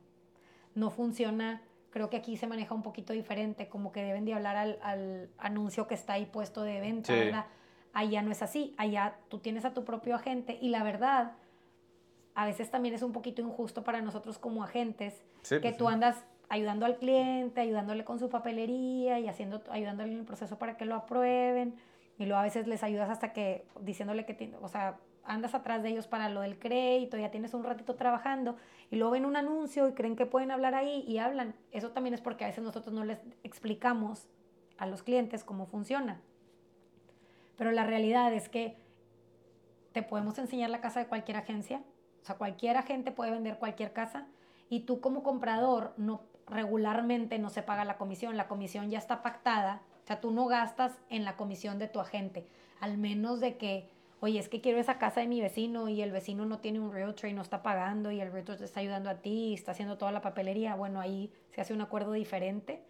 No 0.76 0.92
funciona, 0.92 1.64
creo 1.90 2.12
que 2.12 2.18
aquí 2.18 2.38
se 2.38 2.46
maneja 2.46 2.76
un 2.76 2.84
poquito 2.84 3.12
diferente, 3.12 3.70
como 3.70 3.92
que 3.92 4.04
deben 4.04 4.24
de 4.24 4.36
hablar 4.36 4.56
al, 4.56 5.30
anuncio 5.40 5.88
que 5.88 5.96
está 5.96 6.14
ahí 6.14 6.28
puesto 6.28 6.62
de 6.62 6.80
venta, 6.80 7.12
¿verdad? 7.12 7.46
Allá 7.94 8.22
no 8.24 8.32
es 8.32 8.42
así, 8.42 8.74
allá 8.78 9.16
tú 9.30 9.40
tienes 9.40 9.66
a 9.66 9.74
tu 9.74 9.86
propio 9.86 10.16
agente 10.16 10.58
y 10.60 10.70
la 10.70 10.84
verdad, 10.84 11.34
a 12.34 12.46
veces 12.46 12.72
también 12.72 12.96
es 12.96 13.04
un 13.04 13.12
poquito 13.12 13.42
injusto 13.42 13.84
para 13.84 14.02
nosotros 14.02 14.40
como 14.40 14.64
agentes 14.64 15.24
que 15.48 15.60
pues 15.60 15.78
tú 15.78 15.88
andas 15.88 16.24
ayudando 16.50 16.86
al 16.86 16.98
cliente, 16.98 17.62
ayudándole 17.62 18.04
con 18.04 18.20
su 18.20 18.30
papelería 18.30 19.20
y 19.20 19.28
haciendo, 19.28 19.64
ayudándole 19.70 20.12
en 20.12 20.20
el 20.20 20.26
proceso 20.26 20.58
para 20.58 20.78
que 20.78 20.86
lo 20.86 20.96
aprueben. 20.96 21.76
Y 22.18 22.26
luego 22.26 22.40
a 22.40 22.44
veces 22.44 22.68
les 22.68 22.84
ayudas 22.84 23.10
hasta 23.10 23.34
que 23.34 23.66
diciéndole 23.82 24.26
que, 24.26 24.54
o 24.62 24.68
sea, 24.68 24.98
andas 25.24 25.56
atrás 25.56 25.82
de 25.84 25.90
ellos 25.90 26.08
para 26.08 26.30
lo 26.30 26.42
del 26.42 26.60
crédito, 26.60 27.18
ya 27.18 27.32
tienes 27.32 27.54
un 27.54 27.64
ratito 27.64 27.96
trabajando 27.96 28.56
y 28.92 28.98
luego 28.98 29.12
ven 29.12 29.26
un 29.26 29.36
anuncio 29.36 29.88
y 29.88 29.94
creen 29.94 30.16
que 30.16 30.26
pueden 30.26 30.52
hablar 30.52 30.76
ahí 30.76 31.04
y 31.08 31.18
hablan. 31.18 31.56
Eso 31.72 31.92
también 31.92 32.14
es 32.14 32.22
porque 32.22 32.44
a 32.44 32.48
veces 32.48 32.64
nosotros 32.64 32.94
no 32.94 33.04
les 33.04 33.20
explicamos 33.44 34.28
a 34.78 34.86
los 34.86 35.02
clientes 35.02 35.44
cómo 35.44 35.66
funciona. 35.66 36.22
Pero 37.58 37.72
la 37.72 37.84
realidad 37.84 38.34
es 38.34 38.50
que 38.50 38.78
te 39.92 40.04
podemos 40.04 40.38
enseñar 40.38 40.70
la 40.70 40.82
casa 40.82 41.00
de 41.00 41.08
cualquier 41.08 41.38
agencia, 41.38 41.84
o 42.22 42.26
sea, 42.26 42.36
cualquier 42.36 42.78
agente 42.78 43.12
puede 43.12 43.32
vender 43.32 43.60
cualquier 43.60 43.94
casa. 43.94 44.28
Y 44.70 44.82
tú 44.82 45.02
como 45.02 45.24
comprador 45.24 45.94
no 45.98 46.22
regularmente 46.48 47.40
no 47.40 47.50
se 47.50 47.62
paga 47.62 47.86
la 47.86 47.98
comisión, 47.98 48.38
la 48.38 48.48
comisión 48.48 48.90
ya 48.90 48.98
está 48.98 49.22
pactada, 49.22 49.82
o 50.04 50.08
sea, 50.08 50.20
tú 50.20 50.32
no 50.32 50.46
gastas 50.48 50.94
en 51.10 51.24
la 51.24 51.38
comisión 51.38 51.80
de 51.80 51.88
tu 51.88 52.00
agente. 52.00 52.48
al 52.80 52.98
menos 52.98 53.40
de 53.40 53.56
que, 53.56 53.88
oye, 54.20 54.40
es 54.40 54.50
que 54.50 54.60
quiero 54.60 54.78
esa 54.78 54.98
casa 54.98 55.22
de 55.22 55.28
mi 55.28 55.40
vecino 55.40 55.88
y 55.88 56.02
el 56.02 56.12
vecino 56.12 56.46
no 56.46 56.60
tiene 56.60 56.82
un 56.82 56.92
realtor 56.92 57.30
y 57.30 57.34
no 57.34 57.42
está 57.42 57.64
pagando 57.64 58.12
y 58.12 58.20
el 58.20 58.30
realtor 58.30 58.58
te 58.58 58.66
está 58.66 58.82
ayudando 58.82 59.10
a 59.10 59.16
ti 59.16 59.52
y 59.52 59.54
está 59.54 59.72
haciendo 59.72 59.98
toda 59.98 60.12
la 60.12 60.22
papelería, 60.22 60.76
bueno, 60.76 61.00
ahí 61.00 61.32
se 61.52 61.62
hace 61.62 61.74
un 61.74 61.80
acuerdo 61.80 62.12
diferente, 62.12 62.84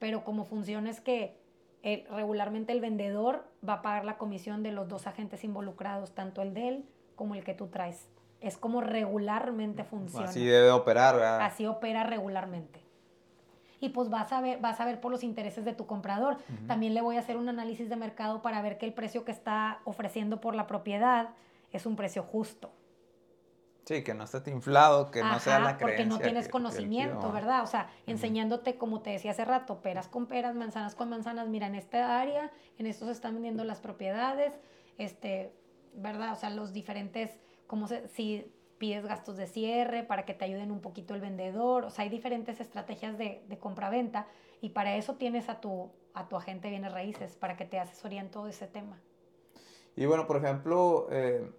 pero 0.00 0.24
como 0.24 0.44
funciona 0.44 0.90
es 0.90 1.00
que 1.00 1.39
regularmente 1.82 2.72
el 2.72 2.80
vendedor 2.80 3.44
va 3.66 3.74
a 3.74 3.82
pagar 3.82 4.04
la 4.04 4.18
comisión 4.18 4.62
de 4.62 4.72
los 4.72 4.88
dos 4.88 5.06
agentes 5.06 5.44
involucrados, 5.44 6.12
tanto 6.12 6.42
el 6.42 6.54
de 6.54 6.68
él 6.68 6.84
como 7.16 7.34
el 7.34 7.44
que 7.44 7.54
tú 7.54 7.68
traes. 7.68 8.08
Es 8.40 8.56
como 8.56 8.80
regularmente 8.80 9.84
funciona. 9.84 10.28
Así 10.28 10.44
debe 10.44 10.70
operar, 10.70 11.14
¿verdad? 11.16 11.42
Así 11.42 11.66
opera 11.66 12.04
regularmente. 12.04 12.80
Y 13.80 13.90
pues 13.90 14.10
vas 14.10 14.32
a 14.32 14.40
ver, 14.40 14.58
vas 14.60 14.80
a 14.80 14.84
ver 14.84 15.00
por 15.00 15.10
los 15.10 15.22
intereses 15.22 15.64
de 15.64 15.72
tu 15.72 15.86
comprador. 15.86 16.36
También 16.66 16.92
le 16.92 17.00
voy 17.00 17.16
a 17.16 17.20
hacer 17.20 17.38
un 17.38 17.48
análisis 17.48 17.88
de 17.88 17.96
mercado 17.96 18.42
para 18.42 18.60
ver 18.60 18.76
que 18.76 18.86
el 18.86 18.92
precio 18.92 19.24
que 19.24 19.32
está 19.32 19.80
ofreciendo 19.84 20.40
por 20.40 20.54
la 20.54 20.66
propiedad 20.66 21.30
es 21.72 21.86
un 21.86 21.96
precio 21.96 22.22
justo. 22.22 22.70
Sí, 23.90 24.04
que 24.04 24.14
no 24.14 24.22
esté 24.22 24.48
inflado, 24.52 25.10
que 25.10 25.20
no 25.20 25.40
sea 25.40 25.58
la 25.58 25.76
creencia. 25.76 26.04
Porque 26.04 26.06
no 26.06 26.20
tienes 26.20 26.48
conocimiento, 26.48 27.32
¿verdad? 27.32 27.64
O 27.64 27.66
sea, 27.66 27.90
enseñándote, 28.06 28.76
como 28.76 29.00
te 29.00 29.10
decía 29.10 29.32
hace 29.32 29.44
rato, 29.44 29.82
peras 29.82 30.06
con 30.06 30.26
peras, 30.26 30.54
manzanas 30.54 30.94
con 30.94 31.08
manzanas. 31.10 31.48
Mira, 31.48 31.66
en 31.66 31.74
esta 31.74 32.20
área, 32.20 32.52
en 32.78 32.86
esto 32.86 33.06
se 33.06 33.10
están 33.10 33.34
vendiendo 33.34 33.64
las 33.64 33.80
propiedades, 33.80 34.60
este, 34.96 35.52
¿verdad? 35.92 36.30
O 36.30 36.36
sea, 36.36 36.50
los 36.50 36.72
diferentes, 36.72 37.40
como 37.66 37.88
si 37.88 38.52
pides 38.78 39.04
gastos 39.04 39.36
de 39.36 39.48
cierre 39.48 40.04
para 40.04 40.24
que 40.24 40.34
te 40.34 40.44
ayuden 40.44 40.70
un 40.70 40.82
poquito 40.82 41.16
el 41.16 41.20
vendedor. 41.20 41.84
O 41.84 41.90
sea, 41.90 42.04
hay 42.04 42.10
diferentes 42.10 42.60
estrategias 42.60 43.18
de, 43.18 43.42
de 43.48 43.58
compra-venta 43.58 44.28
y 44.60 44.68
para 44.68 44.94
eso 44.94 45.16
tienes 45.16 45.48
a 45.48 45.60
tu, 45.60 45.90
a 46.14 46.28
tu 46.28 46.36
agente 46.36 46.70
bienes 46.70 46.92
raíces, 46.92 47.34
para 47.34 47.56
que 47.56 47.64
te 47.64 47.80
asesoríen 47.80 48.30
todo 48.30 48.46
ese 48.46 48.68
tema. 48.68 49.00
Y 49.96 50.06
bueno, 50.06 50.28
por 50.28 50.36
ejemplo, 50.36 51.08
eh, 51.10 51.50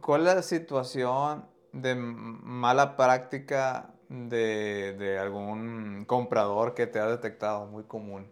¿Cuál 0.00 0.26
es 0.26 0.34
la 0.34 0.42
situación 0.42 1.46
de 1.72 1.94
mala 1.94 2.96
práctica 2.96 3.94
de, 4.08 5.18
algún 5.20 6.04
comprador 6.06 6.74
que 6.74 6.86
te 6.86 6.98
ha 6.98 7.06
detectado 7.06 7.66
muy 7.66 7.84
común? 7.84 8.26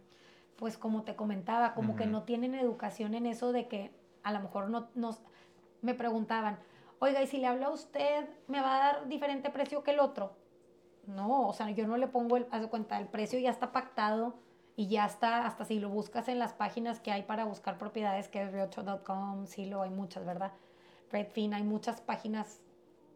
Pues 0.57 0.79
como 0.79 1.03
te 1.03 1.17
comentaba, 1.17 1.75
como 1.75 1.97
que 1.97 2.07
no 2.07 2.23
tienen 2.23 2.55
educación 2.55 3.15
en 3.15 3.27
eso 3.27 3.53
de 3.53 3.67
que 3.69 3.91
a 4.23 4.33
lo 4.33 4.41
mejor 4.41 4.71
no 4.71 4.89
nos 4.95 5.21
me 5.83 5.95
preguntaban, 5.95 6.59
oiga, 6.99 7.23
y 7.23 7.27
si 7.27 7.37
le 7.39 7.47
hablo 7.47 7.67
a 7.67 7.71
usted, 7.71 8.27
¿me 8.49 8.63
va 8.63 8.75
a 8.75 8.79
dar 8.79 9.09
diferente 9.09 9.51
precio 9.51 9.83
que 9.83 9.91
el 9.91 10.01
otro? 10.01 10.33
No, 11.07 11.49
o 11.49 11.53
sea, 11.53 11.69
yo 11.71 11.87
no 11.87 11.99
le 11.99 12.07
pongo 12.07 12.39
el, 12.39 12.47
haz 12.51 12.63
de 12.63 12.69
cuenta, 12.69 12.99
el 12.99 13.09
precio 13.09 13.39
ya 13.39 13.51
está 13.51 13.71
pactado 13.71 14.35
y 14.77 14.89
ya 14.89 15.05
está, 15.05 15.47
hasta 15.47 15.67
si 15.67 15.79
lo 15.79 15.91
buscas 15.91 16.29
en 16.29 16.39
las 16.39 16.55
páginas 16.55 17.01
que 17.01 17.13
hay 17.13 17.23
para 17.23 17.45
buscar 17.45 17.77
propiedades, 17.77 18.29
que 18.29 18.43
es 18.43 18.51
realtor.com, 18.51 19.47
sí 19.47 19.67
lo 19.67 19.83
hay 19.83 19.91
muchas, 19.91 20.25
¿verdad? 20.25 20.53
Redfin, 21.11 21.55
hay 21.55 21.63
muchas 21.63 22.01
páginas 22.01 22.61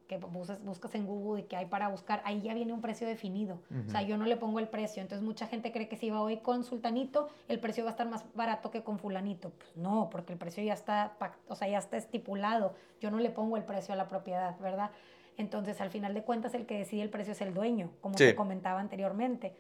que 0.09 0.17
buscas, 0.17 0.65
buscas 0.65 0.95
en 0.95 1.07
Google 1.07 1.43
y 1.43 1.45
que 1.45 1.57
hay 1.57 1.67
para 1.67 1.89
buscar, 1.89 2.23
ahí 2.25 2.41
ya 2.41 2.55
viene 2.55 2.73
un 2.73 2.81
precio 2.81 3.07
definido. 3.07 3.61
O 3.87 3.91
sea, 3.91 4.03
yo 4.03 4.17
no 4.17 4.25
le 4.25 4.37
pongo 4.37 4.59
el 4.59 4.67
precio. 4.67 5.03
Entonces 5.03 5.25
mucha 5.25 5.47
gente 5.47 5.71
cree 5.71 5.87
que 5.87 5.97
si 5.97 6.09
va 6.09 6.23
hoy 6.23 6.39
con 6.39 6.65
sultanito, 6.65 7.29
el 7.47 7.61
precio 7.61 7.85
va 7.85 7.91
a 7.91 7.93
estar 7.93 8.09
más 8.09 8.25
barato 8.35 8.71
que 8.71 8.83
con 8.83 8.99
fulanito. 8.99 9.51
Pues 9.51 9.77
no, 9.77 10.09
porque 10.11 10.33
el 10.33 10.39
precio 10.39 10.65
ya 10.65 10.73
está, 10.73 11.17
o 11.47 11.55
sea, 11.55 11.69
ya 11.69 11.79
está 11.79 11.99
estipulado. 11.99 12.75
Yo 13.01 13.11
no 13.11 13.19
le 13.19 13.31
pongo 13.31 13.59
el 13.59 13.65
precio 13.65 13.93
a 13.93 13.97
la 13.97 14.09
propiedad, 14.09 14.59
¿verdad? 14.61 14.91
Entonces, 15.37 15.81
al 15.81 15.91
final 15.91 16.15
de 16.15 16.23
cuentas, 16.23 16.55
el 16.55 16.67
que 16.67 16.79
decide 16.79 17.03
el 17.03 17.11
precio 17.11 17.33
es 17.33 17.41
el 17.43 17.53
dueño, 17.55 17.93
como 18.01 18.17
te 18.17 18.35
comentaba 18.35 18.81
anteriormente. 18.81 19.55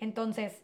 Entonces, 0.00 0.62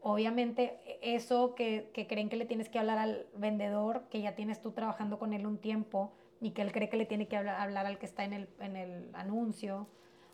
obviamente, 0.00 0.80
eso 1.02 1.54
que, 1.56 1.90
que 1.92 2.06
creen 2.06 2.28
que 2.28 2.36
le 2.36 2.46
tienes 2.46 2.68
que 2.68 2.78
hablar 2.78 2.98
al 2.98 3.26
vendedor, 3.36 4.04
que 4.10 4.22
ya 4.22 4.36
tienes 4.36 4.62
tú 4.62 4.70
trabajando 4.70 5.18
con 5.18 5.34
él 5.34 5.44
un 5.44 5.58
tiempo, 5.58 6.12
y 6.40 6.50
que 6.50 6.62
él 6.62 6.72
cree 6.72 6.88
que 6.88 6.96
le 6.96 7.06
tiene 7.06 7.28
que 7.28 7.36
hablar, 7.36 7.60
hablar 7.60 7.86
al 7.86 7.98
que 7.98 8.06
está 8.06 8.24
en 8.24 8.32
el, 8.32 8.48
en 8.60 8.76
el 8.76 9.10
anuncio, 9.14 9.88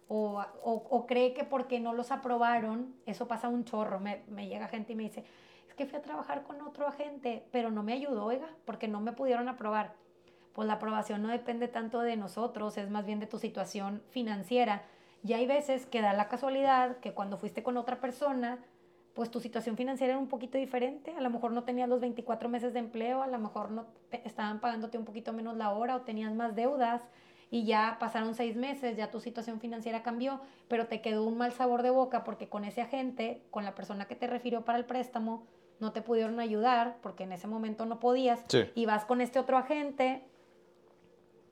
o, 0.09 0.45
o, 0.63 0.73
o, 0.91 1.07
cree 1.07 1.33
que 1.33 1.45
porque 1.45 1.81
no 1.81 1.95
los 1.95 2.11
aprobaron, 2.11 2.95
eso 3.07 3.29
pasa 3.29 3.49
un 3.49 3.65
chorro. 3.65 3.99
Me, 3.99 4.23
me, 4.29 4.47
llega 4.47 4.69
gente 4.69 4.93
y 4.93 4.97
me 4.97 5.05
dice, 5.05 5.25
es 5.67 5.75
que 5.75 5.87
fui 5.87 5.99
a 5.99 6.03
trabajar 6.03 6.43
con 6.43 6.61
otro 6.61 6.87
agente, 6.87 7.47
pero 7.51 7.71
no 7.71 7.83
me 7.83 7.95
ayudó, 7.95 8.27
oiga, 8.27 8.49
porque 8.67 8.89
no 8.89 9.01
me 9.01 9.13
pudieron 9.13 9.49
aprobar. 9.49 9.95
Pues 10.53 10.69
la 10.69 10.75
aprobación 10.75 11.23
no 11.23 11.29
depende 11.29 11.67
tanto 11.67 12.01
de 12.01 12.17
nosotros, 12.17 12.77
es 12.77 12.91
más 12.91 13.07
bien 13.07 13.21
de 13.21 13.27
tu 13.27 13.39
situación 13.39 14.03
financiera. 14.11 14.83
Y 15.25 15.33
hay 15.33 15.47
veces 15.47 15.87
que 15.87 16.03
da 16.03 16.13
la 16.13 16.29
casualidad 16.29 16.99
que 16.99 17.15
cuando 17.15 17.39
fuiste 17.39 17.63
con 17.63 17.79
otra 17.79 18.01
persona, 18.01 18.59
pues 19.15 19.31
tu 19.31 19.41
situación 19.41 19.77
financiera 19.77 20.15
era 20.15 20.19
un 20.19 20.29
poquito 20.29 20.57
diferente, 20.57 21.13
a 21.13 21.21
lo 21.21 21.31
mejor 21.31 21.53
no 21.53 21.65
tenías 21.65 21.89
los 21.89 22.01
24 22.01 22.49
meses 22.49 22.73
de 22.73 22.79
empleo, 22.79 23.23
a 23.23 23.27
lo 23.27 23.39
mejor 23.39 23.71
no 23.71 23.87
estaban 24.11 24.61
pagándote 24.61 24.97
un 24.97 25.05
poquito 25.05 25.33
menos 25.33 25.57
la 25.57 25.71
hora 25.71 25.97
o 25.97 26.01
tenías 26.03 26.33
más 26.35 26.55
deudas 26.55 27.03
y 27.51 27.65
ya 27.65 27.99
pasaron 28.01 28.35
seis 28.35 28.57
meses, 28.57 28.97
ya 28.97 29.11
tu 29.11 29.21
situación 29.21 29.61
financiera 29.61 30.03
cambió, 30.03 30.41
pero 30.69 30.87
te 30.87 31.03
quedó 31.03 31.25
un 31.25 31.37
mal 31.37 31.53
sabor 31.53 31.83
de 31.83 31.91
boca 31.91 32.25
porque 32.25 32.49
con 32.49 32.65
ese 32.65 32.81
agente, 32.81 33.43
con 33.51 33.65
la 33.65 33.75
persona 33.75 34.07
que 34.07 34.17
te 34.17 34.27
refirió 34.27 34.65
para 34.65 34.79
el 34.79 34.87
préstamo, 34.87 35.47
no 35.79 35.93
te 35.93 36.01
pudieron 36.01 36.41
ayudar 36.41 36.97
porque 37.03 37.25
en 37.25 37.33
ese 37.33 37.47
momento 37.47 37.85
no 37.85 38.01
podías 38.01 38.43
y 38.75 38.87
vas 38.87 39.05
con 39.05 39.21
este 39.21 39.39
otro 39.39 39.59
agente 39.59 40.23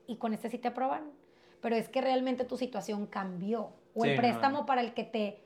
y 0.07 0.15
con 0.15 0.33
este 0.33 0.49
sí 0.49 0.57
te 0.57 0.69
aprobaron. 0.69 1.11
Pero 1.61 1.75
es 1.75 1.89
que 1.89 2.01
realmente 2.01 2.45
tu 2.45 2.57
situación 2.57 3.05
cambió 3.05 3.73
o 3.93 4.05
el 4.05 4.15
préstamo 4.15 4.65
para 4.65 4.81
el 4.81 4.95
que 4.95 5.03
te 5.03 5.40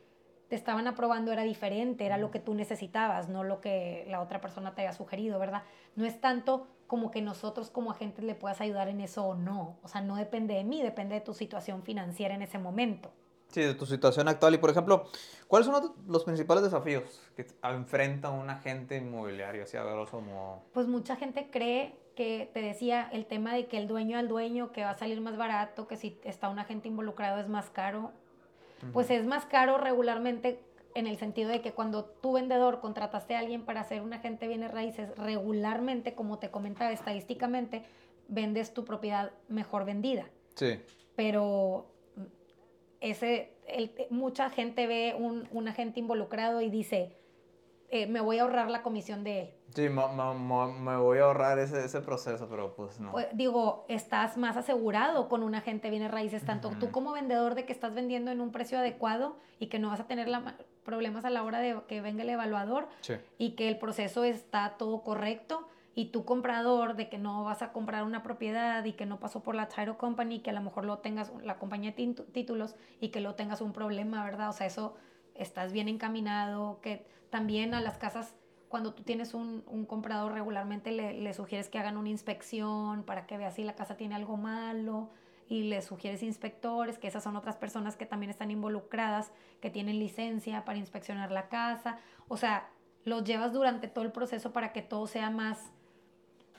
te 0.47 0.55
estaban 0.55 0.87
aprobando 0.87 1.31
era 1.31 1.43
diferente, 1.43 2.05
era 2.05 2.17
lo 2.17 2.31
que 2.31 2.39
tú 2.39 2.53
necesitabas, 2.53 3.29
no 3.29 3.43
lo 3.43 3.61
que 3.61 4.05
la 4.09 4.21
otra 4.21 4.41
persona 4.41 4.75
te 4.75 4.81
haya 4.81 4.93
sugerido, 4.93 5.39
¿verdad? 5.39 5.63
No 5.95 6.05
es 6.05 6.19
tanto 6.21 6.67
como 6.87 7.11
que 7.11 7.21
nosotros 7.21 7.69
como 7.69 7.91
agentes 7.91 8.23
le 8.23 8.35
puedas 8.35 8.61
ayudar 8.61 8.87
en 8.87 9.01
eso 9.01 9.25
o 9.25 9.35
no. 9.35 9.77
O 9.83 9.87
sea, 9.87 10.01
no 10.01 10.15
depende 10.15 10.53
de 10.53 10.63
mí, 10.63 10.81
depende 10.81 11.15
de 11.15 11.21
tu 11.21 11.33
situación 11.33 11.83
financiera 11.83 12.35
en 12.35 12.43
ese 12.43 12.59
momento. 12.59 13.11
Sí, 13.47 13.61
de 13.61 13.73
tu 13.73 13.85
situación 13.85 14.27
actual. 14.27 14.53
Y 14.53 14.57
por 14.57 14.69
ejemplo, 14.69 15.05
¿cuáles 15.47 15.67
son 15.67 15.95
los 16.07 16.23
principales 16.23 16.63
desafíos 16.63 17.03
que 17.35 17.47
enfrenta 17.63 18.29
un 18.29 18.49
agente 18.49 18.97
inmobiliario, 18.97 19.63
así 19.63 19.77
a 19.77 19.83
grosso 19.83 20.21
modo? 20.21 20.61
Pues 20.73 20.87
mucha 20.87 21.15
gente 21.15 21.49
cree 21.51 21.95
que 22.15 22.49
te 22.53 22.61
decía 22.61 23.09
el 23.11 23.25
tema 23.25 23.53
de 23.53 23.67
que 23.67 23.77
el 23.77 23.87
dueño 23.87 24.17
al 24.17 24.27
dueño, 24.27 24.71
que 24.71 24.83
va 24.83 24.91
a 24.91 24.97
salir 24.97 25.21
más 25.21 25.37
barato, 25.37 25.87
que 25.87 25.97
si 25.97 26.19
está 26.23 26.49
un 26.49 26.59
agente 26.59 26.87
involucrado 26.87 27.39
es 27.39 27.47
más 27.47 27.69
caro 27.69 28.11
pues 28.93 29.09
es 29.09 29.25
más 29.25 29.45
caro 29.45 29.77
regularmente 29.77 30.59
en 30.95 31.07
el 31.07 31.17
sentido 31.17 31.49
de 31.49 31.61
que 31.61 31.73
cuando 31.73 32.05
tu 32.05 32.33
vendedor 32.33 32.79
contrataste 32.79 33.35
a 33.35 33.39
alguien 33.39 33.65
para 33.65 33.81
hacer 33.81 34.01
un 34.01 34.13
agente 34.13 34.47
bienes 34.47 34.71
raíces, 34.71 35.15
regularmente, 35.17 36.13
como 36.13 36.39
te 36.39 36.49
comentaba 36.49 36.91
estadísticamente, 36.91 37.83
vendes 38.27 38.73
tu 38.73 38.85
propiedad 38.85 39.31
mejor 39.49 39.85
vendida. 39.85 40.29
Sí. 40.55 40.79
Pero 41.15 41.91
ese, 43.01 43.51
mucha 44.09 44.49
gente 44.49 44.87
ve 44.87 45.15
un, 45.17 45.47
un 45.51 45.67
agente 45.67 45.99
involucrado 45.99 46.61
y 46.61 46.69
dice, 46.69 47.17
eh, 47.89 48.07
me 48.07 48.21
voy 48.21 48.39
a 48.39 48.43
ahorrar 48.43 48.69
la 48.69 48.81
comisión 48.81 49.23
de 49.23 49.41
él. 49.41 49.49
Sí, 49.75 49.89
me 49.89 50.97
voy 50.97 51.17
a 51.17 51.23
ahorrar 51.23 51.59
ese, 51.59 51.83
ese, 51.83 52.01
proceso, 52.01 52.47
pero 52.49 52.75
pues 52.75 52.99
no. 52.99 53.11
Pues, 53.11 53.27
digo, 53.33 53.85
estás 53.89 54.37
más 54.37 54.55
asegurado 54.55 55.27
con 55.27 55.43
un 55.43 55.53
agente 55.53 55.89
viene 55.89 56.07
raíces, 56.07 56.45
tanto 56.45 56.69
tú 56.79 56.91
como 56.91 57.11
vendedor 57.11 57.55
de 57.55 57.65
que 57.65 57.73
estás 57.73 57.93
vendiendo 57.93 58.31
en 58.31 58.39
un 58.39 58.51
precio 58.51 58.79
adecuado 58.79 59.37
y 59.59 59.67
que 59.67 59.77
no 59.77 59.89
vas 59.89 59.99
a 59.99 60.07
tener 60.07 60.29
la, 60.29 60.55
problemas 60.85 61.25
a 61.25 61.29
la 61.29 61.43
hora 61.43 61.59
de 61.59 61.77
que 61.87 61.99
venga 61.99 62.23
el 62.23 62.29
evaluador 62.29 62.87
y 63.37 63.51
que 63.51 63.67
el 63.67 63.77
proceso 63.77 64.23
está 64.23 64.75
todo 64.77 65.03
correcto 65.03 65.67
y 65.95 66.05
tú 66.11 66.25
comprador 66.25 66.95
de 66.95 67.09
que 67.09 67.17
no 67.17 67.43
vas 67.43 67.61
a 67.61 67.71
comprar 67.71 68.03
una 68.03 68.21
propiedad 68.21 68.83
y 68.83 68.93
que 68.93 69.05
no 69.05 69.19
pasó 69.19 69.41
por 69.41 69.55
la 69.55 69.67
title 69.67 69.95
company, 69.95 70.39
que 70.39 70.49
a 70.49 70.53
lo 70.53 70.61
mejor 70.61 70.83
lo 70.85 70.99
tengas, 70.99 71.31
la 71.43 71.57
compañía 71.57 71.91
de 71.91 72.13
títulos 72.31 72.75
y 72.99 73.09
que 73.09 73.21
lo 73.21 73.35
tengas 73.35 73.61
un 73.61 73.71
problema, 73.71 74.23
¿verdad? 74.23 74.49
O 74.49 74.53
sea, 74.53 74.67
eso 74.67 74.95
estás 75.33 75.71
bien 75.71 75.87
encaminado, 75.87 76.81
que 76.81 77.07
también 77.29 77.73
a 77.73 77.81
las 77.81 77.97
casas, 77.97 78.35
cuando 78.69 78.93
tú 78.93 79.03
tienes 79.03 79.33
un, 79.33 79.61
comprador 79.87 80.33
regularmente 80.33 80.91
le, 80.91 81.33
sugieres 81.33 81.69
que 81.69 81.79
hagan 81.79 81.97
una 81.97 82.09
inspección 82.09 83.03
para 83.03 83.25
que 83.25 83.37
vea 83.37 83.51
si 83.51 83.63
la 83.63 83.75
casa 83.75 83.95
tiene 83.95 84.15
algo 84.15 84.37
malo 84.37 85.09
y 85.47 85.63
le 85.63 85.81
sugieres 85.81 86.23
inspectores, 86.23 86.97
que 86.97 87.07
esas 87.07 87.23
son 87.23 87.35
otras 87.35 87.55
personas 87.55 87.95
que 87.95 88.05
también 88.05 88.31
están 88.31 88.49
involucradas, 88.49 89.31
que 89.61 89.69
tienen 89.69 89.99
licencia 89.99 90.65
para 90.65 90.79
inspeccionar 90.79 91.31
la 91.31 91.49
casa. 91.49 91.99
O 92.27 92.37
sea, 92.37 92.69
los 93.03 93.23
llevas 93.23 93.53
durante 93.53 93.87
todo 93.87 94.03
el 94.03 94.11
proceso 94.11 94.51
para 94.51 94.73
que 94.73 94.81
todo 94.81 95.05
sea 95.05 95.29
más, 95.29 95.71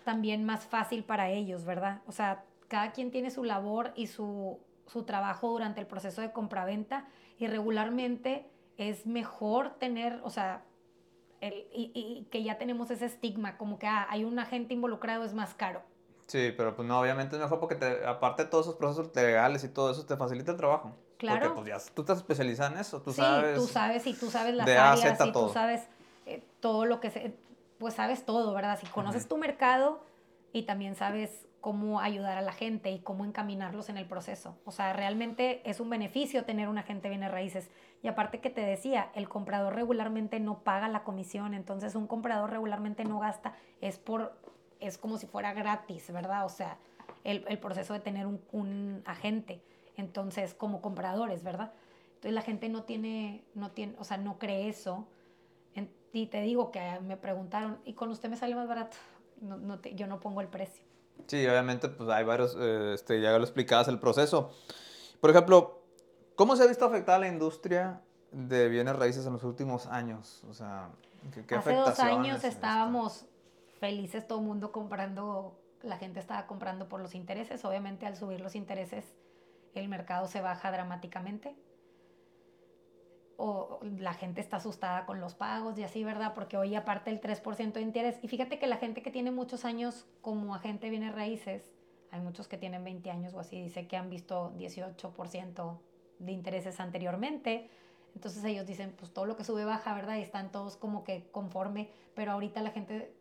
también 0.04 0.44
más 0.44 0.64
fácil 0.64 1.02
para 1.02 1.30
ellos, 1.30 1.64
¿verdad? 1.64 2.02
O 2.06 2.12
sea, 2.12 2.44
cada 2.68 2.92
quien 2.92 3.10
tiene 3.10 3.30
su 3.30 3.42
labor 3.42 3.92
y 3.96 4.06
su, 4.06 4.60
su 4.86 5.02
trabajo 5.02 5.50
durante 5.50 5.80
el 5.80 5.86
proceso 5.88 6.20
de 6.20 6.30
compraventa 6.30 7.06
y 7.38 7.48
regularmente 7.48 8.46
es 8.76 9.06
mejor 9.06 9.70
tener, 9.78 10.20
o 10.22 10.30
sea, 10.30 10.62
el, 11.40 11.66
y, 11.72 12.26
que 12.30 12.42
ya 12.42 12.58
tenemos 12.58 12.90
ese 12.90 13.06
estigma, 13.06 13.56
como 13.56 13.78
que 13.78 13.86
ah, 13.86 14.06
hay 14.08 14.24
un 14.24 14.38
agente 14.38 14.74
involucrado, 14.74 15.24
es 15.24 15.34
más 15.34 15.54
caro. 15.54 15.82
Sí, 16.26 16.52
pero 16.56 16.74
pues 16.74 16.86
no, 16.88 17.00
obviamente 17.00 17.36
es 17.36 17.42
mejor 17.42 17.60
porque 17.60 17.76
te, 17.76 18.04
aparte 18.04 18.44
de 18.44 18.48
todos 18.50 18.66
esos 18.66 18.76
procesos 18.76 19.14
legales 19.14 19.62
y 19.64 19.68
todo 19.68 19.90
eso, 19.90 20.04
te 20.06 20.16
facilita 20.16 20.52
el 20.52 20.56
trabajo. 20.56 20.96
Claro. 21.18 21.40
Porque 21.40 21.54
pues 21.54 21.86
ya 21.86 21.94
tú 21.94 22.02
estás 22.02 22.18
especializada 22.18 22.72
en 22.72 22.78
eso, 22.78 23.00
tú 23.00 23.12
sí, 23.12 23.16
sabes. 23.16 23.56
tú 23.56 23.66
sabes 23.66 24.06
y 24.06 24.14
tú 24.14 24.30
sabes 24.30 24.54
las 24.54 24.68
áreas 24.68 25.26
y 25.26 25.32
tú 25.32 25.48
sabes 25.50 25.88
eh, 26.26 26.42
todo 26.60 26.84
lo 26.84 27.00
que 27.00 27.10
se, 27.10 27.34
pues 27.78 27.94
sabes 27.94 28.26
todo, 28.26 28.52
¿verdad? 28.52 28.78
Si 28.78 28.86
conoces 28.86 29.28
tu 29.28 29.36
mercado, 29.36 30.00
y 30.56 30.62
también 30.62 30.96
sabes 30.96 31.45
cómo 31.60 32.00
ayudar 32.00 32.38
a 32.38 32.42
la 32.42 32.52
gente 32.52 32.90
y 32.90 33.00
cómo 33.00 33.24
encaminarlos 33.24 33.88
en 33.88 33.96
el 33.96 34.06
proceso. 34.06 34.56
O 34.64 34.70
sea, 34.70 34.92
realmente 34.92 35.68
es 35.68 35.80
un 35.80 35.90
beneficio 35.90 36.44
tener 36.44 36.68
un 36.68 36.78
agente 36.78 37.08
bienes 37.08 37.30
raíces. 37.30 37.70
Y 38.02 38.08
aparte 38.08 38.40
que 38.40 38.50
te 38.50 38.60
decía, 38.60 39.10
el 39.14 39.28
comprador 39.28 39.74
regularmente 39.74 40.38
no 40.38 40.60
paga 40.60 40.88
la 40.88 41.02
comisión, 41.02 41.54
entonces 41.54 41.94
un 41.94 42.06
comprador 42.06 42.50
regularmente 42.50 43.04
no 43.04 43.18
gasta, 43.18 43.56
es 43.80 43.98
por, 43.98 44.38
es 44.80 44.98
como 44.98 45.18
si 45.18 45.26
fuera 45.26 45.52
gratis, 45.54 46.10
¿verdad? 46.12 46.44
O 46.44 46.48
sea, 46.48 46.78
el, 47.24 47.44
el 47.48 47.58
proceso 47.58 47.94
de 47.94 48.00
tener 48.00 48.26
un, 48.26 48.40
un, 48.52 49.02
agente. 49.04 49.62
Entonces, 49.96 50.54
como 50.54 50.80
compradores, 50.80 51.42
¿verdad? 51.42 51.72
Entonces 52.14 52.32
la 52.32 52.42
gente 52.42 52.68
no 52.68 52.84
tiene, 52.84 53.44
no 53.54 53.70
tiene, 53.72 53.94
o 53.98 54.04
sea, 54.04 54.18
no 54.18 54.38
cree 54.38 54.68
eso. 54.68 55.06
y 56.12 56.26
te 56.26 56.40
digo 56.40 56.70
que 56.70 56.80
me 57.00 57.16
preguntaron, 57.16 57.78
¿y 57.84 57.94
con 57.94 58.10
usted 58.10 58.28
me 58.30 58.36
sale 58.36 58.54
más 58.54 58.68
barato? 58.68 58.96
No, 59.40 59.56
no 59.56 59.80
te, 59.80 59.94
yo 59.94 60.06
no 60.06 60.20
pongo 60.20 60.40
el 60.40 60.48
precio. 60.48 60.84
Sí, 61.26 61.46
obviamente, 61.46 61.88
pues 61.88 62.08
hay 62.08 62.24
varios, 62.24 62.56
eh, 62.58 62.92
este, 62.94 63.20
ya 63.20 63.36
lo 63.36 63.44
explicabas 63.44 63.88
el 63.88 63.98
proceso. 63.98 64.52
Por 65.20 65.30
ejemplo, 65.30 65.82
¿cómo 66.36 66.56
se 66.56 66.62
ha 66.62 66.66
visto 66.66 66.84
afectada 66.84 67.18
la 67.18 67.28
industria 67.28 68.00
de 68.30 68.68
bienes 68.68 68.96
raíces 68.96 69.26
en 69.26 69.32
los 69.32 69.42
últimos 69.44 69.86
años? 69.86 70.44
O 70.48 70.54
sea, 70.54 70.90
¿qué, 71.32 71.44
qué 71.44 71.54
Hace 71.56 71.74
dos 71.74 71.98
años 72.00 72.44
estábamos 72.44 73.26
felices, 73.80 74.26
todo 74.26 74.38
el 74.38 74.44
mundo 74.46 74.72
comprando, 74.72 75.58
la 75.82 75.98
gente 75.98 76.20
estaba 76.20 76.46
comprando 76.46 76.88
por 76.88 77.00
los 77.00 77.14
intereses. 77.14 77.64
Obviamente, 77.64 78.06
al 78.06 78.16
subir 78.16 78.40
los 78.40 78.54
intereses, 78.54 79.04
el 79.74 79.88
mercado 79.88 80.28
se 80.28 80.40
baja 80.40 80.70
dramáticamente 80.70 81.56
o 83.36 83.80
la 83.98 84.14
gente 84.14 84.40
está 84.40 84.56
asustada 84.56 85.04
con 85.04 85.20
los 85.20 85.34
pagos 85.34 85.78
y 85.78 85.84
así, 85.84 86.04
¿verdad? 86.04 86.32
Porque 86.34 86.56
hoy 86.56 86.74
aparte 86.74 87.10
el 87.10 87.20
3% 87.20 87.72
de 87.72 87.82
interés. 87.82 88.18
Y 88.22 88.28
fíjate 88.28 88.58
que 88.58 88.66
la 88.66 88.76
gente 88.76 89.02
que 89.02 89.10
tiene 89.10 89.30
muchos 89.30 89.64
años 89.64 90.06
como 90.22 90.54
agente 90.54 90.88
viene 90.90 91.12
raíces, 91.12 91.74
hay 92.10 92.20
muchos 92.20 92.48
que 92.48 92.56
tienen 92.56 92.82
20 92.84 93.10
años 93.10 93.34
o 93.34 93.40
así, 93.40 93.60
dice 93.62 93.86
que 93.86 93.96
han 93.96 94.08
visto 94.08 94.52
18% 94.56 95.78
de 96.18 96.32
intereses 96.32 96.80
anteriormente. 96.80 97.68
Entonces 98.14 98.42
ellos 98.44 98.66
dicen, 98.66 98.94
pues 98.98 99.12
todo 99.12 99.26
lo 99.26 99.36
que 99.36 99.44
sube 99.44 99.64
baja, 99.64 99.94
¿verdad? 99.94 100.16
Y 100.16 100.22
están 100.22 100.50
todos 100.50 100.76
como 100.76 101.04
que 101.04 101.28
conforme, 101.30 101.90
pero 102.14 102.32
ahorita 102.32 102.62
la 102.62 102.70
gente 102.70 103.12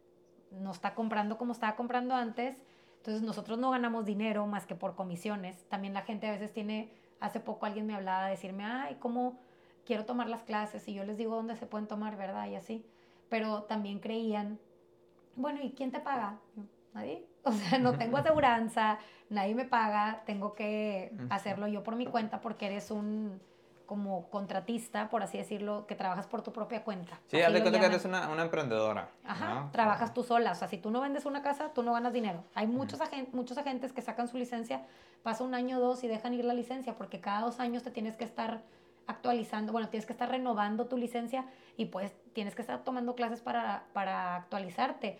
no 0.52 0.72
está 0.72 0.96
comprando 0.96 1.38
como 1.38 1.52
estaba 1.52 1.76
comprando 1.76 2.16
antes. 2.16 2.56
Entonces 2.98 3.22
nosotros 3.22 3.60
no 3.60 3.72
ganamos 3.72 4.06
dinero 4.06 4.48
más 4.48 4.66
que 4.66 4.76
por 4.76 4.96
comisiones. 4.96 5.68
También 5.68 5.94
la 5.94 6.04
gente 6.04 6.28
a 6.28 6.32
veces 6.32 6.54
tiene, 6.54 6.94
hace 7.20 7.42
poco 7.42 7.66
alguien 7.66 7.86
me 7.86 7.94
hablaba 7.94 8.26
de 8.26 8.32
decirme, 8.32 8.64
ay, 8.64 8.96
¿cómo? 9.00 9.38
Quiero 9.86 10.06
tomar 10.06 10.28
las 10.28 10.44
clases 10.44 10.88
y 10.88 10.94
yo 10.94 11.04
les 11.04 11.18
digo 11.18 11.36
dónde 11.36 11.56
se 11.56 11.66
pueden 11.66 11.88
tomar, 11.88 12.18
¿verdad? 12.18 12.48
Y 12.48 12.56
así. 12.56 12.86
Pero 13.30 13.64
también 13.64 14.00
creían, 14.00 14.60
bueno, 15.36 15.62
¿y 15.62 15.72
quién 15.72 15.92
te 15.92 16.00
paga? 16.00 16.38
Nadie. 16.94 17.26
O 17.48 17.52
sea, 17.52 17.78
no 17.78 17.96
tengo 17.96 18.18
aseguranza, 18.18 18.98
nadie 19.30 19.54
me 19.54 19.66
paga, 19.66 20.24
tengo 20.26 20.56
que 20.56 21.12
hacerlo 21.30 21.68
yo 21.68 21.84
por 21.84 21.96
mi 21.96 22.08
cuenta 22.08 22.42
porque 22.42 22.66
eres 22.66 22.90
un 22.90 23.40
como 23.86 24.32
contratista, 24.32 25.10
por 25.10 25.22
así 25.22 25.38
decirlo, 25.38 25.86
que 25.86 25.94
trabajas 25.94 26.26
por 26.26 26.42
tu 26.42 26.52
propia 26.52 26.84
cuenta. 26.84 27.20
Sí, 27.28 27.40
haz 27.40 27.54
de 27.54 27.62
cuenta 27.62 27.80
que 27.80 27.86
eres 27.86 28.04
una, 28.04 28.30
una 28.30 28.42
emprendedora. 28.42 29.10
Ajá, 29.24 29.70
trabajas 29.72 30.12
tú 30.12 30.24
sola. 30.24 30.54
O 30.54 30.56
sea, 30.56 30.68
si 30.68 30.80
tú 30.80 30.90
no 30.90 31.02
vendes 31.02 31.28
una 31.28 31.44
casa, 31.44 31.70
tú 31.70 31.84
no 31.84 31.94
ganas 31.94 32.14
dinero. 32.14 32.44
Hay 32.56 32.66
muchos, 32.66 33.00
muchos 33.32 33.60
agentes 33.60 33.94
que 33.94 34.02
sacan 34.02 34.28
su 34.28 34.38
licencia, 34.38 34.82
pasa 35.22 35.44
un 35.44 35.54
año 35.54 35.78
o 35.78 35.82
dos 35.82 36.04
y 36.04 36.08
dejan 36.08 36.34
ir 36.34 36.46
la 36.46 36.56
licencia 36.56 36.96
porque 36.96 37.22
cada 37.22 37.42
dos 37.42 37.60
años 37.60 37.84
te 37.84 37.92
tienes 37.92 38.18
que 38.18 38.24
estar 38.24 38.64
actualizando, 39.08 39.72
bueno, 39.72 39.90
tienes 39.90 40.06
que 40.06 40.14
estar 40.14 40.30
renovando 40.30 40.88
tu 40.88 40.98
licencia 40.98 41.46
y 41.78 41.86
pues 41.86 42.16
tienes 42.34 42.56
que 42.56 42.62
estar 42.62 42.84
tomando 42.84 43.16
clases 43.16 43.42
para, 43.42 43.88
para 43.94 44.36
actualizarte. 44.36 45.20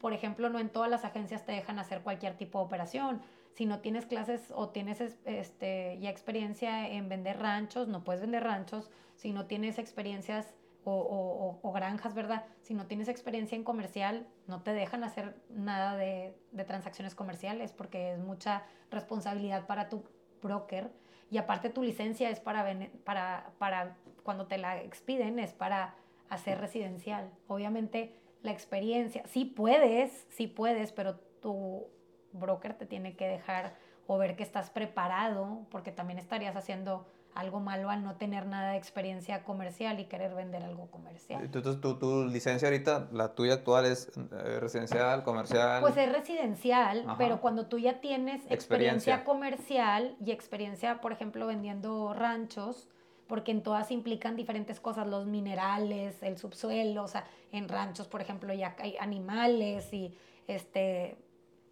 Por 0.00 0.12
ejemplo, 0.12 0.50
no 0.50 0.58
en 0.58 0.68
todas 0.68 0.90
las 0.90 1.04
agencias 1.04 1.44
te 1.44 1.52
dejan 1.52 1.78
hacer 1.78 2.02
cualquier 2.02 2.36
tipo 2.36 2.58
de 2.58 2.66
operación. 2.66 3.22
Si 3.52 3.66
no 3.66 3.80
tienes 3.80 4.06
clases 4.06 4.52
o 4.54 4.68
tienes 4.68 5.00
este, 5.00 5.98
ya 6.00 6.10
experiencia 6.10 6.88
en 6.88 7.08
vender 7.08 7.38
ranchos, 7.38 7.88
no 7.88 8.04
puedes 8.04 8.20
vender 8.20 8.44
ranchos. 8.44 8.90
Si 9.14 9.32
no 9.32 9.46
tienes 9.46 9.78
experiencias 9.78 10.54
o, 10.84 10.92
o, 10.92 11.60
o, 11.62 11.72
granjas, 11.72 12.14
¿verdad? 12.14 12.44
Si 12.60 12.74
no 12.74 12.86
tienes 12.86 13.08
experiencia 13.08 13.56
en 13.56 13.64
comercial, 13.64 14.26
no 14.46 14.62
te 14.62 14.72
dejan 14.72 15.02
hacer 15.02 15.36
nada 15.48 15.96
de, 15.96 16.36
de 16.52 16.64
transacciones 16.64 17.14
comerciales 17.14 17.72
porque 17.72 18.12
es 18.12 18.18
mucha 18.18 18.64
responsabilidad 18.90 19.66
para 19.66 19.88
tu 19.88 20.04
broker 20.42 20.90
y 21.34 21.38
aparte 21.38 21.68
tu 21.68 21.82
licencia 21.82 22.30
es 22.30 22.38
para, 22.38 22.64
para, 23.02 23.50
para 23.58 23.96
cuando 24.22 24.46
te 24.46 24.56
la 24.56 24.80
expiden, 24.80 25.40
es 25.40 25.52
para 25.52 25.96
hacer 26.28 26.60
residencial. 26.60 27.28
Obviamente 27.48 28.14
la 28.44 28.52
experiencia, 28.52 29.26
sí 29.26 29.44
puedes, 29.44 30.28
sí 30.30 30.46
puedes, 30.46 30.92
pero 30.92 31.16
tu 31.42 31.88
broker 32.30 32.74
te 32.74 32.86
tiene 32.86 33.16
que 33.16 33.26
dejar 33.26 33.74
o 34.06 34.16
ver 34.16 34.36
que 34.36 34.44
estás 34.44 34.70
preparado, 34.70 35.66
porque 35.72 35.90
también 35.90 36.20
estarías 36.20 36.54
haciendo 36.54 37.04
algo 37.34 37.60
malo 37.60 37.90
al 37.90 38.04
no 38.04 38.14
tener 38.16 38.46
nada 38.46 38.72
de 38.72 38.76
experiencia 38.76 39.42
comercial 39.42 39.98
y 39.98 40.04
querer 40.04 40.34
vender 40.34 40.62
algo 40.62 40.86
comercial. 40.90 41.42
Entonces, 41.42 41.80
tu, 41.80 41.98
tu 41.98 42.24
licencia 42.24 42.68
ahorita, 42.68 43.08
la 43.12 43.34
tuya 43.34 43.54
actual 43.54 43.86
es 43.86 44.08
eh, 44.16 44.60
residencial, 44.60 45.24
comercial. 45.24 45.80
Pues 45.80 45.96
es 45.96 46.10
residencial, 46.10 47.04
pero 47.18 47.40
cuando 47.40 47.66
tú 47.66 47.78
ya 47.78 48.00
tienes 48.00 48.42
experiencia. 48.48 49.24
comercial 49.24 50.16
y 50.24 50.30
experiencia, 50.30 51.00
por 51.00 51.12
ejemplo, 51.12 51.46
vendiendo 51.46 52.14
ranchos, 52.14 52.88
porque 53.26 53.50
en 53.50 53.62
todas 53.62 53.90
implican 53.90 54.36
diferentes 54.36 54.80
cosas, 54.80 55.06
los 55.08 55.26
minerales, 55.26 56.22
el 56.22 56.38
subsuelo, 56.38 57.04
o 57.04 57.08
sea, 57.08 57.24
en 57.52 57.68
ranchos, 57.68 58.06
por 58.06 58.20
ejemplo, 58.20 58.52
ya 58.54 58.76
hay 58.78 58.96
animales 58.98 59.92
y 59.92 60.16
este 60.46 61.16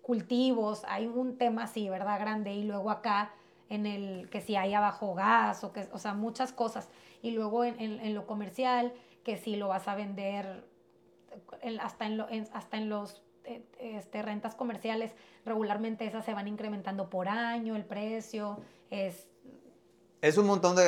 cultivos, 0.01 0.83
hay 0.89 1.07
un 1.07 1.39
tema 1.39 1.65
así, 1.65 1.89
¿verdad? 1.89 2.19
Grande 2.19 2.53
y 2.53 2.65
luego 2.65 2.91
acá 2.91 3.33
en 3.73 3.87
el 3.87 4.29
que 4.29 4.43
si 4.43 4.55
hay 4.55 4.75
abajo 4.75 5.15
gas 5.15 5.65
o 5.65 5.73
que, 5.73 5.89
o 5.93 5.99
sea, 5.99 6.13
muchas 6.13 6.53
cosas. 6.53 6.91
Y 7.23 7.31
luego 7.31 7.65
en, 7.65 7.81
en, 7.81 8.15
lo 8.15 8.27
comercial, 8.27 8.93
que 9.25 9.39
si 9.39 9.57
lo 9.57 9.69
vas 9.69 9.89
a 9.89 9.95
vender 9.95 10.67
hasta, 11.81 12.07
en 12.07 12.19
lo, 12.19 12.29
hasta 12.53 12.77
en 12.77 12.91
los 12.91 13.23
eh, 13.45 13.65
este, 13.81 14.21
rentas 14.21 14.55
comerciales, 14.55 15.15
regularmente 15.47 16.05
esas 16.05 16.23
se 16.23 16.35
van 16.35 16.49
incrementando 16.49 17.09
por 17.09 17.29
año, 17.29 17.75
el 17.75 17.87
precio 17.87 18.61
es... 18.91 19.27
Es 20.21 20.37
un 20.37 20.47
montón 20.47 20.77
de, 20.77 20.83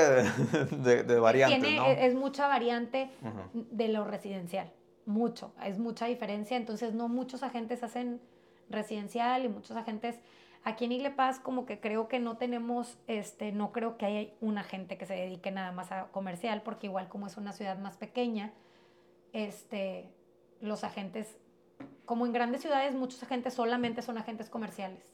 de, 0.77 1.05
de 1.05 1.19
variantes, 1.19 1.75
¿no? 1.75 1.87
Es 1.87 2.15
mucha 2.15 2.47
variante 2.49 3.11
de 3.53 3.89
lo 3.89 4.05
residencial, 4.05 4.71
mucho, 5.07 5.55
es 5.65 5.79
mucha 5.79 6.07
diferencia, 6.07 6.57
entonces 6.59 6.93
no 6.93 7.09
muchos 7.09 7.43
agentes 7.43 7.83
hacen 7.83 8.21
residencial 8.69 9.45
y 9.45 9.49
muchos 9.49 9.77
agentes 9.77 10.21
Aquí 10.65 10.87
en 10.87 10.93
Iglepaz 10.93 11.41
como 11.41 11.67
que 11.67 11.79
creo 11.79 12.09
que 12.09 12.19
no 12.19 12.39
tenemos, 12.39 12.97
este, 13.07 13.53
no 13.53 13.71
creo 13.71 13.99
que 13.99 14.07
haya 14.07 14.31
una 14.41 14.65
gente 14.65 14.97
que 14.97 15.05
se 15.05 15.13
dedique 15.13 15.51
nada 15.51 15.73
más 15.73 15.93
a 15.93 16.07
comercial, 16.07 16.63
porque 16.63 16.87
igual 16.87 17.09
como 17.09 17.27
es 17.27 17.37
una 17.37 17.53
ciudad 17.53 17.79
más 17.79 17.99
pequeña, 17.99 18.55
este, 19.35 20.11
los 20.63 20.83
agentes, 20.83 21.37
como 22.07 22.25
en 22.25 22.33
grandes 22.33 22.63
ciudades, 22.63 22.95
muchos 22.95 23.23
agentes 23.23 23.53
solamente 23.53 24.01
son 24.01 24.17
agentes 24.17 24.49
comerciales. 24.49 25.13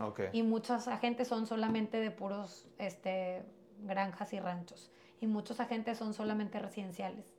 Okay. 0.00 0.30
Y 0.32 0.42
muchos 0.42 0.88
agentes 0.88 1.28
son 1.28 1.46
solamente 1.46 2.00
de 2.00 2.10
puros 2.10 2.66
este, 2.78 3.42
granjas 3.82 4.32
y 4.32 4.40
ranchos. 4.40 4.90
Y 5.20 5.26
muchos 5.26 5.60
agentes 5.60 5.98
son 5.98 6.14
solamente 6.14 6.58
residenciales. 6.58 7.34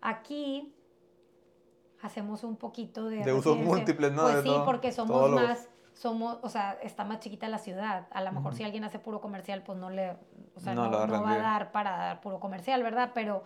Aquí 0.00 0.74
hacemos 2.00 2.42
un 2.42 2.56
poquito 2.56 3.08
de... 3.08 3.22
De 3.22 3.32
usos 3.32 3.56
múltiples, 3.56 4.10
¿no? 4.12 4.22
Pues 4.22 4.42
sí, 4.42 4.52
porque 4.64 4.90
somos 4.90 5.30
más 5.30 5.68
somos, 5.94 6.38
o 6.42 6.48
sea, 6.48 6.78
está 6.82 7.04
más 7.04 7.20
chiquita 7.20 7.48
la 7.48 7.58
ciudad. 7.58 8.06
A 8.10 8.22
lo 8.22 8.32
mejor 8.32 8.54
si 8.54 8.64
alguien 8.64 8.84
hace 8.84 8.98
puro 8.98 9.20
comercial, 9.20 9.62
pues 9.62 9.78
no 9.78 9.90
le, 9.90 10.16
o 10.54 10.60
sea, 10.60 10.74
no, 10.74 10.90
va 10.90 11.32
a 11.32 11.38
dar 11.38 11.72
para 11.72 11.96
dar 11.96 12.20
puro 12.20 12.40
comercial, 12.40 12.82
¿verdad? 12.82 13.10
Pero 13.14 13.44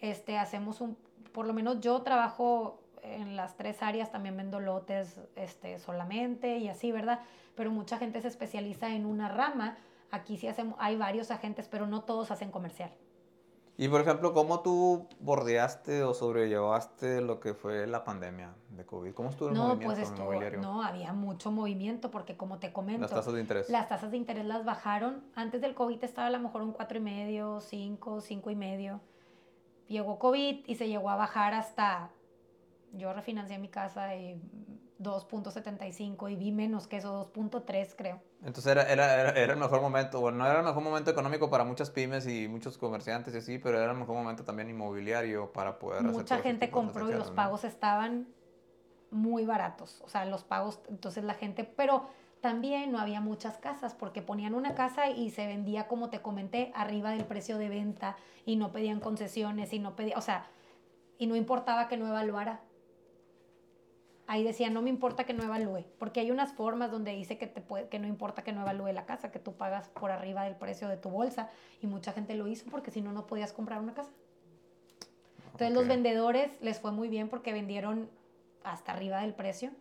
este, 0.00 0.38
hacemos 0.38 0.80
un, 0.80 0.96
por 1.32 1.46
lo 1.46 1.54
menos 1.54 1.80
yo 1.80 2.02
trabajo 2.02 2.80
en 3.02 3.36
las 3.36 3.56
tres 3.56 3.82
áreas, 3.82 4.10
también 4.10 4.36
vendo 4.36 4.60
lotes 4.60 5.20
este, 5.36 5.78
solamente 5.78 6.58
y 6.58 6.68
así, 6.68 6.90
¿verdad? 6.90 7.20
Pero 7.54 7.70
mucha 7.70 7.98
gente 7.98 8.20
se 8.20 8.28
especializa 8.28 8.94
en 8.94 9.06
una 9.06 9.28
rama. 9.28 9.76
Aquí 10.10 10.36
sí 10.36 10.48
hacemos, 10.48 10.76
hay 10.78 10.96
varios 10.96 11.30
agentes, 11.30 11.68
pero 11.68 11.86
no 11.86 12.02
todos 12.02 12.30
hacen 12.30 12.50
comercial. 12.50 12.90
Y 13.76 13.88
por 13.88 14.00
ejemplo, 14.00 14.32
¿cómo 14.32 14.60
tú 14.60 15.08
bordeaste 15.18 16.04
o 16.04 16.14
sobrellevaste 16.14 17.20
lo 17.20 17.40
que 17.40 17.54
fue 17.54 17.88
la 17.88 18.04
pandemia 18.04 18.54
de 18.70 18.86
COVID? 18.86 19.12
¿Cómo 19.14 19.30
estuvo 19.30 19.48
el 19.48 19.54
no, 19.54 19.78
pues 19.80 19.98
estuvo, 19.98 20.32
No, 20.60 20.82
había 20.82 21.12
mucho 21.12 21.50
movimiento 21.50 22.10
porque 22.12 22.36
como 22.36 22.58
te 22.58 22.72
comento... 22.72 23.00
Las 23.00 23.10
tasas 23.10 23.34
de 23.34 23.40
interés. 23.40 23.68
Las 23.68 23.88
tasas 23.88 24.12
de 24.12 24.16
interés 24.16 24.44
las 24.44 24.64
bajaron. 24.64 25.24
Antes 25.34 25.60
del 25.60 25.74
COVID 25.74 26.04
estaba 26.04 26.28
a 26.28 26.30
lo 26.30 26.38
mejor 26.38 26.62
un 26.62 26.72
4,5, 26.72 27.60
5, 27.60 28.20
5 28.20 28.50
y 28.50 28.56
medio. 28.56 29.00
Llegó 29.88 30.20
COVID 30.20 30.64
y 30.66 30.74
se 30.76 30.88
llegó 30.88 31.10
a 31.10 31.16
bajar 31.16 31.52
hasta... 31.54 32.10
Yo 32.92 33.12
refinancié 33.12 33.58
mi 33.58 33.68
casa 33.68 34.14
y 34.14 34.40
2.75 35.00 36.30
y 36.30 36.36
vi 36.36 36.52
menos 36.52 36.86
que 36.86 36.98
eso, 36.98 37.30
2.3 37.34 37.94
creo. 37.96 38.20
Entonces 38.44 38.66
era, 38.72 38.82
era, 38.84 39.30
era, 39.30 39.52
el 39.52 39.58
mejor 39.58 39.80
momento, 39.80 40.20
bueno, 40.20 40.38
no 40.38 40.46
era 40.46 40.60
el 40.60 40.64
mejor 40.64 40.82
momento 40.82 41.10
económico 41.10 41.50
para 41.50 41.64
muchas 41.64 41.90
pymes 41.90 42.26
y 42.26 42.48
muchos 42.48 42.78
comerciantes 42.78 43.34
y 43.34 43.38
así, 43.38 43.58
pero 43.58 43.80
era 43.80 43.92
el 43.92 43.98
mejor 43.98 44.14
momento 44.16 44.44
también 44.44 44.70
inmobiliario 44.70 45.52
para 45.52 45.78
poder 45.78 46.02
Mucha 46.02 46.38
gente 46.38 46.70
compró 46.70 47.10
y 47.10 47.14
los 47.14 47.30
pagos 47.30 47.64
estaban 47.64 48.28
muy 49.10 49.44
baratos, 49.46 50.00
o 50.04 50.08
sea, 50.08 50.24
los 50.24 50.44
pagos, 50.44 50.80
entonces 50.88 51.24
la 51.24 51.34
gente, 51.34 51.64
pero 51.64 52.08
también 52.40 52.92
no 52.92 52.98
había 52.98 53.20
muchas 53.20 53.56
casas 53.56 53.94
porque 53.94 54.20
ponían 54.20 54.54
una 54.54 54.74
casa 54.74 55.08
y 55.08 55.30
se 55.30 55.46
vendía, 55.46 55.88
como 55.88 56.10
te 56.10 56.20
comenté, 56.20 56.72
arriba 56.74 57.10
del 57.10 57.24
precio 57.24 57.58
de 57.58 57.68
venta 57.68 58.16
y 58.44 58.56
no 58.56 58.70
pedían 58.70 59.00
concesiones 59.00 59.72
y 59.72 59.78
no 59.78 59.96
pedían, 59.96 60.18
o 60.18 60.20
sea, 60.20 60.46
y 61.16 61.26
no 61.26 61.36
importaba 61.36 61.88
que 61.88 61.96
no 61.96 62.06
evaluara. 62.06 62.60
Ahí 64.26 64.42
decía, 64.42 64.70
no 64.70 64.80
me 64.80 64.88
importa 64.88 65.24
que 65.24 65.34
no 65.34 65.42
evalúe, 65.42 65.84
porque 65.98 66.20
hay 66.20 66.30
unas 66.30 66.52
formas 66.54 66.90
donde 66.90 67.12
dice 67.12 67.36
que, 67.36 67.46
te 67.46 67.60
puede, 67.60 67.88
que 67.88 67.98
no 67.98 68.06
importa 68.06 68.42
que 68.42 68.52
no 68.52 68.62
evalúe 68.62 68.92
la 68.92 69.04
casa, 69.04 69.30
que 69.30 69.38
tú 69.38 69.52
pagas 69.52 69.88
por 69.88 70.10
arriba 70.10 70.44
del 70.44 70.56
precio 70.56 70.88
de 70.88 70.96
tu 70.96 71.10
bolsa 71.10 71.50
y 71.82 71.86
mucha 71.86 72.12
gente 72.12 72.34
lo 72.34 72.46
hizo 72.48 72.70
porque 72.70 72.90
si 72.90 73.02
no, 73.02 73.12
no 73.12 73.26
podías 73.26 73.52
comprar 73.52 73.80
una 73.80 73.92
casa. 73.92 74.10
Entonces 75.52 75.72
los 75.72 75.86
vendedores 75.86 76.58
les 76.62 76.80
fue 76.80 76.90
muy 76.90 77.08
bien 77.08 77.28
porque 77.28 77.52
vendieron 77.52 78.08
hasta 78.64 78.92
arriba 78.92 79.20
del 79.20 79.34
precio, 79.34 79.72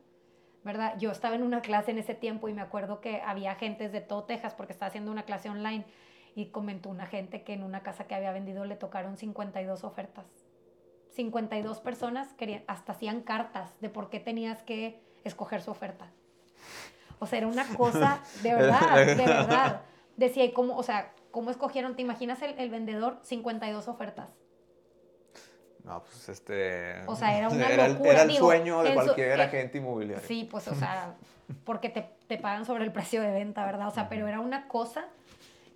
¿verdad? 0.66 0.98
Yo 1.00 1.10
estaba 1.12 1.36
en 1.36 1.44
una 1.44 1.62
clase 1.62 1.92
en 1.92 1.98
ese 1.98 2.14
tiempo 2.14 2.50
y 2.50 2.54
me 2.54 2.62
acuerdo 2.62 3.00
que 3.00 3.22
había 3.22 3.52
agentes 3.52 3.94
de 3.94 4.02
todo 4.02 4.26
Texas 4.26 4.54
porque 4.54 4.74
estaba 4.74 4.90
haciendo 4.90 5.10
una 5.10 5.24
clase 5.24 5.50
online 5.50 5.86
y 6.36 6.48
comentó 6.48 6.90
una 6.90 7.06
gente 7.06 7.44
que 7.44 7.54
en 7.54 7.64
una 7.64 7.82
casa 7.82 8.08
que 8.08 8.16
había 8.16 8.34
vendido 8.34 8.66
le 8.66 8.76
tocaron 8.76 9.16
52 9.18 9.86
ofertas 9.86 10.26
52 11.16 11.80
personas 11.80 12.34
querían, 12.34 12.64
hasta 12.68 12.94
hacían 12.94 13.22
cartas 13.22 13.80
de 13.82 13.90
por 13.90 14.10
qué 14.10 14.20
tenías 14.20 14.62
que 14.64 15.02
escoger 15.24 15.62
su 15.62 15.72
oferta. 15.72 16.12
O 17.20 17.26
sea, 17.26 17.38
era 17.40 17.48
una 17.48 17.66
cosa 17.76 18.22
de 18.42 18.54
verdad, 18.56 19.06
de 19.06 19.16
verdad. 19.16 19.82
Decía, 20.18 20.44
¿y 20.46 20.52
cómo, 20.52 20.76
o 20.76 20.84
sea, 20.84 21.14
cómo 21.32 21.50
escogieron? 21.52 21.96
¿Te 21.96 22.02
imaginas 22.02 22.42
el, 22.42 22.58
el 22.60 22.70
vendedor? 22.70 23.20
52 23.24 23.88
ofertas. 23.88 24.30
No, 25.84 26.02
pues 26.04 26.30
este. 26.30 27.04
O 27.08 27.16
sea, 27.16 27.38
era 27.38 27.50
una 27.50 27.68
era 27.70 27.88
locura. 27.90 28.12
Era 28.12 28.22
el 28.24 28.30
Digo, 28.30 28.46
sueño 28.48 28.82
de 28.84 28.90
su- 28.90 28.96
cualquier 28.96 29.40
eh, 29.40 29.44
agente 29.44 29.78
inmobiliario. 29.80 30.26
Sí, 30.28 30.48
pues, 30.50 30.68
o 30.68 30.76
sea, 30.76 31.16
porque 31.66 31.90
te, 31.90 32.10
te 32.28 32.38
pagan 32.38 32.66
sobre 32.66 32.86
el 32.86 32.92
precio 32.92 33.22
de 33.22 33.32
venta, 33.32 33.66
¿verdad? 33.66 33.88
O 33.88 33.92
sea, 33.92 34.08
pero 34.10 34.28
era 34.28 34.40
una 34.40 34.68
cosa, 34.68 35.06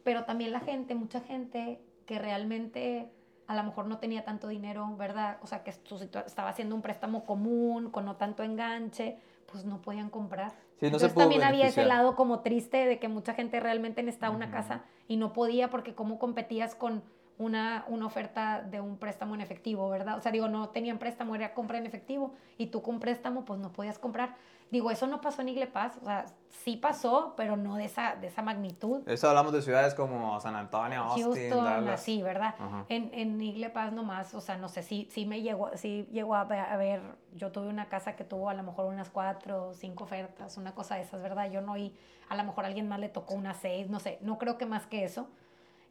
pero 0.03 0.23
también 0.23 0.51
la 0.51 0.61
gente, 0.61 0.95
mucha 0.95 1.19
gente 1.21 1.81
que 2.05 2.19
realmente 2.19 3.11
a 3.47 3.55
lo 3.55 3.63
mejor 3.63 3.85
no 3.87 3.97
tenía 3.97 4.23
tanto 4.25 4.49
dinero, 4.49 4.95
¿verdad? 4.97 5.37
O 5.41 5.47
sea, 5.47 5.63
que 5.63 5.69
estaba 5.71 6.49
haciendo 6.49 6.75
un 6.75 6.81
préstamo 6.81 7.25
común, 7.25 7.89
con 7.89 8.05
no 8.05 8.17
tanto 8.17 8.43
enganche, 8.43 9.17
pues 9.51 9.63
no 9.65 9.81
podían 9.81 10.09
comprar. 10.09 10.51
Sí, 10.51 10.85
no 10.91 10.97
Entonces 10.97 11.15
también 11.15 11.43
había 11.43 11.67
ese 11.67 11.81
beneficiar. 11.81 11.87
lado 11.87 12.15
como 12.15 12.41
triste 12.41 12.85
de 12.85 12.99
que 12.99 13.07
mucha 13.07 13.33
gente 13.33 13.59
realmente 13.59 14.03
necesitaba 14.03 14.35
una 14.35 14.47
Ujú. 14.47 14.53
casa 14.55 14.83
y 15.07 15.15
no 15.17 15.31
podía 15.33 15.69
porque 15.69 15.95
cómo 15.95 16.19
competías 16.19 16.75
con 16.75 17.03
una, 17.37 17.85
una 17.87 18.05
oferta 18.05 18.61
de 18.61 18.81
un 18.81 18.97
préstamo 18.97 19.35
en 19.35 19.41
efectivo, 19.41 19.89
¿verdad? 19.89 20.17
O 20.17 20.21
sea, 20.21 20.31
digo, 20.31 20.47
no 20.49 20.69
tenían 20.69 20.97
préstamo, 20.97 21.35
era 21.35 21.53
compra 21.53 21.77
en 21.77 21.85
efectivo 21.85 22.33
y 22.57 22.67
tú 22.67 22.81
con 22.81 22.99
préstamo 22.99 23.45
pues 23.45 23.59
no 23.59 23.71
podías 23.71 23.97
comprar. 23.99 24.35
Digo, 24.69 24.91
eso 24.91 25.07
no 25.07 25.21
pasó 25.21 25.41
en 25.41 25.49
Igle 25.49 25.67
Paz, 25.67 25.97
o 26.01 26.05
sea, 26.05 26.25
sí 26.49 26.75
pasó, 26.75 27.33
pero 27.37 27.55
no 27.55 27.75
de 27.75 27.85
esa, 27.85 28.15
de 28.15 28.27
esa 28.27 28.41
magnitud. 28.41 29.07
Eso 29.07 29.29
hablamos 29.29 29.53
de 29.53 29.61
ciudades 29.61 29.93
como 29.93 30.39
San 30.41 30.55
Antonio, 30.55 31.03
Austin, 31.03 31.23
Houston, 31.23 31.63
Dallas. 31.63 32.01
así, 32.01 32.21
¿verdad? 32.21 32.55
En, 32.89 33.09
en 33.13 33.41
Igle 33.41 33.69
Paz 33.69 33.93
nomás, 33.93 34.33
o 34.33 34.41
sea, 34.41 34.57
no 34.57 34.67
sé, 34.67 34.83
sí, 34.83 35.07
sí 35.09 35.25
me 35.25 35.41
llegó, 35.41 35.71
sí 35.75 36.07
llegó 36.11 36.35
a 36.35 36.43
ver, 36.43 36.59
a 36.59 36.75
ver, 36.75 37.01
yo 37.33 37.51
tuve 37.53 37.69
una 37.69 37.87
casa 37.87 38.17
que 38.17 38.25
tuvo 38.25 38.49
a 38.49 38.53
lo 38.53 38.63
mejor 38.63 38.87
unas 38.87 39.09
cuatro 39.09 39.69
o 39.69 39.73
cinco 39.73 40.03
ofertas, 40.03 40.57
una 40.57 40.75
cosa 40.75 40.95
de 40.95 41.03
esas, 41.03 41.21
¿verdad? 41.21 41.49
Yo 41.49 41.61
no 41.61 41.73
oí, 41.73 41.95
a 42.27 42.35
lo 42.35 42.43
mejor 42.43 42.65
a 42.65 42.67
alguien 42.67 42.89
más 42.89 42.99
le 42.99 43.07
tocó 43.07 43.35
unas 43.35 43.55
seis, 43.57 43.89
no 43.89 44.01
sé, 44.01 44.17
no 44.21 44.37
creo 44.37 44.57
que 44.57 44.65
más 44.65 44.85
que 44.85 45.05
eso, 45.05 45.29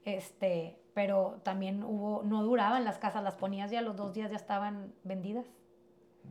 este, 0.04 0.78
pero 0.92 1.38
también 1.42 1.82
hubo, 1.82 2.22
no 2.24 2.42
duraban 2.42 2.84
las 2.84 2.98
casas, 2.98 3.22
las 3.22 3.36
ponías 3.36 3.72
y 3.72 3.76
a 3.76 3.80
los 3.80 3.96
dos 3.96 4.12
días 4.12 4.30
ya 4.30 4.36
estaban 4.36 4.92
vendidas. 5.02 5.46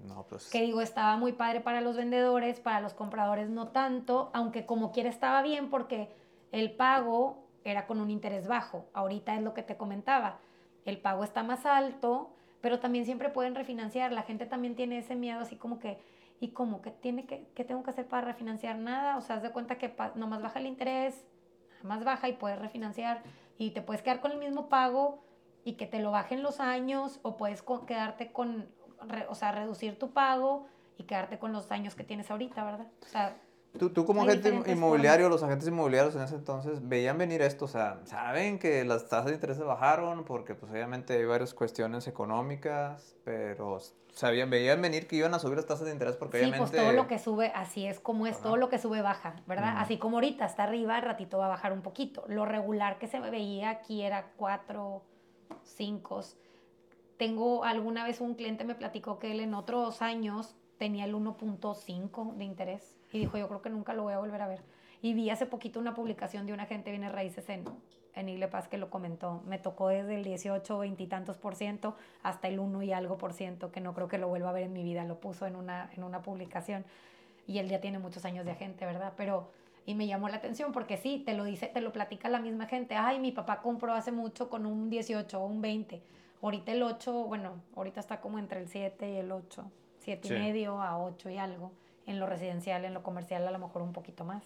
No, 0.04 0.26
pues. 0.28 0.50
Que 0.50 0.62
digo, 0.62 0.82
estaba 0.82 1.18
muy 1.18 1.34
padre 1.34 1.62
para 1.62 1.82
los 1.82 1.96
vendedores, 1.96 2.60
para 2.60 2.82
los 2.82 2.94
compradores 2.94 3.50
no 3.50 3.70
tanto, 3.70 4.30
aunque 4.34 4.66
como 4.66 4.92
quiera 4.92 5.10
estaba 5.10 5.42
bien 5.42 5.70
porque 5.70 6.10
el 6.52 6.72
pago 6.72 7.46
era 7.64 7.88
con 7.88 8.00
un 8.00 8.12
interés 8.12 8.48
bajo. 8.48 8.86
Ahorita 8.94 9.36
es 9.36 9.42
lo 9.42 9.54
que 9.54 9.64
te 9.64 9.78
comentaba. 9.78 10.40
El 10.86 11.00
pago 11.00 11.24
está 11.24 11.44
más 11.44 11.66
alto, 11.66 12.30
pero 12.62 12.80
también 12.80 13.06
siempre 13.06 13.30
pueden 13.30 13.56
refinanciar. 13.56 14.12
La 14.12 14.24
gente 14.24 14.46
también 14.46 14.76
tiene 14.76 15.00
ese 15.00 15.16
miedo 15.16 15.40
así 15.40 15.56
como 15.56 15.80
que, 15.80 16.00
¿y 16.40 16.50
cómo? 16.50 16.82
¿Qué, 16.82 16.92
tiene 16.92 17.26
que, 17.26 17.48
¿Qué 17.56 17.64
tengo 17.64 17.84
que 17.84 17.90
hacer 17.90 18.08
para 18.08 18.26
refinanciar? 18.26 18.78
Nada. 18.78 19.18
O 19.18 19.22
sea, 19.22 19.38
haz 19.38 19.44
de 19.44 19.52
cuenta 19.52 19.78
que 19.78 19.96
nomás 20.16 20.42
baja 20.42 20.60
el 20.60 20.68
interés, 20.68 21.26
más 21.84 22.04
baja 22.04 22.30
y 22.30 22.34
puedes 22.34 22.60
refinanciar 22.60 23.24
y 23.58 23.72
te 23.72 23.82
puedes 23.82 24.02
quedar 24.02 24.22
con 24.22 24.32
el 24.32 24.38
mismo 24.38 24.70
pago 24.70 25.24
y 25.64 25.74
que 25.74 25.88
te 25.88 26.00
lo 26.00 26.12
bajen 26.12 26.44
los 26.44 26.60
años 26.60 27.20
o 27.24 27.38
puedes 27.38 27.64
quedarte 27.88 28.32
con, 28.32 28.68
re- 29.08 29.28
o 29.30 29.36
sea, 29.36 29.52
reducir 29.52 29.98
tu 30.00 30.12
pago 30.12 30.68
y 30.98 31.04
quedarte 31.04 31.40
con 31.40 31.52
los 31.52 31.72
años 31.72 31.96
que 31.96 32.04
tienes 32.04 32.30
ahorita, 32.32 32.64
¿verdad? 32.64 32.88
O 33.04 33.10
sea, 33.10 33.38
Tú, 33.78 33.90
tú 33.90 34.06
como 34.06 34.22
agente 34.22 34.54
inmobiliario, 34.72 35.28
los 35.28 35.44
agentes 35.44 35.68
inmobiliarios 35.68 36.16
en 36.16 36.22
ese 36.22 36.36
entonces 36.36 36.88
veían 36.88 37.18
venir 37.18 37.42
esto, 37.42 37.66
o 37.66 37.68
sea, 37.68 38.00
saben 38.06 38.58
que 38.58 38.86
las 38.86 39.10
tasas 39.10 39.26
de 39.26 39.34
interés 39.34 39.60
bajaron 39.60 40.24
porque 40.24 40.56
pues 40.56 40.72
obviamente 40.72 41.14
hay 41.18 41.26
varias 41.26 41.54
cuestiones 41.54 42.08
económicas, 42.08 43.18
pero 43.26 43.80
sabían, 44.14 44.50
veían 44.50 44.82
venir 44.82 45.08
que 45.08 45.18
iban 45.18 45.34
a 45.34 45.40
subir 45.40 45.58
las 45.58 45.66
tasas 45.66 45.88
de 45.88 45.92
interés 45.92 46.16
porque 46.16 46.38
sí, 46.38 46.46
obviamente... 46.46 46.72
pues 46.72 46.84
todo 46.84 46.94
lo 46.94 47.08
que 47.08 47.20
sube, 47.20 47.52
así 47.54 47.86
es 47.86 48.00
como 48.00 48.28
es, 48.28 48.36
Ajá. 48.36 48.44
todo 48.44 48.56
lo 48.56 48.70
que 48.70 48.80
sube 48.80 49.02
baja, 49.02 49.36
¿verdad? 49.46 49.74
Ujú. 49.74 49.82
Así 49.82 49.98
como 49.98 50.18
ahorita 50.18 50.46
está 50.46 50.64
arriba, 50.64 50.96
al 50.96 51.02
ratito 51.02 51.38
va 51.38 51.48
a 51.48 51.50
bajar 51.50 51.74
un 51.74 51.82
poquito. 51.82 52.24
Lo 52.30 52.46
regular 52.46 52.98
que 52.98 53.08
se 53.08 53.20
veía 53.20 53.72
aquí 53.72 54.04
era 54.04 54.32
4, 54.38 55.02
5. 55.64 56.22
Tengo 57.18 57.64
alguna 57.64 58.04
vez 58.04 58.20
un 58.20 58.36
cliente 58.36 58.66
me 58.66 58.76
platicó 58.76 59.20
que 59.20 59.32
él 59.32 59.40
en 59.40 59.54
otros 59.54 60.02
años 60.02 60.56
tenía 60.78 61.06
el 61.06 61.16
1.5 61.16 62.36
de 62.36 62.44
interés 62.44 62.96
y 63.12 63.20
dijo, 63.20 63.38
yo 63.38 63.48
creo 63.48 63.62
que 63.62 63.70
nunca 63.70 63.94
lo 63.94 64.04
voy 64.04 64.14
a 64.14 64.20
volver 64.20 64.42
a 64.42 64.48
ver. 64.48 64.62
Y 65.02 65.14
vi 65.14 65.30
hace 65.30 65.46
poquito 65.46 65.80
una 65.80 65.94
publicación 65.94 66.46
de 66.46 66.54
una 66.54 66.66
gente 66.66 66.90
viene 66.90 67.10
raíces 67.10 67.48
en, 67.50 67.64
en 68.16 68.30
Igle 68.30 68.48
Paz 68.48 68.68
que 68.68 68.78
lo 68.78 68.90
comentó. 68.90 69.44
Me 69.46 69.60
tocó 69.60 69.90
desde 69.90 70.16
el 70.16 70.24
18, 70.24 70.78
20 70.78 71.04
y 71.04 71.08
tantos 71.08 71.38
por 71.38 71.56
ciento 71.56 71.96
hasta 72.24 72.48
el 72.48 72.60
1 72.60 72.82
y 72.84 72.92
algo 72.92 73.18
por 73.18 73.32
ciento, 73.32 73.72
que 73.72 73.82
no 73.82 73.94
creo 73.94 74.08
que 74.08 74.18
lo 74.18 74.28
vuelva 74.28 74.50
a 74.50 74.54
ver 74.54 74.64
en 74.64 74.74
mi 74.74 74.84
vida. 74.84 75.04
Lo 75.06 75.20
puso 75.20 75.46
en 75.46 75.56
una, 75.56 75.92
en 75.96 76.04
una 76.04 76.22
publicación. 76.22 76.86
Y 77.48 77.60
él 77.60 77.70
ya 77.70 77.80
tiene 77.80 78.00
muchos 78.00 78.26
años 78.26 78.46
de 78.46 78.52
agente, 78.52 78.86
¿verdad? 78.86 79.14
Pero, 79.16 79.52
y 79.86 79.94
me 79.94 80.08
llamó 80.08 80.28
la 80.28 80.38
atención 80.38 80.72
porque 80.72 80.98
sí, 80.98 81.22
te 81.24 81.34
lo 81.34 81.44
dice, 81.44 81.68
te 81.68 81.82
lo 81.82 81.94
platica 81.94 82.28
la 82.28 82.40
misma 82.40 82.66
gente. 82.66 82.96
Ay, 82.96 83.20
mi 83.20 83.32
papá 83.32 83.62
compró 83.62 83.94
hace 83.94 84.12
mucho 84.12 84.50
con 84.50 84.66
un 84.66 84.90
18 84.90 85.40
o 85.40 85.46
un 85.46 85.62
20. 85.62 86.02
Ahorita 86.46 86.72
el 86.74 86.84
8, 86.84 87.12
bueno, 87.24 87.54
ahorita 87.76 88.00
está 88.00 88.22
como 88.22 88.38
entre 88.38 88.60
el 88.60 88.68
7 88.68 89.10
y 89.10 89.16
el 89.18 89.32
8. 89.32 89.66
7 89.98 90.28
Sí. 90.28 90.34
y 90.36 90.38
medio 90.38 90.80
a 90.80 91.00
8 91.04 91.32
y 91.32 91.40
algo. 91.40 91.72
En 92.06 92.20
lo 92.20 92.28
residencial, 92.28 92.86
en 92.86 92.94
lo 92.94 93.02
comercial 93.02 93.48
a 93.48 93.50
lo 93.50 93.58
mejor 93.58 93.82
un 93.82 93.94
poquito 93.94 94.26
más. 94.26 94.44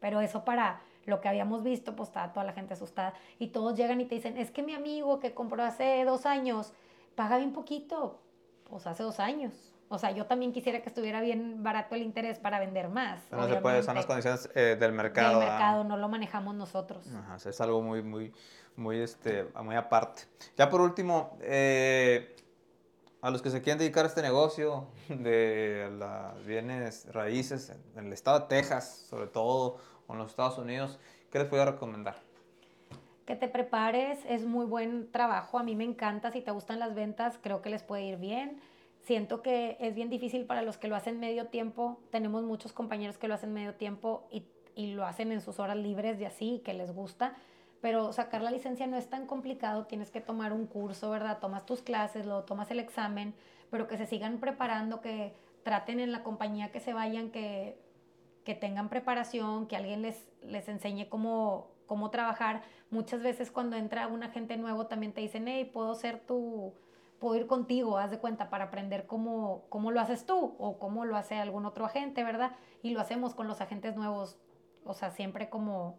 Pero 0.00 0.20
eso 0.20 0.44
para 0.44 0.82
lo 1.06 1.22
que 1.22 1.30
habíamos 1.30 1.62
visto, 1.62 1.96
pues 1.96 2.10
estaba 2.10 2.34
toda 2.34 2.44
la 2.44 2.52
gente 2.52 2.74
asustada. 2.74 3.14
Y 3.38 3.46
todos 3.48 3.74
llegan 3.74 4.02
y 4.02 4.04
te 4.04 4.16
dicen, 4.16 4.36
es 4.36 4.50
que 4.50 4.62
mi 4.62 4.74
amigo 4.74 5.18
que 5.18 5.32
compró 5.32 5.62
hace 5.62 6.04
dos 6.04 6.26
años 6.26 6.74
paga 7.14 7.38
bien 7.38 7.54
poquito. 7.54 8.20
Pues 8.68 8.86
hace 8.86 9.02
dos 9.02 9.18
años. 9.18 9.72
O 9.88 9.98
sea, 9.98 10.10
yo 10.10 10.26
también 10.26 10.52
quisiera 10.52 10.82
que 10.82 10.90
estuviera 10.90 11.22
bien 11.22 11.62
barato 11.62 11.94
el 11.94 12.02
interés 12.02 12.38
para 12.38 12.58
vender 12.58 12.90
más. 12.90 13.22
No 13.30 13.48
se 13.48 13.56
puede, 13.62 13.82
son 13.82 13.94
las 13.94 14.04
condiciones 14.04 14.50
eh, 14.54 14.76
del 14.78 14.92
mercado. 14.92 15.30
Del 15.30 15.38
¿verdad? 15.38 15.52
mercado, 15.54 15.84
no 15.84 15.96
lo 15.96 16.08
manejamos 16.08 16.54
nosotros. 16.54 17.06
Ajá, 17.14 17.36
es 17.48 17.60
algo 17.62 17.80
muy, 17.80 18.02
muy, 18.02 18.32
muy, 18.76 19.00
este, 19.00 19.46
muy 19.62 19.74
aparte. 19.74 20.22
Ya 20.56 20.68
por 20.68 20.80
último, 20.80 21.36
eh, 21.40 22.36
a 23.20 23.30
los 23.30 23.42
que 23.42 23.50
se 23.50 23.62
quieren 23.62 23.78
dedicar 23.78 24.04
a 24.04 24.08
este 24.08 24.22
negocio 24.22 24.88
de 25.08 25.90
las 25.98 26.44
bienes 26.44 27.12
raíces 27.12 27.72
en 27.96 28.06
el 28.06 28.12
estado 28.12 28.40
de 28.40 28.46
Texas, 28.46 29.06
sobre 29.08 29.26
todo, 29.26 29.78
o 30.06 30.12
en 30.12 30.18
los 30.18 30.30
Estados 30.30 30.58
Unidos, 30.58 30.98
¿qué 31.30 31.38
les 31.38 31.48
puedo 31.48 31.64
recomendar? 31.64 32.16
Que 33.24 33.34
te 33.34 33.48
prepares, 33.48 34.20
es 34.28 34.44
muy 34.44 34.66
buen 34.66 35.10
trabajo. 35.10 35.58
A 35.58 35.64
mí 35.64 35.74
me 35.74 35.82
encanta, 35.82 36.30
si 36.30 36.40
te 36.40 36.52
gustan 36.52 36.78
las 36.78 36.94
ventas, 36.94 37.38
creo 37.42 37.60
que 37.60 37.70
les 37.70 37.82
puede 37.82 38.04
ir 38.04 38.18
bien. 38.18 38.60
Siento 39.02 39.42
que 39.42 39.76
es 39.80 39.94
bien 39.94 40.10
difícil 40.10 40.46
para 40.46 40.62
los 40.62 40.78
que 40.78 40.86
lo 40.86 40.94
hacen 40.94 41.18
medio 41.18 41.46
tiempo. 41.46 41.98
Tenemos 42.10 42.44
muchos 42.44 42.72
compañeros 42.72 43.18
que 43.18 43.26
lo 43.26 43.34
hacen 43.34 43.52
medio 43.52 43.74
tiempo 43.74 44.28
y, 44.30 44.44
y 44.76 44.92
lo 44.94 45.04
hacen 45.04 45.32
en 45.32 45.40
sus 45.40 45.58
horas 45.58 45.76
libres 45.76 46.20
y 46.20 46.24
así, 46.24 46.62
que 46.64 46.74
les 46.74 46.92
gusta. 46.92 47.34
Pero 47.80 48.12
sacar 48.12 48.42
la 48.42 48.50
licencia 48.50 48.86
no 48.86 48.96
es 48.96 49.08
tan 49.08 49.26
complicado, 49.26 49.86
tienes 49.86 50.10
que 50.10 50.20
tomar 50.20 50.52
un 50.52 50.66
curso, 50.66 51.10
¿verdad? 51.10 51.38
Tomas 51.38 51.66
tus 51.66 51.82
clases, 51.82 52.26
lo 52.26 52.44
tomas 52.44 52.70
el 52.70 52.80
examen, 52.80 53.34
pero 53.70 53.86
que 53.86 53.98
se 53.98 54.06
sigan 54.06 54.38
preparando, 54.38 55.00
que 55.00 55.34
traten 55.62 56.00
en 56.00 56.12
la 56.12 56.22
compañía 56.22 56.72
que 56.72 56.80
se 56.80 56.92
vayan, 56.92 57.30
que, 57.30 57.78
que 58.44 58.54
tengan 58.54 58.88
preparación, 58.88 59.66
que 59.66 59.76
alguien 59.76 60.02
les, 60.02 60.28
les 60.42 60.68
enseñe 60.68 61.08
cómo, 61.08 61.68
cómo 61.86 62.10
trabajar. 62.10 62.62
Muchas 62.90 63.22
veces 63.22 63.50
cuando 63.50 63.76
entra 63.76 64.06
un 64.06 64.22
agente 64.22 64.56
nuevo 64.56 64.86
también 64.86 65.12
te 65.12 65.20
dicen, 65.20 65.48
hey, 65.48 65.68
puedo 65.72 65.94
ser 65.94 66.20
tu, 66.20 66.72
puedo 67.18 67.36
ir 67.36 67.46
contigo, 67.46 67.98
haz 67.98 68.10
de 68.10 68.18
cuenta, 68.18 68.50
para 68.50 68.64
aprender 68.64 69.06
cómo, 69.06 69.64
cómo 69.68 69.90
lo 69.90 70.00
haces 70.00 70.26
tú 70.26 70.54
o 70.58 70.78
cómo 70.78 71.04
lo 71.04 71.16
hace 71.16 71.36
algún 71.36 71.66
otro 71.66 71.84
agente, 71.84 72.22
¿verdad? 72.24 72.52
Y 72.82 72.90
lo 72.90 73.00
hacemos 73.00 73.34
con 73.34 73.48
los 73.48 73.60
agentes 73.60 73.96
nuevos, 73.96 74.38
o 74.84 74.94
sea, 74.94 75.10
siempre 75.10 75.48
como, 75.50 75.98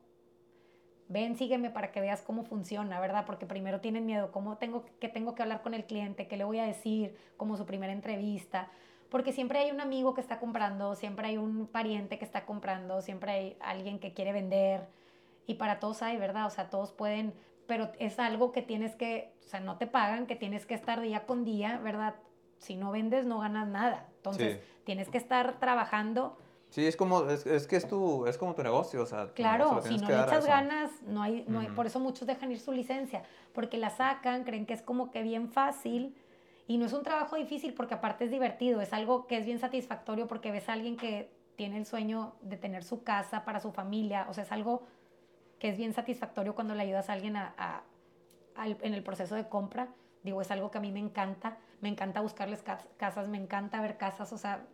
ven, 1.09 1.37
sígueme 1.37 1.69
para 1.69 1.91
que 1.91 2.01
veas 2.01 2.21
cómo 2.21 2.43
funciona, 2.43 2.99
¿verdad? 2.99 3.25
Porque 3.25 3.45
primero 3.45 3.79
tienen 3.79 4.05
miedo, 4.05 4.31
cómo 4.31 4.57
tengo 4.57 4.85
que 4.99 5.09
tengo 5.09 5.35
que 5.35 5.41
hablar 5.41 5.61
con 5.61 5.73
el 5.73 5.85
cliente, 5.85 6.27
qué 6.27 6.37
le 6.37 6.43
voy 6.43 6.59
a 6.59 6.65
decir, 6.65 7.15
como 7.37 7.57
su 7.57 7.65
primera 7.65 7.93
entrevista. 7.93 8.69
porque 9.09 9.31
siempre 9.31 9.59
hay 9.59 9.71
un 9.71 9.79
amigo 9.79 10.13
que 10.13 10.21
está 10.21 10.39
comprando, 10.39 10.95
siempre 10.95 11.27
hay 11.27 11.37
un 11.37 11.67
pariente 11.67 12.17
que 12.19 12.25
está 12.25 12.45
comprando, 12.45 13.01
siempre 13.01 13.31
hay 13.31 13.57
alguien 13.61 13.99
que 13.99 14.13
quiere 14.13 14.33
vender 14.33 14.87
y 15.45 15.55
para 15.55 15.79
todos 15.79 16.01
hay, 16.01 16.17
¿verdad? 16.17 16.45
O 16.45 16.49
sea, 16.49 16.69
todos 16.69 16.91
pueden, 16.91 17.33
pero 17.67 17.91
es 17.99 18.19
algo 18.19 18.51
que 18.51 18.61
tienes 18.61 18.95
que, 18.95 19.31
o 19.45 19.47
sea, 19.47 19.59
no 19.61 19.77
te 19.77 19.87
pagan, 19.87 20.27
que 20.27 20.35
tienes 20.35 20.65
que 20.65 20.73
estar 20.73 20.99
día 21.01 21.25
con 21.25 21.45
día, 21.45 21.79
¿verdad? 21.81 22.15
Si 22.59 22.75
no 22.75 22.91
vendes, 22.91 23.25
no 23.25 23.39
ganas 23.39 23.67
nada. 23.67 24.07
Entonces, 24.17 24.59
tienes 24.83 25.09
que 25.09 25.17
estar 25.17 25.59
trabajando. 25.59 26.37
Sí, 26.69 26.85
es 26.85 26.95
como, 26.95 27.29
es, 27.29 27.45
es, 27.45 27.65
que 27.65 27.77
es 27.77 27.87
tu, 27.87 28.25
es 28.27 28.37
como 28.37 28.53
tu 28.53 28.61
negocio, 28.61 29.01
o 29.01 29.05
sea. 29.05 29.29
Claro, 29.33 29.81
si 29.81 29.97
no 29.97 30.07
le 30.09 30.21
echas 30.21 30.45
ganas, 30.45 30.91
no 31.03 31.21
hay, 31.21 31.45
no 31.47 31.59
hay, 31.59 31.67
por 31.67 31.85
eso 31.85 31.99
muchos 31.99 32.27
dejan 32.27 32.51
ir 32.51 32.59
su 32.59 32.71
licencia, 32.71 33.23
porque 33.53 33.77
la 33.77 33.89
sacan, 33.89 34.43
creen 34.43 34.65
que 34.65 34.73
es 34.73 34.81
como 34.81 35.09
que 35.09 35.23
bien 35.23 35.49
fácil, 35.49 36.15
y 36.67 36.77
no 36.77 36.85
es 36.85 36.93
un 36.93 37.03
trabajo 37.03 37.37
difícil 37.37 37.73
porque 37.73 37.93
aparte 37.93 38.25
es 38.25 38.31
divertido, 38.31 38.81
es 38.81 38.91
algo 38.91 39.27
que 39.27 39.37
es 39.37 39.45
bien 39.45 39.59
satisfactorio 39.59 40.27
porque 40.27 40.51
ves 40.51 40.67
a 40.67 40.73
alguien 40.73 40.97
que 40.97 41.31
tiene 41.55 41.77
el 41.77 41.85
sueño 41.85 42.35
de 42.41 42.57
tener 42.57 42.83
su 42.83 43.03
casa 43.03 43.45
para 43.45 43.61
su 43.61 43.71
familia, 43.71 44.27
o 44.29 44.33
sea, 44.33 44.43
es 44.43 44.51
algo 44.51 44.83
que 45.59 45.69
es 45.69 45.77
bien 45.77 45.93
satisfactorio 45.93 46.55
cuando 46.55 46.75
le 46.75 46.83
ayudas 46.83 47.09
a 47.09 47.13
alguien 47.13 47.35
a, 47.35 47.83
en 48.57 48.93
el 48.93 49.03
proceso 49.03 49.35
de 49.35 49.47
compra. 49.47 49.89
Digo, 50.23 50.41
es 50.41 50.51
algo 50.51 50.71
que 50.71 50.77
a 50.77 50.81
mí 50.81 50.91
me 50.91 50.99
encanta. 50.99 51.57
Me 51.81 51.89
encanta 51.89 52.21
buscarles 52.21 52.63
casas, 52.97 53.27
me 53.27 53.37
encanta 53.37 53.81
ver 53.81 53.97
casas, 53.97 54.33
o 54.33 54.37
sea, 54.37 54.65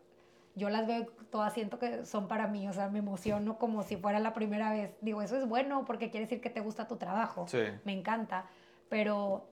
yo 0.55 0.69
las 0.69 0.85
veo 0.85 1.07
todas, 1.31 1.53
siento 1.53 1.79
que 1.79 2.05
son 2.05 2.27
para 2.27 2.47
mí, 2.47 2.67
o 2.67 2.73
sea, 2.73 2.89
me 2.89 2.99
emociono 2.99 3.57
como 3.57 3.83
si 3.83 3.97
fuera 3.97 4.19
la 4.19 4.33
primera 4.33 4.71
vez. 4.71 4.95
Digo, 5.01 5.21
eso 5.21 5.35
es 5.35 5.47
bueno 5.47 5.83
porque 5.85 6.11
quiere 6.11 6.25
decir 6.25 6.41
que 6.41 6.49
te 6.49 6.61
gusta 6.61 6.87
tu 6.87 6.97
trabajo. 6.97 7.47
Sí. 7.47 7.63
Me 7.83 7.93
encanta, 7.93 8.45
pero 8.89 9.49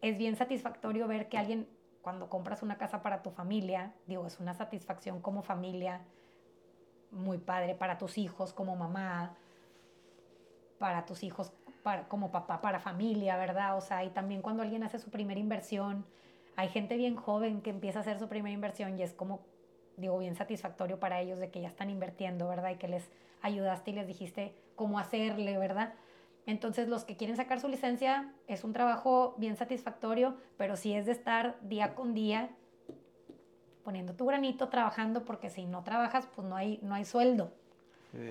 es 0.00 0.16
bien 0.16 0.36
satisfactorio 0.36 1.06
ver 1.06 1.28
que 1.28 1.36
alguien, 1.36 1.68
cuando 2.00 2.28
compras 2.30 2.62
una 2.62 2.78
casa 2.78 3.02
para 3.02 3.22
tu 3.22 3.30
familia, 3.30 3.92
digo, 4.06 4.26
es 4.26 4.40
una 4.40 4.54
satisfacción 4.54 5.20
como 5.20 5.42
familia, 5.42 6.00
muy 7.10 7.36
padre 7.36 7.74
para 7.74 7.98
tus 7.98 8.16
hijos 8.16 8.54
como 8.54 8.74
mamá, 8.74 9.36
para 10.78 11.04
tus 11.04 11.22
hijos 11.22 11.52
para, 11.82 12.08
como 12.08 12.30
papá, 12.30 12.60
para 12.60 12.80
familia, 12.80 13.36
¿verdad? 13.36 13.76
O 13.76 13.80
sea, 13.80 14.02
y 14.02 14.10
también 14.10 14.40
cuando 14.40 14.62
alguien 14.62 14.82
hace 14.82 14.98
su 14.98 15.10
primera 15.10 15.38
inversión, 15.38 16.06
hay 16.56 16.68
gente 16.68 16.96
bien 16.96 17.16
joven 17.16 17.60
que 17.60 17.70
empieza 17.70 17.98
a 17.98 18.02
hacer 18.02 18.18
su 18.18 18.28
primera 18.28 18.52
inversión 18.52 18.98
y 18.98 19.02
es 19.02 19.12
como, 19.12 19.40
digo, 19.96 20.18
bien 20.18 20.34
satisfactorio 20.34 20.98
para 20.98 21.20
ellos 21.20 21.38
de 21.38 21.50
que 21.50 21.60
ya 21.60 21.68
están 21.68 21.90
invirtiendo, 21.90 22.48
¿verdad? 22.48 22.70
Y 22.70 22.76
que 22.76 22.88
les 22.88 23.08
ayudaste 23.40 23.90
y 23.90 23.94
les 23.94 24.06
dijiste 24.06 24.54
cómo 24.76 24.98
hacerle, 24.98 25.58
¿verdad? 25.58 25.94
Entonces, 26.46 26.88
los 26.88 27.04
que 27.04 27.16
quieren 27.16 27.36
sacar 27.36 27.60
su 27.60 27.68
licencia 27.68 28.32
es 28.48 28.64
un 28.64 28.72
trabajo 28.72 29.34
bien 29.38 29.56
satisfactorio, 29.56 30.36
pero 30.56 30.76
sí 30.76 30.92
es 30.92 31.06
de 31.06 31.12
estar 31.12 31.56
día 31.62 31.94
con 31.94 32.14
día 32.14 32.50
poniendo 33.84 34.14
tu 34.14 34.26
granito, 34.26 34.68
trabajando, 34.68 35.24
porque 35.24 35.50
si 35.50 35.66
no 35.66 35.84
trabajas, 35.84 36.28
pues 36.34 36.46
no 36.46 36.56
hay, 36.56 36.78
no 36.82 36.94
hay 36.94 37.04
sueldo. 37.04 37.52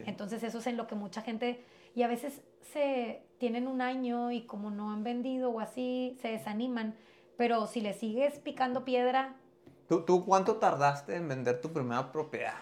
Entonces, 0.05 0.43
eso 0.43 0.59
es 0.59 0.67
en 0.67 0.77
lo 0.77 0.85
que 0.85 0.93
mucha 0.93 1.21
gente 1.21 1.63
y 1.95 2.03
a 2.03 2.07
veces 2.07 2.41
se 2.61 3.23
tienen 3.39 3.67
un 3.67 3.81
año 3.81 4.31
y 4.31 4.41
como 4.43 4.69
no 4.69 4.91
han 4.91 5.03
vendido 5.03 5.49
o 5.49 5.59
así, 5.59 6.15
se 6.21 6.27
desaniman. 6.27 6.93
Pero 7.35 7.65
si 7.65 7.81
le 7.81 7.93
sigues 7.93 8.39
picando 8.39 8.85
piedra... 8.85 9.35
¿Tú, 9.91 10.03
tú 10.03 10.23
cuánto 10.23 10.55
tardaste 10.55 11.17
en 11.17 11.27
vender 11.27 11.59
tu 11.59 11.73
primera 11.73 12.13
propiedad? 12.13 12.53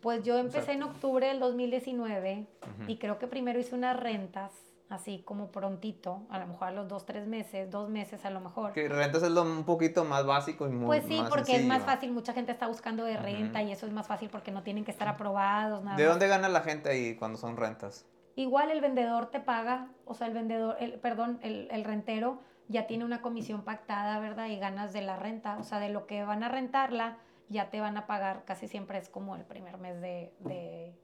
Pues 0.00 0.22
yo 0.22 0.38
empecé 0.38 0.74
en 0.74 0.84
octubre 0.84 1.26
del 1.26 1.40
2019 1.40 2.46
y 2.86 2.98
creo 2.98 3.18
que 3.18 3.26
primero 3.26 3.58
hice 3.58 3.74
unas 3.74 3.98
rentas 3.98 4.52
así 4.88 5.22
como 5.24 5.50
prontito, 5.50 6.22
a 6.30 6.38
lo 6.38 6.46
mejor 6.46 6.68
a 6.68 6.70
los 6.70 6.86
dos, 6.86 7.06
tres 7.06 7.26
meses, 7.26 7.68
dos 7.72 7.88
meses 7.88 8.24
a 8.24 8.30
lo 8.30 8.38
mejor. 8.38 8.72
Que 8.72 8.88
rentas 8.88 9.24
es 9.24 9.32
lo 9.32 9.42
un 9.42 9.64
poquito 9.64 10.04
más 10.04 10.24
básico 10.24 10.68
y 10.68 10.70
muy 10.70 10.86
Pues 10.86 11.04
sí, 11.06 11.20
porque 11.28 11.56
es 11.56 11.66
más 11.66 11.82
fácil, 11.82 12.12
mucha 12.12 12.32
gente 12.32 12.52
está 12.52 12.68
buscando 12.68 13.04
de 13.04 13.16
renta 13.16 13.64
y 13.64 13.72
eso 13.72 13.84
es 13.84 13.92
más 13.92 14.06
fácil 14.06 14.30
porque 14.30 14.52
no 14.52 14.62
tienen 14.62 14.84
que 14.84 14.92
estar 14.92 15.08
aprobados, 15.08 15.82
nada 15.82 15.96
¿De 15.96 16.04
dónde 16.04 16.28
gana 16.28 16.48
la 16.48 16.60
gente 16.60 16.88
ahí 16.88 17.16
cuando 17.16 17.36
son 17.36 17.56
rentas? 17.56 18.06
Igual 18.36 18.70
el 18.70 18.80
vendedor 18.80 19.26
te 19.26 19.40
paga, 19.40 19.88
o 20.04 20.14
sea, 20.14 20.28
el 20.28 20.34
vendedor, 20.34 20.76
el, 20.78 21.00
perdón, 21.00 21.40
el, 21.42 21.66
el 21.72 21.82
rentero 21.82 22.38
ya 22.68 22.86
tiene 22.86 23.04
una 23.04 23.22
comisión 23.22 23.62
pactada, 23.62 24.18
¿verdad? 24.18 24.46
Y 24.46 24.58
ganas 24.58 24.92
de 24.92 25.02
la 25.02 25.16
renta, 25.16 25.56
o 25.58 25.64
sea, 25.64 25.78
de 25.78 25.88
lo 25.88 26.06
que 26.06 26.24
van 26.24 26.42
a 26.42 26.48
rentarla, 26.48 27.18
ya 27.48 27.70
te 27.70 27.80
van 27.80 27.96
a 27.96 28.06
pagar, 28.06 28.44
casi 28.44 28.66
siempre 28.66 28.98
es 28.98 29.08
como 29.08 29.36
el 29.36 29.44
primer 29.44 29.78
mes 29.78 30.00
de 30.00 30.94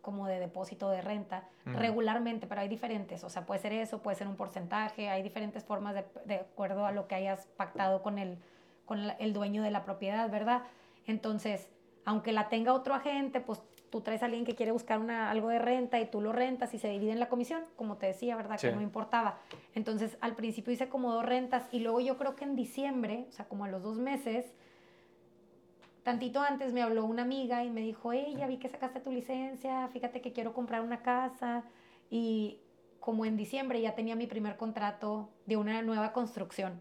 como 0.00 0.26
de 0.26 0.38
depósito 0.38 0.90
de 0.90 1.02
renta 1.02 1.44
regularmente, 1.64 2.46
pero 2.46 2.60
hay 2.62 2.68
diferentes, 2.68 3.22
o 3.22 3.30
sea, 3.30 3.46
puede 3.46 3.60
ser 3.60 3.72
eso, 3.72 4.02
puede 4.02 4.16
ser 4.16 4.28
un 4.28 4.36
porcentaje, 4.36 5.08
hay 5.08 5.22
diferentes 5.22 5.64
formas 5.64 5.94
de, 5.94 6.04
de 6.24 6.36
acuerdo 6.36 6.86
a 6.86 6.92
lo 6.92 7.06
que 7.06 7.14
hayas 7.14 7.46
pactado 7.56 8.02
con 8.02 8.18
el, 8.18 8.38
con 8.86 8.98
el 9.18 9.32
dueño 9.32 9.62
de 9.62 9.70
la 9.70 9.84
propiedad, 9.84 10.28
¿verdad? 10.30 10.62
Entonces, 11.06 11.68
aunque 12.04 12.32
la 12.32 12.48
tenga 12.48 12.72
otro 12.72 12.94
agente, 12.94 13.40
pues 13.40 13.62
tú 13.90 14.00
traes 14.00 14.22
a 14.22 14.26
alguien 14.26 14.44
que 14.44 14.54
quiere 14.54 14.72
buscar 14.72 14.98
una, 14.98 15.30
algo 15.30 15.48
de 15.48 15.58
renta 15.58 16.00
y 16.00 16.06
tú 16.06 16.20
lo 16.20 16.32
rentas 16.32 16.72
y 16.74 16.78
se 16.78 16.88
divide 16.88 17.10
en 17.12 17.20
la 17.20 17.28
comisión, 17.28 17.62
como 17.76 17.96
te 17.96 18.06
decía, 18.06 18.36
¿verdad? 18.36 18.58
Que 18.58 18.72
no 18.72 18.80
importaba. 18.80 19.40
Entonces, 19.74 20.16
al 20.20 20.36
principio 20.36 20.72
hice 20.72 20.88
como 20.88 21.12
dos 21.12 21.26
rentas 21.26 21.66
y 21.72 21.80
luego 21.80 22.00
yo 22.00 22.16
creo 22.16 22.36
que 22.36 22.44
en 22.44 22.56
diciembre, 22.56 23.26
o 23.28 23.32
sea, 23.32 23.46
como 23.46 23.64
a 23.64 23.68
los 23.68 23.82
dos 23.82 23.98
meses, 23.98 24.46
tantito 26.04 26.40
antes 26.40 26.72
me 26.72 26.82
habló 26.82 27.04
una 27.04 27.22
amiga 27.22 27.64
y 27.64 27.70
me 27.70 27.80
dijo, 27.80 28.12
hey, 28.12 28.34
ya 28.38 28.46
vi 28.46 28.58
que 28.58 28.68
sacaste 28.68 29.00
tu 29.00 29.10
licencia, 29.10 29.88
fíjate 29.88 30.20
que 30.20 30.32
quiero 30.32 30.52
comprar 30.52 30.82
una 30.82 31.02
casa. 31.02 31.64
Y 32.10 32.60
como 33.00 33.24
en 33.24 33.36
diciembre 33.36 33.80
ya 33.80 33.94
tenía 33.94 34.14
mi 34.14 34.26
primer 34.26 34.56
contrato 34.56 35.30
de 35.46 35.56
una 35.56 35.82
nueva 35.82 36.12
construcción. 36.12 36.80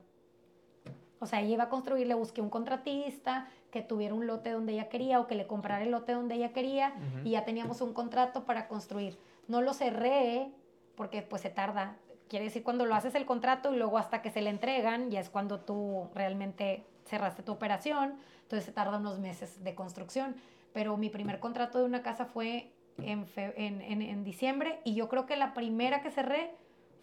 O 1.19 1.26
sea, 1.26 1.41
ella 1.41 1.53
iba 1.56 1.64
a 1.65 1.69
construir, 1.69 2.07
le 2.07 2.14
busqué 2.14 2.41
un 2.41 2.49
contratista 2.49 3.49
que 3.72 3.82
tuviera 3.82 4.14
un 4.14 4.28
lote 4.28 4.52
donde 4.52 4.74
ella 4.74 4.90
quería 4.90 5.20
o 5.20 5.28
que 5.28 5.36
le 5.36 5.48
comprara 5.48 5.84
el 5.84 5.91
lote 5.91 6.14
donde 6.14 6.36
ella 6.36 6.54
quería 6.54 6.94
y 7.24 7.32
ya 7.32 7.46
teníamos 7.46 7.82
un 7.82 7.94
contrato 7.94 8.46
para 8.46 8.68
construir. 8.68 9.18
No 9.48 9.62
lo 9.62 9.74
cerré 9.74 10.52
porque 10.96 11.22
pues 11.22 11.41
se 11.41 11.50
tarda. 11.50 11.98
Quiere 12.28 12.46
decir 12.46 12.64
cuando 12.64 12.86
lo 12.86 12.96
haces 12.96 13.16
el 13.16 13.26
contrato 13.26 13.74
y 13.74 13.78
luego 13.78 13.98
hasta 13.98 14.22
que 14.22 14.32
se 14.32 14.41
le 14.41 14.50
entregan 14.50 15.12
ya 15.12 15.20
es 15.20 15.30
cuando 15.30 15.60
tú 15.60 16.10
realmente 16.14 16.86
cerraste 17.06 17.44
tu 17.44 17.52
operación 17.52 18.20
entonces 18.50 18.66
se 18.66 18.72
tarda 18.72 18.98
unos 18.98 19.20
meses 19.20 19.64
de 19.64 19.76
construcción. 19.76 20.36
Pero 20.74 20.98
mi 20.98 21.12
primer 21.12 21.40
contrato 21.40 21.78
de 21.78 21.86
una 21.86 22.02
casa 22.02 22.26
fue 22.26 22.72
en, 22.98 23.28
en, 23.38 24.02
en, 24.02 24.24
diciembre 24.24 24.80
y 24.84 24.96
yo 24.96 25.08
creo 25.08 25.28
que 25.28 25.38
la 25.38 25.54
primera 25.54 26.02
que 26.02 26.10
cerré 26.10 26.50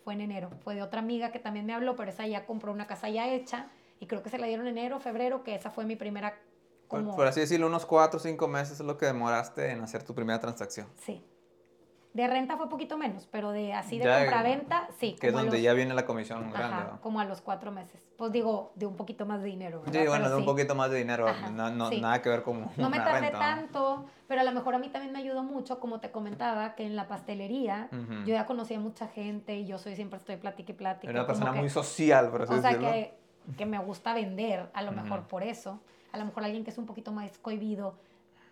fue 0.02 0.14
en 0.14 0.22
enero. 0.22 0.50
Fue 0.64 0.74
de 0.74 0.82
otra 0.82 0.98
amiga 0.98 1.30
que 1.30 1.38
también 1.38 1.64
me 1.64 1.72
habló, 1.72 1.94
pero 1.94 2.10
esa 2.10 2.26
ya 2.26 2.46
compró 2.46 2.72
una 2.72 2.88
casa 2.88 3.08
ya 3.10 3.32
hecha 3.32 3.68
y 4.00 4.06
creo 4.08 4.24
que 4.24 4.28
se 4.28 4.38
la 4.38 4.48
dieron 4.48 4.66
en 4.66 4.76
enero, 4.76 4.98
febrero, 4.98 5.44
que 5.44 5.54
esa 5.54 5.70
fue 5.70 5.84
mi 5.84 5.94
primera... 5.94 6.36
Como... 6.88 7.08
Por, 7.08 7.16
por 7.16 7.26
así 7.26 7.40
decirlo, 7.40 7.66
unos 7.66 7.86
cuatro 7.86 8.18
o 8.18 8.22
cinco 8.22 8.48
meses 8.48 8.80
es 8.80 8.86
lo 8.86 8.96
que 8.98 9.06
demoraste 9.06 9.70
en 9.70 9.82
hacer 9.82 10.02
tu 10.02 10.14
primera 10.14 10.40
transacción. 10.40 10.86
Sí. 10.96 11.24
De 12.16 12.26
renta 12.26 12.56
fue 12.56 12.70
poquito 12.70 12.96
menos, 12.96 13.28
pero 13.30 13.50
de 13.50 13.74
así 13.74 13.98
de 13.98 14.04
compra-venta, 14.04 14.88
sí. 14.98 15.16
Que 15.20 15.26
es 15.26 15.32
donde 15.34 15.60
ya 15.60 15.74
viene 15.74 15.92
la 15.92 16.06
comisión 16.06 16.50
grande. 16.50 16.92
como 17.02 17.20
a 17.20 17.26
los 17.26 17.42
cuatro 17.42 17.70
meses. 17.70 18.00
Pues 18.16 18.32
digo, 18.32 18.72
de 18.74 18.86
un 18.86 18.96
poquito 18.96 19.26
más 19.26 19.42
de 19.42 19.48
dinero. 19.48 19.82
¿verdad? 19.82 20.00
Sí, 20.00 20.08
bueno, 20.08 20.30
de 20.30 20.36
un 20.36 20.46
poquito 20.46 20.74
más 20.74 20.90
de 20.90 20.96
dinero. 20.96 21.26
No, 21.52 21.70
no 21.70 21.90
nada 21.90 22.22
que 22.22 22.30
ver 22.30 22.42
con 22.42 22.70
No 22.78 22.88
me 22.90 22.96
tardé 22.96 23.32
tanto, 23.32 24.06
pero 24.28 24.40
a 24.40 24.44
lo 24.44 24.52
mejor 24.52 24.74
a 24.74 24.78
mí 24.78 24.88
también 24.88 25.12
me 25.12 25.18
ayudó 25.18 25.42
mucho, 25.42 25.78
como 25.78 26.00
te 26.00 26.10
comentaba, 26.10 26.74
que 26.74 26.86
en 26.86 26.96
la 26.96 27.06
pastelería 27.06 27.90
yo 28.24 28.32
ya 28.32 28.46
conocía 28.46 28.80
mucha 28.80 29.08
gente 29.08 29.54
y 29.56 29.66
yo 29.66 29.76
soy 29.76 29.94
siempre 29.94 30.18
estoy 30.18 30.38
platique 30.38 30.72
y 30.72 30.74
plática. 30.74 31.10
Era 31.10 31.20
una 31.20 31.26
persona 31.26 31.52
muy 31.52 31.68
social, 31.68 32.30
por 32.30 32.42
así 32.44 32.54
O 32.54 32.62
sea, 32.62 32.78
que, 32.78 33.14
que 33.58 33.66
me 33.66 33.78
gusta 33.78 34.14
vender, 34.14 34.70
a 34.72 34.80
lo 34.80 34.92
mejor 34.92 35.24
por 35.24 35.42
eso. 35.42 35.80
A 36.16 36.18
lo 36.18 36.24
mejor 36.24 36.44
alguien 36.44 36.64
que 36.64 36.70
es 36.70 36.78
un 36.78 36.86
poquito 36.86 37.12
más 37.12 37.36
cohibido 37.38 37.94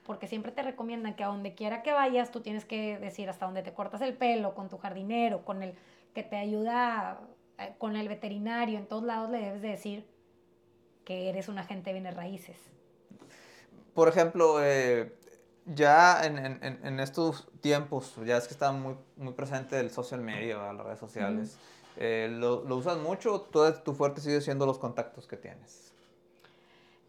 porque 0.05 0.29
siempre 0.29 0.53
te 0.53 0.63
recomiendan 0.63 1.17
que 1.17 1.25
a 1.25 1.29
donde 1.29 1.55
quiera 1.55 1.83
que 1.83 1.93
vayas, 1.93 2.31
tú 2.31 2.41
tienes 2.41 2.67
que 2.67 2.99
decir 2.99 3.31
hasta 3.31 3.47
donde 3.47 3.63
te 3.63 3.73
cortas 3.73 4.03
el 4.03 4.15
pelo, 4.15 4.55
con 4.55 4.69
tu 4.69 4.77
jardinero, 4.77 5.47
con 5.47 5.63
el 5.63 5.75
que 6.15 6.23
te 6.23 6.37
ayuda, 6.37 7.21
eh, 7.59 7.75
con 7.79 7.97
el 7.97 8.07
veterinario, 8.09 8.79
en 8.79 8.87
todos 8.87 9.05
lados 9.05 9.31
le 9.31 9.39
debes 9.39 9.63
de 9.63 9.69
decir 9.69 10.07
que 11.07 11.31
eres 11.31 11.49
un 11.49 11.59
agente 11.59 11.89
de 11.89 11.95
bienes 11.95 12.15
raíces. 12.15 12.59
Por 13.95 14.09
ejemplo, 14.09 14.63
eh, 14.63 15.15
ya 15.65 16.23
en, 16.25 16.37
en, 16.37 16.63
en, 16.63 17.01
estos 17.01 17.49
tiempos, 17.63 18.15
ya 18.27 18.37
es 18.37 18.47
que 18.47 18.53
está 18.53 18.73
muy, 18.73 18.97
muy 19.17 19.33
presente 19.33 19.81
el 19.81 19.91
social 19.91 20.21
media, 20.21 20.71
las 20.75 20.85
redes 20.85 20.99
sociales, 20.99 21.57
eh, 21.97 22.29
¿lo, 22.31 22.63
¿lo, 22.65 22.77
usas 22.77 22.99
mucho? 22.99 23.41
¿Todo 23.41 23.73
tu 23.73 23.95
fuerte 23.95 24.21
sigue 24.21 24.43
siendo 24.43 24.67
los 24.67 24.79
contactos 24.79 25.27
que 25.27 25.39
tienes? 25.39 25.94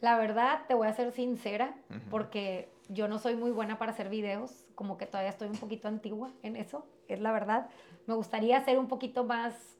La 0.01 0.17
verdad, 0.17 0.61
te 0.67 0.73
voy 0.73 0.87
a 0.87 0.93
ser 0.93 1.11
sincera, 1.11 1.75
porque 2.11 2.69
yo 2.89 3.07
no 3.07 3.17
soy 3.17 3.35
muy 3.35 3.51
buena 3.51 3.77
para 3.79 3.91
hacer 3.91 4.09
videos, 4.09 4.65
como 4.75 4.97
que 4.97 5.05
todavía 5.05 5.29
estoy 5.29 5.47
un 5.47 5.57
poquito 5.57 5.87
antigua 5.87 6.31
en 6.43 6.55
eso, 6.55 6.85
es 7.07 7.19
la 7.19 7.31
verdad. 7.31 7.69
Me 8.05 8.13
gustaría 8.13 8.57
hacer 8.57 8.77
un 8.77 8.87
poquito 8.87 9.23
más 9.23 9.75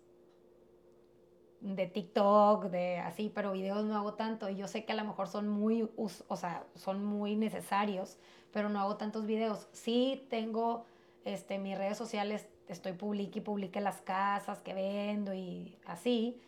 de 1.62 1.88
TikTok, 1.88 2.66
de 2.66 3.00
así, 3.00 3.32
pero 3.34 3.52
videos 3.52 3.86
no 3.86 3.96
hago 3.96 4.14
tanto 4.14 4.50
y 4.50 4.56
yo 4.56 4.68
sé 4.68 4.86
que 4.86 4.94
a 4.94 4.96
lo 4.96 5.04
mejor 5.04 5.28
son 5.28 5.48
muy, 5.48 5.90
o 5.96 6.36
sea, 6.36 6.66
son 6.76 7.04
muy 7.04 7.36
necesarios, 7.36 8.18
pero 8.52 8.70
no 8.70 8.80
hago 8.80 8.98
tantos 8.98 9.26
videos. 9.26 9.68
Sí 9.72 10.28
tengo 10.30 10.86
este, 11.26 11.58
mis 11.58 11.78
redes 11.78 11.98
sociales, 11.98 12.48
estoy 12.68 12.94
publique 12.94 13.40
y 13.40 13.42
publique 13.42 13.82
las 13.82 14.02
casas 14.02 14.62
que 14.62 14.74
vendo 14.74 15.34
y 15.34 15.78
así, 15.86 16.40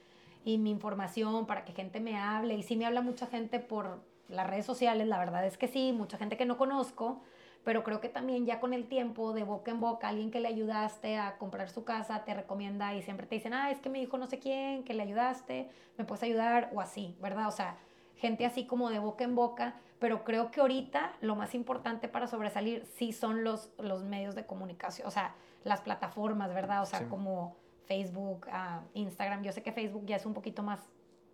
y 0.48 0.57
mi 0.57 0.69
información 0.69 1.45
para 1.45 1.65
que 1.65 1.74
gente 1.74 1.99
me 1.99 2.15
hable. 2.18 2.56
Y 2.56 2.64
sí 2.64 2.78
me 2.78 2.86
habla 2.86 3.02
mucha 3.02 3.28
gente 3.28 3.60
por 3.60 3.99
las 4.30 4.48
redes 4.48 4.65
sociales, 4.65 5.06
la 5.06 5.19
verdad 5.19 5.45
es 5.45 5.57
que 5.57 5.68
sí, 5.68 5.91
mucha 5.91 6.18
gente 6.18 6.38
que 6.38 6.45
no 6.45 6.57
conozco, 6.57 7.22
pero 7.65 7.84
creo 7.84 7.99
que 7.99 8.07
también 8.07 8.45
ya 8.45 8.61
con 8.61 8.74
el 8.74 8.88
tiempo, 8.88 9.34
de 9.34 9.44
boca 9.44 9.72
en 9.72 9.82
boca, 9.82 10.07
alguien 10.07 10.32
que 10.32 10.40
le 10.40 10.48
ayudaste 10.48 11.18
a 11.18 11.38
comprar 11.38 11.69
su 11.69 11.84
casa 11.84 12.24
te 12.24 12.34
recomienda 12.34 12.95
y 12.95 13.02
siempre 13.02 13.28
te 13.28 13.36
dicen, 13.36 13.53
ah, 13.53 13.72
es 13.72 13.82
que 13.82 13.90
me 13.90 13.99
dijo 13.99 14.18
no 14.18 14.26
sé 14.26 14.40
quién, 14.40 14.86
que 14.86 14.94
le 14.94 15.03
ayudaste, 15.03 15.69
me 15.98 16.06
puedes 16.06 16.24
ayudar 16.24 16.72
o 16.74 16.80
así, 16.80 17.18
¿verdad? 17.22 17.49
O 17.49 17.52
sea, 17.52 17.76
gente 18.15 18.45
así 18.45 18.65
como 18.65 18.90
de 18.90 18.99
boca 18.99 19.26
en 19.26 19.36
boca, 19.36 19.76
pero 19.99 20.24
creo 20.24 20.49
que 20.49 20.61
ahorita 20.61 21.11
lo 21.19 21.36
más 21.36 21.56
importante 21.56 22.07
para 22.07 22.28
sobresalir 22.28 22.86
sí 22.95 23.11
son 23.11 23.44
los, 23.44 23.74
los 23.80 24.06
medios 24.06 24.34
de 24.34 24.45
comunicación, 24.45 25.10
o 25.10 25.11
sea, 25.11 25.36
las 25.65 25.82
plataformas, 25.82 26.53
¿verdad? 26.53 26.84
O 26.84 26.86
sea, 26.86 27.10
como 27.10 27.57
Facebook, 27.88 28.47
uh, 28.47 28.85
Instagram. 28.93 29.43
Yo 29.43 29.51
sé 29.51 29.64
que 29.64 29.72
Facebook 29.72 30.05
ya 30.05 30.18
es 30.18 30.26
un 30.26 30.34
poquito 30.34 30.61
más 30.64 30.80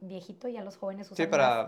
viejito, 0.08 0.48
ya 0.48 0.64
los 0.64 0.78
jóvenes 0.78 1.10
usan 1.10 1.26
Sí, 1.26 1.30
para, 1.30 1.68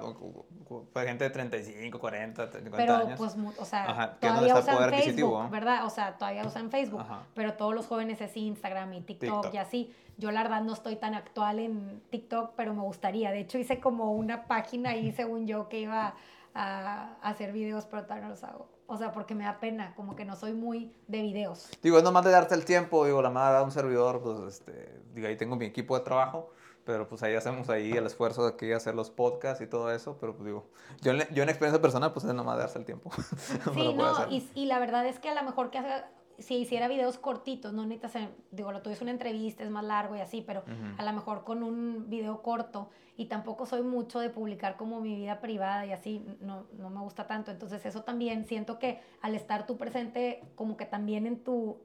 para 0.93 1.07
gente 1.07 1.23
de 1.23 1.29
35, 1.29 1.99
40, 1.99 2.51
50 2.51 2.77
pero, 2.77 2.95
años. 2.95 3.17
pues, 3.17 3.35
o 3.57 3.65
sea, 3.65 4.17
todavía 4.19 4.57
usan 4.57 4.89
Facebook, 4.89 5.49
¿verdad? 5.49 5.85
O 5.85 5.89
sea, 5.89 6.17
todavía 6.17 6.45
usan 6.45 6.69
Facebook, 6.69 7.03
pero 7.33 7.53
todos 7.53 7.73
los 7.73 7.87
jóvenes 7.87 8.21
es 8.21 8.35
Instagram 8.35 8.93
y 8.93 9.01
TikTok, 9.01 9.53
y 9.53 9.57
así. 9.57 9.93
Yo 10.17 10.31
la 10.31 10.43
verdad 10.43 10.61
no 10.61 10.71
estoy 10.71 10.95
tan 10.95 11.13
actual 11.13 11.59
en 11.59 12.01
TikTok, 12.09 12.53
pero 12.55 12.73
me 12.73 12.81
gustaría. 12.81 13.31
De 13.31 13.41
hecho, 13.41 13.57
hice 13.57 13.81
como 13.81 14.13
una 14.13 14.45
página 14.45 14.91
ahí, 14.91 15.11
según 15.11 15.45
yo, 15.45 15.67
que 15.67 15.81
iba 15.81 16.15
a, 16.53 17.15
hacer 17.21 17.51
videos, 17.51 17.85
pero 17.85 18.03
todavía 18.03 18.23
no 18.23 18.29
los 18.29 18.43
hago. 18.45 18.69
O 18.87 18.97
sea, 18.97 19.11
porque 19.11 19.33
me 19.33 19.45
da 19.45 19.59
pena, 19.59 19.93
como 19.95 20.15
que 20.15 20.25
no 20.25 20.35
soy 20.35 20.53
muy 20.53 20.93
de 21.07 21.21
videos. 21.21 21.69
Digo, 21.81 21.97
es 21.97 22.03
nomás 22.03 22.23
de 22.23 22.31
darte 22.31 22.53
el 22.53 22.65
tiempo, 22.65 23.05
digo, 23.05 23.21
la 23.21 23.31
madre 23.31 23.55
da 23.55 23.63
un 23.63 23.71
servidor, 23.71 24.21
pues, 24.21 24.39
este, 24.47 25.01
digo, 25.13 25.27
ahí 25.27 25.35
tengo 25.35 25.55
mi 25.55 25.65
equipo 25.65 25.97
de 25.97 26.03
trabajo, 26.03 26.51
pero 26.85 27.07
pues 27.07 27.23
ahí 27.23 27.33
hacemos 27.33 27.67
ahí 27.69 27.91
el 27.91 28.05
esfuerzo 28.05 28.45
de 28.45 28.55
que 28.55 28.75
hacer 28.75 28.93
los 28.93 29.09
podcasts 29.09 29.61
y 29.61 29.67
todo 29.67 29.91
eso, 29.91 30.17
pero 30.19 30.35
pues 30.35 30.45
digo, 30.45 30.67
yo, 31.01 31.13
yo 31.13 31.43
en 31.43 31.49
experiencia 31.49 31.81
personal, 31.81 32.13
pues 32.13 32.25
es 32.25 32.33
nomás 32.33 32.57
de 32.57 32.61
darse 32.61 32.77
el 32.77 32.85
tiempo. 32.85 33.09
Sí, 33.73 33.93
no, 33.93 34.29
y, 34.29 34.47
y, 34.53 34.65
la 34.65 34.77
verdad 34.77 35.05
es 35.07 35.19
que 35.19 35.29
a 35.29 35.33
lo 35.33 35.43
mejor 35.43 35.71
que 35.71 35.79
haga 35.79 36.09
si 36.39 36.55
hiciera 36.55 36.87
videos 36.87 37.17
cortitos, 37.17 37.73
no 37.73 37.85
necesitas, 37.85 38.29
digo, 38.51 38.71
lo 38.71 38.81
tuyo 38.81 38.95
es 38.95 39.01
una 39.01 39.11
entrevista, 39.11 39.63
es 39.63 39.69
más 39.69 39.83
largo 39.83 40.15
y 40.15 40.19
así, 40.19 40.41
pero 40.41 40.63
a 40.97 41.03
lo 41.03 41.13
mejor 41.13 41.43
con 41.43 41.63
un 41.63 42.09
video 42.09 42.41
corto 42.41 42.89
y 43.17 43.25
tampoco 43.25 43.65
soy 43.65 43.81
mucho 43.81 44.19
de 44.19 44.29
publicar 44.29 44.75
como 44.75 44.99
mi 44.99 45.15
vida 45.15 45.39
privada 45.39 45.85
y 45.85 45.91
así, 45.91 46.25
no, 46.41 46.67
no 46.73 46.89
me 46.89 46.99
gusta 47.01 47.27
tanto. 47.27 47.51
Entonces 47.51 47.85
eso 47.85 48.03
también 48.03 48.45
siento 48.45 48.79
que 48.79 48.99
al 49.21 49.35
estar 49.35 49.65
tú 49.65 49.77
presente 49.77 50.43
como 50.55 50.75
que 50.75 50.85
también 50.85 51.25
en 51.25 51.43
tu, 51.43 51.77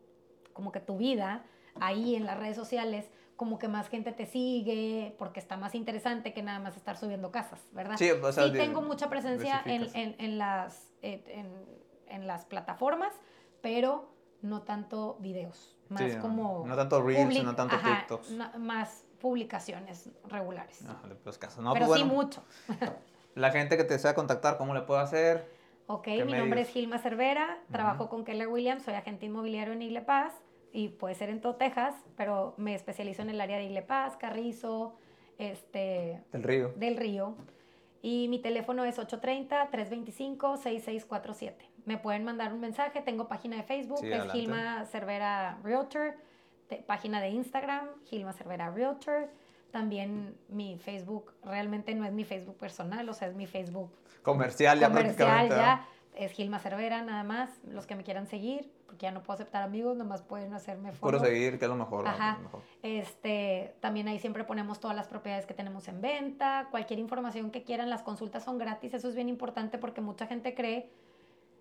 como 0.52 0.72
que 0.72 0.80
tu 0.80 0.96
vida, 0.96 1.44
ahí 1.80 2.16
en 2.16 2.26
las 2.26 2.38
redes 2.38 2.56
sociales, 2.56 3.08
como 3.36 3.58
que 3.58 3.68
más 3.68 3.88
gente 3.88 4.12
te 4.12 4.26
sigue, 4.26 5.14
porque 5.18 5.40
está 5.40 5.56
más 5.56 5.74
interesante 5.74 6.34
que 6.34 6.42
nada 6.42 6.58
más 6.58 6.76
estar 6.76 6.98
subiendo 6.98 7.30
casas, 7.30 7.66
¿verdad? 7.72 7.96
Sí, 7.96 8.10
o 8.10 8.32
sea, 8.32 8.44
sí 8.44 8.52
tengo 8.52 8.82
mucha 8.82 9.08
presencia 9.08 9.62
en, 9.64 9.86
en, 9.94 10.14
en, 10.18 10.36
las, 10.36 10.92
en, 11.00 11.50
en 12.08 12.26
las 12.26 12.44
plataformas, 12.44 13.14
pero 13.62 14.10
no 14.42 14.62
tanto 14.62 15.16
videos, 15.20 15.76
más 15.88 16.16
como... 16.16 16.64
No 16.66 16.74
tanto 16.76 17.02
reels, 17.02 17.44
no 17.44 17.54
tanto 17.54 17.76
TikToks. 17.78 18.32
más 18.58 19.04
publicaciones 19.20 20.10
regulares. 20.28 20.84
pues 21.22 21.38
caso. 21.38 21.62
No, 21.62 21.72
Pero 21.74 21.86
pues 21.86 22.00
sí 22.00 22.06
mucho. 22.06 22.42
la 23.34 23.50
gente 23.50 23.76
que 23.76 23.84
te 23.84 23.94
desea 23.94 24.14
contactar, 24.14 24.56
¿cómo 24.56 24.74
le 24.74 24.80
puedo 24.82 24.98
hacer? 25.00 25.48
Ok, 25.86 26.06
mi 26.24 26.32
nombre 26.32 26.60
es 26.60 26.68
Gilma 26.68 26.98
Cervera, 26.98 27.58
trabajo 27.72 28.08
con 28.08 28.24
Keller 28.24 28.46
Williams, 28.48 28.84
soy 28.84 28.94
agente 28.94 29.26
inmobiliario 29.26 29.72
en 29.72 29.82
Igle 29.82 30.02
Paz 30.02 30.32
y 30.72 30.90
puede 30.90 31.16
ser 31.16 31.30
en 31.30 31.40
todo 31.40 31.56
Texas, 31.56 31.96
pero 32.16 32.54
me 32.56 32.76
especializo 32.76 33.22
en 33.22 33.30
el 33.30 33.40
área 33.40 33.58
de 33.58 33.64
Igle 33.64 33.82
Paz, 33.82 34.16
Carrizo, 34.16 34.94
este... 35.38 36.22
Del 36.30 36.44
Río. 36.44 36.72
Del 36.76 36.96
Río. 36.96 37.34
Y 38.02 38.28
mi 38.28 38.38
teléfono 38.38 38.84
es 38.84 38.98
830-325-6647 38.98 41.54
me 41.90 41.98
pueden 41.98 42.24
mandar 42.24 42.52
un 42.52 42.60
mensaje. 42.60 43.00
Tengo 43.00 43.26
página 43.26 43.56
de 43.56 43.64
Facebook, 43.64 44.04
es 44.04 44.30
Gilma 44.30 44.84
Cervera 44.84 45.58
Realtor. 45.64 46.14
página 46.86 47.20
de 47.20 47.30
Instagram, 47.30 47.88
Gilma 48.04 48.32
Cervera 48.32 48.70
Realtor. 48.70 49.28
También 49.72 50.36
mi 50.48 50.78
Facebook 50.78 51.32
realmente 51.44 51.92
no 51.96 52.04
es 52.04 52.12
mi 52.12 52.24
Facebook 52.24 52.56
personal, 52.56 53.08
o 53.08 53.12
sea, 53.12 53.26
es 53.26 53.34
mi 53.34 53.46
Facebook 53.46 53.90
comercial 54.22 54.78
ya 54.78 54.88
comercial 54.88 55.48
ya. 55.48 55.86
Es 56.14 56.32
Gilma 56.32 56.60
Cervera 56.60 57.02
nada 57.02 57.24
más. 57.24 57.50
Los 57.64 57.86
que 57.86 57.96
me 57.96 58.04
quieran 58.04 58.26
seguir, 58.28 58.70
porque 58.86 59.06
ya 59.06 59.10
no 59.10 59.22
puedo 59.22 59.34
aceptar 59.34 59.62
amigos, 59.62 59.96
nomás 59.96 60.22
pueden 60.22 60.52
hacerme 60.54 60.92
follow. 60.92 61.18
Puro 61.18 61.30
seguir, 61.30 61.58
que 61.58 61.64
es 61.64 61.68
lo 61.68 61.76
mejor. 61.76 62.06
Ajá. 62.06 62.38
Este, 62.82 63.74
también 63.80 64.06
ahí 64.06 64.18
siempre 64.18 64.44
ponemos 64.44 64.78
todas 64.78 64.96
las 64.96 65.08
propiedades 65.08 65.46
que 65.46 65.54
tenemos 65.54 65.88
en 65.88 66.00
venta, 66.00 66.68
cualquier 66.70 67.00
información 67.00 67.50
que 67.50 67.62
quieran, 67.62 67.90
las 67.90 68.02
consultas 68.02 68.44
son 68.44 68.58
gratis. 68.58 68.94
Eso 68.94 69.08
es 69.08 69.14
bien 69.16 69.28
importante 69.28 69.78
porque 69.78 70.00
mucha 70.00 70.26
gente 70.26 70.54
cree 70.54 70.90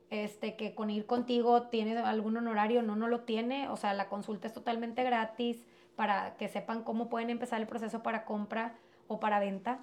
este, 0.09 0.55
que 0.55 0.73
con 0.73 0.89
ir 0.89 1.05
contigo 1.05 1.63
tiene 1.63 1.97
algún 1.97 2.37
honorario, 2.37 2.81
no, 2.81 2.95
no 2.95 3.07
lo 3.07 3.21
tiene, 3.21 3.69
o 3.69 3.77
sea, 3.77 3.93
la 3.93 4.09
consulta 4.09 4.47
es 4.47 4.53
totalmente 4.53 5.03
gratis 5.03 5.63
para 5.95 6.35
que 6.37 6.47
sepan 6.47 6.83
cómo 6.83 7.09
pueden 7.09 7.29
empezar 7.29 7.61
el 7.61 7.67
proceso 7.67 8.01
para 8.01 8.25
compra 8.25 8.75
o 9.07 9.19
para 9.19 9.39
venta. 9.39 9.79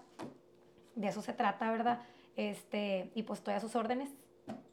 De 0.94 1.08
eso 1.08 1.22
se 1.22 1.32
trata, 1.32 1.70
¿verdad? 1.70 2.00
Este, 2.36 3.10
y 3.14 3.22
pues 3.22 3.40
estoy 3.40 3.54
a 3.54 3.60
sus 3.60 3.76
órdenes. 3.76 4.10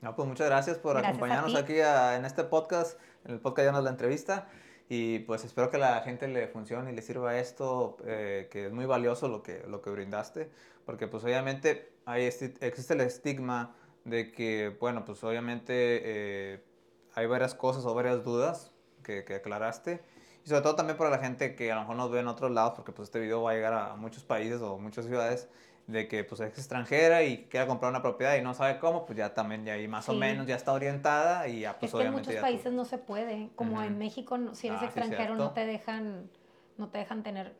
No, 0.01 0.15
pues 0.15 0.27
muchas 0.27 0.47
gracias 0.47 0.77
por 0.77 0.97
acompañarnos 0.97 1.55
aquí 1.55 1.75
en 1.79 2.25
este 2.25 2.43
podcast, 2.43 2.99
en 3.25 3.31
el 3.31 3.39
podcast 3.39 3.65
ya 3.65 3.71
nos 3.71 3.83
la 3.83 3.89
entrevista. 3.89 4.47
Y 4.89 5.19
pues 5.19 5.43
espero 5.45 5.69
que 5.69 5.77
la 5.77 6.01
gente 6.01 6.27
le 6.27 6.47
funcione 6.47 6.91
y 6.91 6.95
le 6.95 7.01
sirva 7.01 7.37
esto, 7.37 7.97
eh, 8.05 8.47
que 8.51 8.67
es 8.67 8.71
muy 8.73 8.85
valioso 8.85 9.27
lo 9.27 9.41
que, 9.41 9.63
lo 9.67 9.81
que 9.81 9.89
brindaste, 9.89 10.51
porque 10.85 11.07
pues 11.07 11.23
obviamente 11.23 11.93
ahí 12.05 12.25
existe 12.25 12.93
el 12.93 13.01
estigma 13.01 13.75
de 14.05 14.31
que, 14.31 14.75
bueno, 14.79 15.05
pues 15.05 15.23
obviamente 15.23 15.73
eh, 15.73 16.63
hay 17.15 17.25
varias 17.25 17.55
cosas 17.55 17.85
o 17.85 17.93
varias 17.93 18.23
dudas 18.23 18.71
que, 19.03 19.23
que, 19.23 19.35
aclaraste. 19.35 20.03
Y 20.45 20.49
sobre 20.49 20.61
todo 20.61 20.75
también 20.75 20.97
para 20.97 21.09
la 21.09 21.19
gente 21.19 21.55
que 21.55 21.71
a 21.71 21.75
lo 21.75 21.81
mejor 21.81 21.95
nos 21.95 22.11
ve 22.11 22.19
en 22.19 22.27
otros 22.27 22.51
lados, 22.51 22.73
porque 22.75 22.91
pues 22.91 23.07
este 23.07 23.19
video 23.19 23.41
va 23.41 23.51
a 23.51 23.53
llegar 23.53 23.73
a 23.73 23.95
muchos 23.95 24.23
países 24.23 24.61
o 24.61 24.77
muchas 24.77 25.05
ciudades, 25.05 25.47
de 25.87 26.07
que 26.07 26.23
pues 26.23 26.39
es 26.41 26.57
extranjera 26.57 27.23
y 27.23 27.45
quiera 27.45 27.67
comprar 27.67 27.89
una 27.89 28.01
propiedad 28.01 28.37
y 28.37 28.41
no 28.41 28.53
sabe 28.53 28.79
cómo, 28.79 29.05
pues 29.05 29.17
ya 29.17 29.33
también 29.33 29.65
ya 29.65 29.73
ahí 29.73 29.87
más 29.87 30.07
o 30.07 30.13
menos 30.13 30.47
ya 30.47 30.55
está 30.55 30.71
orientada 30.71 31.47
y 31.47 31.61
ya 31.61 31.77
pues 31.77 31.93
es 31.93 31.99
que 31.99 32.05
en 32.05 32.13
muchos 32.13 32.35
países 32.35 32.71
no 32.71 32.85
se 32.85 32.97
puede, 32.97 33.49
como 33.55 33.81
en 33.83 33.97
México 33.97 34.37
si 34.53 34.67
eres 34.67 34.81
ah, 34.81 34.85
extranjero 34.85 35.35
no 35.35 35.51
te 35.51 35.65
dejan 35.65 36.29
no 36.77 36.89
te 36.89 36.99
dejan 36.99 37.23
tener 37.23 37.55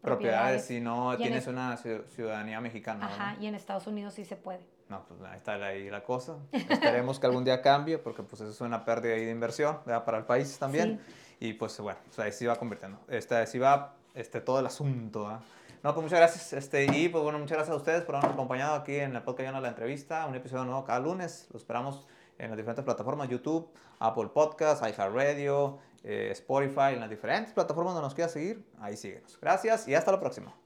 propiedades, 0.00 0.64
si 0.64 0.80
no 0.80 1.16
tienes 1.16 1.46
una 1.46 1.76
ciudadanía 1.76 2.60
mexicana. 2.60 3.06
Ajá, 3.06 3.36
y 3.40 3.46
en 3.46 3.54
Estados 3.54 3.86
Unidos 3.86 4.14
sí 4.14 4.24
se 4.24 4.36
puede. 4.36 4.60
No, 4.88 5.04
pues 5.08 5.20
ahí 5.22 5.36
está 5.36 5.54
ahí 5.54 5.90
la 5.90 6.04
cosa. 6.04 6.36
Esperemos 6.52 7.18
que 7.18 7.26
algún 7.26 7.44
día 7.44 7.60
cambie, 7.60 7.98
porque 7.98 8.22
pues 8.22 8.40
eso 8.40 8.50
es 8.50 8.60
una 8.60 8.84
pérdida 8.84 9.14
de 9.14 9.30
inversión 9.30 9.78
para 9.84 10.18
el 10.18 10.24
país 10.24 10.58
también. 10.58 11.00
Y 11.40 11.54
pues 11.54 11.78
bueno, 11.80 11.98
pues 12.06 12.18
ahí 12.20 12.32
sí 12.32 12.46
va 12.46 12.56
convirtiendo. 12.56 12.98
Este, 13.08 13.44
sí 13.46 13.58
va 13.58 13.94
este, 14.14 14.40
todo 14.40 14.60
el 14.60 14.66
asunto. 14.66 15.40
No, 15.82 15.94
pues 15.94 16.02
muchas 16.04 16.18
gracias. 16.18 16.52
Este, 16.52 16.84
y 16.84 17.08
pues 17.08 17.22
bueno, 17.22 17.38
muchas 17.38 17.58
gracias 17.58 17.74
a 17.74 17.76
ustedes 17.76 18.02
por 18.02 18.16
habernos 18.16 18.34
acompañado 18.34 18.74
aquí 18.74 18.96
en 18.96 19.14
el 19.14 19.22
podcast 19.22 19.54
de 19.54 19.60
la 19.60 19.68
entrevista. 19.68 20.26
Un 20.26 20.34
episodio 20.34 20.64
nuevo 20.64 20.84
cada 20.84 21.00
lunes. 21.00 21.48
Lo 21.52 21.58
esperamos 21.58 22.06
en 22.38 22.50
las 22.50 22.56
diferentes 22.56 22.84
plataformas, 22.84 23.28
YouTube, 23.28 23.68
Apple 23.98 24.28
Podcasts, 24.32 24.86
iHeartRadio, 24.86 25.78
eh, 26.04 26.28
Spotify, 26.32 26.92
en 26.92 27.00
las 27.00 27.10
diferentes 27.10 27.52
plataformas 27.52 27.94
donde 27.94 28.06
nos 28.06 28.14
quiera 28.14 28.28
seguir. 28.28 28.64
Ahí 28.80 28.96
síguenos. 28.96 29.38
Gracias 29.40 29.88
y 29.88 29.94
hasta 29.94 30.12
la 30.12 30.20
próxima. 30.20 30.65